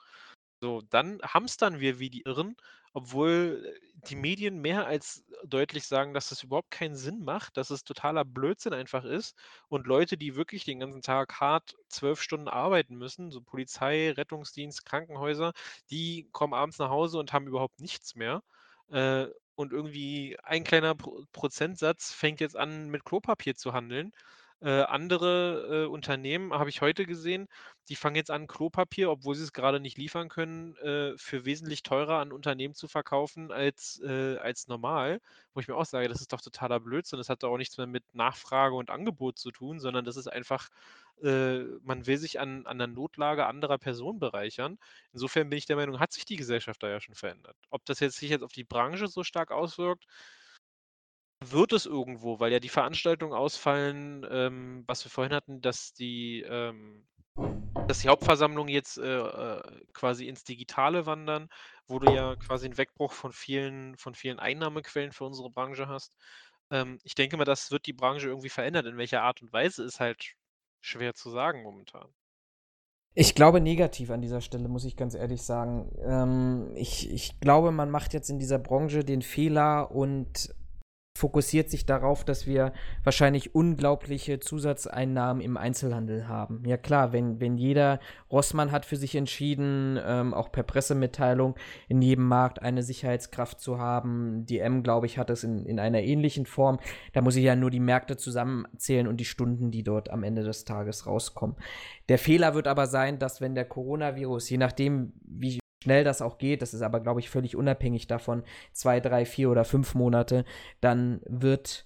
So, 0.66 0.82
dann 0.89 1.22
hamstern 1.22 1.80
wir 1.80 1.99
wie 1.99 2.09
die 2.09 2.24
Irren, 2.24 2.55
obwohl 2.93 3.63
äh, 3.76 3.80
die 4.09 4.16
Medien 4.16 4.57
mehr 4.61 4.88
als 4.88 5.24
deutlich 5.45 5.86
sagen, 5.86 6.16
dass 6.16 6.30
das 6.30 6.41
überhaupt 6.41 6.72
keinen 6.72 6.95
Sinn 6.95 7.24
macht, 7.24 7.55
dass 7.57 7.70
es 7.70 7.84
totaler 7.84 8.26
Blödsinn 8.26 8.74
einfach 8.74 9.03
ist 9.03 9.38
und 9.68 9.86
Leute, 9.86 10.18
die 10.18 10.36
wirklich 10.36 10.63
den 10.66 10.80
ganzen 10.80 11.03
Tag 11.03 11.39
hart 11.39 11.76
12 11.89 12.20
Stunden 12.20 12.47
arbeiten 12.47 12.95
müssen, 12.95 13.30
so 13.30 13.41
Polizei, 13.41 14.09
Rettungsdienst, 14.11 14.86
Krankenhäuser, 14.86 15.53
die 15.91 16.30
kommen 16.32 16.55
abends 16.55 16.80
nach 16.80 16.89
Hause 16.89 17.20
und 17.20 17.32
haben 17.32 17.45
überhaupt 17.47 17.80
nichts 17.80 18.16
mehr. 18.16 18.41
Äh, 18.89 19.28
und 19.55 19.72
irgendwie 19.72 20.38
ein 20.43 20.63
kleiner 20.63 20.95
Pro 20.95 21.24
Prozentsatz 21.32 22.11
fängt 22.11 22.41
jetzt 22.41 22.57
an, 22.57 22.89
mit 22.89 23.05
Klopapier 23.05 23.55
zu 23.55 23.72
handeln. 23.74 24.13
Äh, 24.66 24.82
andere 24.86 25.84
äh, 25.84 25.86
Unternehmen 25.86 26.51
habe 26.51 26.72
ich 26.72 26.82
heute 26.82 27.05
gesehen, 27.05 27.47
die 27.88 27.95
fangen 27.95 28.16
jetzt 28.16 28.32
an, 28.32 28.47
Klopapier, 28.47 29.11
obwohl 29.11 29.36
sie 29.36 29.43
es 29.43 29.53
gerade 29.53 29.80
nicht 29.80 29.95
liefern 29.99 30.28
können, 30.28 30.76
äh, 30.78 31.16
für 31.18 31.45
wesentlich 31.45 31.84
teurer 31.84 32.18
an 32.18 32.32
Unternehmen 32.32 32.74
zu 32.74 32.88
verkaufen 32.88 33.51
als, 33.51 34.01
äh, 34.03 34.38
als 34.38 34.68
normal. 34.68 35.22
Wo 35.53 35.59
ich 35.59 35.68
mir 35.68 35.76
auch 35.76 35.86
sage, 35.86 36.07
das 36.07 36.20
ist 36.20 36.34
doch 36.34 36.41
totaler 36.41 36.80
Blödsinn. 36.80 37.18
Das 37.20 37.30
hat 37.30 37.43
doch 37.43 37.51
auch 37.51 37.59
nichts 37.59 37.78
mehr 37.78 37.86
mit 37.86 38.03
Nachfrage 38.16 38.74
und 38.74 38.89
Angebot 38.89 39.38
zu 39.38 39.51
tun, 39.51 39.80
sondern 39.80 40.03
das 40.03 40.18
ist 40.18 40.28
einfach, 40.28 40.70
äh, 41.22 41.59
man 41.84 42.07
will 42.07 42.18
sich 42.18 42.39
an, 42.39 42.66
an 42.66 42.80
der 42.80 42.88
Notlage 42.88 43.45
anderer 43.45 43.78
Personen 43.78 44.18
bereichern. 44.18 44.80
Insofern 45.13 45.47
bin 45.47 45.59
ich 45.59 45.68
der 45.68 45.76
Meinung, 45.76 45.99
hat 45.99 46.11
sich 46.11 46.26
die 46.26 46.38
Gesellschaft 46.38 46.82
da 46.82 46.89
ja 46.89 46.99
schon 46.99 47.13
verändert. 47.13 47.55
Ob 47.70 47.86
das 47.86 47.99
jetzt 47.99 48.18
sich 48.18 48.32
jetzt 48.32 48.41
auf 48.43 48.51
die 48.51 48.63
Branche 48.63 49.07
so 49.09 49.24
stark 49.24 49.51
auswirkt, 49.51 50.07
wird 51.43 51.73
es 51.73 51.86
irgendwo, 51.86 52.39
weil 52.39 52.51
ja 52.51 52.59
die 52.59 52.69
Veranstaltungen 52.69 53.33
ausfallen, 53.33 54.25
ähm, 54.29 54.83
was 54.88 55.03
wir 55.05 55.11
vorhin 55.11 55.33
hatten, 55.33 55.61
dass 55.61 55.93
die, 55.93 56.41
ähm, 56.41 57.05
dass 57.88 57.99
die 57.99 58.09
Hauptversammlungen 58.09 58.73
jetzt 58.73 58.97
äh, 58.97 59.19
äh, 59.19 59.61
quasi 59.93 60.27
ins 60.27 60.43
Digitale 60.43 61.05
wandern, 61.05 61.49
wo 61.88 61.99
du 61.99 62.11
ja 62.11 62.36
quasi 62.36 62.65
einen 62.65 62.77
Wegbruch 62.77 63.11
von 63.11 63.33
vielen, 63.33 63.97
von 63.97 64.15
vielen 64.15 64.39
Einnahmequellen 64.39 65.11
für 65.11 65.25
unsere 65.25 65.49
Branche 65.49 65.88
hast. 65.88 66.15
Ähm, 66.71 66.99
ich 67.03 67.15
denke 67.15 67.38
mal, 67.38 67.45
das 67.45 67.71
wird 67.71 67.86
die 67.86 67.93
Branche 67.93 68.27
irgendwie 68.27 68.49
verändern. 68.49 68.86
In 68.86 68.97
welcher 68.97 69.21
Art 69.21 69.41
und 69.41 69.53
Weise 69.53 69.83
ist 69.83 69.99
halt 69.99 70.36
schwer 70.81 71.13
zu 71.13 71.29
sagen 71.29 71.63
momentan. 71.63 72.07
Ich 73.17 73.33
glaube 73.33 73.61
negativ 73.61 74.09
an 74.09 74.21
dieser 74.21 74.41
Stelle, 74.41 74.67
muss 74.67 74.83
ich 74.83 74.97
ganz 74.97 75.15
ehrlich 75.15 75.41
sagen. 75.41 75.89
Ähm, 76.03 76.71
ich, 76.75 77.09
ich 77.09 77.39
glaube, 77.39 77.71
man 77.71 77.89
macht 77.89 78.13
jetzt 78.13 78.29
in 78.29 78.39
dieser 78.39 78.59
Branche 78.59 79.05
den 79.05 79.21
Fehler 79.21 79.91
und 79.91 80.53
fokussiert 81.18 81.70
sich 81.70 81.86
darauf, 81.86 82.26
dass 82.26 82.45
wir 82.45 82.74
wahrscheinlich 83.05 83.55
unglaubliche 83.55 84.41
Zusatzeinnahmen 84.41 85.41
im 85.41 85.55
Einzelhandel 85.55 86.28
haben. 86.28 86.61
Ja 86.66 86.76
klar, 86.76 87.13
wenn, 87.13 87.39
wenn 87.39 87.57
jeder, 87.57 88.01
Rossmann 88.30 88.74
hat 88.74 88.86
für 88.86 88.97
sich 88.97 89.16
entschieden, 89.16 89.97
ähm, 90.05 90.34
auch 90.34 90.51
per 90.51 90.63
Pressemitteilung 90.63 91.55
in 91.88 92.01
jedem 92.01 92.28
Markt 92.28 92.61
eine 92.61 92.84
Sicherheitskraft 92.84 93.61
zu 93.61 93.80
haben. 93.80 94.45
Die 94.45 94.59
M, 94.59 94.84
glaube 94.84 95.05
ich, 95.05 95.18
hat 95.18 95.30
es 95.30 95.45
in, 95.45 95.66
in 95.66 95.80
einer 95.80 96.01
ähnlichen 96.01 96.45
Form. 96.45 96.80
Da 97.13 97.22
muss 97.22 97.38
ich 97.38 97.45
ja 97.45 97.55
nur 97.55 97.72
die 97.72 97.80
Märkte 97.80 98.18
zusammenzählen 98.18 99.07
und 99.07 99.18
die 99.18 99.26
Stunden, 99.26 99.72
die 99.72 99.84
dort 99.84 100.09
am 100.09 100.24
Ende 100.24 100.43
des 100.43 100.66
Tages 100.66 101.07
rauskommen. 101.07 101.55
Der 102.09 102.20
Fehler 102.20 102.55
wird 102.55 102.68
aber 102.68 102.88
sein, 102.88 103.20
dass 103.20 103.39
wenn 103.39 103.55
der 103.55 103.66
Coronavirus, 103.66 104.49
je 104.49 104.57
nachdem, 104.57 105.13
wie 105.24 105.59
schnell 105.86 106.03
das 106.03 106.21
auch 106.21 106.39
geht, 106.39 106.63
das 106.63 106.73
ist 106.73 106.81
aber, 106.81 106.99
glaube 106.99 107.19
ich, 107.19 107.29
völlig 107.29 107.55
unabhängig 107.55 108.07
davon, 108.07 108.43
zwei, 108.73 108.99
drei, 108.99 109.23
vier 109.25 109.51
oder 109.51 109.65
fünf 109.65 109.93
Monate, 109.93 110.45
dann 110.81 111.21
wird 111.25 111.86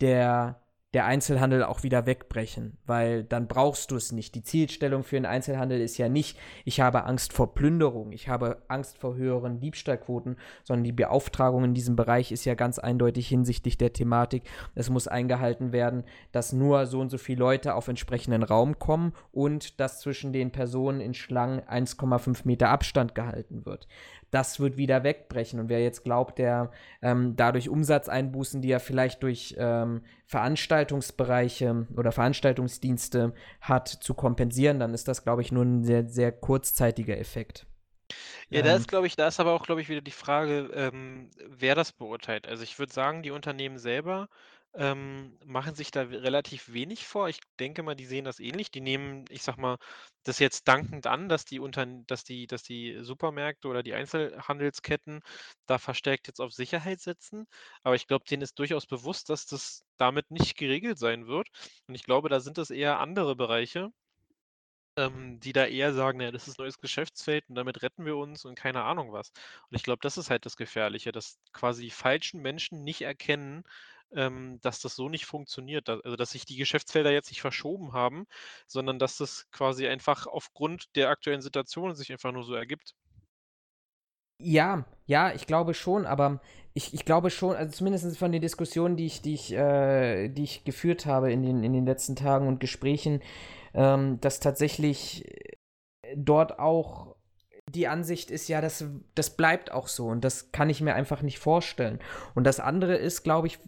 der 0.00 0.61
der 0.94 1.06
Einzelhandel 1.06 1.64
auch 1.64 1.82
wieder 1.82 2.04
wegbrechen, 2.04 2.76
weil 2.84 3.24
dann 3.24 3.48
brauchst 3.48 3.90
du 3.90 3.96
es 3.96 4.12
nicht. 4.12 4.34
Die 4.34 4.42
Zielstellung 4.42 5.04
für 5.04 5.16
den 5.16 5.24
Einzelhandel 5.24 5.80
ist 5.80 5.96
ja 5.96 6.10
nicht, 6.10 6.38
ich 6.66 6.80
habe 6.80 7.04
Angst 7.04 7.32
vor 7.32 7.54
Plünderung, 7.54 8.12
ich 8.12 8.28
habe 8.28 8.62
Angst 8.68 8.98
vor 8.98 9.16
höheren 9.16 9.58
Diebstahlquoten, 9.58 10.36
sondern 10.64 10.84
die 10.84 10.92
Beauftragung 10.92 11.64
in 11.64 11.74
diesem 11.74 11.96
Bereich 11.96 12.30
ist 12.30 12.44
ja 12.44 12.54
ganz 12.54 12.78
eindeutig 12.78 13.28
hinsichtlich 13.28 13.78
der 13.78 13.94
Thematik. 13.94 14.42
Es 14.74 14.90
muss 14.90 15.08
eingehalten 15.08 15.72
werden, 15.72 16.04
dass 16.30 16.52
nur 16.52 16.84
so 16.86 17.00
und 17.00 17.08
so 17.08 17.16
viele 17.16 17.40
Leute 17.40 17.74
auf 17.74 17.88
entsprechenden 17.88 18.42
Raum 18.42 18.78
kommen 18.78 19.14
und 19.32 19.80
dass 19.80 20.00
zwischen 20.00 20.34
den 20.34 20.50
Personen 20.50 21.00
in 21.00 21.14
Schlangen 21.14 21.60
1,5 21.60 22.42
Meter 22.44 22.68
Abstand 22.68 23.14
gehalten 23.14 23.64
wird 23.64 23.88
das 24.32 24.58
wird 24.58 24.76
wieder 24.76 25.04
wegbrechen. 25.04 25.60
Und 25.60 25.68
wer 25.68 25.80
jetzt 25.80 26.02
glaubt, 26.02 26.38
der 26.38 26.72
ähm, 27.02 27.36
dadurch 27.36 27.68
Umsatzeinbußen, 27.68 28.62
die 28.62 28.70
er 28.70 28.80
vielleicht 28.80 29.22
durch 29.22 29.54
ähm, 29.58 30.02
Veranstaltungsbereiche 30.26 31.86
oder 31.94 32.12
Veranstaltungsdienste 32.12 33.34
hat, 33.60 33.88
zu 33.88 34.14
kompensieren, 34.14 34.80
dann 34.80 34.94
ist 34.94 35.06
das, 35.06 35.22
glaube 35.22 35.42
ich, 35.42 35.52
nur 35.52 35.64
ein 35.64 35.84
sehr, 35.84 36.08
sehr 36.08 36.32
kurzzeitiger 36.32 37.18
Effekt. 37.18 37.66
Ja, 38.48 38.62
da 38.62 38.74
ist, 38.74 38.88
glaube 38.88 39.06
ich, 39.06 39.16
da 39.16 39.28
ist 39.28 39.40
aber 39.40 39.52
auch, 39.52 39.64
glaube 39.64 39.80
ich, 39.80 39.88
wieder 39.88 40.00
die 40.00 40.10
Frage, 40.10 40.70
ähm, 40.74 41.30
wer 41.48 41.74
das 41.74 41.92
beurteilt. 41.92 42.48
Also 42.48 42.62
ich 42.62 42.78
würde 42.78 42.92
sagen, 42.92 43.22
die 43.22 43.30
Unternehmen 43.30 43.78
selber 43.78 44.28
ähm, 44.74 45.38
machen 45.44 45.74
sich 45.74 45.90
da 45.90 46.02
relativ 46.02 46.72
wenig 46.72 47.06
vor. 47.06 47.28
Ich 47.28 47.40
denke 47.60 47.82
mal, 47.82 47.94
die 47.94 48.06
sehen 48.06 48.24
das 48.24 48.40
ähnlich. 48.40 48.70
Die 48.70 48.80
nehmen, 48.80 49.24
ich 49.28 49.42
sag 49.42 49.58
mal, 49.58 49.76
das 50.24 50.38
jetzt 50.38 50.66
dankend 50.68 51.06
an, 51.06 51.28
dass 51.28 51.44
die 51.44 51.60
unter, 51.60 51.84
dass 52.06 52.24
die, 52.24 52.46
dass 52.46 52.62
die 52.62 52.98
Supermärkte 53.02 53.68
oder 53.68 53.82
die 53.82 53.94
Einzelhandelsketten 53.94 55.20
da 55.66 55.78
verstärkt 55.78 56.26
jetzt 56.26 56.40
auf 56.40 56.52
Sicherheit 56.52 57.00
setzen. 57.00 57.46
Aber 57.82 57.96
ich 57.96 58.06
glaube, 58.06 58.24
denen 58.24 58.42
ist 58.42 58.58
durchaus 58.58 58.86
bewusst, 58.86 59.28
dass 59.30 59.46
das 59.46 59.84
damit 59.98 60.30
nicht 60.30 60.56
geregelt 60.56 60.98
sein 60.98 61.26
wird. 61.26 61.48
Und 61.86 61.94
ich 61.94 62.04
glaube, 62.04 62.28
da 62.28 62.40
sind 62.40 62.58
es 62.58 62.70
eher 62.70 62.98
andere 63.00 63.36
Bereiche, 63.36 63.90
ähm, 64.96 65.40
die 65.40 65.52
da 65.52 65.66
eher 65.66 65.92
sagen, 65.94 66.18
naja, 66.18 66.30
das 66.32 66.48
ist 66.48 66.58
neues 66.58 66.78
Geschäftsfeld 66.78 67.44
und 67.48 67.54
damit 67.56 67.82
retten 67.82 68.04
wir 68.04 68.16
uns 68.16 68.44
und 68.44 68.54
keine 68.56 68.84
Ahnung 68.84 69.12
was. 69.12 69.30
Und 69.70 69.76
ich 69.76 69.82
glaube, 69.82 70.00
das 70.02 70.18
ist 70.18 70.30
halt 70.30 70.44
das 70.46 70.56
Gefährliche, 70.56 71.12
dass 71.12 71.38
quasi 71.52 71.82
die 71.84 71.90
falschen 71.90 72.42
Menschen 72.42 72.82
nicht 72.82 73.02
erkennen, 73.02 73.64
ähm, 74.14 74.58
dass 74.62 74.80
das 74.80 74.96
so 74.96 75.08
nicht 75.08 75.26
funktioniert. 75.26 75.88
Also, 75.88 76.16
dass 76.16 76.30
sich 76.30 76.44
die 76.44 76.56
Geschäftsfelder 76.56 77.12
jetzt 77.12 77.30
nicht 77.30 77.40
verschoben 77.40 77.92
haben, 77.92 78.26
sondern 78.66 78.98
dass 78.98 79.16
das 79.16 79.46
quasi 79.50 79.86
einfach 79.86 80.26
aufgrund 80.26 80.94
der 80.96 81.10
aktuellen 81.10 81.42
Situation 81.42 81.94
sich 81.94 82.12
einfach 82.12 82.32
nur 82.32 82.44
so 82.44 82.54
ergibt. 82.54 82.94
Ja, 84.38 84.84
ja, 85.06 85.32
ich 85.32 85.46
glaube 85.46 85.72
schon, 85.72 86.04
aber 86.04 86.40
ich, 86.74 86.94
ich 86.94 87.04
glaube 87.04 87.30
schon, 87.30 87.54
also 87.54 87.70
zumindest 87.70 88.18
von 88.18 88.32
den 88.32 88.42
Diskussionen, 88.42 88.96
die 88.96 89.06
ich, 89.06 89.22
die 89.22 89.34
ich, 89.34 89.52
äh, 89.52 90.28
die 90.28 90.42
ich 90.42 90.64
geführt 90.64 91.06
habe 91.06 91.32
in 91.32 91.42
den, 91.42 91.62
in 91.62 91.72
den 91.72 91.86
letzten 91.86 92.16
Tagen 92.16 92.48
und 92.48 92.58
Gesprächen, 92.58 93.22
ähm, 93.74 94.20
dass 94.20 94.40
tatsächlich 94.40 95.24
dort 96.16 96.58
auch 96.58 97.16
die 97.70 97.88
Ansicht 97.88 98.30
ist 98.30 98.48
ja, 98.48 98.60
das, 98.60 98.84
das 99.14 99.36
bleibt 99.36 99.70
auch 99.70 99.88
so 99.88 100.08
und 100.08 100.24
das 100.24 100.52
kann 100.52 100.68
ich 100.68 100.80
mir 100.80 100.94
einfach 100.94 101.22
nicht 101.22 101.38
vorstellen. 101.38 102.00
Und 102.34 102.44
das 102.44 102.60
andere 102.60 102.96
ist, 102.96 103.22
glaube 103.22 103.46
ich, 103.46 103.58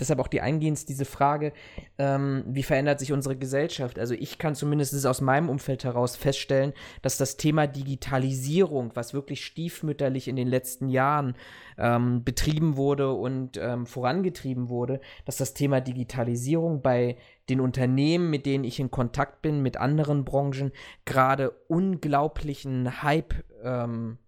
deshalb 0.00 0.18
auch 0.20 0.28
die 0.28 0.40
eingehend 0.40 0.88
diese 0.88 1.04
Frage, 1.04 1.52
ähm, 1.98 2.44
wie 2.46 2.62
verändert 2.62 2.98
sich 2.98 3.12
unsere 3.12 3.36
Gesellschaft? 3.36 3.98
Also 3.98 4.14
ich 4.14 4.38
kann 4.38 4.54
zumindest 4.54 5.06
aus 5.06 5.20
meinem 5.20 5.48
Umfeld 5.48 5.84
heraus 5.84 6.16
feststellen, 6.16 6.72
dass 7.02 7.18
das 7.18 7.36
Thema 7.36 7.66
Digitalisierung, 7.66 8.92
was 8.94 9.14
wirklich 9.14 9.44
stiefmütterlich 9.44 10.28
in 10.28 10.36
den 10.36 10.48
letzten 10.48 10.88
Jahren 10.88 11.36
ähm, 11.78 12.24
betrieben 12.24 12.76
wurde 12.76 13.12
und 13.12 13.56
ähm, 13.56 13.86
vorangetrieben 13.86 14.68
wurde, 14.68 15.00
dass 15.24 15.36
das 15.36 15.54
Thema 15.54 15.80
Digitalisierung 15.80 16.82
bei 16.82 17.16
den 17.48 17.60
Unternehmen, 17.60 18.30
mit 18.30 18.46
denen 18.46 18.64
ich 18.64 18.80
in 18.80 18.90
Kontakt 18.90 19.42
bin, 19.42 19.62
mit 19.62 19.76
anderen 19.76 20.24
Branchen, 20.24 20.72
gerade 21.04 21.50
unglaublichen 21.68 23.02
Hype 23.02 23.34
ähm, 23.62 24.18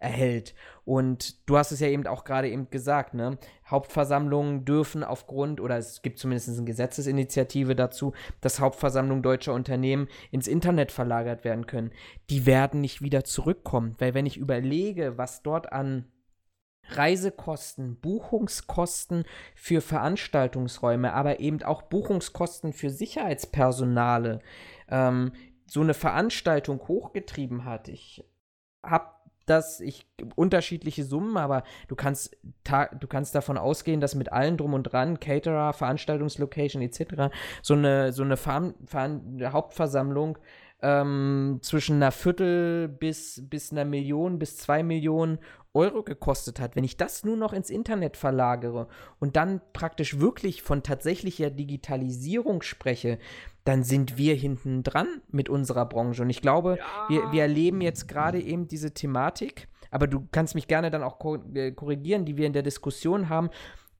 erhält. 0.00 0.54
Und 0.84 1.48
du 1.48 1.56
hast 1.56 1.70
es 1.70 1.80
ja 1.80 1.86
eben 1.86 2.06
auch 2.06 2.24
gerade 2.24 2.48
eben 2.48 2.70
gesagt, 2.70 3.14
ne? 3.14 3.38
Hauptversammlungen 3.66 4.64
dürfen 4.64 5.04
aufgrund, 5.04 5.60
oder 5.60 5.76
es 5.76 6.02
gibt 6.02 6.18
zumindest 6.18 6.48
eine 6.48 6.64
Gesetzesinitiative 6.64 7.76
dazu, 7.76 8.12
dass 8.40 8.58
Hauptversammlungen 8.58 9.22
deutscher 9.22 9.54
Unternehmen 9.54 10.08
ins 10.32 10.48
Internet 10.48 10.90
verlagert 10.90 11.44
werden 11.44 11.66
können. 11.66 11.92
Die 12.30 12.46
werden 12.46 12.80
nicht 12.80 13.02
wieder 13.02 13.22
zurückkommen, 13.24 13.94
weil 13.98 14.14
wenn 14.14 14.26
ich 14.26 14.38
überlege, 14.38 15.16
was 15.18 15.42
dort 15.42 15.72
an 15.72 16.06
Reisekosten, 16.88 18.00
Buchungskosten 18.00 19.24
für 19.54 19.80
Veranstaltungsräume, 19.80 21.12
aber 21.12 21.38
eben 21.38 21.62
auch 21.62 21.82
Buchungskosten 21.82 22.72
für 22.72 22.90
Sicherheitspersonale 22.90 24.40
ähm, 24.88 25.32
so 25.66 25.82
eine 25.82 25.94
Veranstaltung 25.94 26.80
hochgetrieben 26.88 27.64
hat. 27.64 27.88
Ich 27.88 28.24
habe 28.82 29.19
das, 29.50 29.80
ich 29.80 30.06
unterschiedliche 30.36 31.04
Summen, 31.04 31.36
aber 31.36 31.64
du 31.88 31.96
kannst 31.96 32.36
du 32.64 33.06
kannst 33.08 33.34
davon 33.34 33.58
ausgehen, 33.58 34.00
dass 34.00 34.14
mit 34.14 34.32
allen 34.32 34.56
drum 34.56 34.74
und 34.74 34.84
dran, 34.84 35.20
Caterer, 35.20 35.72
Veranstaltungslocation 35.72 36.82
etc. 36.82 37.32
so 37.62 37.74
eine 37.74 38.12
so 38.12 38.22
eine 38.22 38.36
Ver 38.36 38.74
Ver 38.86 39.20
Hauptversammlung 39.52 40.38
ähm, 40.82 41.58
zwischen 41.62 41.96
einer 41.96 42.12
Viertel 42.12 42.88
bis 42.88 43.42
bis 43.48 43.72
einer 43.72 43.84
Million 43.84 44.38
bis 44.38 44.56
zwei 44.56 44.82
Millionen 44.82 45.38
Euro 45.72 46.02
gekostet 46.02 46.58
hat, 46.58 46.74
wenn 46.74 46.82
ich 46.82 46.96
das 46.96 47.24
nur 47.24 47.36
noch 47.36 47.52
ins 47.52 47.70
Internet 47.70 48.16
verlagere 48.16 48.88
und 49.20 49.36
dann 49.36 49.60
praktisch 49.72 50.18
wirklich 50.18 50.62
von 50.62 50.82
tatsächlicher 50.82 51.50
Digitalisierung 51.50 52.62
spreche, 52.62 53.18
dann 53.64 53.84
sind 53.84 54.16
wir 54.16 54.34
hinten 54.34 54.82
dran 54.82 55.20
mit 55.28 55.48
unserer 55.48 55.86
Branche. 55.86 56.22
Und 56.22 56.30
ich 56.30 56.42
glaube, 56.42 56.78
ja. 56.78 57.08
wir, 57.08 57.32
wir 57.32 57.42
erleben 57.42 57.80
jetzt 57.80 58.08
gerade 58.08 58.40
eben 58.40 58.68
diese 58.68 58.92
Thematik, 58.92 59.68
aber 59.90 60.06
du 60.06 60.26
kannst 60.32 60.54
mich 60.54 60.68
gerne 60.68 60.90
dann 60.90 61.02
auch 61.02 61.18
äh, 61.54 61.72
korrigieren, 61.72 62.24
die 62.24 62.36
wir 62.36 62.46
in 62.46 62.52
der 62.52 62.62
Diskussion 62.62 63.28
haben 63.28 63.50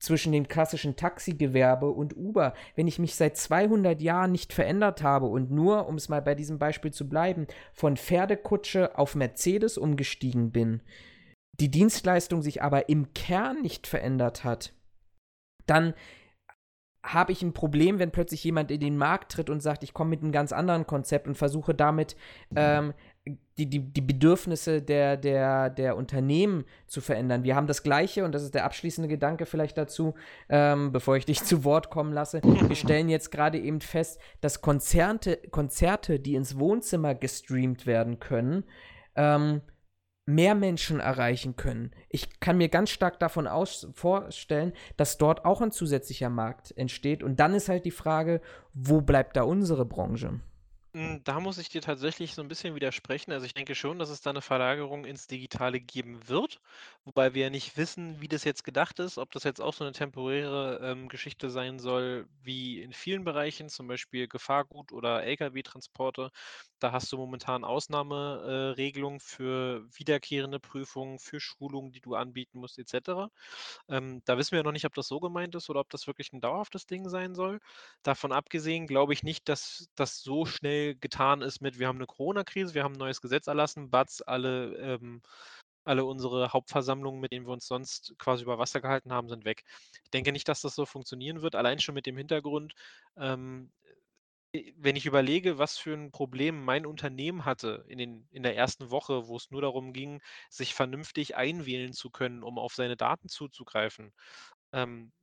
zwischen 0.01 0.31
dem 0.31 0.47
klassischen 0.47 0.95
Taxigewerbe 0.95 1.89
und 1.91 2.17
Uber. 2.17 2.55
Wenn 2.75 2.87
ich 2.87 2.97
mich 2.97 3.15
seit 3.15 3.37
200 3.37 4.01
Jahren 4.01 4.31
nicht 4.31 4.51
verändert 4.51 5.03
habe 5.03 5.27
und 5.27 5.51
nur, 5.51 5.87
um 5.87 5.95
es 5.95 6.09
mal 6.09 6.23
bei 6.23 6.33
diesem 6.33 6.57
Beispiel 6.57 6.91
zu 6.91 7.07
bleiben, 7.07 7.45
von 7.71 7.97
Pferdekutsche 7.97 8.97
auf 8.97 9.13
Mercedes 9.15 9.77
umgestiegen 9.77 10.51
bin, 10.51 10.81
die 11.59 11.69
Dienstleistung 11.69 12.41
sich 12.41 12.63
aber 12.63 12.89
im 12.89 13.13
Kern 13.13 13.61
nicht 13.61 13.85
verändert 13.85 14.43
hat, 14.43 14.73
dann 15.67 15.93
habe 17.03 17.31
ich 17.31 17.41
ein 17.41 17.53
Problem, 17.53 17.99
wenn 17.99 18.11
plötzlich 18.11 18.43
jemand 18.43 18.69
in 18.71 18.79
den 18.79 18.97
Markt 18.97 19.31
tritt 19.31 19.49
und 19.49 19.61
sagt, 19.61 19.83
ich 19.83 19.93
komme 19.93 20.11
mit 20.11 20.21
einem 20.21 20.31
ganz 20.31 20.51
anderen 20.51 20.85
Konzept 20.85 21.27
und 21.27 21.35
versuche 21.35 21.73
damit 21.73 22.15
ähm, 22.55 22.93
die, 23.57 23.69
die, 23.69 23.79
die 23.79 24.01
Bedürfnisse 24.01 24.81
der, 24.81 25.17
der, 25.17 25.69
der 25.69 25.95
Unternehmen 25.95 26.65
zu 26.87 27.01
verändern. 27.01 27.43
Wir 27.43 27.55
haben 27.55 27.67
das 27.67 27.83
Gleiche, 27.83 28.25
und 28.25 28.33
das 28.33 28.43
ist 28.43 28.55
der 28.55 28.65
abschließende 28.65 29.07
Gedanke 29.07 29.45
vielleicht 29.45 29.77
dazu, 29.77 30.15
ähm, 30.49 30.91
bevor 30.91 31.17
ich 31.17 31.25
dich 31.25 31.43
zu 31.43 31.63
Wort 31.63 31.89
kommen 31.89 32.13
lasse. 32.13 32.41
Wir 32.43 32.75
stellen 32.75 33.09
jetzt 33.09 33.31
gerade 33.31 33.59
eben 33.59 33.81
fest, 33.81 34.19
dass 34.41 34.61
Konzerte, 34.61 35.37
Konzerte, 35.49 36.19
die 36.19 36.35
ins 36.35 36.57
Wohnzimmer 36.57 37.15
gestreamt 37.15 37.85
werden 37.85 38.19
können, 38.19 38.63
ähm, 39.15 39.61
mehr 40.25 40.55
Menschen 40.55 40.99
erreichen 40.99 41.55
können. 41.55 41.91
Ich 42.09 42.39
kann 42.39 42.57
mir 42.57 42.69
ganz 42.69 42.89
stark 42.89 43.19
davon 43.19 43.47
aus 43.47 43.87
vorstellen, 43.93 44.73
dass 44.97 45.17
dort 45.17 45.45
auch 45.45 45.61
ein 45.61 45.71
zusätzlicher 45.71 46.29
Markt 46.29 46.75
entsteht. 46.77 47.23
Und 47.23 47.39
dann 47.39 47.53
ist 47.53 47.69
halt 47.69 47.85
die 47.85 47.91
Frage, 47.91 48.41
wo 48.73 49.01
bleibt 49.01 49.35
da 49.35 49.43
unsere 49.43 49.85
Branche? 49.85 50.39
Hm, 50.93 51.21
da 51.23 51.39
muss 51.39 51.57
ich 51.57 51.69
dir 51.69 51.81
tatsächlich 51.81 52.33
so 52.33 52.41
ein 52.41 52.49
bisschen 52.49 52.75
widersprechen. 52.75 53.31
Also, 53.31 53.45
ich 53.45 53.53
denke 53.53 53.75
schon, 53.75 53.97
dass 53.97 54.09
es 54.09 54.21
da 54.21 54.29
eine 54.31 54.41
Verlagerung 54.41 55.05
ins 55.05 55.27
Digitale 55.27 55.79
geben 55.79 56.27
wird, 56.27 56.59
wobei 57.05 57.33
wir 57.33 57.43
ja 57.43 57.49
nicht 57.49 57.77
wissen, 57.77 58.21
wie 58.21 58.27
das 58.27 58.43
jetzt 58.43 58.63
gedacht 58.63 58.99
ist, 58.99 59.17
ob 59.17 59.31
das 59.31 59.43
jetzt 59.43 59.59
auch 59.61 59.73
so 59.73 59.83
eine 59.83 59.93
temporäre, 59.93 60.79
ähm, 60.83 61.09
Geschichte 61.09 61.49
sein 61.49 61.79
soll 61.79 62.27
wie 62.41 62.81
in 62.81 62.93
vielen 62.93 63.23
Bereichen, 63.23 63.69
zum 63.69 63.87
Beispiel 63.87 64.27
Gefahrgut 64.27 64.91
oder 64.91 65.23
Lkw-Transporte. 65.23 66.29
Da 66.79 66.91
hast 66.91 67.11
du 67.11 67.17
momentan 67.17 67.63
Ausnahmeregelungen 67.63 69.19
äh, 69.19 69.23
für 69.23 69.85
wiederkehrende 69.93 70.59
Prüfungen, 70.59 71.19
für 71.19 71.39
Schulungen, 71.39 71.91
die 71.91 72.01
du 72.01 72.15
anbieten 72.15 72.59
musst 72.59 72.79
et 72.79 72.87
cetera. 72.89 73.29
Ähm, 73.89 74.21
da 74.25 74.37
wissen 74.37 74.55
wir 74.55 74.63
noch 74.63 74.71
nicht, 74.71 74.85
ob 74.85 74.93
das 74.95 75.07
so 75.07 75.19
gemeint 75.19 75.55
ist 75.55 75.69
oder 75.69 75.79
ob 75.81 75.89
das 75.89 76.07
wirklich 76.07 76.33
ein 76.33 76.41
dauerhaftes 76.41 76.85
Ding 76.87 77.09
sein 77.09 77.35
soll. 77.35 77.59
Davon 78.03 78.31
abgesehen 78.31 78.87
glaube 78.87 79.13
ich 79.13 79.23
nicht, 79.23 79.49
dass 79.49 79.89
das 79.95 80.21
so 80.21 80.45
schnell 80.45 80.95
getan 80.95 81.41
ist 81.41 81.61
mit, 81.61 81.79
wir 81.79 81.87
haben 81.87 81.97
eine 81.97 82.07
Corona-Krise, 82.07 82.73
wir 82.73 82.83
haben 82.83 82.93
ein 82.95 82.99
neues 82.99 83.21
Gesetz 83.21 83.47
erlassen, 83.47 83.89
batz, 83.91 84.21
alle, 84.25 84.75
ähm, 84.77 85.21
alle 85.83 86.05
unsere 86.05 86.53
Hauptversammlungen, 86.53 87.21
mit 87.21 87.31
denen 87.31 87.45
wir 87.45 87.53
uns 87.53 87.67
sonst 87.67 88.15
quasi 88.19 88.43
über 88.43 88.59
Wasser 88.59 88.81
gehalten 88.81 89.11
haben, 89.13 89.29
sind 89.29 89.45
weg. 89.45 89.63
Ich 90.03 90.11
denke 90.11 90.31
nicht, 90.31 90.47
dass 90.47 90.61
das 90.61 90.75
so 90.75 90.85
funktionieren 90.85 91.41
wird, 91.41 91.55
allein 91.55 91.79
schon 91.79 91.95
mit 91.95 92.05
dem 92.05 92.17
Hintergrund, 92.17 92.73
ähm, 93.17 93.71
wenn 94.75 94.97
ich 94.97 95.05
überlege, 95.05 95.57
was 95.57 95.77
für 95.77 95.93
ein 95.93 96.11
Problem 96.11 96.63
mein 96.65 96.85
Unternehmen 96.85 97.45
hatte 97.45 97.85
in 97.87 97.97
den 97.97 98.27
in 98.31 98.43
der 98.43 98.55
ersten 98.57 98.91
Woche, 98.91 99.27
wo 99.27 99.37
es 99.37 99.49
nur 99.49 99.61
darum 99.61 99.93
ging, 99.93 100.21
sich 100.49 100.73
vernünftig 100.73 101.37
einwählen 101.37 101.93
zu 101.93 102.09
können, 102.09 102.43
um 102.43 102.59
auf 102.59 102.73
seine 102.75 102.97
Daten 102.97 103.29
zuzugreifen. 103.29 104.11
Ähm, 104.73 105.11
äh, 105.19 105.20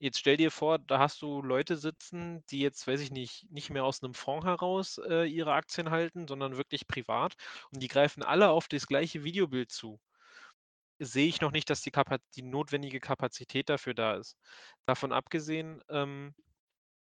jetzt 0.00 0.18
stell 0.18 0.36
dir 0.38 0.50
vor, 0.50 0.78
da 0.80 0.98
hast 0.98 1.22
du 1.22 1.42
Leute 1.42 1.76
sitzen, 1.76 2.44
die 2.50 2.60
jetzt, 2.60 2.86
weiß 2.88 3.00
ich 3.00 3.10
nicht, 3.12 3.50
nicht 3.52 3.70
mehr 3.70 3.84
aus 3.84 4.02
einem 4.02 4.14
Fonds 4.14 4.46
heraus, 4.46 4.98
äh, 4.98 5.24
ihre 5.26 5.52
Aktien 5.54 5.90
halten, 5.90 6.26
sondern 6.28 6.56
wirklich 6.56 6.88
privat 6.88 7.36
und 7.72 7.82
die 7.82 7.88
greifen 7.88 8.22
alle 8.24 8.50
auf 8.50 8.68
das 8.68 8.86
gleiche 8.88 9.24
Videobild 9.24 9.70
zu. 9.72 10.00
Sehe 11.00 11.26
ich 11.28 11.40
noch 11.40 11.50
nicht, 11.52 11.70
dass 11.70 11.80
die 11.82 11.90
Kapa 11.90 12.18
die 12.36 12.42
notwendige 12.42 13.00
Kapazität 13.00 13.68
dafür 13.70 13.94
da 13.94 14.16
ist. 14.16 14.36
Davon 14.86 15.12
abgesehen, 15.12 15.82
ähm 15.88 16.34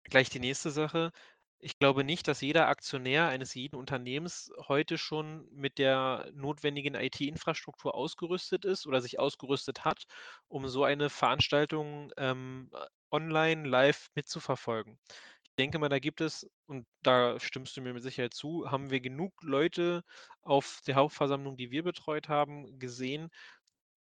Gleich 0.04 0.30
die 0.30 0.40
nächste 0.40 0.70
Sache. 0.70 1.12
Ich 1.60 1.78
glaube 1.78 2.04
nicht, 2.04 2.28
dass 2.28 2.40
jeder 2.40 2.68
Aktionär 2.68 3.26
eines 3.28 3.54
jeden 3.54 3.74
Unternehmens 3.76 4.52
heute 4.68 4.96
schon 4.96 5.48
mit 5.52 5.78
der 5.78 6.30
notwendigen 6.32 6.94
IT-Infrastruktur 6.94 7.94
ausgerüstet 7.96 8.64
ist 8.64 8.86
oder 8.86 9.00
sich 9.00 9.18
ausgerüstet 9.18 9.84
hat, 9.84 10.04
um 10.46 10.68
so 10.68 10.84
eine 10.84 11.10
Veranstaltung 11.10 12.12
ähm, 12.16 12.70
online 13.10 13.68
live 13.68 14.08
mitzuverfolgen. 14.14 14.98
Ich 15.44 15.54
denke 15.58 15.80
mal, 15.80 15.88
da 15.88 15.98
gibt 15.98 16.20
es, 16.20 16.48
und 16.66 16.86
da 17.02 17.40
stimmst 17.40 17.76
du 17.76 17.80
mir 17.80 17.92
mit 17.92 18.04
Sicherheit 18.04 18.34
zu, 18.34 18.70
haben 18.70 18.90
wir 18.90 19.00
genug 19.00 19.32
Leute 19.42 20.04
auf 20.42 20.80
der 20.86 20.94
Hauptversammlung, 20.94 21.56
die 21.56 21.72
wir 21.72 21.82
betreut 21.82 22.28
haben, 22.28 22.78
gesehen, 22.78 23.30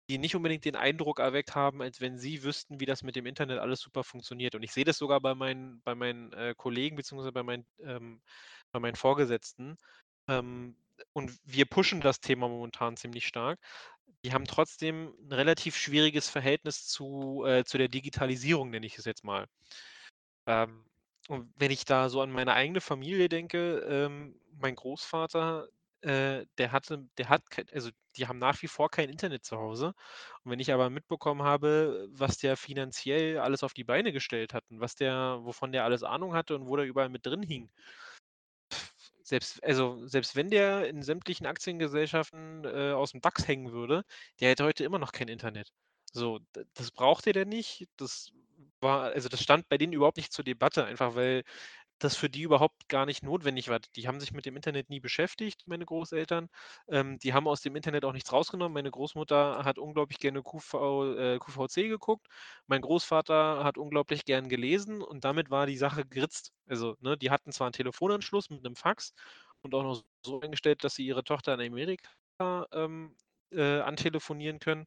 die 0.10 0.18
nicht 0.18 0.36
unbedingt 0.36 0.66
den 0.66 0.76
Eindruck 0.76 1.20
erweckt 1.20 1.56
haben, 1.56 1.82
als 1.82 2.00
wenn 2.02 2.18
sie 2.18 2.44
wüssten, 2.44 2.80
wie 2.80 2.86
das 2.86 3.04
mit 3.04 3.16
dem 3.16 3.26
Internet 3.26 3.60
alles 3.60 3.82
super 3.82 4.04
funktioniert. 4.04 4.56
Und 4.56 4.64
ich 4.64 4.72
sehe 4.72 4.86
das 4.86 4.98
sogar 4.98 5.20
bei 5.22 5.36
meinen, 5.36 5.82
bei 5.84 5.96
meinen 5.96 6.32
äh, 6.34 6.54
Kollegen 6.56 6.96
beziehungsweise 6.96 7.34
bei 7.34 7.44
meinen, 7.44 7.66
ähm, 7.84 8.22
bei 8.72 8.80
meinen 8.80 8.96
Vorgesetzten. 8.96 9.78
Ähm, 10.28 10.78
und 11.14 11.38
wir 11.44 11.66
pushen 11.66 12.02
das 12.02 12.22
Thema 12.22 12.48
momentan 12.48 12.98
ziemlich 12.98 13.28
stark. 13.28 13.60
Die 14.24 14.34
haben 14.34 14.46
trotzdem 14.46 15.14
ein 15.22 15.34
relativ 15.34 15.76
schwieriges 15.78 16.30
Verhältnis 16.30 16.88
zu, 16.88 17.44
äh, 17.46 17.66
zu 17.66 17.78
der 17.78 17.88
Digitalisierung, 17.90 18.70
nenne 18.70 18.86
ich 18.86 18.98
es 18.98 19.06
jetzt 19.06 19.24
mal. 19.24 19.48
Ähm, 20.48 20.86
und 21.28 21.54
wenn 21.58 21.72
ich 21.72 21.86
da 21.86 22.10
so 22.10 22.22
an 22.22 22.32
meine 22.32 22.54
eigene 22.54 22.82
Familie 22.82 23.30
denke, 23.30 23.80
ähm, 23.80 24.40
mein 24.60 24.76
Großvater, 24.76 25.68
äh, 26.02 26.46
der 26.58 26.72
hatte 26.72 27.08
der 27.18 27.30
hat 27.30 27.44
also, 27.74 27.92
die 28.18 28.28
haben 28.28 28.40
nach 28.40 28.62
wie 28.62 28.68
vor 28.68 28.90
kein 28.90 29.10
Internet 29.10 29.46
zu 29.46 29.58
Hause. 29.58 29.94
Und 30.44 30.52
wenn 30.52 30.60
ich 30.60 30.74
aber 30.74 30.90
mitbekommen 30.90 31.44
habe, 31.44 32.08
was 32.12 32.38
der 32.38 32.58
finanziell 32.58 33.40
alles 33.40 33.64
auf 33.64 33.74
die 33.74 33.84
Beine 33.86 34.12
gestellt 34.14 34.54
hat 34.54 34.64
und 34.70 34.80
was 34.82 34.96
der 34.96 35.40
wovon 35.44 35.72
der 35.72 35.84
alles 35.86 36.04
Ahnung 36.04 36.34
hatte 36.36 36.56
und 36.56 36.68
wo 36.68 36.76
der 36.78 36.86
überall 36.86 37.10
mit 37.10 37.26
drin 37.26 37.44
hing. 37.44 37.70
Selbst 39.24 39.64
also, 39.64 40.06
selbst 40.08 40.36
wenn 40.36 40.50
der 40.50 40.88
in 40.88 41.02
sämtlichen 41.04 41.46
Aktiengesellschaften, 41.46 42.64
äh, 42.66 42.94
aus'm 42.94 43.20
DAX 43.22 43.48
hängen 43.48 43.72
würde, 43.74 44.04
der 44.40 44.50
hätte 44.50 44.64
heute 44.64 44.84
immer 44.86 45.00
noch 45.00 45.12
kein 45.12 45.28
Internet. 45.28 45.70
So, 46.14 46.40
das 46.74 46.92
brauchte 46.92 47.34
der 47.34 47.46
nicht. 47.46 47.88
Das 47.98 48.32
war 48.80 49.12
also, 49.12 49.28
das 49.30 49.42
stand 49.44 49.68
bei 49.70 49.78
denen 49.78 49.94
überhaupt 49.94 50.18
nicht 50.18 50.32
zur 50.32 50.46
Debatte, 50.46 50.86
einfach 50.86 51.16
weil 51.16 51.44
das 52.00 52.16
für 52.16 52.30
die 52.30 52.42
überhaupt 52.44 52.90
gar 52.90 53.06
nicht 53.06 53.24
notwendig 53.24 53.70
war. 53.70 53.80
Die 53.96 54.08
haben 54.08 54.20
sich 54.20 54.32
mit 54.32 54.46
dem 54.46 54.56
Internet 54.56 54.90
nie 54.90 55.00
beschäftigt, 55.00 55.64
meine 55.68 55.86
Großeltern. 55.86 56.50
Ähm, 56.88 57.20
die 57.20 57.34
haben 57.34 57.48
aus 57.48 57.62
dem 57.62 57.76
Internet 57.76 58.06
auch 58.06 58.14
nichts 58.14 58.32
rausgenommen. 58.32 58.74
Meine 58.74 58.92
Großmutter 58.92 59.64
hat 59.66 59.80
unglaublich 59.80 60.20
gerne 60.20 60.44
QV, 60.44 60.74
äh, 61.18 61.40
QVC 61.40 61.90
geguckt. 61.90 62.28
Mein 62.68 62.82
Großvater 62.82 63.64
hat 63.64 63.78
unglaublich 63.78 64.26
gern 64.26 64.50
gelesen 64.50 65.02
und 65.02 65.24
damit 65.26 65.50
war 65.50 65.66
die 65.66 65.78
Sache 65.78 66.06
geritzt. 66.06 66.54
Also, 66.68 66.96
ne, 67.02 67.18
die 67.18 67.32
hatten 67.32 67.52
zwar 67.52 67.68
einen 67.68 67.74
Telefonanschluss 67.74 68.50
mit 68.50 68.66
einem 68.66 68.76
Fax 68.76 69.14
und 69.62 69.74
auch 69.74 69.84
noch 69.84 70.04
so 70.22 70.40
eingestellt, 70.42 70.84
dass 70.84 70.96
sie 70.96 71.06
ihre 71.06 71.24
Tochter 71.24 71.54
in 71.56 71.62
Amerika 71.62 72.68
ähm, 72.72 73.16
äh, 73.52 73.80
antelefonieren 73.80 74.60
können. 74.60 74.86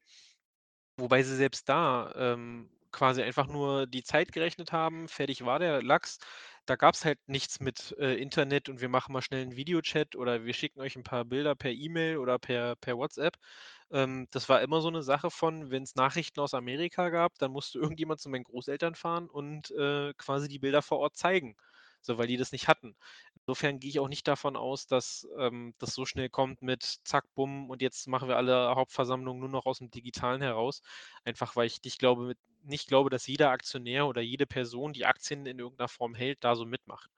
Wobei 0.97 1.23
sie 1.23 1.35
selbst 1.35 1.67
da 1.67 2.13
ähm, 2.15 2.69
quasi 2.91 3.21
einfach 3.23 3.47
nur 3.47 3.87
die 3.87 4.03
Zeit 4.03 4.31
gerechnet 4.31 4.71
haben, 4.71 5.07
fertig 5.07 5.45
war 5.45 5.59
der 5.59 5.81
Lachs. 5.83 6.19
Da 6.65 6.75
gab 6.75 6.93
es 6.95 7.05
halt 7.05 7.19
nichts 7.27 7.59
mit 7.59 7.95
äh, 7.99 8.15
Internet 8.21 8.69
und 8.69 8.81
wir 8.81 8.89
machen 8.89 9.13
mal 9.13 9.21
schnell 9.21 9.41
einen 9.41 9.55
Videochat 9.55 10.15
oder 10.15 10.45
wir 10.45 10.53
schicken 10.53 10.79
euch 10.81 10.95
ein 10.95 11.03
paar 11.03 11.25
Bilder 11.25 11.55
per 11.55 11.71
E-Mail 11.71 12.17
oder 12.17 12.37
per, 12.39 12.75
per 12.75 12.97
WhatsApp. 12.97 13.35
Ähm, 13.91 14.27
das 14.31 14.47
war 14.49 14.61
immer 14.61 14.81
so 14.81 14.87
eine 14.89 15.03
Sache 15.03 15.31
von, 15.31 15.71
wenn 15.71 15.83
es 15.83 15.95
Nachrichten 15.95 16.39
aus 16.39 16.53
Amerika 16.53 17.09
gab, 17.09 17.37
dann 17.39 17.51
musste 17.51 17.79
irgendjemand 17.99 18.19
zu 18.21 18.29
meinen 18.29 18.43
Großeltern 18.43 18.95
fahren 18.95 19.29
und 19.29 19.71
äh, 19.71 20.13
quasi 20.17 20.47
die 20.47 20.59
Bilder 20.59 20.81
vor 20.81 20.99
Ort 20.99 21.15
zeigen, 21.17 21.55
so 22.01 22.17
weil 22.17 22.27
die 22.27 22.37
das 22.37 22.51
nicht 22.51 22.67
hatten. 22.67 22.95
Insofern 23.45 23.79
gehe 23.79 23.89
ich 23.89 23.99
auch 23.99 24.07
nicht 24.07 24.27
davon 24.27 24.55
aus, 24.55 24.85
dass 24.87 25.27
ähm, 25.37 25.73
das 25.79 25.93
so 25.93 26.05
schnell 26.05 26.29
kommt 26.29 26.61
mit 26.61 26.99
Zack, 27.03 27.25
Bumm 27.33 27.69
und 27.69 27.81
jetzt 27.81 28.07
machen 28.07 28.27
wir 28.27 28.37
alle 28.37 28.75
Hauptversammlungen 28.75 29.39
nur 29.39 29.49
noch 29.49 29.65
aus 29.65 29.79
dem 29.79 29.89
Digitalen 29.89 30.41
heraus. 30.41 30.81
Einfach 31.25 31.55
weil 31.55 31.67
ich 31.67 31.81
nicht 31.83 31.99
glaube, 31.99 32.27
mit, 32.27 32.37
nicht 32.63 32.87
glaube, 32.87 33.09
dass 33.09 33.25
jeder 33.25 33.49
Aktionär 33.49 34.05
oder 34.05 34.21
jede 34.21 34.45
Person, 34.45 34.93
die 34.93 35.05
Aktien 35.05 35.45
in 35.45 35.59
irgendeiner 35.59 35.87
Form 35.87 36.13
hält, 36.13 36.43
da 36.43 36.55
so 36.55 36.65
mitmacht. 36.65 37.09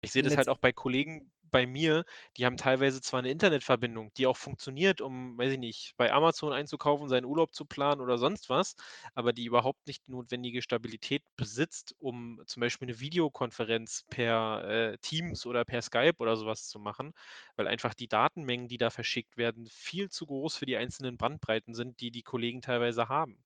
Ich 0.00 0.10
sehe 0.10 0.24
das 0.24 0.36
halt 0.36 0.48
auch 0.48 0.58
bei 0.58 0.72
Kollegen 0.72 1.30
bei 1.52 1.66
mir, 1.66 2.04
die 2.36 2.46
haben 2.46 2.56
teilweise 2.56 3.00
zwar 3.00 3.20
eine 3.20 3.30
Internetverbindung, 3.30 4.12
die 4.16 4.26
auch 4.26 4.36
funktioniert, 4.36 5.00
um, 5.00 5.38
weiß 5.38 5.52
ich 5.52 5.58
nicht, 5.58 5.94
bei 5.96 6.12
Amazon 6.12 6.52
einzukaufen, 6.52 7.08
seinen 7.08 7.26
Urlaub 7.26 7.54
zu 7.54 7.64
planen 7.64 8.00
oder 8.00 8.18
sonst 8.18 8.48
was, 8.50 8.74
aber 9.14 9.32
die 9.32 9.44
überhaupt 9.44 9.86
nicht 9.86 10.04
die 10.06 10.10
notwendige 10.10 10.62
Stabilität 10.62 11.22
besitzt, 11.36 11.94
um 12.00 12.42
zum 12.46 12.60
Beispiel 12.60 12.88
eine 12.88 12.98
Videokonferenz 12.98 14.04
per 14.10 14.64
äh, 14.64 14.98
Teams 14.98 15.46
oder 15.46 15.64
per 15.64 15.82
Skype 15.82 16.16
oder 16.18 16.36
sowas 16.36 16.66
zu 16.66 16.80
machen, 16.80 17.12
weil 17.54 17.68
einfach 17.68 17.94
die 17.94 18.08
Datenmengen, 18.08 18.66
die 18.66 18.78
da 18.78 18.90
verschickt 18.90 19.36
werden, 19.36 19.68
viel 19.70 20.08
zu 20.08 20.26
groß 20.26 20.56
für 20.56 20.66
die 20.66 20.76
einzelnen 20.76 21.18
Bandbreiten 21.18 21.74
sind, 21.74 22.00
die 22.00 22.10
die 22.10 22.22
Kollegen 22.22 22.62
teilweise 22.62 23.08
haben. 23.08 23.44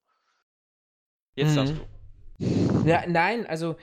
Jetzt 1.35 1.51
mhm. 1.53 1.57
darfst 1.57 1.75
du. 1.75 2.89
Ja, 2.89 3.05
nein, 3.07 3.47
also 3.47 3.77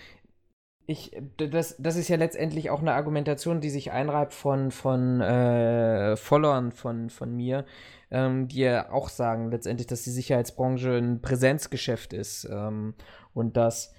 ich, 0.85 1.15
das, 1.37 1.75
das 1.77 1.95
ist 1.95 2.09
ja 2.09 2.17
letztendlich 2.17 2.69
auch 2.69 2.81
eine 2.81 2.93
Argumentation, 2.93 3.61
die 3.61 3.69
sich 3.69 3.91
einreibt 3.91 4.33
von, 4.33 4.71
von 4.71 5.21
äh, 5.21 6.17
Followern 6.17 6.71
von, 6.71 7.09
von 7.09 7.33
mir, 7.35 7.65
ähm, 8.11 8.47
die 8.47 8.59
ja 8.59 8.91
auch 8.91 9.09
sagen 9.09 9.49
letztendlich, 9.49 9.87
dass 9.87 10.03
die 10.03 10.11
Sicherheitsbranche 10.11 10.97
ein 10.97 11.21
Präsenzgeschäft 11.21 12.11
ist 12.11 12.45
ähm, 12.51 12.95
und 13.33 13.55
dass 13.55 13.93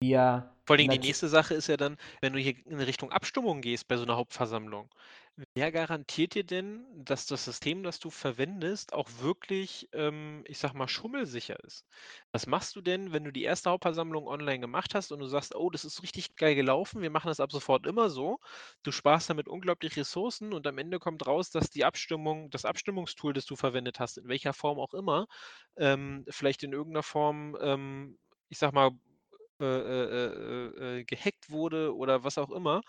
wir 0.00 0.50
Vor 0.66 0.76
allem 0.76 0.88
die 0.88 0.98
nächste 0.98 1.28
Sache 1.28 1.54
ist 1.54 1.68
ja 1.68 1.76
dann, 1.76 1.96
wenn 2.20 2.32
du 2.32 2.38
hier 2.38 2.54
in 2.66 2.80
Richtung 2.80 3.12
Abstimmung 3.12 3.60
gehst 3.60 3.86
bei 3.86 3.96
so 3.96 4.04
einer 4.04 4.16
Hauptversammlung. 4.16 4.88
Wer 5.54 5.72
garantiert 5.72 6.34
dir 6.34 6.44
denn, 6.44 6.84
dass 7.06 7.24
das 7.26 7.44
System, 7.46 7.82
das 7.82 7.98
du 7.98 8.10
verwendest, 8.10 8.92
auch 8.92 9.08
wirklich, 9.20 9.88
ähm, 9.94 10.44
ich 10.46 10.58
sag 10.58 10.74
mal, 10.74 10.88
schummelsicher 10.88 11.58
ist? 11.64 11.86
Was 12.32 12.46
machst 12.46 12.76
du 12.76 12.82
denn, 12.82 13.12
wenn 13.14 13.24
du 13.24 13.32
die 13.32 13.42
erste 13.42 13.70
Hauptversammlung 13.70 14.26
online 14.26 14.60
gemacht 14.60 14.94
hast 14.94 15.10
und 15.10 15.20
du 15.20 15.26
sagst, 15.26 15.54
oh, 15.54 15.70
das 15.70 15.86
ist 15.86 16.02
richtig 16.02 16.36
geil 16.36 16.54
gelaufen, 16.54 17.00
wir 17.00 17.08
machen 17.10 17.28
das 17.28 17.40
ab 17.40 17.50
sofort 17.50 17.86
immer 17.86 18.10
so. 18.10 18.40
Du 18.82 18.92
sparst 18.92 19.30
damit 19.30 19.48
unglaublich 19.48 19.96
Ressourcen 19.96 20.52
und 20.52 20.66
am 20.66 20.76
Ende 20.76 20.98
kommt 20.98 21.26
raus, 21.26 21.48
dass 21.50 21.70
die 21.70 21.84
Abstimmung, 21.86 22.50
das 22.50 22.66
Abstimmungstool, 22.66 23.32
das 23.32 23.46
du 23.46 23.56
verwendet 23.56 24.00
hast, 24.00 24.18
in 24.18 24.28
welcher 24.28 24.52
Form 24.52 24.78
auch 24.78 24.92
immer, 24.92 25.28
ähm, 25.76 26.24
vielleicht 26.28 26.62
in 26.62 26.72
irgendeiner 26.72 27.02
Form, 27.02 27.56
ähm, 27.60 28.18
ich 28.50 28.58
sag 28.58 28.72
mal, 28.74 28.90
äh, 29.62 29.66
äh, 29.66 30.26
äh, 30.26 30.98
äh, 30.98 31.04
gehackt 31.04 31.50
wurde 31.50 31.94
oder 31.96 32.24
was 32.24 32.38
auch 32.38 32.50
immer 32.50 32.82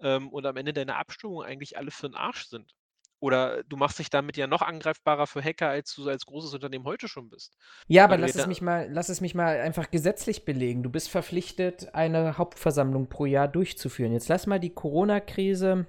ähm, 0.00 0.28
und 0.28 0.44
am 0.46 0.56
Ende 0.56 0.72
deine 0.72 0.96
Abstimmungen 0.96 1.46
eigentlich 1.46 1.78
alle 1.78 1.90
für 1.90 2.08
den 2.08 2.16
Arsch 2.16 2.46
sind. 2.46 2.74
Oder 3.18 3.62
du 3.64 3.76
machst 3.76 3.98
dich 3.98 4.10
damit 4.10 4.36
ja 4.36 4.46
noch 4.46 4.60
angreifbarer 4.60 5.26
für 5.26 5.42
Hacker, 5.42 5.68
als 5.68 5.94
du 5.94 6.06
als 6.08 6.26
großes 6.26 6.52
Unternehmen 6.52 6.84
heute 6.84 7.08
schon 7.08 7.30
bist. 7.30 7.56
Ja, 7.88 8.04
aber 8.04 8.18
lass 8.18 8.34
es 8.34 8.46
mich 8.46 8.60
mal, 8.60 8.88
lass 8.90 9.08
es 9.08 9.22
mich 9.22 9.34
mal 9.34 9.58
einfach 9.60 9.90
gesetzlich 9.90 10.44
belegen. 10.44 10.82
Du 10.82 10.90
bist 10.90 11.08
verpflichtet, 11.08 11.94
eine 11.94 12.36
Hauptversammlung 12.36 13.08
pro 13.08 13.24
Jahr 13.24 13.48
durchzuführen. 13.48 14.12
Jetzt 14.12 14.28
lass 14.28 14.46
mal 14.46 14.60
die 14.60 14.74
Corona-Krise 14.74 15.86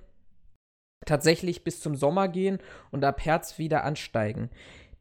tatsächlich 1.05 1.63
bis 1.63 1.81
zum 1.81 1.95
Sommer 1.95 2.29
gehen 2.29 2.59
und 2.91 3.03
ab 3.03 3.23
Herbst 3.25 3.59
wieder 3.59 3.83
ansteigen. 3.83 4.49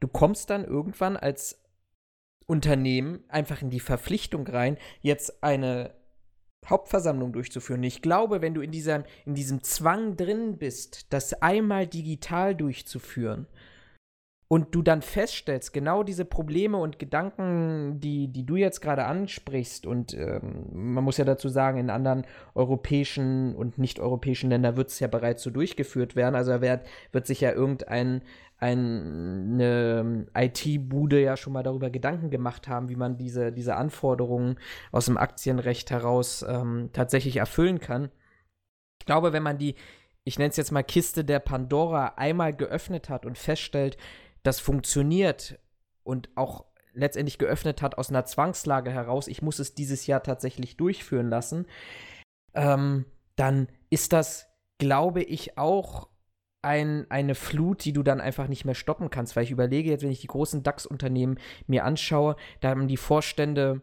Du 0.01 0.09
kommst 0.09 0.51
dann 0.51 0.65
irgendwann 0.65 1.17
als 1.17 1.63
Unternehmen 2.47 3.25
einfach 3.29 3.63
in 3.63 3.71
die 3.71 3.81
Verpflichtung 3.81 4.47
rein, 4.47 4.79
jetzt 5.03 5.43
eine 5.43 5.95
Hauptversammlung 6.67 7.33
durchzuführen. 7.33 7.83
Ich 7.83 8.03
glaube, 8.03 8.41
wenn 8.41 8.55
du 8.55 8.61
in, 8.61 8.71
dieser, 8.71 9.05
in 9.25 9.35
diesem 9.35 9.63
Zwang 9.63 10.17
drin 10.17 10.59
bist, 10.59 11.13
das 11.13 11.35
einmal 11.43 11.87
digital 11.87 12.55
durchzuführen, 12.55 13.47
und 14.49 14.75
du 14.75 14.83
dann 14.83 15.03
feststellst, 15.03 15.73
genau 15.73 16.05
diese 16.05 16.25
Probleme 16.25 16.77
und 16.77 17.01
Gedanken, 17.01 17.99
die, 17.99 18.29
die 18.29 18.47
du 18.47 18.55
jetzt 18.55 18.81
gerade 18.81 19.05
ansprichst, 19.05 19.87
und 19.87 20.15
ähm, 20.15 20.67
man 20.73 21.03
muss 21.03 21.17
ja 21.17 21.25
dazu 21.25 21.49
sagen, 21.49 21.79
in 21.79 21.91
anderen 21.91 22.25
europäischen 22.55 23.57
und 23.57 23.79
nicht-europäischen 23.79 24.51
Ländern 24.51 24.77
wird 24.77 24.91
es 24.91 25.01
ja 25.01 25.09
bereits 25.09 25.43
so 25.43 25.51
durchgeführt 25.51 26.15
werden. 26.15 26.37
Also 26.37 26.61
wird, 26.61 26.87
wird 27.11 27.27
sich 27.27 27.41
ja 27.41 27.53
irgendein 27.53 28.23
eine 28.59 30.27
IT-Bude 30.35 31.21
ja 31.21 31.37
schon 31.37 31.53
mal 31.53 31.63
darüber 31.63 31.91
Gedanken 31.91 32.31
gemacht 32.31 32.69
haben, 32.69 32.89
wie 32.89 32.97
man 32.97 33.19
diese, 33.19 33.53
diese 33.53 33.77
Anforderungen 33.77 34.57
aus 34.93 35.07
dem 35.07 35.19
Aktienrecht 35.19 35.91
heraus 35.91 36.45
ähm, 36.49 36.89
tatsächlich 36.95 37.37
erfüllen 37.37 37.81
kann. 37.81 38.11
Ich 38.99 39.07
glaube, 39.07 39.35
wenn 39.35 39.43
man 39.43 39.59
die, 39.59 39.75
ich 40.25 40.39
nenne 40.39 40.51
es 40.51 40.57
jetzt 40.57 40.73
mal 40.73 40.83
Kiste 40.83 41.23
der 41.23 41.39
Pandora, 41.39 42.15
einmal 42.17 42.55
geöffnet 42.57 43.11
hat 43.11 43.27
und 43.27 43.37
feststellt, 43.37 43.99
das 44.47 44.61
funktioniert 44.61 45.59
und 46.03 46.29
auch 46.37 46.65
letztendlich 46.95 47.39
geöffnet 47.39 47.83
hat 47.83 47.99
aus 47.99 48.11
einer 48.11 48.25
Zwangslage 48.25 48.91
heraus, 48.91 49.29
ich 49.29 49.43
muss 49.43 49.59
es 49.59 49.75
dieses 49.75 50.07
Jahr 50.07 50.23
tatsächlich 50.23 50.77
durchführen 50.77 51.29
lassen, 51.29 51.67
ähm, 52.55 53.05
dann 53.37 53.69
ist 53.91 54.13
das, 54.13 54.49
glaube 54.79 55.23
ich, 55.23 55.59
auch 55.59 56.09
ein, 56.63 57.07
eine 57.11 57.35
Flut, 57.35 57.85
die 57.85 57.93
du 57.93 58.03
dann 58.03 58.21
einfach 58.21 58.49
nicht 58.49 58.65
mehr 58.65 58.75
stoppen 58.75 59.11
kannst. 59.11 59.37
Weil 59.37 59.45
ich 59.45 59.51
überlege 59.51 59.91
jetzt, 59.91 60.03
wenn 60.03 60.11
ich 60.11 60.23
die 60.23 60.27
großen 60.27 60.63
DAX-Unternehmen 60.63 61.39
mir 61.67 61.85
anschaue, 61.85 62.35
da 62.61 62.71
haben 62.71 62.89
die 62.89 62.97
Vorstände 62.97 63.83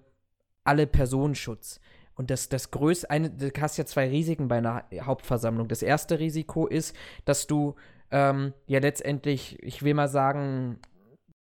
alle 0.64 0.88
Personenschutz. 0.88 1.80
Und 2.15 2.30
das, 2.30 2.49
das 2.49 2.72
größte, 2.72 3.10
eine, 3.10 3.30
du 3.30 3.49
hast 3.60 3.77
ja 3.77 3.85
zwei 3.85 4.10
Risiken 4.10 4.48
bei 4.48 4.57
einer 4.57 4.85
Hauptversammlung. 5.02 5.68
Das 5.68 5.81
erste 5.81 6.19
Risiko 6.19 6.68
ist, 6.68 6.95
dass 7.26 7.48
du 7.48 7.76
ähm, 8.14 8.53
ja 8.68 8.80
letztendlich, 8.80 9.61
ich 9.64 9.81
will 9.81 9.95
mal 9.95 10.07
sagen, 10.07 10.80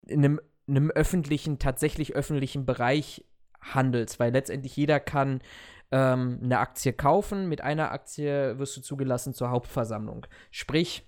in 0.07 0.24
einem, 0.24 0.41
in 0.66 0.77
einem 0.77 0.91
öffentlichen, 0.91 1.59
tatsächlich 1.59 2.15
öffentlichen 2.15 2.65
Bereich 2.65 3.24
handelst, 3.61 4.19
weil 4.19 4.32
letztendlich 4.32 4.74
jeder 4.74 4.99
kann 4.99 5.43
ähm, 5.93 6.41
eine 6.43 6.59
Aktie 6.59 6.95
kaufen. 6.95 7.51
Mit 7.51 7.61
einer 7.61 7.93
Aktie 7.93 8.59
wirst 8.59 8.77
du 8.78 8.81
zugelassen 8.81 9.35
zur 9.35 9.51
Hauptversammlung. 9.51 10.27
Sprich, 10.51 11.07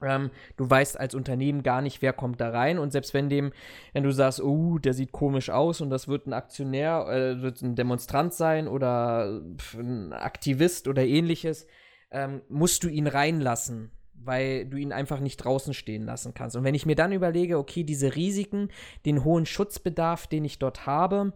ähm, 0.00 0.30
du 0.56 0.70
weißt 0.70 0.98
als 0.98 1.16
Unternehmen 1.16 1.64
gar 1.64 1.82
nicht, 1.82 2.00
wer 2.00 2.12
kommt 2.12 2.40
da 2.40 2.50
rein. 2.50 2.78
Und 2.78 2.92
selbst 2.92 3.14
wenn 3.14 3.28
dem, 3.28 3.52
wenn 3.94 4.04
du 4.04 4.12
sagst, 4.12 4.40
oh, 4.40 4.78
der 4.78 4.94
sieht 4.94 5.10
komisch 5.10 5.50
aus 5.50 5.80
und 5.80 5.90
das 5.90 6.06
wird 6.06 6.28
ein 6.28 6.32
Aktionär, 6.32 7.08
äh, 7.08 7.42
wird 7.42 7.62
ein 7.62 7.74
Demonstrant 7.74 8.32
sein 8.32 8.68
oder 8.68 9.40
ein 9.76 10.12
Aktivist 10.12 10.86
oder 10.86 11.04
ähnliches, 11.04 11.66
ähm, 12.12 12.42
musst 12.48 12.84
du 12.84 12.88
ihn 12.88 13.08
reinlassen, 13.08 13.90
weil 14.24 14.66
du 14.66 14.76
ihn 14.76 14.92
einfach 14.92 15.20
nicht 15.20 15.38
draußen 15.38 15.74
stehen 15.74 16.04
lassen 16.04 16.34
kannst. 16.34 16.56
Und 16.56 16.64
wenn 16.64 16.74
ich 16.74 16.86
mir 16.86 16.96
dann 16.96 17.12
überlege, 17.12 17.58
okay, 17.58 17.84
diese 17.84 18.14
Risiken, 18.14 18.68
den 19.06 19.24
hohen 19.24 19.46
Schutzbedarf, 19.46 20.26
den 20.26 20.44
ich 20.44 20.58
dort 20.58 20.86
habe, 20.86 21.32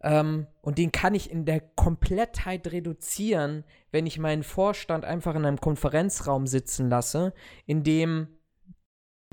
ähm, 0.00 0.46
und 0.62 0.78
den 0.78 0.92
kann 0.92 1.14
ich 1.14 1.30
in 1.30 1.44
der 1.44 1.60
Komplettheit 1.60 2.70
reduzieren, 2.70 3.64
wenn 3.90 4.06
ich 4.06 4.18
meinen 4.18 4.44
Vorstand 4.44 5.04
einfach 5.04 5.34
in 5.34 5.44
einem 5.44 5.60
Konferenzraum 5.60 6.46
sitzen 6.46 6.88
lasse, 6.88 7.32
in 7.66 7.82
dem 7.82 8.28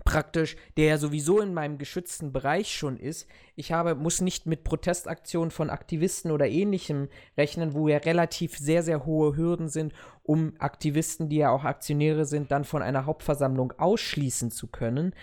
praktisch, 0.06 0.56
der 0.78 0.86
ja 0.86 0.98
sowieso 0.98 1.42
in 1.42 1.54
meinem 1.54 1.78
geschützten 1.78 2.32
Bereich 2.32 2.74
schon 2.74 2.98
ist. 2.98 3.28
Ich 3.56 3.72
habe, 3.72 3.96
muss 3.96 4.22
nicht 4.22 4.46
mit 4.46 4.64
Protestaktionen 4.64 5.52
von 5.52 5.70
Aktivisten 5.70 6.32
oder 6.32 6.48
ähnlichem 6.48 7.10
rechnen, 7.38 7.74
wo 7.74 7.88
ja 7.88 7.98
relativ 7.98 8.58
sehr, 8.58 8.84
sehr 8.84 9.06
hohe 9.06 9.36
Hürden 9.36 9.68
sind, 9.68 9.94
um 10.22 10.54
Aktivisten, 10.60 11.28
die 11.28 11.38
ja 11.38 11.50
auch 11.50 11.64
Aktionäre 11.64 12.26
sind, 12.26 12.52
dann 12.52 12.64
von 12.64 12.84
einer 12.84 13.06
Hauptversammlung 13.06 13.74
ausschließen 13.78 14.52
zu 14.52 14.68
können. 14.68 15.14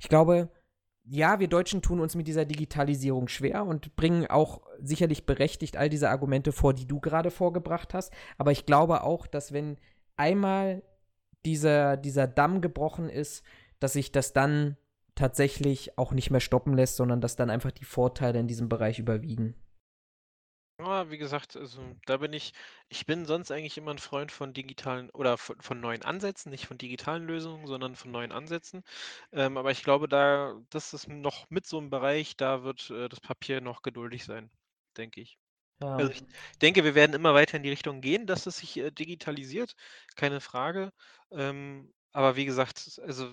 Ich 0.00 0.08
glaube, 0.08 0.48
ja, 1.04 1.38
wir 1.38 1.48
Deutschen 1.48 1.82
tun 1.82 2.00
uns 2.00 2.14
mit 2.14 2.26
dieser 2.26 2.44
Digitalisierung 2.44 3.28
schwer 3.28 3.66
und 3.66 3.94
bringen 3.94 4.26
auch 4.26 4.62
sicherlich 4.80 5.26
berechtigt 5.26 5.76
all 5.76 5.90
diese 5.90 6.08
Argumente 6.08 6.52
vor, 6.52 6.72
die 6.72 6.86
du 6.86 6.98
gerade 6.98 7.30
vorgebracht 7.30 7.92
hast. 7.94 8.12
Aber 8.38 8.52
ich 8.52 8.64
glaube 8.64 9.02
auch, 9.02 9.26
dass 9.26 9.52
wenn 9.52 9.76
einmal 10.16 10.82
dieser, 11.44 11.96
dieser 11.96 12.26
Damm 12.26 12.60
gebrochen 12.60 13.08
ist, 13.08 13.42
dass 13.80 13.94
sich 13.94 14.12
das 14.12 14.32
dann 14.32 14.76
tatsächlich 15.14 15.98
auch 15.98 16.12
nicht 16.12 16.30
mehr 16.30 16.40
stoppen 16.40 16.74
lässt, 16.74 16.96
sondern 16.96 17.20
dass 17.20 17.36
dann 17.36 17.50
einfach 17.50 17.72
die 17.72 17.84
Vorteile 17.84 18.38
in 18.38 18.48
diesem 18.48 18.68
Bereich 18.68 18.98
überwiegen. 18.98 19.54
Ja, 20.80 21.10
wie 21.10 21.18
gesagt, 21.18 21.56
also 21.56 21.82
da 22.06 22.16
bin 22.18 22.32
ich, 22.32 22.54
ich 22.88 23.04
bin 23.04 23.26
sonst 23.26 23.50
eigentlich 23.50 23.76
immer 23.76 23.90
ein 23.90 23.98
Freund 23.98 24.32
von 24.32 24.54
digitalen 24.54 25.10
oder 25.10 25.36
von, 25.36 25.60
von 25.60 25.78
neuen 25.78 26.02
Ansätzen, 26.02 26.50
nicht 26.50 26.66
von 26.66 26.78
digitalen 26.78 27.26
Lösungen, 27.26 27.66
sondern 27.66 27.96
von 27.96 28.10
neuen 28.10 28.32
Ansätzen. 28.32 28.82
Ähm, 29.32 29.58
aber 29.58 29.72
ich 29.72 29.82
glaube, 29.82 30.08
da, 30.08 30.58
das 30.70 30.94
ist 30.94 31.06
noch 31.08 31.50
mit 31.50 31.66
so 31.66 31.76
einem 31.76 31.90
Bereich, 31.90 32.36
da 32.36 32.62
wird 32.62 32.88
äh, 32.90 33.10
das 33.10 33.20
Papier 33.20 33.60
noch 33.60 33.82
geduldig 33.82 34.24
sein, 34.24 34.50
denke 34.96 35.20
ich. 35.20 35.38
Ja. 35.82 35.96
Also 35.96 36.12
ich 36.12 36.22
denke, 36.62 36.82
wir 36.82 36.94
werden 36.94 37.12
immer 37.14 37.34
weiter 37.34 37.58
in 37.58 37.62
die 37.62 37.70
Richtung 37.70 38.00
gehen, 38.00 38.26
dass 38.26 38.46
es 38.46 38.58
sich 38.58 38.78
äh, 38.78 38.90
digitalisiert, 38.90 39.74
keine 40.16 40.40
Frage. 40.40 40.92
Ähm, 41.30 41.92
aber 42.12 42.36
wie 42.36 42.46
gesagt, 42.46 43.00
also 43.04 43.30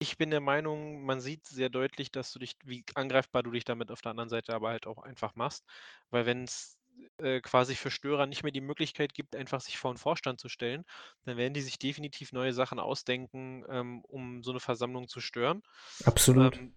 ich 0.00 0.16
bin 0.16 0.30
der 0.30 0.40
Meinung, 0.40 1.04
man 1.04 1.20
sieht 1.20 1.46
sehr 1.46 1.68
deutlich, 1.68 2.10
dass 2.10 2.32
du 2.32 2.38
dich, 2.38 2.56
wie 2.64 2.84
angreifbar 2.94 3.42
du 3.42 3.50
dich 3.50 3.64
damit 3.64 3.90
auf 3.90 4.00
der 4.00 4.10
anderen 4.10 4.30
Seite 4.30 4.54
aber 4.54 4.70
halt 4.70 4.86
auch 4.86 4.98
einfach 5.02 5.36
machst. 5.36 5.64
Weil 6.10 6.24
wenn 6.24 6.44
es 6.44 6.78
äh, 7.18 7.40
quasi 7.42 7.74
für 7.74 7.90
Störer 7.90 8.26
nicht 8.26 8.42
mehr 8.42 8.50
die 8.50 8.62
Möglichkeit 8.62 9.12
gibt, 9.12 9.36
einfach 9.36 9.60
sich 9.60 9.78
vor 9.78 9.90
einen 9.90 9.98
Vorstand 9.98 10.40
zu 10.40 10.48
stellen, 10.48 10.84
dann 11.24 11.36
werden 11.36 11.52
die 11.52 11.60
sich 11.60 11.78
definitiv 11.78 12.32
neue 12.32 12.54
Sachen 12.54 12.78
ausdenken, 12.78 13.64
ähm, 13.68 14.00
um 14.06 14.42
so 14.42 14.52
eine 14.52 14.60
Versammlung 14.60 15.06
zu 15.06 15.20
stören. 15.20 15.62
Absolut. 16.04 16.56
Ähm, 16.56 16.74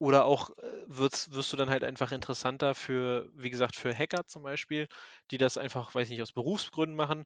oder 0.00 0.24
auch 0.24 0.50
äh, 0.56 0.62
wird's, 0.86 1.30
wirst 1.30 1.52
du 1.52 1.58
dann 1.58 1.68
halt 1.68 1.84
einfach 1.84 2.10
interessanter 2.10 2.74
für, 2.74 3.28
wie 3.34 3.50
gesagt, 3.50 3.76
für 3.76 3.94
Hacker 3.94 4.26
zum 4.26 4.42
Beispiel, 4.42 4.88
die 5.30 5.36
das 5.36 5.58
einfach, 5.58 5.94
weiß 5.94 6.08
nicht, 6.08 6.22
aus 6.22 6.32
Berufsgründen 6.32 6.96
machen. 6.96 7.24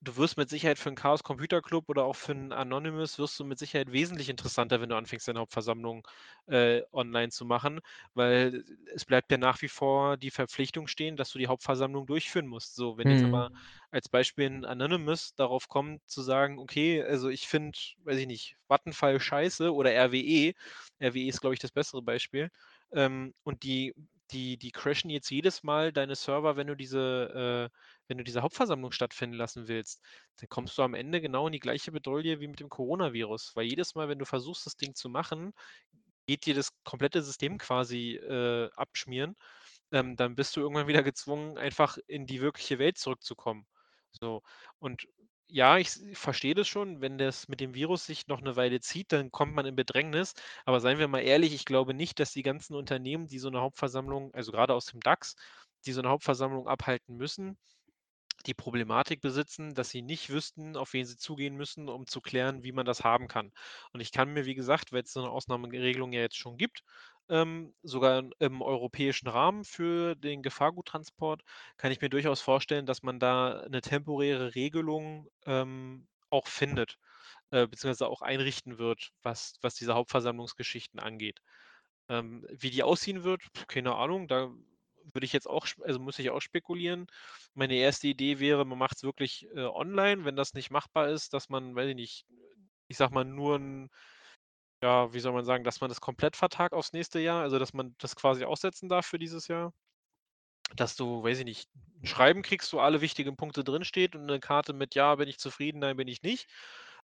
Du, 0.00 0.16
wirst 0.16 0.36
mit 0.36 0.48
Sicherheit 0.50 0.78
für 0.78 0.88
einen 0.88 0.96
Chaos 0.96 1.22
Computer 1.22 1.62
Club 1.62 1.88
oder 1.88 2.04
auch 2.04 2.14
für 2.16 2.32
einen 2.32 2.52
Anonymous 2.52 3.18
wirst 3.18 3.38
du 3.40 3.44
mit 3.44 3.58
Sicherheit 3.58 3.92
wesentlich 3.92 4.28
interessanter, 4.28 4.80
wenn 4.80 4.88
du 4.88 4.96
anfängst, 4.96 5.26
deine 5.28 5.40
Hauptversammlung 5.40 6.06
äh, 6.46 6.82
online 6.92 7.30
zu 7.30 7.44
machen, 7.44 7.80
weil 8.14 8.64
es 8.94 9.04
bleibt 9.04 9.30
ja 9.32 9.38
nach 9.38 9.60
wie 9.62 9.68
vor 9.68 10.16
die 10.16 10.30
Verpflichtung 10.30 10.86
stehen, 10.88 11.16
dass 11.16 11.30
du 11.30 11.38
die 11.38 11.46
Hauptversammlung 11.48 12.06
durchführen 12.06 12.46
musst. 12.46 12.74
So, 12.74 12.98
wenn 12.98 13.08
jetzt 13.08 13.24
Hm. 13.24 13.32
aber 13.32 13.50
als 13.90 14.08
Beispiel 14.08 14.46
ein 14.46 14.64
Anonymous 14.64 15.34
darauf 15.34 15.68
kommt, 15.68 16.02
zu 16.08 16.22
sagen, 16.22 16.58
okay, 16.58 17.02
also 17.02 17.28
ich 17.28 17.48
finde, 17.48 17.78
weiß 18.04 18.18
ich 18.18 18.26
nicht, 18.26 18.56
Vattenfall 18.68 19.20
scheiße 19.20 19.72
oder 19.74 19.92
RWE, 19.92 20.54
RWE 21.04 21.28
ist, 21.28 21.40
glaube 21.40 21.54
ich, 21.54 21.60
das 21.60 21.72
bessere 21.72 22.02
Beispiel, 22.02 22.50
ähm, 22.92 23.34
und 23.42 23.62
die, 23.62 23.94
die, 24.30 24.56
die 24.58 24.70
crashen 24.70 25.10
jetzt 25.10 25.30
jedes 25.30 25.62
Mal 25.64 25.92
deine 25.92 26.14
Server, 26.14 26.56
wenn 26.56 26.68
du 26.68 26.76
diese, 26.76 27.70
äh, 27.72 27.76
wenn 28.10 28.18
du 28.18 28.24
diese 28.24 28.42
Hauptversammlung 28.42 28.92
stattfinden 28.92 29.36
lassen 29.36 29.68
willst, 29.68 30.02
dann 30.40 30.48
kommst 30.50 30.76
du 30.78 30.82
am 30.82 30.94
Ende 30.94 31.20
genau 31.22 31.46
in 31.48 31.52
die 31.54 31.60
gleiche 31.60 31.92
Bedrohung 31.92 32.24
wie 32.24 32.48
mit 32.48 32.60
dem 32.60 32.68
Coronavirus, 32.70 33.52
weil 33.56 33.66
jedes 33.66 33.94
Mal, 33.94 34.08
wenn 34.10 34.18
du 34.20 34.26
versuchst, 34.26 34.66
das 34.66 34.76
Ding 34.76 34.94
zu 34.96 35.08
machen, 35.10 35.52
geht 36.26 36.46
dir 36.46 36.54
das 36.54 36.70
komplette 36.84 37.22
System 37.22 37.58
quasi 37.58 38.16
äh, 38.16 38.70
abschmieren. 38.76 39.36
ähm, 39.92 40.16
dann 40.16 40.36
bist 40.36 40.56
du 40.56 40.60
irgendwann 40.62 40.88
wieder 40.88 41.02
gezwungen, 41.04 41.58
einfach 41.58 41.98
in 42.08 42.26
die 42.26 42.40
wirkliche 42.42 42.78
Welt 42.80 42.98
zurückzukommen. 42.98 43.66
So. 44.12 44.42
Und 44.80 45.06
ja, 45.48 45.78
ich 45.78 45.90
verstehe 46.14 46.54
das 46.54 46.68
schon, 46.68 47.00
wenn 47.02 47.18
das 47.18 47.48
mit 47.48 47.60
dem 47.60 47.74
Virus 47.74 48.06
sich 48.06 48.28
noch 48.28 48.40
eine 48.40 48.56
Weile 48.56 48.80
zieht, 48.80 49.12
dann 49.12 49.30
kommt 49.32 49.54
man 49.54 49.66
in 49.66 49.76
Bedrängnis. 49.76 50.34
Aber 50.64 50.80
seien 50.80 50.98
wir 50.98 51.08
mal 51.08 51.20
ehrlich, 51.20 51.54
ich 51.54 51.64
glaube 51.66 51.94
nicht, 51.94 52.20
dass 52.20 52.32
die 52.32 52.42
ganzen 52.42 52.76
Unternehmen, 52.76 53.28
die 53.28 53.38
so 53.40 53.48
eine 53.48 53.60
Hauptversammlung, 53.60 54.32
also 54.34 54.52
gerade 54.52 54.74
aus 54.74 54.86
dem 54.86 55.00
DAX, 55.00 55.36
die 55.86 55.92
so 55.92 56.00
eine 56.02 56.10
Hauptversammlung 56.10 56.68
abhalten 56.68 57.16
müssen, 57.16 57.58
die 58.46 58.54
Problematik 58.54 59.20
besitzen, 59.20 59.74
dass 59.74 59.90
sie 59.90 60.02
nicht 60.02 60.30
wüssten, 60.30 60.76
auf 60.76 60.92
wen 60.92 61.04
sie 61.06 61.16
zugehen 61.16 61.56
müssen, 61.56 61.88
um 61.88 62.06
zu 62.06 62.20
klären, 62.20 62.62
wie 62.64 62.72
man 62.72 62.86
das 62.86 63.04
haben 63.04 63.28
kann. 63.28 63.52
Und 63.92 64.00
ich 64.00 64.12
kann 64.12 64.32
mir, 64.32 64.46
wie 64.46 64.54
gesagt, 64.54 64.92
weil 64.92 65.02
es 65.02 65.12
so 65.12 65.20
eine 65.20 65.30
Ausnahmeregelung 65.30 66.12
ja 66.12 66.20
jetzt 66.20 66.36
schon 66.38 66.56
gibt, 66.56 66.82
ähm, 67.28 67.74
sogar 67.82 68.24
im 68.40 68.62
europäischen 68.62 69.28
Rahmen 69.28 69.64
für 69.64 70.16
den 70.16 70.42
Gefahrguttransport, 70.42 71.42
kann 71.76 71.92
ich 71.92 72.00
mir 72.00 72.10
durchaus 72.10 72.40
vorstellen, 72.40 72.86
dass 72.86 73.02
man 73.02 73.20
da 73.20 73.60
eine 73.60 73.80
temporäre 73.80 74.54
Regelung 74.54 75.28
ähm, 75.46 76.08
auch 76.30 76.46
findet, 76.48 76.98
äh, 77.50 77.66
beziehungsweise 77.66 78.08
auch 78.08 78.22
einrichten 78.22 78.78
wird, 78.78 79.12
was, 79.22 79.54
was 79.62 79.74
diese 79.74 79.94
Hauptversammlungsgeschichten 79.94 81.00
angeht. 81.00 81.40
Ähm, 82.08 82.46
wie 82.50 82.70
die 82.70 82.82
aussehen 82.82 83.24
wird, 83.24 83.42
keine 83.68 83.94
Ahnung, 83.94 84.28
da 84.28 84.50
würde 85.14 85.24
ich 85.26 85.32
jetzt 85.32 85.48
auch, 85.48 85.66
also 85.82 85.98
muss 86.00 86.18
ich 86.18 86.30
auch 86.30 86.40
spekulieren. 86.40 87.06
Meine 87.54 87.74
erste 87.76 88.08
Idee 88.08 88.38
wäre, 88.40 88.64
man 88.64 88.78
macht 88.78 88.96
es 88.96 89.02
wirklich 89.02 89.46
äh, 89.54 89.60
online, 89.64 90.24
wenn 90.24 90.36
das 90.36 90.54
nicht 90.54 90.70
machbar 90.70 91.08
ist, 91.08 91.34
dass 91.34 91.48
man, 91.48 91.74
weiß 91.74 91.88
ich 91.90 91.94
nicht, 91.96 92.26
ich 92.88 92.96
sag 92.96 93.10
mal, 93.12 93.24
nur 93.24 93.56
ein, 93.58 93.90
ja, 94.82 95.12
wie 95.12 95.20
soll 95.20 95.32
man 95.32 95.44
sagen, 95.44 95.64
dass 95.64 95.80
man 95.80 95.90
das 95.90 96.00
komplett 96.00 96.36
vertagt 96.36 96.74
aufs 96.74 96.92
nächste 96.92 97.20
Jahr, 97.20 97.42
also 97.42 97.58
dass 97.58 97.74
man 97.74 97.94
das 97.98 98.16
quasi 98.16 98.44
aussetzen 98.44 98.88
darf 98.88 99.06
für 99.06 99.18
dieses 99.18 99.48
Jahr. 99.48 99.72
Dass 100.76 100.96
du, 100.96 101.22
weiß 101.22 101.40
ich 101.40 101.44
nicht, 101.44 101.68
ein 102.02 102.06
Schreiben 102.06 102.42
kriegst, 102.42 102.72
wo 102.72 102.78
alle 102.78 103.00
wichtigen 103.00 103.36
Punkte 103.36 103.64
drinsteht 103.64 104.14
und 104.14 104.22
eine 104.22 104.40
Karte 104.40 104.72
mit 104.72 104.94
Ja, 104.94 105.16
bin 105.16 105.28
ich 105.28 105.38
zufrieden, 105.38 105.80
nein, 105.80 105.96
bin 105.96 106.08
ich 106.08 106.22
nicht 106.22 106.48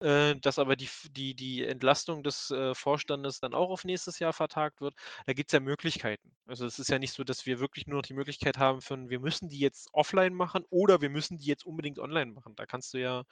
äh, 0.06 0.36
dass 0.40 0.60
aber 0.60 0.76
die, 0.76 0.90
die, 1.12 1.34
die 1.34 1.66
Entlastung 1.66 2.24
des 2.24 2.52
äh, 2.52 2.76
Vorstandes 2.76 3.40
dann 3.40 3.56
auch 3.56 3.72
auf 3.72 3.86
nächstes 3.86 4.20
Jahr 4.20 4.34
vertagt 4.34 4.80
wird. 4.80 4.94
Da 5.26 5.34
gibt 5.34 5.50
es 5.50 5.54
ja 5.54 5.60
Möglichkeiten. 5.60 6.32
Also 6.46 6.66
es 6.68 6.78
ist 6.78 6.90
ja 6.90 7.00
nicht 7.00 7.14
so, 7.14 7.24
dass 7.24 7.46
wir 7.48 7.60
wirklich 7.60 7.88
nur 7.88 7.98
noch 7.98 8.06
die 8.06 8.14
Möglichkeit 8.14 8.58
haben 8.60 8.82
von, 8.82 9.10
wir 9.10 9.20
müssen 9.20 9.50
die 9.50 9.60
jetzt 9.60 9.90
offline 9.94 10.36
machen 10.36 10.64
oder 10.70 11.02
wir 11.02 11.10
müssen 11.10 11.40
die 11.40 11.48
jetzt 11.48 11.66
unbedingt 11.66 11.98
online 12.00 12.32
machen. 12.34 12.56
Da 12.56 12.68
kannst 12.68 12.94
du 12.94 13.00
ja, 13.00 13.24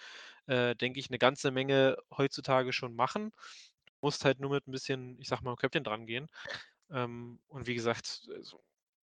äh, 0.47 0.75
denke 0.75 0.99
ich, 0.99 1.09
eine 1.09 1.19
ganze 1.19 1.51
Menge 1.51 1.97
heutzutage 2.17 2.73
schon 2.73 2.95
machen. 2.95 3.31
Du 3.85 3.93
musst 4.01 4.25
halt 4.25 4.39
nur 4.39 4.51
mit 4.51 4.67
ein 4.67 4.71
bisschen, 4.71 5.19
ich 5.19 5.27
sag 5.29 5.41
mal, 5.41 5.55
Köpfchen 5.55 5.83
dran 5.83 6.07
gehen. 6.07 6.27
Ähm, 6.91 7.39
und 7.49 7.67
wie 7.67 7.75
gesagt, 7.75 8.07
so 8.41 8.61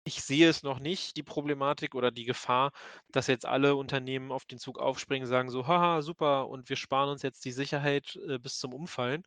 ich 0.05 0.23
sehe 0.23 0.49
es 0.49 0.63
noch 0.63 0.79
nicht, 0.79 1.15
die 1.17 1.23
Problematik 1.23 1.95
oder 1.95 2.11
die 2.11 2.25
Gefahr, 2.25 2.71
dass 3.11 3.27
jetzt 3.27 3.45
alle 3.45 3.75
Unternehmen 3.75 4.31
auf 4.31 4.45
den 4.45 4.59
Zug 4.59 4.79
aufspringen, 4.79 5.27
sagen 5.27 5.49
so: 5.49 5.67
„Haha, 5.67 6.01
super 6.01 6.47
und 6.49 6.69
wir 6.69 6.75
sparen 6.77 7.09
uns 7.09 7.21
jetzt 7.23 7.45
die 7.45 7.51
Sicherheit, 7.51 8.15
äh, 8.27 8.39
bis 8.39 8.59
zum 8.59 8.73
Umfallen, 8.73 9.23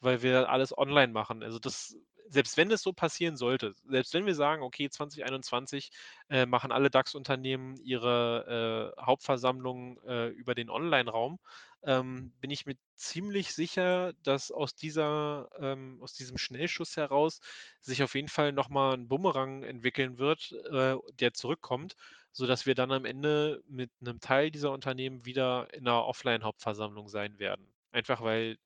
weil 0.00 0.22
wir 0.22 0.48
alles 0.50 0.76
online 0.76 1.12
machen.“ 1.12 1.42
Also, 1.42 1.58
das 1.58 1.96
selbst 2.30 2.56
wenn 2.56 2.70
es 2.70 2.82
so 2.82 2.92
passieren 2.92 3.36
sollte, 3.36 3.74
selbst 3.88 4.14
wenn 4.14 4.26
wir 4.26 4.34
sagen: 4.34 4.62
„Okay, 4.62 4.90
2021, 4.90 5.90
äh, 6.28 6.46
machen 6.46 6.72
alle 6.72 6.90
DAX-Unternehmen 6.90 7.76
ihre, 7.82 8.94
äh, 8.98 9.02
Hauptversammlung, 9.02 9.98
äh, 10.06 10.28
über 10.28 10.54
den 10.54 10.70
Onlineraum“, 10.70 11.38
ähm, 11.82 12.32
bin 12.40 12.50
ich 12.50 12.66
mir 12.66 12.74
ziemlich 12.96 13.54
sicher, 13.54 14.12
dass 14.22 14.50
aus 14.50 14.74
dieser 14.74 15.48
ähm, 15.60 15.98
aus 16.02 16.12
diesem 16.14 16.36
Schnellschuss 16.38 16.96
heraus 16.96 17.40
sich 17.80 18.02
auf 18.02 18.14
jeden 18.14 18.28
Fall 18.28 18.52
noch 18.52 18.68
mal 18.68 18.94
'n 18.94 19.08
Bumerang 19.08 19.62
entwickeln 19.62 20.18
wird, 20.18 20.52
äh, 20.72 20.96
der 21.14 21.34
zurückkommt, 21.34 21.94
sodass 22.32 22.66
wir 22.66 22.74
dann 22.74 22.92
am 22.92 23.04
Ende 23.04 23.62
mit 23.66 23.90
einem 24.00 24.20
Teil 24.20 24.50
dieser 24.50 24.72
Unternehmen 24.72 25.24
wieder 25.24 25.72
in 25.72 25.84
'ner 25.84 26.04
Offline-Hauptversammlung 26.06 27.08
sein 27.08 27.38
werden. 27.38 27.72
Einfach 27.92 28.20
weil 28.22 28.58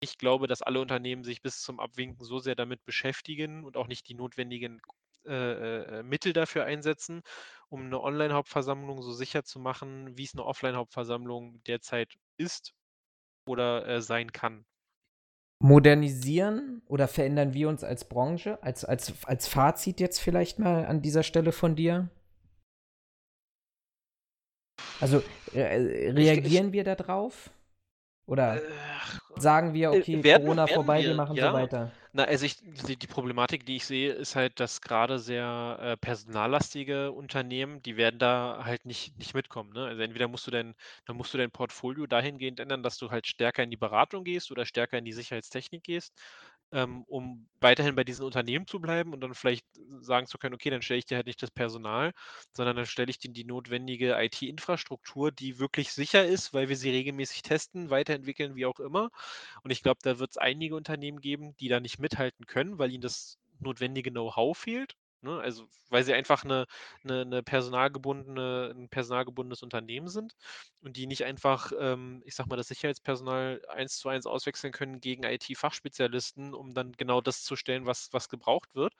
ich 0.00 0.18
glaube, 0.18 0.46
dass 0.46 0.62
alle 0.62 0.80
Unternehmen 0.80 1.24
sich 1.24 1.42
bis 1.42 1.60
zum 1.60 1.80
Abwinken 1.80 2.24
so 2.24 2.38
sehr 2.38 2.54
damit 2.54 2.84
beschäftigen 2.84 3.64
und 3.64 3.76
auch 3.76 3.88
nicht 3.88 4.08
die 4.08 4.14
notwendigen 4.14 4.80
äh, 5.26 5.98
äh, 5.98 6.02
Mittel 6.02 6.32
dafür 6.32 6.64
einsetzen, 6.64 7.22
um 7.68 7.86
eine 7.86 8.00
Online-Hauptversammlung 8.00 9.02
so 9.02 9.12
sicher 9.12 9.42
zu 9.42 9.58
machen, 9.58 10.16
wie 10.16 10.24
es 10.24 10.34
eine 10.34 10.44
Offline-Hauptversammlung 10.44 11.62
derzeit 11.64 12.14
ist 12.36 12.74
oder 13.46 13.86
äh, 13.88 14.02
sein 14.02 14.32
kann. 14.32 14.64
Modernisieren 15.58 16.82
oder 16.86 17.08
verändern 17.08 17.54
wir 17.54 17.68
uns 17.68 17.82
als 17.82 18.08
Branche? 18.08 18.62
Als, 18.62 18.84
als, 18.84 19.24
als 19.24 19.48
Fazit 19.48 20.00
jetzt 20.00 20.20
vielleicht 20.20 20.58
mal 20.58 20.84
an 20.86 21.00
dieser 21.00 21.22
Stelle 21.22 21.50
von 21.50 21.74
dir? 21.74 22.10
Also 25.00 25.22
äh, 25.54 25.60
reagieren 25.60 26.44
ich, 26.44 26.54
ich, 26.54 26.72
wir 26.72 26.84
darauf? 26.84 27.50
Oder 28.26 28.60
sagen 29.36 29.72
wir, 29.72 29.92
äh, 29.92 30.00
okay, 30.00 30.24
werden, 30.24 30.42
Corona 30.42 30.66
werden 30.66 30.74
vorbei, 30.74 31.02
wir, 31.02 31.10
wir 31.10 31.14
machen 31.14 31.36
ja. 31.36 31.48
so 31.48 31.54
weiter? 31.54 31.92
Na, 32.12 32.24
also 32.24 32.44
ich, 32.46 32.56
die, 32.86 32.96
die, 32.96 33.06
Problematik, 33.06 33.66
die 33.66 33.76
ich 33.76 33.86
sehe, 33.86 34.12
ist 34.12 34.34
halt, 34.34 34.58
dass 34.58 34.80
gerade 34.80 35.18
sehr 35.18 35.78
äh, 35.80 35.96
personallastige 35.96 37.12
Unternehmen, 37.12 37.82
die 37.82 37.96
werden 37.96 38.18
da 38.18 38.62
halt 38.64 38.84
nicht, 38.84 39.16
nicht 39.18 39.34
mitkommen. 39.34 39.72
Ne? 39.74 39.84
Also 39.84 40.02
entweder 40.02 40.26
musst 40.26 40.46
du 40.46 40.50
dein, 40.50 40.74
dann 41.04 41.16
musst 41.16 41.32
du 41.34 41.38
dein 41.38 41.50
Portfolio 41.50 42.06
dahingehend 42.06 42.58
ändern, 42.58 42.82
dass 42.82 42.98
du 42.98 43.10
halt 43.10 43.26
stärker 43.26 43.62
in 43.62 43.70
die 43.70 43.76
Beratung 43.76 44.24
gehst 44.24 44.50
oder 44.50 44.64
stärker 44.64 44.98
in 44.98 45.04
die 45.04 45.12
Sicherheitstechnik 45.12 45.84
gehst 45.84 46.12
ähm, 46.72 47.04
um 47.06 47.46
weiterhin 47.60 47.94
bei 47.94 48.04
diesen 48.04 48.24
Unternehmen 48.24 48.66
zu 48.66 48.80
bleiben 48.80 49.12
und 49.12 49.20
dann 49.20 49.34
vielleicht 49.34 49.66
sagen 50.00 50.26
zu 50.26 50.38
können, 50.38 50.54
okay, 50.54 50.70
dann 50.70 50.82
stelle 50.82 50.98
ich 50.98 51.06
dir 51.06 51.16
halt 51.16 51.26
nicht 51.26 51.42
das 51.42 51.50
Personal, 51.50 52.12
sondern 52.52 52.76
dann 52.76 52.86
stelle 52.86 53.10
ich 53.10 53.18
dir 53.18 53.30
die 53.30 53.44
notwendige 53.44 54.16
IT-Infrastruktur, 54.18 55.32
die 55.32 55.58
wirklich 55.58 55.92
sicher 55.92 56.26
ist, 56.26 56.52
weil 56.54 56.68
wir 56.68 56.76
sie 56.76 56.90
regelmäßig 56.90 57.42
testen, 57.42 57.90
weiterentwickeln, 57.90 58.56
wie 58.56 58.66
auch 58.66 58.80
immer. 58.80 59.10
Und 59.62 59.70
ich 59.70 59.82
glaube, 59.82 59.98
da 60.02 60.18
wird 60.18 60.30
es 60.32 60.36
einige 60.38 60.76
Unternehmen 60.76 61.20
geben, 61.20 61.56
die 61.58 61.68
da 61.68 61.80
nicht 61.80 61.98
mithalten 61.98 62.46
können, 62.46 62.78
weil 62.78 62.92
ihnen 62.92 63.02
das 63.02 63.38
notwendige 63.60 64.10
Know-how 64.10 64.56
fehlt. 64.56 64.94
Ne? 65.22 65.40
Also 65.40 65.68
weil 65.88 66.04
sie 66.04 66.14
einfach 66.14 66.44
eine, 66.44 66.66
eine, 67.04 67.22
eine, 67.22 67.42
personalgebundene, 67.42 68.74
ein 68.76 68.88
personalgebundenes 68.88 69.62
Unternehmen 69.62 70.08
sind 70.08 70.34
und 70.82 70.96
die 70.96 71.06
nicht 71.06 71.24
einfach, 71.24 71.72
ähm, 71.78 72.22
ich 72.24 72.34
sag 72.34 72.46
mal, 72.46 72.56
das 72.56 72.68
Sicherheitspersonal 72.68 73.62
eins 73.68 73.98
zu 73.98 74.08
eins 74.08 74.26
auswechseln 74.26 74.72
können 74.72 75.00
gegen 75.00 75.24
IT-Fachspezialisten, 75.24 76.54
um 76.54 76.74
dann 76.74 76.92
genau 76.92 77.20
das 77.20 77.44
zu 77.44 77.56
stellen, 77.56 77.86
was, 77.86 78.12
was 78.12 78.28
gebraucht 78.28 78.74
wird. 78.74 78.94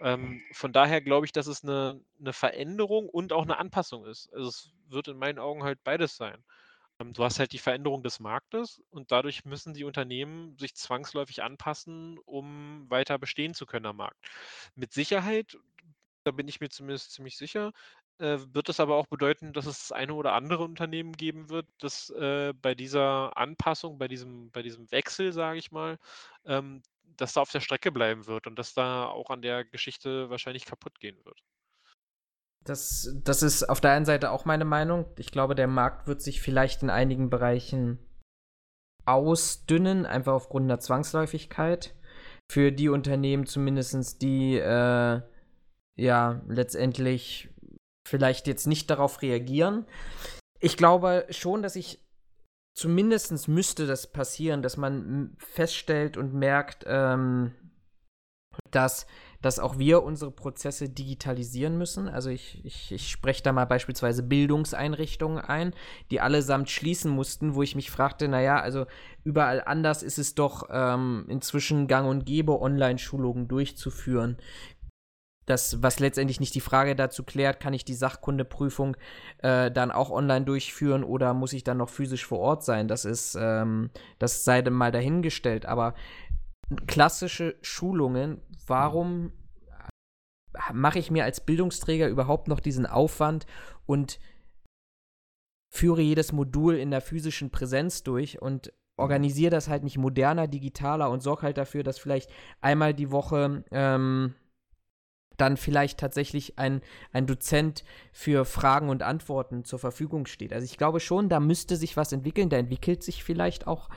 Ähm, 0.00 0.42
von 0.52 0.72
daher 0.72 1.00
glaube 1.00 1.26
ich, 1.26 1.32
dass 1.32 1.46
es 1.46 1.64
eine, 1.64 2.00
eine 2.20 2.32
Veränderung 2.32 3.08
und 3.08 3.32
auch 3.32 3.42
eine 3.42 3.58
Anpassung 3.58 4.06
ist. 4.06 4.32
Also 4.32 4.48
es 4.48 4.70
wird 4.88 5.08
in 5.08 5.18
meinen 5.18 5.38
Augen 5.38 5.64
halt 5.64 5.82
beides 5.84 6.16
sein. 6.16 6.44
Ähm, 7.00 7.12
du 7.12 7.24
hast 7.24 7.38
halt 7.38 7.52
die 7.52 7.58
Veränderung 7.58 8.02
des 8.02 8.20
Marktes 8.20 8.82
und 8.90 9.12
dadurch 9.12 9.44
müssen 9.44 9.74
die 9.74 9.84
Unternehmen 9.84 10.56
sich 10.58 10.74
zwangsläufig 10.74 11.42
anpassen, 11.42 12.18
um 12.24 12.88
weiter 12.90 13.18
bestehen 13.18 13.54
zu 13.54 13.66
können 13.66 13.86
am 13.86 13.96
Markt. 13.96 14.28
Mit 14.74 14.92
Sicherheit, 14.92 15.56
da 16.24 16.30
bin 16.32 16.48
ich 16.48 16.60
mir 16.60 16.68
zumindest 16.70 17.12
ziemlich 17.12 17.36
sicher, 17.36 17.72
äh, 18.18 18.38
wird 18.52 18.68
das 18.68 18.80
aber 18.80 18.96
auch 18.96 19.06
bedeuten, 19.06 19.52
dass 19.52 19.66
es 19.66 19.78
das 19.88 19.92
eine 19.92 20.14
oder 20.14 20.32
andere 20.34 20.64
Unternehmen 20.64 21.12
geben 21.12 21.50
wird, 21.50 21.66
das 21.78 22.10
äh, 22.10 22.52
bei 22.54 22.74
dieser 22.74 23.36
Anpassung, 23.36 23.98
bei 23.98 24.08
diesem, 24.08 24.50
bei 24.50 24.62
diesem 24.62 24.90
Wechsel, 24.90 25.32
sage 25.32 25.58
ich 25.58 25.70
mal, 25.70 25.98
ähm, 26.44 26.82
dass 27.04 27.32
da 27.34 27.40
auf 27.42 27.50
der 27.52 27.60
Strecke 27.60 27.92
bleiben 27.92 28.26
wird 28.26 28.46
und 28.46 28.58
dass 28.58 28.74
da 28.74 29.06
auch 29.06 29.30
an 29.30 29.42
der 29.42 29.64
Geschichte 29.64 30.30
wahrscheinlich 30.30 30.66
kaputt 30.66 31.00
gehen 31.00 31.24
wird. 31.24 31.40
Das, 32.68 33.10
das 33.24 33.42
ist 33.42 33.64
auf 33.64 33.80
der 33.80 33.92
einen 33.92 34.04
Seite 34.04 34.30
auch 34.30 34.44
meine 34.44 34.66
Meinung. 34.66 35.06
Ich 35.16 35.30
glaube, 35.30 35.54
der 35.54 35.66
Markt 35.66 36.06
wird 36.06 36.20
sich 36.20 36.42
vielleicht 36.42 36.82
in 36.82 36.90
einigen 36.90 37.30
Bereichen 37.30 37.98
ausdünnen, 39.06 40.04
einfach 40.04 40.34
aufgrund 40.34 40.68
der 40.68 40.78
Zwangsläufigkeit. 40.78 41.94
Für 42.50 42.70
die 42.70 42.90
Unternehmen 42.90 43.46
zumindest, 43.46 44.20
die 44.20 44.58
äh, 44.58 45.22
ja 45.96 46.42
letztendlich 46.46 47.48
vielleicht 48.06 48.46
jetzt 48.46 48.66
nicht 48.66 48.90
darauf 48.90 49.22
reagieren. 49.22 49.86
Ich 50.60 50.76
glaube 50.76 51.26
schon, 51.30 51.62
dass 51.62 51.74
ich 51.74 52.04
zumindest 52.76 53.48
müsste 53.48 53.86
das 53.86 54.12
passieren, 54.12 54.62
dass 54.62 54.76
man 54.76 55.36
feststellt 55.38 56.18
und 56.18 56.34
merkt, 56.34 56.84
ähm, 56.86 57.54
dass 58.70 59.06
dass 59.40 59.58
auch 59.58 59.78
wir 59.78 60.02
unsere 60.02 60.30
Prozesse 60.30 60.88
digitalisieren 60.88 61.78
müssen. 61.78 62.08
Also 62.08 62.30
ich, 62.30 62.64
ich, 62.64 62.92
ich 62.92 63.10
spreche 63.10 63.42
da 63.42 63.52
mal 63.52 63.66
beispielsweise 63.66 64.22
Bildungseinrichtungen 64.22 65.38
ein, 65.38 65.74
die 66.10 66.20
allesamt 66.20 66.70
schließen 66.70 67.10
mussten, 67.10 67.54
wo 67.54 67.62
ich 67.62 67.76
mich 67.76 67.90
fragte, 67.90 68.26
naja, 68.28 68.60
also 68.60 68.86
überall 69.22 69.62
anders 69.64 70.02
ist 70.02 70.18
es 70.18 70.34
doch 70.34 70.68
ähm, 70.70 71.26
inzwischen 71.28 71.86
gang 71.86 72.08
und 72.08 72.26
gäbe, 72.26 72.60
Online-Schulungen 72.60 73.46
durchzuführen. 73.46 74.38
Das, 75.46 75.82
was 75.82 75.98
letztendlich 75.98 76.40
nicht 76.40 76.54
die 76.54 76.60
Frage 76.60 76.94
dazu 76.94 77.22
klärt, 77.22 77.58
kann 77.58 77.72
ich 77.72 77.82
die 77.82 77.94
Sachkundeprüfung 77.94 78.98
äh, 79.38 79.70
dann 79.70 79.90
auch 79.90 80.10
online 80.10 80.44
durchführen 80.44 81.04
oder 81.04 81.32
muss 81.32 81.54
ich 81.54 81.64
dann 81.64 81.78
noch 81.78 81.88
physisch 81.88 82.26
vor 82.26 82.40
Ort 82.40 82.64
sein? 82.64 82.86
Das 82.86 83.06
ist, 83.06 83.34
ähm, 83.40 83.88
das 84.18 84.44
sei 84.44 84.60
mal 84.68 84.92
dahingestellt. 84.92 85.64
Aber 85.64 85.94
klassische 86.86 87.56
Schulungen 87.62 88.42
warum 88.68 89.32
mache 90.72 90.98
ich 90.98 91.10
mir 91.10 91.24
als 91.24 91.44
Bildungsträger 91.44 92.08
überhaupt 92.08 92.48
noch 92.48 92.60
diesen 92.60 92.86
Aufwand 92.86 93.46
und 93.86 94.18
führe 95.70 96.00
jedes 96.00 96.32
Modul 96.32 96.76
in 96.76 96.90
der 96.90 97.00
physischen 97.00 97.50
Präsenz 97.50 98.02
durch 98.02 98.40
und 98.40 98.72
organisiere 98.96 99.50
das 99.50 99.68
halt 99.68 99.84
nicht 99.84 99.98
moderner, 99.98 100.48
digitaler 100.48 101.10
und 101.10 101.22
sorge 101.22 101.42
halt 101.42 101.58
dafür, 101.58 101.82
dass 101.82 101.98
vielleicht 101.98 102.30
einmal 102.60 102.94
die 102.94 103.10
Woche 103.10 103.64
ähm, 103.70 104.34
dann 105.36 105.56
vielleicht 105.56 106.00
tatsächlich 106.00 106.58
ein, 106.58 106.82
ein 107.12 107.26
Dozent 107.26 107.84
für 108.12 108.44
Fragen 108.44 108.88
und 108.88 109.02
Antworten 109.02 109.64
zur 109.64 109.78
Verfügung 109.78 110.26
steht. 110.26 110.52
Also 110.52 110.64
ich 110.64 110.76
glaube 110.76 110.98
schon, 110.98 111.28
da 111.28 111.38
müsste 111.38 111.76
sich 111.76 111.96
was 111.96 112.12
entwickeln. 112.12 112.50
Da 112.50 112.56
entwickelt 112.56 113.04
sich 113.04 113.22
vielleicht 113.22 113.68
auch 113.68 113.88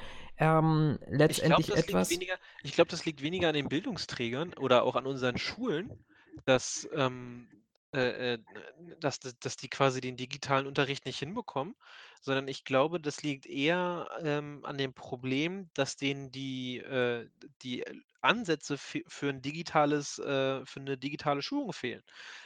ähm, 0.41 0.97
letztendlich 1.07 1.67
ich 1.69 1.73
glaub, 1.73 1.77
etwas. 1.77 2.09
Weniger, 2.09 2.35
ich 2.63 2.73
glaube, 2.73 2.89
das 2.89 3.05
liegt 3.05 3.21
weniger 3.21 3.49
an 3.49 3.53
den 3.53 3.69
Bildungsträgern 3.69 4.55
oder 4.55 4.83
auch 4.83 4.95
an 4.95 5.05
unseren 5.05 5.37
Schulen, 5.37 5.91
dass, 6.45 6.89
ähm, 6.95 7.47
äh, 7.93 8.33
äh 8.33 8.39
dass, 8.99 9.19
dass 9.19 9.55
die 9.55 9.69
quasi 9.69 10.01
den 10.01 10.17
digitalen 10.17 10.65
Unterricht 10.65 11.05
nicht 11.05 11.19
hinbekommen, 11.19 11.75
sondern 12.21 12.47
ich 12.47 12.65
glaube, 12.65 12.99
das 12.99 13.21
liegt 13.21 13.45
eher 13.45 14.09
ähm, 14.23 14.65
an 14.65 14.79
dem 14.79 14.93
Problem, 14.93 15.69
dass 15.75 15.95
denen 15.95 16.31
die, 16.31 16.79
äh, 16.79 17.29
die 17.61 17.85
Ansätze 18.21 18.79
für, 18.79 19.01
für 19.07 19.29
ein 19.29 19.43
digitales, 19.43 20.17
äh, 20.17 20.65
für 20.65 20.79
eine 20.79 20.97
digitale 20.97 21.43
Schulung 21.43 21.71
fehlen. 21.71 22.03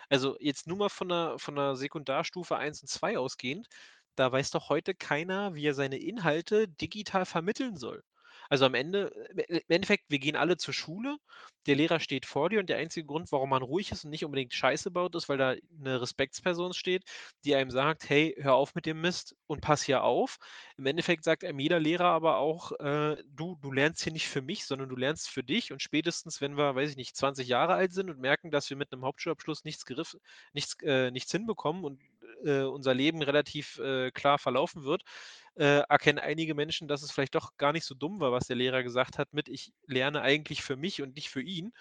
Also 0.10 0.36
jetzt 0.42 0.68
nur 0.68 0.78
mal 0.78 0.90
von 0.90 1.08
der, 1.08 1.40
von 1.40 1.56
der 1.56 1.76
Sekundarstufe 1.78 2.58
1 2.58 2.82
und 2.82 2.88
2 2.90 3.18
ausgehend, 3.18 3.70
da 4.16 4.32
weiß 4.32 4.52
doch 4.52 4.70
heute 4.70 4.96
keiner, 4.96 5.56
wie 5.56 5.66
er 5.66 5.74
seine 5.74 5.98
Inhalte 5.98 6.68
digital 6.68 7.26
vermitteln 7.26 7.78
soll. 7.78 8.04
Also 8.50 8.66
am 8.66 8.74
Ende, 8.76 9.12
äh, 9.38 9.58
im 9.58 9.70
Endeffekt, 9.70 10.06
wir 10.10 10.20
gehen 10.20 10.36
alle 10.36 10.58
zur 10.58 10.74
Schule, 10.74 11.18
der 11.66 11.76
Lehrer 11.76 12.00
steht 12.00 12.26
vor 12.26 12.50
dir 12.50 12.60
und 12.60 12.70
der 12.70 12.78
einzige 12.78 13.06
Grund, 13.08 13.32
warum 13.32 13.50
man 13.50 13.64
ruhig 13.64 13.92
ist 13.92 14.04
und 14.06 14.12
nicht 14.12 14.26
unbedingt 14.26 14.54
Scheiße 14.54 14.92
baut, 14.92 15.16
ist, 15.16 15.30
weil 15.30 15.38
da 15.38 15.56
eine 15.80 16.02
Respektsperson 16.02 16.74
steht, 16.74 17.04
die 17.44 17.56
einem 17.56 17.72
sagt, 17.72 18.08
hey, 18.10 18.36
hör 18.40 18.56
auf 18.56 18.76
mit 18.76 18.86
dem 18.86 19.02
Mist 19.02 19.36
und 19.48 19.62
pass 19.62 19.82
hier 19.82 20.04
auf. 20.04 20.38
Im 20.78 20.86
Endeffekt 20.86 21.24
sagt 21.24 21.44
einem 21.44 21.60
jeder 21.60 21.80
Lehrer 21.80 22.06
aber 22.06 22.38
auch, 22.38 22.72
äh, 22.74 23.18
du, 23.28 23.58
du 23.62 23.72
lernst 23.72 24.04
hier 24.04 24.14
nicht 24.14 24.28
für 24.28 24.42
mich, 24.42 24.66
sondern 24.66 24.90
du 24.90 24.96
lernst 24.96 25.30
für 25.30 25.44
dich 25.44 25.72
und 25.72 25.82
spätestens, 25.82 26.42
wenn 26.42 26.58
wir, 26.58 26.76
weiß 26.76 26.92
ich 26.92 26.98
nicht, 26.98 27.16
20 27.16 27.48
Jahre 27.48 27.74
alt 27.74 27.94
sind 27.94 28.10
und 28.10 28.20
merken, 28.20 28.52
dass 28.52 28.70
wir 28.70 28.78
mit 28.78 28.92
einem 28.92 29.06
Hauptschulabschluss 29.06 29.64
nichts, 29.64 29.86
geriff, 29.86 30.16
nichts, 30.54 30.76
äh, 30.84 31.12
nichts 31.12 31.32
hinbekommen 31.32 31.84
und 31.84 32.00
äh, 32.46 32.64
unser 32.64 32.94
Leben 32.94 33.22
relativ 33.22 33.80
äh, 33.80 34.12
klar 34.12 34.38
verlaufen 34.40 34.84
wird, 34.84 35.04
äh, 35.56 35.82
erkennen 35.90 36.20
einige 36.20 36.56
Menschen, 36.56 36.88
dass 36.88 37.04
es 37.04 37.12
vielleicht 37.12 37.36
doch 37.36 37.58
gar 37.58 37.74
nicht 37.74 37.86
so 37.86 37.96
dumm 37.96 38.20
war, 38.20 38.32
was 38.32 38.48
der 38.48 38.56
Lehrer 38.56 38.84
gesagt 38.84 39.18
hat, 39.18 39.34
mit 39.34 39.50
ich 39.50 39.74
lerne 39.88 40.22
eigentlich 40.22 40.64
für 40.64 40.76
mich 40.76 41.02
und 41.02 41.16
nicht 41.16 41.30
für 41.30 41.42
ihn. 41.42 41.74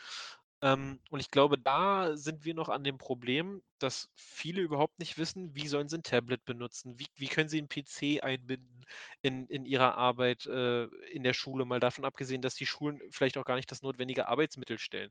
Ähm, 0.62 1.00
und 1.10 1.20
ich 1.20 1.30
glaube, 1.30 1.58
da 1.58 2.16
sind 2.16 2.44
wir 2.44 2.54
noch 2.54 2.68
an 2.70 2.84
dem 2.84 2.98
Problem, 2.98 3.62
dass 3.78 4.08
viele 4.14 4.62
überhaupt 4.62 4.98
nicht 4.98 5.18
wissen, 5.18 5.54
wie 5.54 5.68
sollen 5.68 5.88
sie 5.88 5.98
ein 5.98 6.02
Tablet 6.02 6.44
benutzen, 6.44 6.98
wie, 6.98 7.06
wie 7.16 7.28
können 7.28 7.48
sie 7.48 7.58
einen 7.58 7.68
PC 7.68 8.22
einbinden 8.24 8.73
in, 9.22 9.46
in 9.46 9.64
ihrer 9.64 9.96
Arbeit 9.96 10.46
äh, 10.46 10.84
in 11.12 11.22
der 11.22 11.32
Schule, 11.32 11.64
mal 11.64 11.80
davon 11.80 12.04
abgesehen, 12.04 12.42
dass 12.42 12.54
die 12.54 12.66
Schulen 12.66 13.00
vielleicht 13.10 13.38
auch 13.38 13.44
gar 13.44 13.56
nicht 13.56 13.70
das 13.70 13.82
notwendige 13.82 14.28
Arbeitsmittel 14.28 14.78
stellen. 14.78 15.10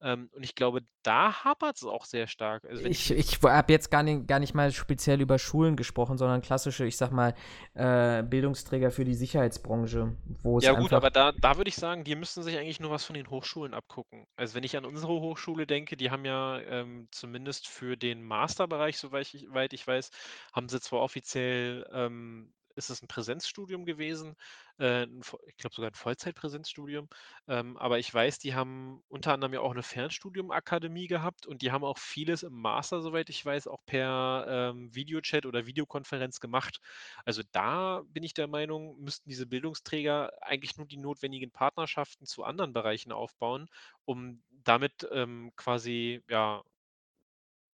Ähm, 0.00 0.30
und 0.32 0.42
ich 0.42 0.54
glaube, 0.54 0.82
da 1.02 1.44
hapert 1.44 1.76
es 1.76 1.84
auch 1.84 2.04
sehr 2.04 2.26
stark. 2.26 2.64
Also 2.64 2.84
ich 2.84 3.00
ich, 3.10 3.34
ich 3.34 3.42
habe 3.42 3.72
jetzt 3.72 3.90
gar 3.90 4.02
nicht, 4.02 4.26
gar 4.26 4.38
nicht 4.38 4.54
mal 4.54 4.72
speziell 4.72 5.20
über 5.20 5.38
Schulen 5.38 5.76
gesprochen, 5.76 6.18
sondern 6.18 6.42
klassische, 6.42 6.84
ich 6.86 6.96
sag 6.96 7.10
mal, 7.10 7.34
äh, 7.74 8.22
Bildungsträger 8.22 8.90
für 8.90 9.04
die 9.04 9.14
Sicherheitsbranche. 9.14 10.16
Wo 10.42 10.58
ja 10.60 10.72
gut, 10.72 10.92
aber 10.92 11.10
da, 11.10 11.32
da 11.32 11.56
würde 11.56 11.68
ich 11.68 11.76
sagen, 11.76 12.04
die 12.04 12.14
müssten 12.14 12.42
sich 12.42 12.56
eigentlich 12.56 12.80
nur 12.80 12.90
was 12.90 13.04
von 13.04 13.14
den 13.14 13.30
Hochschulen 13.30 13.74
abgucken. 13.74 14.26
Also 14.36 14.54
wenn 14.54 14.64
ich 14.64 14.76
an 14.76 14.84
unsere 14.84 15.12
Hochschule 15.12 15.66
denke, 15.66 15.96
die 15.96 16.10
haben 16.10 16.24
ja 16.24 16.60
ähm, 16.60 17.08
zumindest 17.10 17.68
für 17.68 17.96
den 17.96 18.22
Masterbereich, 18.22 18.98
soweit 18.98 19.32
ich, 19.34 19.46
ich 19.72 19.86
weiß, 19.86 20.10
haben 20.52 20.68
sie 20.68 20.80
zwar 20.80 21.00
offiziell 21.00 21.86
ähm, 21.92 22.52
ist 22.76 22.90
es 22.90 23.02
ein 23.02 23.08
Präsenzstudium 23.08 23.84
gewesen, 23.84 24.36
äh, 24.78 25.06
ich 25.46 25.56
glaube 25.56 25.74
sogar 25.74 25.90
ein 25.90 25.94
Vollzeitpräsenzstudium. 25.94 27.08
Ähm, 27.48 27.76
aber 27.76 27.98
ich 27.98 28.12
weiß, 28.12 28.38
die 28.38 28.54
haben 28.54 29.02
unter 29.08 29.32
anderem 29.32 29.52
ja 29.54 29.60
auch 29.60 29.72
eine 29.72 29.82
Fernstudiumakademie 29.82 31.06
gehabt 31.06 31.46
und 31.46 31.62
die 31.62 31.72
haben 31.72 31.84
auch 31.84 31.98
vieles 31.98 32.42
im 32.42 32.54
Master, 32.54 33.02
soweit 33.02 33.28
ich 33.30 33.44
weiß, 33.44 33.66
auch 33.68 33.84
per 33.86 34.46
ähm, 34.48 34.94
Videochat 34.94 35.46
oder 35.46 35.66
Videokonferenz 35.66 36.40
gemacht. 36.40 36.80
Also 37.24 37.42
da 37.52 38.02
bin 38.08 38.22
ich 38.22 38.34
der 38.34 38.46
Meinung, 38.48 38.98
müssten 39.00 39.28
diese 39.28 39.46
Bildungsträger 39.46 40.32
eigentlich 40.42 40.76
nur 40.76 40.86
die 40.86 40.96
notwendigen 40.98 41.50
Partnerschaften 41.50 42.26
zu 42.26 42.44
anderen 42.44 42.72
Bereichen 42.72 43.12
aufbauen, 43.12 43.68
um 44.04 44.42
damit 44.50 45.06
ähm, 45.12 45.52
quasi, 45.56 46.22
ja, 46.28 46.62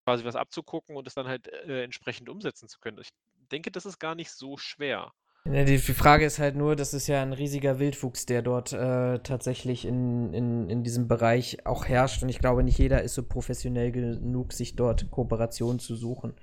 quasi 0.06 0.26
was 0.26 0.36
abzugucken 0.36 0.96
und 0.96 1.08
es 1.08 1.14
dann 1.14 1.28
halt 1.28 1.48
äh, 1.48 1.84
entsprechend 1.84 2.30
umsetzen 2.30 2.68
zu 2.68 2.80
können. 2.80 3.00
Ich 3.00 3.12
denke, 3.52 3.72
das 3.72 3.86
ist 3.86 4.00
gar 4.00 4.16
nicht 4.16 4.32
so 4.32 4.58
schwer. 4.58 5.14
Ja, 5.46 5.66
die, 5.66 5.78
Frage 5.78 6.26
ist 6.26 6.40
halt 6.40 6.56
nur, 6.56 6.78
das 6.78 6.94
ist 6.94 7.08
ja 7.08 7.22
ein 7.22 7.34
riesiger 7.34 7.78
Wildwuchs, 7.78 8.26
der 8.26 8.42
dort 8.42 8.72
äh, 8.72 9.20
tatsächlich 9.20 9.84
in, 9.84 10.34
in, 10.34 10.70
in 10.70 10.84
diesem 10.84 11.10
Bereich 11.10 11.66
auch 11.66 11.86
herrscht. 11.86 12.24
Und 12.24 12.30
ich 12.30 12.40
glaube, 12.40 12.64
nicht 12.64 12.78
jeder 12.78 13.02
ist 13.02 13.14
so 13.14 13.24
professionell 13.24 13.92
genug, 13.92 14.54
sich 14.54 14.78
dort 14.78 15.12
Kooperation 15.12 15.80
zu 15.80 15.96
suchen. 15.96 16.34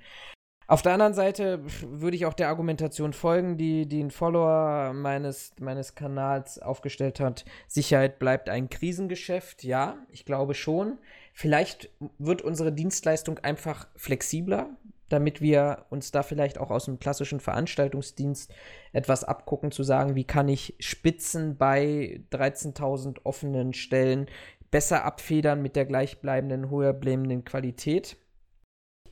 Auf 0.67 0.83
der 0.83 0.93
anderen 0.93 1.15
Seite 1.15 1.61
würde 1.81 2.15
ich 2.15 2.27
auch 2.27 2.35
der 2.35 2.47
Argumentation 2.47 3.11
folgen, 3.11 3.57
die, 3.57 3.87
die 3.87 4.01
ein 4.01 4.11
Follower 4.11 4.93
meines, 4.93 5.53
meines 5.59 5.95
Kanals 5.95 6.59
aufgestellt 6.59 7.19
hat. 7.19 7.43
Sicherheit 7.67 8.19
bleibt 8.19 8.49
ein 8.49 8.69
Krisengeschäft. 8.69 9.63
Ja, 9.63 9.97
ich 10.11 10.25
glaube 10.25 10.53
schon. 10.53 10.99
Vielleicht 11.33 11.89
wird 12.19 12.43
unsere 12.43 12.71
Dienstleistung 12.71 13.39
einfach 13.39 13.87
flexibler 13.95 14.69
damit 15.11 15.41
wir 15.41 15.85
uns 15.89 16.11
da 16.11 16.23
vielleicht 16.23 16.57
auch 16.57 16.71
aus 16.71 16.85
dem 16.85 16.99
klassischen 16.99 17.39
Veranstaltungsdienst 17.39 18.53
etwas 18.93 19.23
abgucken, 19.23 19.71
zu 19.71 19.83
sagen, 19.83 20.15
wie 20.15 20.23
kann 20.23 20.47
ich 20.47 20.75
Spitzen 20.79 21.57
bei 21.57 22.21
13.000 22.31 23.19
offenen 23.23 23.73
Stellen 23.73 24.27
besser 24.71 25.03
abfedern 25.03 25.61
mit 25.61 25.75
der 25.75 25.85
gleichbleibenden, 25.85 26.69
höher 26.69 26.93
bleibenden 26.93 27.43
Qualität 27.43 28.17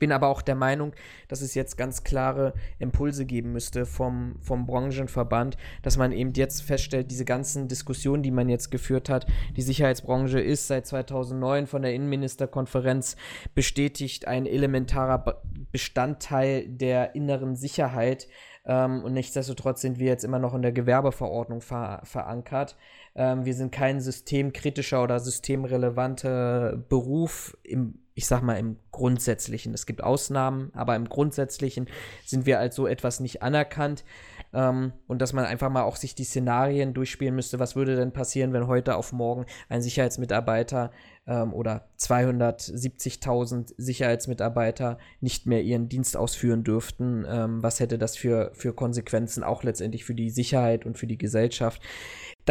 bin 0.00 0.10
aber 0.10 0.26
auch 0.26 0.42
der 0.42 0.56
Meinung, 0.56 0.92
dass 1.28 1.42
es 1.42 1.54
jetzt 1.54 1.76
ganz 1.76 2.02
klare 2.02 2.54
Impulse 2.80 3.24
geben 3.24 3.52
müsste 3.52 3.86
vom, 3.86 4.34
vom 4.40 4.66
Branchenverband, 4.66 5.56
dass 5.82 5.96
man 5.96 6.10
eben 6.10 6.32
jetzt 6.32 6.62
feststellt, 6.62 7.12
diese 7.12 7.24
ganzen 7.24 7.68
Diskussionen, 7.68 8.24
die 8.24 8.32
man 8.32 8.48
jetzt 8.48 8.72
geführt 8.72 9.08
hat, 9.08 9.26
die 9.56 9.62
Sicherheitsbranche 9.62 10.40
ist 10.40 10.66
seit 10.66 10.86
2009 10.86 11.68
von 11.68 11.82
der 11.82 11.94
Innenministerkonferenz 11.94 13.14
bestätigt 13.54 14.26
ein 14.26 14.46
elementarer 14.46 15.42
Bestandteil 15.70 16.66
der 16.66 17.14
inneren 17.14 17.54
Sicherheit. 17.54 18.26
Ähm, 18.64 19.04
und 19.04 19.12
nichtsdestotrotz 19.12 19.80
sind 19.80 19.98
wir 19.98 20.06
jetzt 20.06 20.24
immer 20.24 20.38
noch 20.38 20.54
in 20.54 20.62
der 20.62 20.72
Gewerbeverordnung 20.72 21.60
ver 21.60 22.00
verankert. 22.04 22.76
Ähm, 23.14 23.44
wir 23.44 23.54
sind 23.54 23.72
kein 23.72 24.00
systemkritischer 24.00 25.02
oder 25.02 25.20
systemrelevanter 25.20 26.76
Beruf 26.88 27.56
im 27.62 27.98
ich 28.20 28.26
sag 28.26 28.42
mal, 28.42 28.58
im 28.58 28.76
Grundsätzlichen. 28.90 29.72
Es 29.72 29.86
gibt 29.86 30.04
Ausnahmen, 30.04 30.70
aber 30.74 30.94
im 30.94 31.08
Grundsätzlichen 31.08 31.88
sind 32.26 32.44
wir 32.44 32.58
als 32.58 32.76
so 32.76 32.86
etwas 32.86 33.18
nicht 33.18 33.42
anerkannt. 33.42 34.04
Ähm, 34.52 34.92
und 35.06 35.22
dass 35.22 35.32
man 35.32 35.46
einfach 35.46 35.70
mal 35.70 35.84
auch 35.84 35.96
sich 35.96 36.14
die 36.14 36.24
Szenarien 36.24 36.92
durchspielen 36.92 37.34
müsste. 37.34 37.58
Was 37.58 37.76
würde 37.76 37.96
denn 37.96 38.12
passieren, 38.12 38.52
wenn 38.52 38.66
heute 38.66 38.96
auf 38.96 39.14
morgen 39.14 39.46
ein 39.70 39.80
Sicherheitsmitarbeiter 39.80 40.90
ähm, 41.26 41.52
oder 41.52 41.88
270.000 41.98 43.74
Sicherheitsmitarbeiter 43.76 44.98
nicht 45.20 45.46
mehr 45.46 45.62
ihren 45.62 45.88
Dienst 45.88 46.16
ausführen 46.16 46.64
dürften? 46.64 47.24
Ähm, 47.28 47.62
was 47.62 47.80
hätte 47.80 47.98
das 47.98 48.16
für, 48.16 48.50
für 48.54 48.72
Konsequenzen 48.72 49.42
auch 49.42 49.62
letztendlich 49.62 50.04
für 50.04 50.14
die 50.14 50.30
Sicherheit 50.30 50.86
und 50.86 50.98
für 50.98 51.06
die 51.06 51.18
Gesellschaft? 51.18 51.82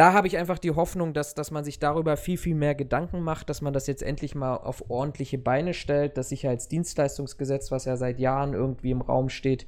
da 0.00 0.12
habe 0.14 0.26
ich 0.26 0.38
einfach 0.38 0.58
die 0.58 0.70
Hoffnung, 0.70 1.12
dass, 1.12 1.34
dass 1.34 1.50
man 1.50 1.64
sich 1.64 1.78
darüber 1.78 2.16
viel, 2.16 2.38
viel 2.38 2.54
mehr 2.54 2.74
Gedanken 2.74 3.20
macht, 3.20 3.50
dass 3.50 3.60
man 3.60 3.72
das 3.72 3.86
jetzt 3.86 4.02
endlich 4.02 4.34
mal 4.34 4.56
auf 4.56 4.88
ordentliche 4.88 5.36
Beine 5.36 5.74
stellt. 5.74 6.16
Das 6.16 6.28
Sicherheitsdienstleistungsgesetz, 6.28 7.70
was 7.70 7.84
ja 7.84 7.96
seit 7.96 8.18
Jahren 8.18 8.54
irgendwie 8.54 8.92
im 8.92 9.02
Raum 9.02 9.28
steht, 9.28 9.66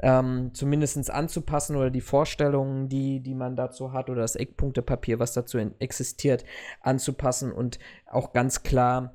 ähm, 0.00 0.50
zumindest 0.52 1.10
anzupassen 1.10 1.76
oder 1.76 1.90
die 1.90 2.02
Vorstellungen, 2.02 2.88
die, 2.88 3.20
die 3.20 3.34
man 3.34 3.56
dazu 3.56 3.92
hat 3.92 4.10
oder 4.10 4.22
das 4.22 4.36
Eckpunktepapier, 4.36 5.18
was 5.18 5.32
dazu 5.32 5.58
existiert, 5.58 6.44
anzupassen 6.80 7.50
und 7.50 7.78
auch 8.06 8.32
ganz 8.34 8.62
klar 8.62 9.14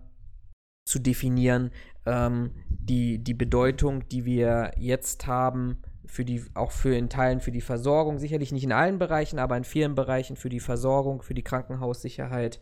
zu 0.85 0.97
definieren, 0.97 1.71
ähm, 2.07 2.55
die, 2.67 3.19
die 3.23 3.35
Bedeutung, 3.35 4.07
die 4.09 4.25
wir 4.25 4.71
jetzt 4.77 5.27
haben, 5.27 5.83
für 6.07 6.25
die, 6.25 6.43
auch 6.55 6.71
für 6.71 6.95
in 6.95 7.09
Teilen 7.09 7.39
für 7.39 7.51
die 7.51 7.61
Versorgung, 7.61 8.17
sicherlich 8.17 8.51
nicht 8.51 8.63
in 8.63 8.71
allen 8.71 8.97
Bereichen, 8.97 9.37
aber 9.37 9.55
in 9.55 9.63
vielen 9.63 9.93
Bereichen 9.93 10.35
für 10.35 10.49
die 10.49 10.59
Versorgung, 10.59 11.21
für 11.21 11.35
die 11.35 11.43
Krankenhaussicherheit 11.43 12.59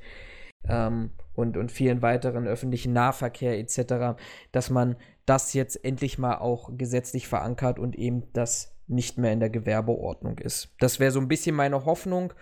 ähm, 0.68 1.12
und, 1.34 1.56
und 1.56 1.72
vielen 1.72 2.02
weiteren 2.02 2.46
öffentlichen 2.46 2.92
Nahverkehr 2.92 3.58
etc., 3.58 4.20
dass 4.52 4.70
man 4.70 4.98
das 5.26 5.54
jetzt 5.54 5.84
endlich 5.86 6.18
mal 6.18 6.38
auch 6.38 6.72
gesetzlich 6.78 7.28
verankert 7.30 7.80
und 7.80 7.96
eben 7.96 8.24
das 8.34 8.76
nicht 8.88 9.18
mehr 9.18 9.32
in 9.32 9.40
der 9.40 9.50
Gewerbeordnung 9.50 10.40
ist. 10.40 10.74
Das 10.80 11.00
wäre 11.00 11.12
so 11.12 11.20
ein 11.20 11.28
bisschen 11.28 11.56
meine 11.56 11.86
Hoffnung, 11.86 12.34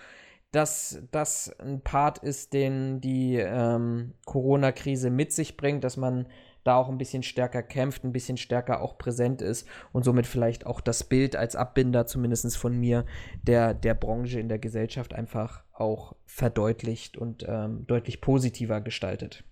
dass 0.56 1.02
das 1.12 1.54
ein 1.60 1.82
Part 1.82 2.20
ist, 2.20 2.54
den 2.54 3.02
die 3.02 3.36
ähm, 3.36 4.14
Corona-Krise 4.26 5.10
mit 5.10 5.34
sich 5.34 5.58
bringt, 5.58 5.84
dass 5.84 5.98
man 5.98 6.28
da 6.64 6.78
auch 6.78 6.88
ein 6.88 6.98
bisschen 6.98 7.24
stärker 7.24 7.62
kämpft, 7.62 8.04
ein 8.04 8.14
bisschen 8.14 8.38
stärker 8.38 8.82
auch 8.82 8.98
präsent 8.98 9.42
ist 9.42 9.68
und 9.92 10.04
somit 10.04 10.26
vielleicht 10.26 10.66
auch 10.66 10.80
das 10.80 11.04
Bild 11.04 11.36
als 11.36 11.56
Abbinder, 11.56 12.08
zumindest 12.08 12.58
von 12.58 12.76
mir, 12.76 13.06
der, 13.44 13.74
der 13.74 13.94
Branche 13.96 14.40
in 14.40 14.48
der 14.48 14.58
Gesellschaft 14.58 15.14
einfach 15.14 15.64
auch 15.74 16.16
verdeutlicht 16.26 17.18
und 17.18 17.46
ähm, 17.48 17.86
deutlich 17.86 18.22
positiver 18.22 18.80
gestaltet. 18.80 19.44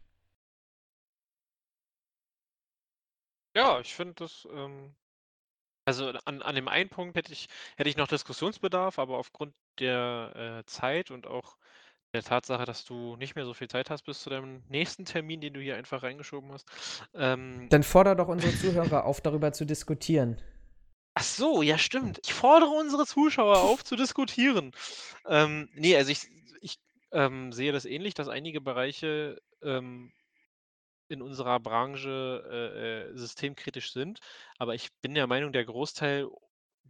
Ja, 3.56 3.80
ich 3.82 3.94
finde 3.94 4.16
das, 4.16 4.48
ähm, 4.52 4.96
also 5.86 6.10
an, 6.26 6.42
an 6.42 6.56
dem 6.56 6.68
einen 6.68 6.90
Punkt 6.90 7.16
hätte 7.16 7.34
ich, 7.34 7.48
hätte 7.78 7.90
ich 7.90 7.98
noch 7.98 8.08
Diskussionsbedarf, 8.08 9.00
aber 9.00 9.18
aufgrund 9.18 9.54
der 9.80 10.64
äh, 10.64 10.66
Zeit 10.66 11.12
und 11.12 11.28
auch 11.28 11.58
der 12.14 12.24
Tatsache, 12.24 12.66
dass 12.66 12.86
du 12.86 13.16
nicht 13.16 13.36
mehr 13.36 13.46
so 13.46 13.54
viel 13.54 13.68
Zeit 13.68 13.90
hast 13.90 14.04
bis 14.04 14.22
zu 14.22 14.30
deinem 14.30 14.62
nächsten 14.70 15.06
Termin, 15.06 15.42
den 15.42 15.54
du 15.54 15.60
hier 15.60 15.76
einfach 15.76 16.04
reingeschoben 16.04 16.52
hast. 16.52 16.68
Ähm, 17.16 17.68
Dann 17.70 17.84
fordere 17.84 18.16
doch 18.16 18.28
unsere 18.28 18.56
Zuhörer 18.56 19.06
auf, 19.06 19.20
darüber 19.22 19.52
zu 19.52 19.66
diskutieren. 19.66 20.40
Ach 21.16 21.24
so, 21.24 21.62
ja 21.62 21.78
stimmt. 21.78 22.20
Ich 22.24 22.34
fordere 22.34 22.70
unsere 22.70 23.06
Zuschauer 23.06 23.58
auf 23.58 23.84
zu 23.84 23.96
diskutieren. 23.96 24.72
Ähm, 25.28 25.70
nee, 25.74 25.96
also 25.96 26.12
ich, 26.12 26.28
ich 26.62 26.78
ähm, 27.12 27.52
sehe 27.52 27.72
das 27.72 27.86
ähnlich, 27.86 28.14
dass 28.14 28.28
einige 28.28 28.62
Bereiche 28.62 29.42
ähm, 29.64 30.12
in 31.14 31.22
unserer 31.22 31.60
Branche 31.60 32.44
äh, 32.52 33.12
äh, 33.14 33.18
systemkritisch 33.18 33.94
sind. 33.94 34.20
Aber 34.58 34.76
ich 34.76 34.90
bin 35.02 35.14
der 35.16 35.28
Meinung, 35.28 35.54
der 35.54 35.66
Großteil 35.66 36.28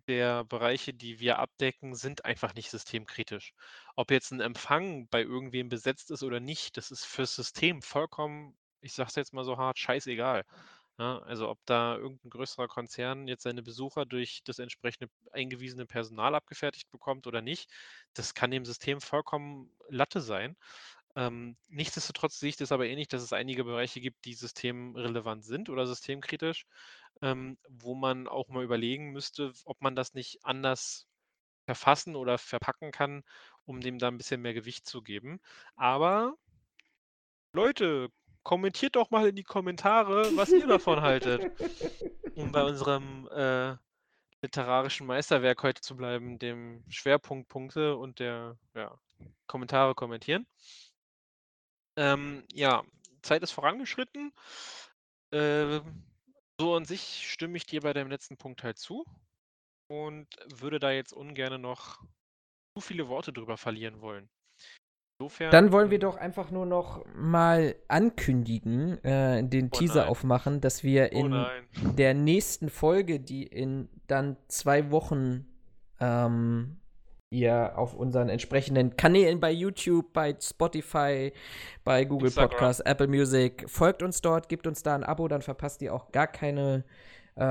der 0.08 0.44
Bereiche, 0.44 0.94
die 0.94 1.20
wir 1.20 1.40
abdecken, 1.40 1.96
sind 1.96 2.26
einfach 2.26 2.54
nicht 2.56 2.70
systemkritisch. 2.70 3.54
Ob 3.96 4.12
jetzt 4.12 4.32
ein 4.32 4.42
Empfang 4.42 5.08
bei 5.10 5.22
irgendwem 5.22 5.70
besetzt 5.70 6.12
ist 6.12 6.24
oder 6.24 6.40
nicht, 6.40 6.78
das 6.78 6.92
ist 6.92 7.06
fürs 7.06 7.36
System 7.36 7.82
vollkommen, 7.82 8.58
ich 8.82 8.94
sage 8.94 9.10
es 9.10 9.16
jetzt 9.16 9.34
mal 9.34 9.46
so 9.46 9.58
hart, 9.58 9.80
scheißegal. 9.80 10.44
Ja, 11.00 11.20
also 11.24 11.50
ob 11.50 11.60
da 11.66 11.96
irgendein 11.98 12.30
größerer 12.30 12.68
Konzern 12.68 13.28
jetzt 13.28 13.44
seine 13.44 13.64
Besucher 13.64 14.06
durch 14.06 14.44
das 14.44 14.60
entsprechende 14.60 15.10
eingewiesene 15.32 15.88
Personal 15.88 16.36
abgefertigt 16.36 16.92
bekommt 16.92 17.26
oder 17.26 17.42
nicht, 17.42 17.72
das 18.14 18.36
kann 18.36 18.52
dem 18.52 18.64
System 18.66 19.02
vollkommen 19.02 19.72
Latte 19.90 20.22
sein. 20.22 20.56
Ähm, 21.16 21.58
nichtsdestotrotz 21.68 22.40
sehe 22.40 22.50
ich 22.50 22.58
das 22.58 22.72
aber 22.72 22.88
ähnlich, 22.88 23.08
dass 23.08 23.22
es 23.22 23.34
einige 23.34 23.64
Bereiche 23.64 24.02
gibt, 24.02 24.26
die 24.26 24.34
systemrelevant 24.34 25.46
sind 25.46 25.70
oder 25.70 25.86
systemkritisch, 25.86 26.66
ähm, 27.22 27.58
wo 27.70 27.96
man 27.96 28.28
auch 28.28 28.50
mal 28.50 28.64
überlegen 28.64 29.12
müsste, 29.12 29.54
ob 29.66 29.82
man 29.82 29.96
das 29.96 30.14
nicht 30.14 30.44
anders 30.44 31.08
verfassen 31.66 32.16
oder 32.16 32.38
verpacken 32.38 32.92
kann, 32.92 33.24
um 33.66 33.80
dem 33.80 34.00
da 34.00 34.08
ein 34.08 34.18
bisschen 34.18 34.42
mehr 34.42 34.54
Gewicht 34.54 34.88
zu 34.88 35.02
geben. 35.02 35.40
Aber 35.76 36.36
Leute, 37.54 38.10
kommentiert 38.44 38.96
doch 38.96 39.10
mal 39.10 39.28
in 39.28 39.36
die 39.36 39.44
Kommentare, 39.44 40.36
was 40.36 40.52
ihr 40.52 40.68
davon 40.68 41.02
haltet. 41.02 41.52
Um 42.36 42.52
bei 42.52 42.64
unserem 42.64 43.28
äh, 43.32 43.76
literarischen 44.42 45.08
Meisterwerk 45.08 45.64
heute 45.64 45.82
zu 45.82 45.96
bleiben, 45.96 46.40
dem 46.40 46.84
Schwerpunkt 46.90 47.48
Punkte 47.50 47.96
und 47.96 48.20
der 48.20 48.58
ja, 48.76 48.98
Kommentare 49.48 49.96
kommentieren. 49.96 50.46
Ähm, 51.96 52.44
ja, 52.52 52.84
Zeit 53.22 53.44
ist 53.44 53.52
vorangeschritten. 53.52 54.34
Äh, 55.32 55.82
so 56.60 56.76
an 56.76 56.86
sich 56.86 57.30
stimme 57.30 57.58
ich 57.58 57.66
dir 57.66 57.82
bei 57.82 57.94
deinem 57.94 58.10
letzten 58.10 58.38
Punkt 58.38 58.64
halt 58.64 58.78
zu 58.78 59.06
und 59.90 60.28
würde 60.56 60.80
da 60.80 60.92
jetzt 60.92 61.14
ungern 61.14 61.62
noch 61.62 62.00
zu 62.76 62.82
viele 62.82 63.08
Worte 63.08 63.34
drüber 63.34 63.58
verlieren 63.58 64.02
wollen. 64.02 64.30
Insofern, 65.20 65.52
Dann 65.52 65.72
wollen 65.72 65.92
wir 65.92 66.00
doch 66.00 66.18
einfach 66.18 66.52
nur 66.52 66.66
noch 66.66 67.06
mal 67.16 67.76
ankündigen, 67.88 69.04
äh, 69.04 69.44
den 69.44 69.68
oh 69.68 69.78
Teaser 69.78 70.02
nein. 70.02 70.10
aufmachen, 70.10 70.60
dass 70.60 70.84
wir 70.84 71.12
oh 71.14 71.18
in 71.18 71.34
oh 71.34 71.48
der 71.94 72.14
nächsten 72.14 72.70
Folge, 72.70 73.20
die 73.20 73.44
in 73.44 73.90
dann 74.08 74.38
zwei 74.48 74.92
Wochen 74.92 75.48
ähm, 76.00 76.80
ihr 77.34 77.74
auf 77.76 77.94
unseren 77.94 78.30
entsprechenden 78.30 78.96
Kanälen 78.96 79.40
bei 79.40 79.52
YouTube, 79.52 80.14
bei 80.14 80.36
Spotify, 80.40 81.34
bei 81.84 82.06
Google 82.06 82.32
Podcasts, 82.32 82.80
Apple 82.82 83.08
Music. 83.08 83.66
Folgt 83.68 84.04
uns 84.04 84.22
dort, 84.22 84.48
gebt 84.48 84.68
uns 84.68 84.84
da 84.84 84.96
ein 84.96 85.04
Abo, 85.04 85.28
dann 85.28 85.42
verpasst 85.42 85.82
ihr 85.82 85.94
auch 85.94 86.12
gar 86.12 86.28
keine 86.28 86.86
äh, 87.36 87.42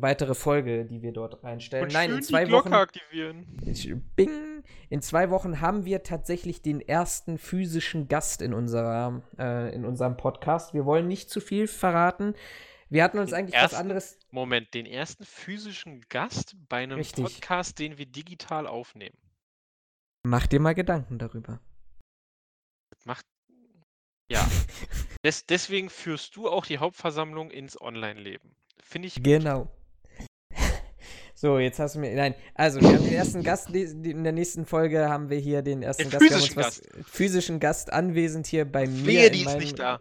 weitere 0.00 0.34
Folge, 0.34 0.86
die 0.86 1.02
wir 1.02 1.12
dort 1.12 1.44
reinstellen. 1.44 1.84
Und 1.84 1.92
Nein, 1.92 2.12
in 2.12 2.22
zwei 2.22 2.46
die 2.46 2.52
Wochen. 2.52 2.72
aktivieren. 2.72 3.46
Bing! 4.16 4.64
In 4.88 5.02
zwei 5.02 5.30
Wochen 5.30 5.60
haben 5.60 5.84
wir 5.84 6.02
tatsächlich 6.02 6.62
den 6.62 6.80
ersten 6.80 7.36
physischen 7.36 8.08
Gast 8.08 8.40
in, 8.40 8.54
unserer, 8.54 9.22
äh, 9.38 9.74
in 9.74 9.84
unserem 9.84 10.16
Podcast. 10.16 10.72
Wir 10.72 10.86
wollen 10.86 11.06
nicht 11.06 11.28
zu 11.30 11.40
viel 11.40 11.66
verraten. 11.66 12.34
Wir 12.88 13.04
hatten 13.04 13.18
uns 13.18 13.30
den 13.30 13.40
eigentlich 13.40 13.54
ersten, 13.54 13.74
was 13.74 13.80
anderes. 13.80 14.17
Moment, 14.30 14.74
den 14.74 14.86
ersten 14.86 15.24
physischen 15.24 16.02
Gast 16.08 16.54
bei 16.68 16.82
einem 16.82 16.98
Richtig. 16.98 17.24
Podcast, 17.24 17.78
den 17.78 17.96
wir 17.96 18.06
digital 18.06 18.66
aufnehmen. 18.66 19.16
Mach 20.22 20.46
dir 20.46 20.60
mal 20.60 20.74
Gedanken 20.74 21.18
darüber. 21.18 21.60
Macht. 23.04 23.24
Ja. 24.30 24.46
Des, 25.24 25.46
deswegen 25.46 25.88
führst 25.88 26.36
du 26.36 26.48
auch 26.48 26.66
die 26.66 26.78
Hauptversammlung 26.78 27.50
ins 27.50 27.80
Online-Leben. 27.80 28.54
Finde 28.78 29.08
ich. 29.08 29.14
Gut. 29.16 29.24
Genau. 29.24 29.70
So, 31.34 31.60
jetzt 31.60 31.78
hast 31.78 31.94
du 31.94 32.00
mir. 32.00 32.16
Nein, 32.16 32.34
also 32.54 32.80
wir 32.80 32.88
haben 32.88 33.04
den 33.04 33.14
ersten 33.14 33.44
Gast. 33.44 33.70
In 33.70 34.24
der 34.24 34.32
nächsten 34.32 34.66
Folge 34.66 35.08
haben 35.08 35.30
wir 35.30 35.38
hier 35.38 35.62
den 35.62 35.84
ersten 35.84 36.02
den 36.02 36.10
Gast. 36.10 36.24
Physischen 36.24 36.56
uns 36.56 36.66
was, 36.66 36.82
physischen 37.06 37.60
Gast 37.60 37.92
anwesend 37.92 38.48
hier 38.48 38.64
bei 38.64 38.88
mir. 38.88 39.06
Wehe, 39.06 39.30
die 39.30 39.44
ist 39.44 39.56
nicht 39.56 39.78
da. 39.78 40.00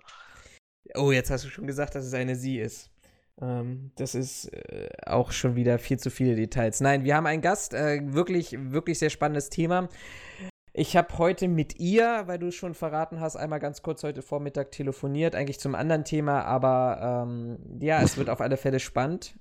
Oh, 0.96 1.12
jetzt 1.12 1.30
hast 1.30 1.46
du 1.46 1.50
schon 1.50 1.68
gesagt, 1.68 1.94
dass 1.94 2.06
es 2.06 2.14
eine 2.16 2.36
Sie 2.36 2.58
ist. 2.58 2.90
Ähm, 3.42 3.92
das 3.96 4.16
ist 4.16 4.46
äh, 4.54 4.90
auch 5.06 5.32
schon 5.32 5.56
wieder 5.56 5.80
viel 5.80 6.00
zu 6.00 6.10
viele 6.10 6.36
Details. 6.36 6.82
Nein, 6.82 7.04
wir 7.04 7.16
haben 7.16 7.28
einen 7.28 7.42
Gast, 7.42 7.74
äh, 7.74 8.00
wirklich, 8.04 8.56
wirklich 8.60 9.00
sehr 9.00 9.10
spannendes 9.10 9.50
Thema. 9.50 9.90
Ich 10.74 10.96
habe 10.96 11.18
heute 11.18 11.48
mit 11.48 11.80
ihr, 11.80 12.24
weil 12.28 12.38
du 12.38 12.48
es 12.48 12.56
schon 12.56 12.76
verraten 12.76 13.20
hast, 13.20 13.36
einmal 13.36 13.60
ganz 13.60 13.82
kurz 13.82 14.04
heute 14.04 14.22
Vormittag 14.22 14.72
telefoniert, 14.72 15.34
eigentlich 15.34 15.60
zum 15.60 15.74
anderen 15.74 16.04
Thema, 16.04 16.44
aber 16.44 17.26
ähm, 17.28 17.58
ja, 17.80 18.00
es 18.02 18.16
wird 18.18 18.30
auf 18.30 18.42
alle 18.42 18.58
Fälle 18.58 18.80
spannend. 18.80 19.36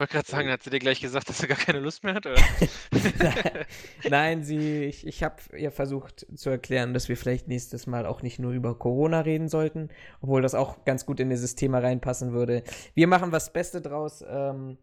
Ich 0.00 0.02
wollte 0.02 0.14
gerade 0.14 0.28
sagen, 0.30 0.48
hat 0.48 0.62
sie 0.62 0.70
dir 0.70 0.78
gleich 0.78 1.02
gesagt, 1.02 1.28
dass 1.28 1.40
sie 1.40 1.46
gar 1.46 1.58
keine 1.58 1.78
Lust 1.78 2.02
mehr 2.04 2.14
hat? 2.14 2.24
Nein, 4.08 4.42
sie, 4.44 4.84
ich, 4.84 5.06
ich 5.06 5.22
habe 5.22 5.36
ihr 5.54 5.70
versucht 5.70 6.26
zu 6.34 6.48
erklären, 6.48 6.94
dass 6.94 7.10
wir 7.10 7.18
vielleicht 7.18 7.48
nächstes 7.48 7.86
Mal 7.86 8.06
auch 8.06 8.22
nicht 8.22 8.38
nur 8.38 8.52
über 8.52 8.78
Corona 8.78 9.20
reden 9.20 9.50
sollten, 9.50 9.90
obwohl 10.22 10.40
das 10.40 10.54
auch 10.54 10.86
ganz 10.86 11.04
gut 11.04 11.20
in 11.20 11.28
dieses 11.28 11.54
Thema 11.54 11.80
reinpassen 11.80 12.32
würde. 12.32 12.64
Wir 12.94 13.08
machen 13.08 13.30
was 13.30 13.52
Beste 13.52 13.82
draus. 13.82 14.24
Ähm, 14.26 14.78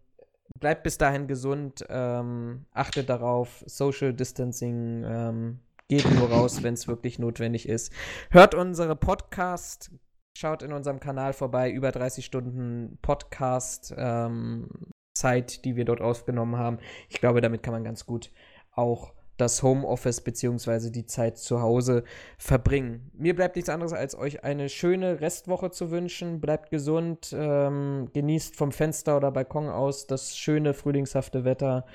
bleibt 0.59 0.83
bis 0.83 0.99
dahin 0.99 1.25
gesund, 1.25 1.83
ähm, 1.89 2.67
achtet 2.71 3.09
darauf, 3.09 3.63
Social 3.65 4.13
Distancing, 4.13 5.03
ähm, 5.03 5.59
geht 5.87 6.07
nur 6.11 6.29
raus, 6.29 6.61
wenn 6.61 6.75
es 6.75 6.87
wirklich 6.87 7.17
notwendig 7.17 7.67
ist. 7.67 7.91
Hört 8.29 8.53
unsere 8.53 8.95
Podcast, 8.95 9.89
schaut 10.37 10.61
in 10.61 10.73
unserem 10.73 10.99
Kanal 10.99 11.33
vorbei, 11.33 11.71
über 11.71 11.91
30 11.91 12.23
Stunden 12.23 12.99
Podcast. 13.01 13.95
Ähm, 13.97 14.69
Zeit, 15.17 15.65
die 15.65 15.75
wir 15.75 15.85
dort 15.85 16.01
aufgenommen 16.01 16.57
haben. 16.57 16.79
Ich 17.09 17.19
glaube, 17.19 17.41
damit 17.41 17.63
kann 17.63 17.73
man 17.73 17.83
ganz 17.83 18.05
gut 18.05 18.31
auch 18.71 19.13
das 19.37 19.61
Homeoffice 19.61 20.21
bzw. 20.21 20.89
die 20.89 21.05
Zeit 21.05 21.37
zu 21.37 21.61
Hause 21.61 22.03
verbringen. 22.37 23.11
Mir 23.13 23.35
bleibt 23.35 23.55
nichts 23.55 23.69
anderes, 23.69 23.93
als 23.93 24.15
euch 24.15 24.43
eine 24.43 24.67
schöne 24.67 25.21
Restwoche 25.21 25.71
zu 25.71 25.91
wünschen. 25.91 26.41
Bleibt 26.41 26.71
gesund, 26.71 27.35
ähm, 27.37 28.09
genießt 28.13 28.55
vom 28.55 28.71
Fenster 28.71 29.17
oder 29.17 29.31
Balkon 29.31 29.69
aus 29.69 30.07
das 30.07 30.37
schöne 30.37 30.73
frühlingshafte 30.73 31.45
Wetter. 31.45 31.85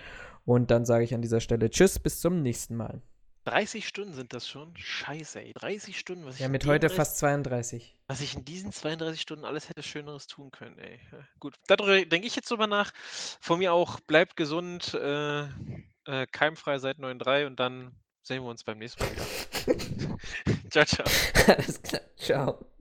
Und 0.45 0.71
dann 0.71 0.85
sage 0.85 1.05
ich 1.05 1.15
an 1.15 1.23
dieser 1.23 1.41
Stelle 1.41 1.71
Tschüss, 1.71 1.99
bis 1.99 2.21
zum 2.21 2.43
nächsten 2.43 2.77
Mal. 2.77 3.03
30 3.45 3.87
Stunden 3.87 4.15
sind 4.15 4.33
das 4.33 4.49
schon? 4.49 4.77
Scheiße, 4.77 5.41
ey. 5.41 5.53
30 5.53 5.99
Stunden, 5.99 6.25
was 6.25 6.37
ich. 6.37 6.41
Ja, 6.41 6.49
mit 6.49 6.67
heute 6.67 6.91
fast 6.91 7.19
32. 7.19 7.97
Was 8.07 8.21
ich 8.21 8.35
in 8.35 8.45
diesen 8.45 8.73
32 8.73 9.21
Stunden 9.21 9.45
alles 9.45 9.69
hätte 9.69 9.83
Schöneres 9.83 10.27
tun 10.27 10.51
können, 10.51 10.79
ey. 10.79 11.01
gut, 11.41 11.55
darüber 11.67 12.05
denke 12.05 12.27
ich 12.27 12.37
jetzt 12.37 12.51
drüber 12.51 12.67
nach. 12.67 12.93
Von 13.41 13.59
mir 13.59 13.73
auch, 13.73 14.01
bleibt 14.01 14.37
gesund, 14.37 14.95
äh, 14.95 15.43
äh, 15.43 16.27
keimfrei 16.31 16.79
seit 16.79 16.99
9.3 16.99 17.47
und 17.47 17.59
dann 17.59 17.93
sehen 18.23 18.43
wir 18.43 18.51
uns 18.51 18.65
beim 18.65 18.79
nächsten 18.79 19.03
Mal 19.03 19.13
wieder. 19.13 19.27
ciao, 20.71 20.85
ciao. 20.85 21.07
Alles 21.47 21.83
klar, 21.83 22.03
ciao. 22.17 22.72